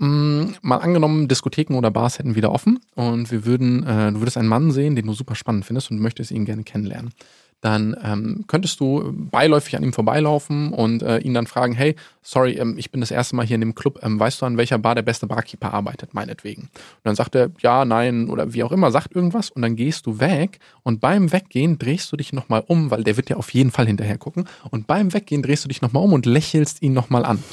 Mm, 0.00 0.54
mal 0.62 0.78
angenommen, 0.78 1.28
Diskotheken 1.28 1.74
oder 1.76 1.90
Bars 1.90 2.18
hätten 2.18 2.34
wieder 2.34 2.52
offen 2.52 2.80
und 2.94 3.30
wir 3.30 3.44
würden, 3.44 3.86
äh, 3.86 4.10
du 4.10 4.20
würdest 4.20 4.38
einen 4.38 4.48
Mann 4.48 4.70
sehen, 4.70 4.96
den 4.96 5.04
du 5.04 5.12
super 5.12 5.34
spannend 5.34 5.66
findest 5.66 5.90
und 5.90 6.00
möchtest 6.00 6.30
ihn 6.30 6.46
gerne 6.46 6.62
kennenlernen. 6.62 7.12
Dann 7.60 7.94
ähm, 8.02 8.44
könntest 8.46 8.80
du 8.80 9.12
beiläufig 9.12 9.76
an 9.76 9.82
ihm 9.82 9.92
vorbeilaufen 9.92 10.72
und 10.72 11.02
äh, 11.02 11.18
ihn 11.18 11.34
dann 11.34 11.46
fragen, 11.46 11.74
hey, 11.74 11.96
sorry, 12.22 12.52
ähm, 12.52 12.76
ich 12.78 12.90
bin 12.90 13.02
das 13.02 13.10
erste 13.10 13.36
Mal 13.36 13.44
hier 13.44 13.56
in 13.56 13.60
dem 13.60 13.74
Club, 13.74 13.98
ähm, 14.02 14.18
weißt 14.18 14.40
du, 14.40 14.46
an 14.46 14.56
welcher 14.56 14.78
Bar 14.78 14.94
der 14.94 15.02
beste 15.02 15.26
Barkeeper 15.26 15.74
arbeitet, 15.74 16.14
meinetwegen. 16.14 16.62
Und 16.62 16.70
dann 17.02 17.14
sagt 17.14 17.34
er, 17.34 17.50
ja, 17.60 17.84
nein 17.84 18.30
oder 18.30 18.54
wie 18.54 18.64
auch 18.64 18.72
immer, 18.72 18.90
sagt 18.90 19.14
irgendwas 19.14 19.50
und 19.50 19.60
dann 19.60 19.76
gehst 19.76 20.06
du 20.06 20.18
weg 20.18 20.60
und 20.82 21.02
beim 21.02 21.30
Weggehen 21.30 21.78
drehst 21.78 22.10
du 22.10 22.16
dich 22.16 22.32
nochmal 22.32 22.64
um, 22.66 22.90
weil 22.90 23.04
der 23.04 23.18
wird 23.18 23.28
ja 23.28 23.36
auf 23.36 23.52
jeden 23.52 23.70
Fall 23.70 23.86
hinterher 23.86 24.16
gucken 24.16 24.46
und 24.70 24.86
beim 24.86 25.12
Weggehen 25.12 25.42
drehst 25.42 25.64
du 25.64 25.68
dich 25.68 25.82
nochmal 25.82 26.04
um 26.04 26.14
und 26.14 26.24
lächelst 26.24 26.80
ihn 26.80 26.94
nochmal 26.94 27.26
an. 27.26 27.44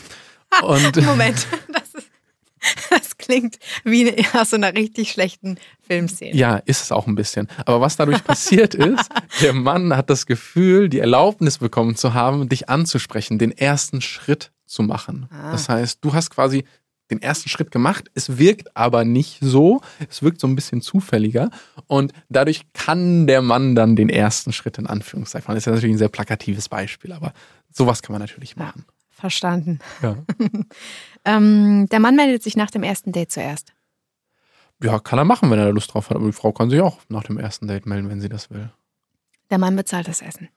Und 0.64 1.06
Moment, 1.06 1.48
das, 2.90 3.18
klingt 3.18 3.58
wie 3.84 4.14
aus 4.34 4.52
so 4.52 4.56
einer 4.56 4.74
richtig 4.74 5.12
schlechten 5.12 5.58
Filmszene. 5.82 6.36
Ja, 6.36 6.58
ist 6.58 6.82
es 6.82 6.92
auch 6.92 7.08
ein 7.08 7.16
bisschen. 7.16 7.48
Aber 7.66 7.82
was 7.82 7.96
dadurch 7.96 8.24
passiert 8.24 8.74
ist, 8.76 9.10
der 9.42 9.54
Mann 9.54 9.96
hat 9.96 10.10
das 10.10 10.26
Gefühl, 10.26 10.90
die 10.90 11.00
Erlaubnis 11.00 11.58
bekommen 11.58 11.96
zu 11.96 12.14
haben, 12.14 12.50
dich 12.50 12.70
anzusprechen, 12.70 13.38
den 13.40 13.52
ersten 13.52 14.02
Schritt 14.02 14.52
zu 14.66 14.84
machen. 14.84 15.28
Ah. 15.32 15.52
Das 15.52 15.70
heißt, 15.70 16.00
du 16.04 16.14
hast 16.14 16.30
quasi 16.30 16.66
den 17.10 17.22
ersten 17.22 17.50
Schritt 17.50 17.72
gemacht. 17.72 18.12
Es 18.16 18.38
wirkt 18.38 18.76
aber 18.76 19.06
nicht 19.06 19.38
so. 19.42 19.82
Es 20.10 20.22
wirkt 20.22 20.42
so 20.42 20.48
ein 20.48 20.56
bisschen 20.56 20.82
zufälliger. 20.82 21.50
Und 21.88 22.14
dadurch 22.30 22.62
kann 22.74 23.28
der 23.28 23.42
Mann 23.42 23.76
dann 23.76 23.96
den 23.96 24.10
ersten 24.10 24.52
Schritt 24.52 24.78
in 24.78 24.88
Anführungszeichen 24.88 25.46
machen. 25.46 25.56
Das 25.56 25.64
ist 25.64 25.68
ja 25.68 25.74
natürlich 25.74 25.96
ein 25.96 26.00
sehr 26.00 26.10
plakatives 26.10 26.70
Beispiel, 26.70 27.14
aber 27.14 27.34
sowas 27.72 28.02
kann 28.02 28.14
man 28.14 28.22
natürlich 28.22 28.56
Ja. 28.58 28.74
Verstanden. 29.18 29.80
Ja. 30.02 30.18
Ähm, 31.26 31.88
der 31.90 32.00
Mann 32.00 32.16
meldet 32.16 32.42
sich 32.42 32.56
nach 32.56 32.72
dem 32.72 32.84
ersten 32.84 33.12
Date 33.12 33.34
zuerst. 33.34 33.74
ja, 34.82 34.98
kann 34.98 35.20
er 35.20 35.26
machen, 35.26 35.52
wenn 35.52 35.60
er 35.60 35.74
Lust 35.74 35.94
drauf 35.94 36.10
hat. 36.10 36.16
Aber 36.16 36.26
die 36.28 36.32
Frau 36.32 36.54
kann 36.54 36.70
sich 36.70 36.80
auch 36.80 37.00
nach 37.10 37.24
dem 37.24 37.38
ersten 37.38 37.68
Date 37.68 37.86
melden, 37.86 38.10
wenn 38.10 38.22
sie 38.22 38.30
das 38.30 38.50
will. 38.50 38.70
Der 39.50 39.58
Mann 39.58 39.76
bezahlt 39.76 40.08
das 40.08 40.22
Essen. 40.22 40.48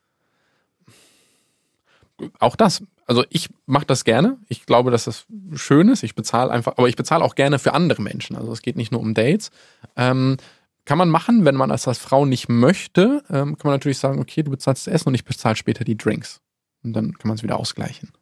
auch 2.39 2.55
das. 2.55 2.85
Also 3.07 3.25
ich 3.31 3.49
mache 3.67 3.87
das 3.87 4.05
gerne. 4.05 4.39
Ich 4.47 4.65
glaube, 4.65 4.93
dass 4.93 5.07
das 5.07 5.27
schön 5.55 5.89
ist. 5.89 6.05
Ich 6.05 6.15
bezahle 6.15 6.53
einfach, 6.53 6.75
aber 6.77 6.89
ich 6.89 6.95
bezahle 6.95 7.25
auch 7.25 7.35
gerne 7.35 7.59
für 7.59 7.75
andere 7.75 8.01
Menschen. 8.01 8.37
Also 8.37 8.53
es 8.53 8.63
geht 8.63 8.77
nicht 8.77 8.93
nur 8.93 9.01
um 9.01 9.15
Dates. 9.15 9.51
Ähm, 9.97 10.37
kann 10.85 10.99
man 10.99 11.09
machen, 11.09 11.45
wenn 11.45 11.57
man 11.57 11.71
das 11.71 11.89
als 11.89 11.99
Frau 11.99 12.27
nicht 12.27 12.49
möchte, 12.49 13.25
ähm, 13.29 13.59
kann 13.59 13.71
man 13.71 13.75
natürlich 13.75 13.99
sagen, 13.99 14.21
okay, 14.21 14.45
du 14.45 14.53
bezahlst 14.53 14.87
das 14.87 14.95
Essen 14.95 15.09
und 15.09 15.17
ich 15.17 15.25
bezahle 15.25 15.57
später 15.57 15.83
die 15.83 15.97
Drinks. 15.97 16.41
Und 16.85 16.93
dann 16.93 17.19
kann 17.19 17.27
man 17.27 17.37
es 17.37 17.43
wieder 17.43 17.59
ausgleichen. 17.59 18.13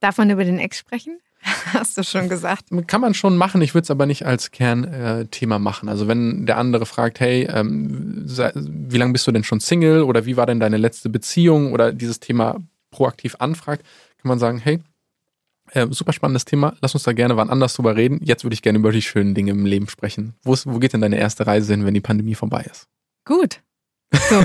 Darf 0.00 0.18
man 0.18 0.30
über 0.30 0.44
den 0.44 0.58
Ex 0.58 0.78
sprechen? 0.78 1.20
Hast 1.72 1.96
du 1.96 2.02
schon 2.02 2.28
gesagt. 2.28 2.66
Kann 2.86 3.00
man 3.00 3.14
schon 3.14 3.36
machen, 3.36 3.62
ich 3.62 3.74
würde 3.74 3.84
es 3.84 3.90
aber 3.90 4.06
nicht 4.06 4.26
als 4.26 4.50
Kernthema 4.50 5.56
äh, 5.56 5.58
machen. 5.58 5.88
Also 5.88 6.06
wenn 6.06 6.46
der 6.46 6.58
andere 6.58 6.84
fragt, 6.86 7.20
hey, 7.20 7.48
ähm, 7.50 8.24
wie 8.26 8.98
lange 8.98 9.12
bist 9.12 9.26
du 9.26 9.32
denn 9.32 9.44
schon 9.44 9.60
Single 9.60 10.02
oder 10.02 10.26
wie 10.26 10.36
war 10.36 10.46
denn 10.46 10.60
deine 10.60 10.76
letzte 10.76 11.08
Beziehung 11.08 11.72
oder 11.72 11.92
dieses 11.92 12.20
Thema 12.20 12.56
proaktiv 12.90 13.36
anfragt, 13.38 13.84
kann 14.18 14.28
man 14.28 14.38
sagen, 14.38 14.58
hey, 14.58 14.80
äh, 15.72 15.86
super 15.90 16.12
spannendes 16.12 16.44
Thema, 16.44 16.74
lass 16.80 16.94
uns 16.94 17.04
da 17.04 17.12
gerne 17.12 17.36
wann 17.36 17.48
anders 17.48 17.74
drüber 17.74 17.96
reden. 17.96 18.20
Jetzt 18.22 18.44
würde 18.44 18.54
ich 18.54 18.62
gerne 18.62 18.78
über 18.78 18.92
die 18.92 19.02
schönen 19.02 19.34
Dinge 19.34 19.52
im 19.52 19.64
Leben 19.64 19.88
sprechen. 19.88 20.34
Wo, 20.42 20.52
ist, 20.52 20.66
wo 20.66 20.78
geht 20.78 20.92
denn 20.92 21.00
deine 21.00 21.18
erste 21.18 21.46
Reise 21.46 21.72
hin, 21.72 21.86
wenn 21.86 21.94
die 21.94 22.00
Pandemie 22.00 22.34
vorbei 22.34 22.66
ist? 22.70 22.86
Gut. 23.24 23.60
So. 24.12 24.44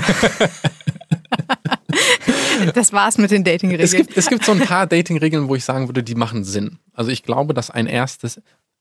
das 2.74 2.92
war's 2.92 3.18
mit 3.18 3.30
den 3.30 3.42
Es 3.42 3.50
Dating-Regeln. 3.52 3.90
gibt, 4.06 4.16
es 4.16 4.28
gibt 4.28 4.44
so 4.44 4.52
ein 4.52 4.60
paar 4.60 4.86
Dating-Regeln, 4.86 5.48
wo 5.48 5.54
ich 5.54 5.64
sagen 5.64 5.88
würde, 5.88 6.02
die 6.02 6.14
machen 6.14 6.44
Sinn. 6.44 6.78
Also 6.92 7.10
ich 7.10 7.22
glaube, 7.22 7.54
dass 7.54 7.70
ein 7.70 7.86
erstes, 7.86 8.40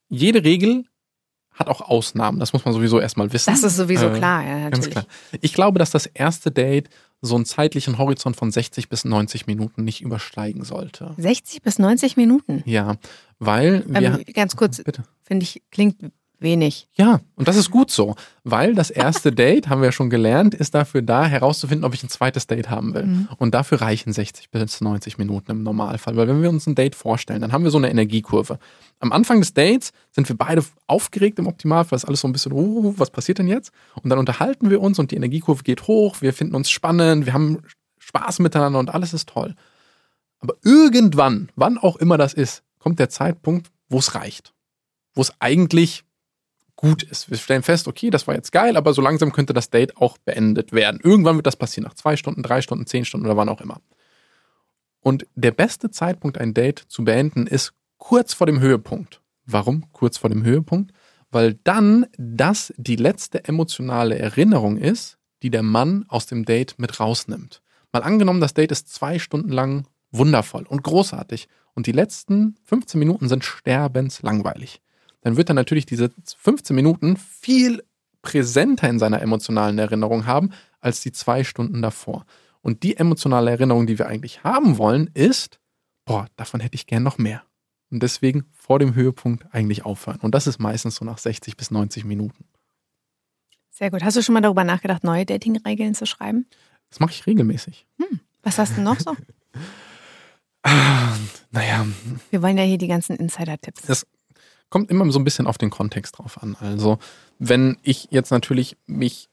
jede 0.10 0.44
Regel 0.44 0.86
hat 1.52 1.68
auch 1.70 1.82
Ausnahmen. 1.82 2.40
Das 2.40 2.52
muss 2.52 2.66
man 2.66 2.74
sowieso 2.74 3.00
erstmal 3.00 3.32
wissen. 3.32 3.50
Das 3.50 3.64
ist 3.64 3.78
sowieso 3.78 4.08
Äh, 4.10 4.18
klar, 4.18 4.44
ja, 4.44 4.70
Ganz 4.70 4.86
natürlich. 4.88 4.92
klar. 4.92 5.06
Ich 5.42 5.54
glaube, 5.54 5.80
dass 5.80 5.90
das 5.92 6.06
erste 6.06 6.52
Date 6.52 6.90
so 7.22 7.36
einen 7.36 7.46
zeitlichen 7.46 7.98
Horizont 7.98 8.36
von 8.36 8.52
60 8.52 8.90
bis 8.90 9.06
90 9.06 9.48
Minuten 9.48 9.84
nicht 9.86 10.02
übersteigen 10.02 10.64
sollte. 10.66 11.14
60 11.18 11.62
bis 11.62 11.80
90 11.80 12.18
Minuten. 12.18 12.62
Ja, 12.66 12.96
weil 13.40 13.86
wir. 13.88 14.02
Ähm, 14.20 14.24
ganz 14.34 14.56
kurz, 14.58 14.84
bitte. 14.84 15.04
finde 15.24 15.44
ich, 15.44 15.64
klingt 15.72 15.96
wenig. 16.40 16.88
Ja, 16.94 17.22
und 17.36 17.48
das 17.48 17.56
ist 17.56 17.72
gut 17.72 17.92
so, 17.92 18.16
weil 18.44 18.76
das 18.76 18.90
erste 18.90 19.32
Date, 19.34 19.70
haben 19.70 19.82
wir 19.82 19.88
ja 19.88 19.92
schon 19.92 20.10
gelernt, 20.10 20.54
ist 20.54 20.76
dafür 20.76 21.02
da, 21.02 21.26
herauszufinden, 21.26 21.86
ob 21.86 21.94
ich 21.94 22.04
ein 22.04 22.10
zweites 22.10 22.48
Date 22.48 22.70
haben 22.70 22.94
will. 22.94 23.06
Mhm. 23.06 23.28
Und 23.38 23.54
dafür 23.54 23.82
reichen 23.82 24.14
60 24.14 24.50
bis 24.50 24.82
90 24.82 25.18
Minuten 25.18 25.52
im 25.52 25.64
Normalfall, 25.64 26.16
weil 26.16 26.28
wenn 26.28 26.42
wir 26.42 26.50
uns 26.50 26.68
ein 26.68 26.76
Date 26.76 26.96
vorstellen, 26.96 27.42
dann 27.42 27.52
haben 27.52 27.64
wir 27.64 27.72
so 27.72 27.78
eine 27.78 27.90
Energiekurve. 27.90 28.60
Am 29.00 29.12
Anfang 29.12 29.40
des 29.40 29.54
Dates 29.54 29.92
sind 30.12 30.30
wir 30.30 30.38
beide 30.38 30.64
aufgeregt 30.88 31.40
im 31.40 31.48
Optimalfall, 31.48 31.98
ist 31.98 32.06
alles 32.06 32.22
so 32.22 32.28
ein 32.28 32.32
bisschen, 32.32 32.54
oh, 32.54 32.94
was 32.98 33.10
passiert 33.10 33.40
denn 33.40 33.48
jetzt? 33.48 33.72
Und 34.02 34.10
dann 34.10 34.20
unterhalten 34.20 34.70
wir 34.70 34.82
uns 34.82 35.00
und 35.00 35.12
die 35.12 35.16
Energiekurve 35.16 35.64
geht 35.64 35.88
hoch, 35.88 36.22
wir 36.22 36.34
finden 36.34 36.56
uns 36.56 36.70
spannend, 36.70 37.26
wir 37.26 37.34
haben 37.34 37.60
Spaß 38.00 38.40
miteinander 38.40 38.80
und 38.80 38.94
alles 38.94 39.14
ist 39.14 39.30
toll. 39.30 39.56
Aber 40.40 40.56
irgendwann, 40.64 41.50
wann 41.56 41.78
auch 41.78 41.96
immer 41.96 42.18
das 42.18 42.34
ist, 42.34 42.64
kommt 42.80 43.00
der 43.00 43.10
Zeitpunkt, 43.10 43.72
wo 43.90 43.98
es 43.98 44.16
reicht. 44.16 44.54
Wo 45.16 45.22
es 45.22 45.34
eigentlich 45.40 46.05
gut 46.76 47.04
ist. 47.04 47.30
Wir 47.30 47.38
stellen 47.38 47.64
fest, 47.64 47.88
okay, 47.88 48.10
das 48.10 48.28
war 48.28 48.36
jetzt 48.36 48.52
geil, 48.52 48.78
aber 48.78 48.94
so 48.94 49.02
langsam 49.02 49.32
könnte 49.32 49.54
das 49.54 49.70
Date 49.70 49.98
auch 49.98 50.18
beendet 50.18 50.74
werden. 50.74 51.00
Irgendwann 51.02 51.38
wird 51.38 51.48
das 51.48 51.56
passieren, 51.56 51.86
nach 51.86 51.96
zwei 51.96 52.18
Stunden, 52.18 52.44
drei 52.44 52.62
Stunden, 52.62 52.86
zehn 52.86 53.06
Stunden 53.06 53.26
oder 53.26 53.38
wann 53.38 53.50
auch 53.50 53.62
immer. 53.62 53.82
Und 55.00 55.28
der 55.36 55.52
beste 55.52 55.92
Zeitpunkt, 55.92 56.38
ein 56.40 56.54
Date 56.54 56.80
zu 56.80 57.04
beenden, 57.04 57.48
ist 57.48 57.74
kurz 57.98 58.34
vor 58.34 58.48
dem 58.48 58.60
Höhepunkt. 58.60 59.22
Warum 59.46 59.92
kurz 59.92 60.18
vor 60.18 60.30
dem 60.30 60.44
Höhepunkt? 60.44 60.92
Weil 61.30 61.56
dann 61.64 62.08
das 62.18 62.74
die 62.78 62.96
letzte 62.96 63.46
emotionale 63.46 64.18
Erinnerung 64.18 64.78
ist, 64.78 65.18
die 65.44 65.52
der 65.52 65.64
Mann 65.64 66.06
aus 66.08 66.26
dem 66.26 66.46
Date 66.46 66.80
mit 66.80 67.00
rausnimmt. 67.00 67.62
Mal 67.92 68.04
angenommen, 68.04 68.42
das 68.42 68.54
Date 68.54 68.72
ist 68.72 68.94
zwei 68.94 69.20
Stunden 69.20 69.50
lang 69.50 69.86
wundervoll 70.12 70.64
und 70.64 70.84
großartig 70.84 71.48
und 71.76 71.88
die 71.88 71.92
letzten 71.92 72.56
15 72.64 73.00
Minuten 73.00 73.30
sind 73.30 73.44
sterbenslangweilig. 73.44 74.82
Dann 75.26 75.38
wird 75.38 75.50
er 75.50 75.56
natürlich 75.56 75.88
diese 75.88 76.12
15 76.38 76.76
Minuten 76.76 77.18
viel 77.18 77.84
präsenter 78.22 78.88
in 78.88 79.00
seiner 79.00 79.24
emotionalen 79.24 79.80
Erinnerung 79.80 80.28
haben 80.28 80.52
als 80.82 81.02
die 81.02 81.12
zwei 81.12 81.44
Stunden 81.44 81.82
davor. 81.82 82.28
Und 82.62 82.84
die 82.84 82.96
emotionale 82.96 83.50
Erinnerung, 83.50 83.88
die 83.88 83.98
wir 83.98 84.06
eigentlich 84.06 84.44
haben 84.44 84.78
wollen, 84.78 85.10
ist, 85.16 85.60
boah, 86.06 86.28
davon 86.36 86.60
hätte 86.60 86.76
ich 86.76 86.86
gern 86.86 87.02
noch 87.02 87.18
mehr. 87.18 87.42
Und 87.90 88.04
deswegen 88.04 88.46
vor 88.52 88.78
dem 88.78 88.94
Höhepunkt 88.94 89.48
eigentlich 89.52 89.84
aufhören. 89.84 90.20
Und 90.22 90.36
das 90.36 90.46
ist 90.46 90.60
meistens 90.60 90.98
so 90.98 91.06
nach 91.06 91.18
60 91.18 91.58
bis 91.58 91.72
90 91.72 92.06
Minuten. 92.06 92.46
Sehr 93.72 93.90
gut. 93.90 94.04
Hast 94.04 94.18
du 94.18 94.22
schon 94.22 94.34
mal 94.34 94.42
darüber 94.42 94.64
nachgedacht, 94.64 95.04
neue 95.04 95.26
Dating-Regeln 95.26 95.96
zu 95.96 96.06
schreiben? 96.06 96.46
Das 96.92 97.00
mache 97.00 97.14
ich 97.14 97.26
regelmäßig. 97.26 97.88
Was 98.44 98.60
hast 98.60 98.78
du 98.78 98.82
noch 98.82 99.00
so? 99.00 99.16
Naja, 101.52 101.86
Wir 102.32 102.42
wollen 102.42 102.58
ja 102.58 102.64
hier 102.64 102.78
die 102.78 102.88
ganzen 102.88 103.16
Insider-Tipps. 103.16 103.84
das 103.84 104.06
kommt 104.70 104.90
immer 104.92 105.10
so 105.12 105.20
ein 105.20 105.24
bisschen 105.24 105.48
auf 105.48 105.58
den 105.58 105.70
Kontext 105.70 106.18
drauf 106.18 106.42
an. 106.42 106.56
Also, 106.60 106.98
wenn 107.40 107.78
ich 107.84 108.08
jetzt 108.12 108.32
natürlich 108.32 108.78
mich 108.88 109.30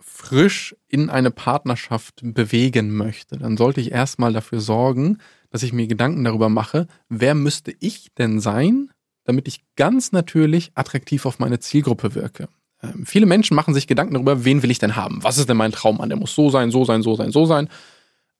frisch 0.00 0.76
in 0.88 1.10
eine 1.10 1.30
Partnerschaft 1.30 2.20
bewegen 2.22 2.94
möchte, 2.96 3.38
dann 3.38 3.56
sollte 3.56 3.80
ich 3.80 3.92
erstmal 3.92 4.32
dafür 4.32 4.60
sorgen, 4.60 5.18
dass 5.50 5.62
ich 5.62 5.72
mir 5.72 5.86
Gedanken 5.86 6.24
darüber 6.24 6.48
mache, 6.48 6.86
wer 7.08 7.34
müsste 7.34 7.74
ich 7.80 8.14
denn 8.14 8.40
sein, 8.40 8.90
damit 9.24 9.48
ich 9.48 9.64
ganz 9.74 10.12
natürlich 10.12 10.70
attraktiv 10.74 11.26
auf 11.26 11.38
meine 11.38 11.58
Zielgruppe 11.58 12.14
wirke. 12.14 12.48
Ähm, 12.82 13.04
viele 13.04 13.26
Menschen 13.26 13.54
machen 13.54 13.74
sich 13.74 13.86
Gedanken 13.86 14.14
darüber, 14.14 14.44
wen 14.44 14.62
will 14.62 14.70
ich 14.70 14.78
denn 14.78 14.96
haben? 14.96 15.22
Was 15.22 15.38
ist 15.38 15.48
denn 15.48 15.56
mein 15.56 15.72
Traummann? 15.72 16.08
Der 16.08 16.18
muss 16.18 16.34
so 16.34 16.50
sein, 16.50 16.70
so 16.70 16.84
sein, 16.84 17.02
so 17.02 17.14
sein, 17.14 17.32
so 17.32 17.46
sein. 17.46 17.68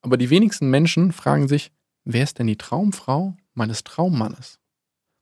Aber 0.03 0.17
die 0.17 0.31
wenigsten 0.31 0.71
Menschen 0.71 1.13
fragen 1.13 1.49
sich, 1.49 1.73
wer 2.05 2.23
ist 2.23 2.39
denn 2.39 2.47
die 2.47 2.57
Traumfrau 2.57 3.37
meines 3.55 3.83
Traummannes? 3.85 4.59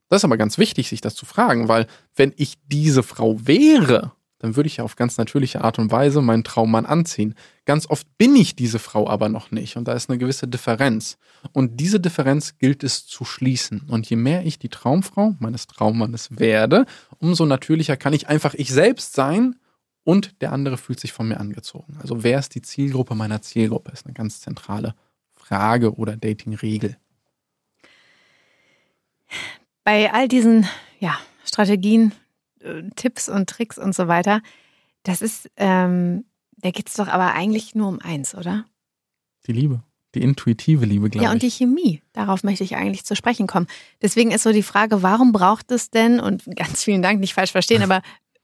Das 0.09 0.21
ist 0.21 0.25
aber 0.25 0.37
ganz 0.37 0.59
wichtig, 0.59 0.89
sich 0.89 1.01
das 1.01 1.15
zu 1.15 1.27
fragen, 1.27 1.69
weil 1.69 1.87
wenn 2.15 2.33
ich 2.37 2.55
diese 2.67 3.03
Frau 3.03 3.37
wäre, 3.47 4.13
dann 4.45 4.57
würde 4.57 4.67
ich 4.67 4.77
ja 4.77 4.85
auf 4.85 4.97
ganz 4.97 5.17
natürliche 5.17 5.65
Art 5.65 5.79
und 5.79 5.91
Weise 5.91 6.21
meinen 6.21 6.45
Traummann 6.45 6.85
anziehen. 6.85 7.35
Ganz 7.65 7.89
oft 7.89 8.07
bin 8.19 8.37
ich 8.37 8.55
diese 8.55 8.79
Frau 8.79 9.09
aber 9.09 9.31
noch 9.31 9.51
nicht 9.51 9.77
und 9.77 9.89
da 9.89 9.95
ist 9.95 10.11
eine 10.11 10.19
gewisse 10.19 10.47
Differenz. 10.47 11.17
Und 11.53 11.81
diese 11.81 11.99
Differenz 11.99 12.59
gilt 12.59 12.85
es 12.85 13.07
zu 13.07 13.25
schließen. 13.25 13.87
Und 13.89 14.09
je 14.11 14.17
mehr 14.17 14.45
ich 14.45 14.59
die 14.59 14.69
Traumfrau 14.69 15.35
meines 15.39 15.67
Traummannes 15.67 16.39
werde, 16.39 16.85
umso 17.19 17.47
natürlicher 17.47 17.97
kann 17.97 18.13
ich 18.13 18.29
einfach 18.29 18.53
ich 18.53 18.71
selbst 18.71 19.15
sein 19.15 19.57
und 20.05 20.43
der 20.43 20.53
andere 20.53 20.77
fühlt 20.77 21.01
sich 21.01 21.15
von 21.15 21.27
mir 21.27 21.41
angezogen. 21.41 21.97
Also 22.03 22.23
wer 22.23 22.39
ist 22.39 22.55
die 22.55 22.61
Zielgruppe 22.61 23.15
meiner 23.15 23.41
Zielgruppe? 23.41 23.93
Ist 23.93 24.05
eine 24.05 24.13
ganz 24.13 24.41
zentrale 24.41 24.95
Frage 25.33 25.95
oder 25.95 26.19
Dating-Regel. 26.19 26.99
Bei 29.85 30.12
all 30.12 30.28
diesen 30.28 30.66
ja, 30.99 31.18
Strategien, 31.45 32.12
äh, 32.61 32.82
Tipps 32.97 33.28
und 33.28 33.49
Tricks 33.49 33.78
und 33.78 33.95
so 33.95 34.09
weiter, 34.09 34.41
das 35.03 35.22
ist, 35.22 35.51
ähm, 35.57 36.24
da 36.57 36.70
geht 36.70 36.89
es 36.89 36.95
doch 36.95 37.09
aber 37.09 37.35
eigentlich 37.35 37.74
nur 37.74 37.89
um 37.89 38.01
eins, 38.01 38.35
oder? 38.35 38.64
Die 39.47 39.53
Liebe. 39.53 39.82
Die 40.14 40.22
intuitive 40.22 40.87
Liebe, 40.87 41.11
glaube 41.11 41.24
ich. 41.24 41.28
Ja, 41.28 41.32
und 41.32 41.43
die 41.43 41.51
Chemie. 41.51 42.01
Darauf 42.12 42.45
möchte 42.45 42.64
ich 42.64 42.76
eigentlich 42.76 43.05
zu 43.05 43.16
sprechen 43.16 43.47
kommen. 43.47 43.66
Deswegen 44.01 44.30
ist 44.30 44.45
so 44.45 44.53
die 44.53 44.62
Frage, 44.62 45.03
warum 45.03 45.32
braucht 45.32 45.70
es 45.72 45.91
denn, 45.91 46.20
und 46.20 46.45
ganz 46.57 46.82
vielen 46.82 47.03
Dank, 47.03 47.20
nicht 47.20 47.35
falsch 47.35 47.53
verstehen, 47.53 47.82
aber 47.91 48.01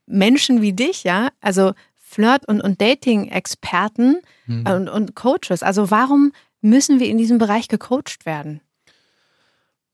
Menschen 0.07 0.61
wie 0.61 0.73
dich, 0.73 1.05
ja, 1.05 1.31
also 1.41 1.73
Flirt- 1.97 2.47
und, 2.47 2.61
und 2.61 2.81
Dating-Experten 2.81 4.17
mhm. 4.47 4.67
und, 4.67 4.89
und 4.89 5.15
Coaches. 5.15 5.63
Also 5.63 5.93
warum 5.93 6.33
müssen 6.61 6.99
wir 6.99 7.07
in 7.07 7.19
diesem 7.19 7.39
Bereich 7.39 7.69
gecoacht 7.69 8.27
werden? 8.27 8.61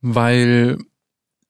Weil 0.00 0.78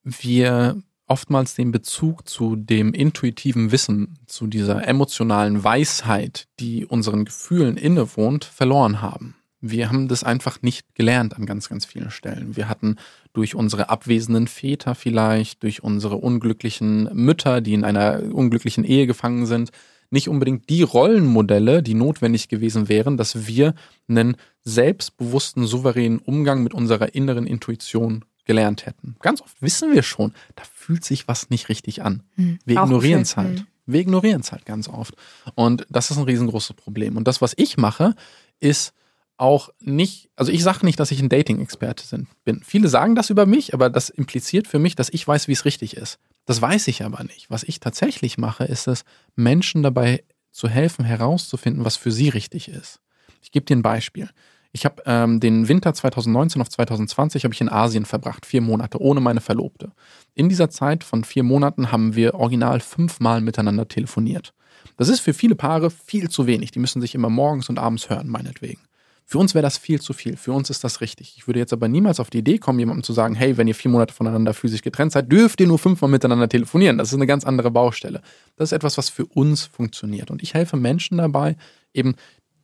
wir 0.07 0.81
oftmals 1.09 1.55
den 1.55 1.73
Bezug 1.73 2.29
zu 2.29 2.57
dem 2.57 2.95
intuitiven 2.95 3.73
Wissen, 3.73 4.19
zu 4.27 4.47
dieser 4.47 4.87
emotionalen 4.87 5.63
Weisheit, 5.63 6.47
die 6.61 6.87
unseren 6.87 7.25
Gefühlen 7.25 7.77
innewohnt, 7.77 8.45
verloren 8.45 9.03
haben. 9.03 9.35
Wir 9.61 9.89
haben 9.89 10.07
das 10.07 10.23
einfach 10.23 10.63
nicht 10.63 10.95
gelernt 10.95 11.37
an 11.37 11.47
ganz, 11.47 11.69
ganz 11.69 11.85
vielen 11.87 12.11
Stellen. 12.11 12.57
Wir 12.57 12.69
hatten 12.69 12.97
durch 13.33 13.55
unsere 13.55 13.89
abwesenden 13.89 14.47
Väter 14.47 14.95
vielleicht, 14.95 15.63
durch 15.63 15.83
unsere 15.83 16.17
unglücklichen 16.17 17.09
Mütter, 17.13 17.61
die 17.61 17.75
in 17.75 17.85
einer 17.85 18.23
unglücklichen 18.33 18.85
Ehe 18.85 19.07
gefangen 19.07 19.47
sind, 19.47 19.71
nicht 20.11 20.29
unbedingt 20.29 20.69
die 20.71 20.83
Rollenmodelle, 20.83 21.83
die 21.83 21.95
notwendig 21.95 22.49
gewesen 22.49 22.89
wären, 22.89 23.17
dass 23.17 23.49
wir 23.49 23.75
einen 24.09 24.37
selbstbewussten, 24.63 25.67
souveränen 25.67 26.21
Umgang 26.21 26.63
mit 26.63 26.75
unserer 26.75 27.15
inneren 27.15 27.47
Intuition 27.47 28.25
gelernt 28.47 28.87
hätten. 28.87 29.17
Ganz 29.21 29.43
oft 29.43 29.61
wissen 29.61 29.93
wir 29.93 30.03
schon, 30.03 30.33
da 30.55 30.63
fühlt 30.73 31.05
sich 31.05 31.29
was 31.29 31.51
nicht 31.51 31.69
richtig 31.69 32.03
an. 32.03 32.23
Hm, 32.37 32.59
wir 32.65 32.83
ignorieren 32.83 33.23
es 33.23 33.37
halt. 33.37 33.61
Hm. 33.61 33.67
Wir 33.87 34.01
ignorieren 34.01 34.41
es 34.41 34.51
halt 34.51 34.65
ganz 34.65 34.89
oft. 34.89 35.15
Und 35.55 35.87
das 35.91 36.11
ist 36.11 36.17
ein 36.17 36.25
riesengroßes 36.25 36.75
Problem. 36.75 37.17
Und 37.17 37.29
das, 37.29 37.41
was 37.41 37.55
ich 37.57 37.77
mache, 37.77 38.15
ist 38.59 38.93
auch 39.37 39.69
nicht, 39.81 40.31
also 40.35 40.51
ich 40.51 40.63
sage 40.63 40.85
nicht, 40.85 40.99
dass 40.99 41.11
ich 41.11 41.21
ein 41.21 41.29
Dating-Experte 41.29 42.27
bin. 42.45 42.63
Viele 42.65 42.89
sagen 42.89 43.15
das 43.15 43.31
über 43.31 43.47
mich, 43.47 43.75
aber 43.75 43.91
das 43.91 44.09
impliziert 44.09 44.67
für 44.67 44.79
mich, 44.79 44.97
dass 44.97 45.11
ich 45.11 45.27
weiß, 45.27 45.47
wie 45.47 45.53
es 45.53 45.65
richtig 45.65 45.97
ist. 45.97 46.19
Das 46.47 46.61
weiß 46.61 46.89
ich 46.89 47.05
aber 47.05 47.23
nicht. 47.23 47.51
Was 47.51 47.63
ich 47.63 47.79
tatsächlich 47.79 48.39
mache, 48.39 48.65
ist 48.65 48.89
es, 48.89 49.05
Menschen 49.35 49.83
dabei 49.83 50.25
zu 50.53 50.69
helfen, 50.69 51.05
herauszufinden, 51.05 51.85
was 51.85 51.97
für 51.97 52.11
sie 52.11 52.31
richtig 52.31 52.69
ist. 52.69 53.01
Ich 53.43 53.51
gebe 53.51 53.67
dir 53.67 53.77
ein 53.77 53.83
Beispiel. 53.83 54.31
Ich 54.73 54.85
habe 54.85 55.03
ähm, 55.07 55.41
den 55.41 55.69
Winter 55.69 55.95
2019 55.95 56.61
auf 56.61 56.69
2020 56.69 57.45
habe 57.45 57.55
ich 57.55 57.61
in 57.61 57.69
Asien 57.69 58.05
verbracht, 58.05 58.47
vier 58.47 58.61
Monate 58.61 59.01
ohne 59.01 59.21
meine 59.21 59.41
Verlobte. 59.41 59.93
In 60.35 60.49
dieser 60.49 60.71
Zeit 60.71 61.05
von 61.05 61.25
vier 61.25 61.43
Monaten 61.43 61.93
haben 61.93 62.15
wir 62.15 62.35
original 62.35 62.81
fünfmal 62.81 63.41
miteinander 63.41 63.89
telefoniert. 63.89 64.53
Das 64.97 65.09
ist 65.09 65.21
für 65.21 65.35
viele 65.35 65.55
Paare 65.55 65.91
viel 65.91 66.31
zu 66.31 66.47
wenig. 66.47 66.71
Die 66.71 66.79
müssen 66.79 67.01
sich 67.01 67.15
immer 67.15 67.31
morgens 67.31 67.69
und 67.69 67.79
abends 67.79 68.09
hören, 68.09 68.29
meinetwegen. 68.29 68.81
Für 69.29 69.39
uns 69.39 69.55
wäre 69.55 69.63
das 69.63 69.77
viel 69.77 70.01
zu 70.01 70.13
viel. 70.13 70.37
Für 70.37 70.53
uns 70.53 70.71
ist 70.71 70.85
das 70.85 71.01
richtig. 71.01 71.35
Ich 71.37 71.49
würde 71.49 71.59
jetzt 71.59 71.73
aber 71.73 71.89
niemals 71.89 72.21
auf 72.21 72.31
die 72.31 72.39
Idee 72.39 72.59
kommen, 72.59 72.79
jemandem 72.79 73.03
zu 73.03 73.13
sagen, 73.13 73.35
hey, 73.35 73.57
wenn 73.57 73.67
ihr 73.67 73.75
vier 73.75 73.91
Monate 73.91 74.15
voneinander 74.15 74.55
physisch 74.55 74.83
getrennt 74.83 75.11
seid, 75.11 75.33
dürft 75.33 75.61
ihr 75.61 75.67
nur 75.67 75.81
fünfmal 75.81 76.09
miteinander 76.09 76.49
telefonieren. 76.49 76.97
Das 76.97 77.09
ist 77.09 77.15
eine 77.15 77.27
ganz 77.27 77.45
andere 77.45 77.73
Baustelle. 77.73 78.23
Das 78.55 78.69
ist 78.69 78.73
etwas, 78.73 78.97
was 78.99 79.09
für 79.09 79.27
uns 79.27 79.65
funktioniert. 79.65 80.31
Und 80.31 80.45
ich 80.45 80.55
helfe 80.55 80.77
Menschen 80.77 81.19
dabei, 81.19 81.57
eben 81.93 82.15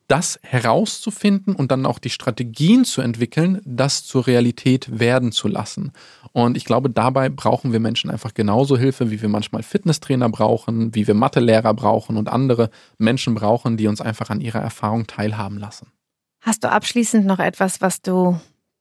das 0.08 0.38
herauszufinden 0.42 1.54
und 1.54 1.70
dann 1.70 1.86
auch 1.86 1.98
die 1.98 2.10
Strategien 2.10 2.84
zu 2.84 3.00
entwickeln, 3.00 3.60
das 3.64 4.04
zur 4.04 4.26
Realität 4.26 4.98
werden 4.98 5.32
zu 5.32 5.48
lassen. 5.48 5.92
Und 6.32 6.56
ich 6.56 6.64
glaube, 6.64 6.90
dabei 6.90 7.28
brauchen 7.28 7.72
wir 7.72 7.80
Menschen 7.80 8.10
einfach 8.10 8.34
genauso 8.34 8.76
Hilfe, 8.76 9.10
wie 9.10 9.22
wir 9.22 9.28
manchmal 9.28 9.62
Fitnesstrainer 9.62 10.28
brauchen, 10.28 10.94
wie 10.94 11.06
wir 11.06 11.14
Mathelehrer 11.14 11.74
brauchen 11.74 12.16
und 12.16 12.28
andere 12.28 12.70
Menschen 12.98 13.34
brauchen, 13.34 13.76
die 13.76 13.86
uns 13.86 14.00
einfach 14.00 14.30
an 14.30 14.40
ihrer 14.40 14.60
Erfahrung 14.60 15.06
teilhaben 15.06 15.58
lassen. 15.58 15.92
Hast 16.40 16.64
du 16.64 16.70
abschließend 16.70 17.24
noch 17.24 17.38
etwas, 17.38 17.80
was 17.80 18.02
du 18.02 18.38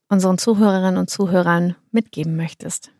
unseren 0.08 0.36
Zuhörerinnen 0.36 0.98
und 0.98 1.08
Zuhörern 1.08 1.76
mitgeben 1.90 2.36
möchtest? 2.36 2.90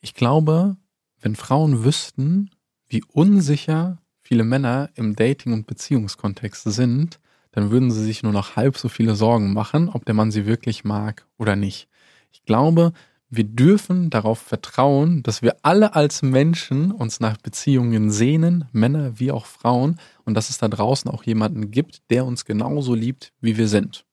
Ich 0.00 0.14
glaube, 0.14 0.76
wenn 1.20 1.36
Frauen 1.36 1.84
wüssten, 1.84 2.50
wie 2.88 3.04
unsicher 3.12 3.98
viele 4.20 4.44
Männer 4.44 4.90
im 4.94 5.14
Dating- 5.16 5.52
und 5.52 5.66
Beziehungskontext 5.66 6.64
sind, 6.64 7.20
dann 7.52 7.70
würden 7.70 7.90
sie 7.90 8.04
sich 8.04 8.22
nur 8.22 8.32
noch 8.32 8.56
halb 8.56 8.76
so 8.76 8.88
viele 8.88 9.14
Sorgen 9.14 9.52
machen, 9.52 9.88
ob 9.88 10.04
der 10.04 10.14
Mann 10.14 10.30
sie 10.30 10.46
wirklich 10.46 10.84
mag 10.84 11.26
oder 11.38 11.56
nicht. 11.56 11.88
Ich 12.32 12.44
glaube, 12.44 12.92
wir 13.28 13.44
dürfen 13.44 14.10
darauf 14.10 14.40
vertrauen, 14.40 15.22
dass 15.22 15.40
wir 15.40 15.56
alle 15.62 15.94
als 15.94 16.22
Menschen 16.22 16.90
uns 16.90 17.20
nach 17.20 17.36
Beziehungen 17.36 18.10
sehnen, 18.10 18.64
Männer 18.72 19.20
wie 19.20 19.30
auch 19.30 19.46
Frauen, 19.46 20.00
und 20.24 20.34
dass 20.34 20.50
es 20.50 20.58
da 20.58 20.68
draußen 20.68 21.10
auch 21.10 21.22
jemanden 21.22 21.70
gibt, 21.70 22.10
der 22.10 22.24
uns 22.24 22.44
genauso 22.44 22.94
liebt, 22.94 23.32
wie 23.40 23.56
wir 23.56 23.68
sind. 23.68 24.04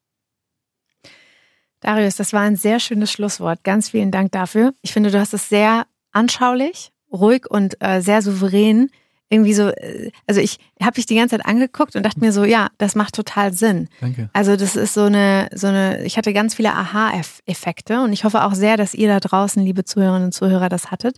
Darius, 1.79 2.15
das 2.15 2.33
war 2.33 2.41
ein 2.41 2.55
sehr 2.55 2.79
schönes 2.79 3.11
Schlusswort. 3.11 3.63
Ganz 3.63 3.89
vielen 3.89 4.11
Dank 4.11 4.31
dafür. 4.31 4.73
Ich 4.81 4.93
finde, 4.93 5.11
du 5.11 5.19
hast 5.19 5.33
es 5.33 5.49
sehr 5.49 5.85
anschaulich, 6.11 6.91
ruhig 7.11 7.49
und 7.49 7.77
äh, 7.79 8.01
sehr 8.01 8.21
souverän 8.21 8.89
irgendwie 9.29 9.53
so, 9.53 9.69
äh, 9.69 10.11
also 10.27 10.39
ich 10.41 10.57
habe 10.81 10.95
dich 10.95 11.05
die 11.05 11.15
ganze 11.15 11.37
Zeit 11.37 11.45
angeguckt 11.45 11.95
und 11.95 12.03
dachte 12.03 12.19
mir 12.19 12.31
so, 12.31 12.43
ja, 12.43 12.67
das 12.77 12.95
macht 12.95 13.15
total 13.15 13.53
Sinn. 13.53 13.89
Danke. 13.99 14.29
Also 14.33 14.55
das 14.55 14.75
ist 14.75 14.93
so 14.93 15.03
eine, 15.03 15.49
so 15.53 15.67
eine, 15.67 16.03
ich 16.05 16.17
hatte 16.17 16.33
ganz 16.33 16.55
viele 16.55 16.73
Aha-Effekte 16.73 18.01
und 18.01 18.13
ich 18.13 18.23
hoffe 18.23 18.43
auch 18.43 18.53
sehr, 18.53 18.77
dass 18.77 18.93
ihr 18.93 19.07
da 19.07 19.19
draußen, 19.19 19.63
liebe 19.63 19.83
Zuhörerinnen 19.83 20.27
und 20.27 20.33
Zuhörer, 20.33 20.69
das 20.69 20.91
hattet. 20.91 21.17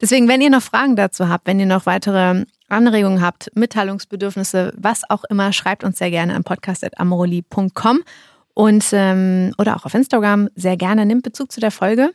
Deswegen, 0.00 0.28
wenn 0.28 0.40
ihr 0.40 0.50
noch 0.50 0.62
Fragen 0.62 0.94
dazu 0.94 1.28
habt, 1.28 1.46
wenn 1.46 1.58
ihr 1.58 1.66
noch 1.66 1.86
weitere 1.86 2.44
Anregungen 2.68 3.20
habt, 3.20 3.50
Mitteilungsbedürfnisse, 3.54 4.72
was 4.76 5.08
auch 5.10 5.24
immer, 5.24 5.52
schreibt 5.52 5.82
uns 5.82 5.98
sehr 5.98 6.10
gerne 6.10 6.36
am 6.36 6.44
podcast.amoroli.com 6.44 8.00
und 8.54 8.84
ähm, 8.92 9.52
oder 9.58 9.76
auch 9.76 9.84
auf 9.84 9.94
Instagram 9.94 10.48
sehr 10.54 10.76
gerne. 10.76 11.06
Nimmt 11.06 11.24
Bezug 11.24 11.50
zu 11.50 11.60
der 11.60 11.70
Folge 11.70 12.12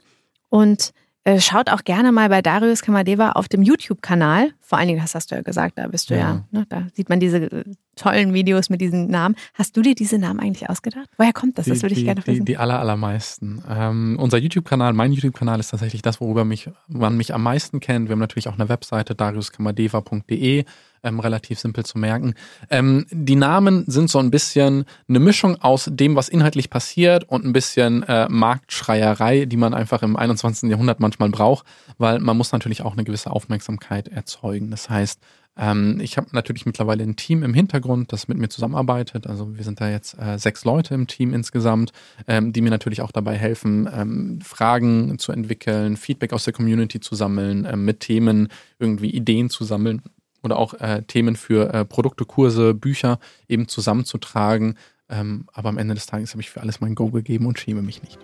und 0.50 0.94
schaut 1.40 1.70
auch 1.70 1.84
gerne 1.84 2.12
mal 2.12 2.28
bei 2.28 2.42
Darius 2.42 2.82
Kamadeva 2.82 3.32
auf 3.32 3.48
dem 3.48 3.62
YouTube-Kanal. 3.62 4.52
Vor 4.60 4.78
allen 4.78 4.90
Dingen, 4.90 5.02
das 5.02 5.16
hast 5.16 5.32
du 5.32 5.36
ja 5.36 5.42
gesagt, 5.42 5.78
da 5.78 5.88
bist 5.88 6.10
du 6.10 6.16
ja, 6.16 6.20
ja 6.20 6.46
ne, 6.52 6.66
da 6.68 6.88
sieht 6.94 7.08
man 7.08 7.20
diese 7.20 7.38
äh, 7.38 7.64
tollen 7.96 8.34
Videos 8.34 8.70
mit 8.70 8.82
diesen 8.82 9.08
Namen. 9.08 9.36
Hast 9.54 9.78
du 9.78 9.82
dir 9.82 9.96
diese 9.96 10.18
Namen 10.18 10.40
eigentlich 10.40 10.70
ausgedacht? 10.70 11.10
Woher 11.18 11.32
kommt 11.32 11.58
das? 11.58 11.66
Die, 11.66 11.72
das 11.72 11.82
würde 11.82 11.96
ich 11.96 12.04
gerne 12.04 12.26
wissen. 12.26 12.46
Die, 12.46 12.54
die 12.54 12.58
aller, 12.58 12.80
allermeisten. 12.80 13.64
Ähm, 13.70 14.18
unser 14.20 14.38
YouTube-Kanal, 14.38 14.94
mein 14.94 15.14
YouTube-Kanal 15.14 15.60
ist 15.60 15.70
tatsächlich 15.70 16.02
das, 16.02 16.20
worüber 16.20 16.44
mich, 16.44 16.70
man 16.88 17.16
mich 17.16 17.34
am 17.34 17.44
meisten 17.44 17.80
kennt. 17.80 18.10
Wir 18.10 18.14
haben 18.14 18.20
natürlich 18.20 18.50
auch 18.50 18.60
eine 18.60 18.68
Webseite, 18.68 19.16
dariuskamadeva.de 19.16 20.66
ähm, 21.04 21.20
relativ 21.20 21.60
simpel 21.60 21.86
zu 21.86 21.98
merken. 21.98 22.34
Ähm, 22.70 23.06
die 23.12 23.36
Namen 23.36 23.84
sind 23.88 24.10
so 24.10 24.20
ein 24.20 24.32
bisschen 24.32 24.86
eine 25.08 25.20
Mischung 25.20 25.62
aus 25.62 25.90
dem, 25.92 26.16
was 26.16 26.30
inhaltlich 26.30 26.70
passiert 26.70 27.26
und 27.26 27.46
ein 27.46 27.54
bisschen 27.54 28.04
äh, 28.04 28.28
Marktschreierei, 28.30 29.46
die 29.46 29.58
man 29.58 29.74
einfach 29.74 30.02
im 30.04 30.16
21. 30.16 30.70
Jahrhundert 30.70 31.00
manchmal 31.00 31.30
braucht, 31.30 31.66
weil 31.98 32.20
man 32.20 32.38
muss 32.38 32.52
natürlich 32.52 32.82
auch 32.82 32.94
eine 32.94 33.04
gewisse 33.04 33.32
Aufmerksamkeit 33.32 34.08
erzeugen. 34.08 34.72
Das 34.72 34.90
heißt, 34.90 35.20
ähm, 35.56 36.00
ich 36.02 36.18
habe 36.18 36.28
natürlich 36.32 36.66
mittlerweile 36.66 37.04
ein 37.04 37.16
Team 37.16 37.44
im 37.44 37.54
Hintergrund, 37.54 38.12
das 38.12 38.28
mit 38.28 38.38
mir 38.38 38.50
zusammenarbeitet. 38.50 39.28
Also 39.28 39.56
wir 39.56 39.64
sind 39.64 39.82
da 39.82 39.90
jetzt 39.90 40.18
äh, 40.18 40.38
sechs 40.40 40.66
Leute 40.66 40.96
im 40.96 41.08
Team 41.08 41.34
insgesamt, 41.34 41.92
ähm, 42.28 42.54
die 42.54 42.62
mir 42.62 42.72
natürlich 42.72 43.02
auch 43.02 43.12
dabei 43.12 43.38
helfen, 43.38 43.88
ähm, 43.94 44.42
Fragen 44.42 45.20
zu 45.20 45.32
entwickeln, 45.32 45.96
Feedback 45.98 46.34
aus 46.34 46.46
der 46.46 46.54
Community 46.54 47.00
zu 47.00 47.14
sammeln, 47.14 47.68
ähm, 47.70 47.86
mit 47.86 48.00
Themen 48.00 48.48
irgendwie 48.80 49.12
Ideen 49.12 49.50
zu 49.50 49.64
sammeln 49.64 50.02
oder 50.44 50.58
auch 50.58 50.74
äh, 50.76 51.02
Themen 51.04 51.36
für 51.36 51.74
äh, 51.74 51.86
Produkte, 51.86 52.26
Kurse, 52.26 52.74
Bücher 52.74 53.20
eben 53.48 53.68
zusammenzutragen. 53.68 54.78
Ähm, 55.10 55.48
aber 55.54 55.70
am 55.70 55.78
Ende 55.78 55.96
des 55.96 56.06
Tages 56.06 56.32
habe 56.32 56.42
ich 56.42 56.50
für 56.50 56.62
alles 56.62 56.82
mein 56.82 56.96
Go 56.96 57.10
gegeben 57.10 57.46
und 57.46 57.60
schäme 57.60 57.82
mich 57.82 58.02
nicht. 58.04 58.20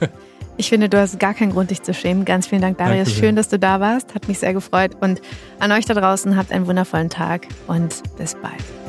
ich 0.56 0.68
finde, 0.68 0.88
du 0.88 0.98
hast 0.98 1.18
gar 1.18 1.34
keinen 1.34 1.52
Grund, 1.52 1.70
dich 1.70 1.82
zu 1.82 1.94
schämen. 1.94 2.24
Ganz 2.24 2.46
vielen 2.46 2.62
Dank, 2.62 2.78
Darius. 2.78 3.12
Schön, 3.12 3.36
dass 3.36 3.48
du 3.48 3.58
da 3.58 3.80
warst. 3.80 4.14
Hat 4.14 4.28
mich 4.28 4.38
sehr 4.38 4.52
gefreut. 4.52 4.96
Und 5.00 5.20
an 5.58 5.72
euch 5.72 5.84
da 5.84 5.94
draußen 5.94 6.36
habt 6.36 6.52
einen 6.52 6.66
wundervollen 6.66 7.10
Tag 7.10 7.46
und 7.66 8.02
bis 8.16 8.34
bald. 8.34 8.85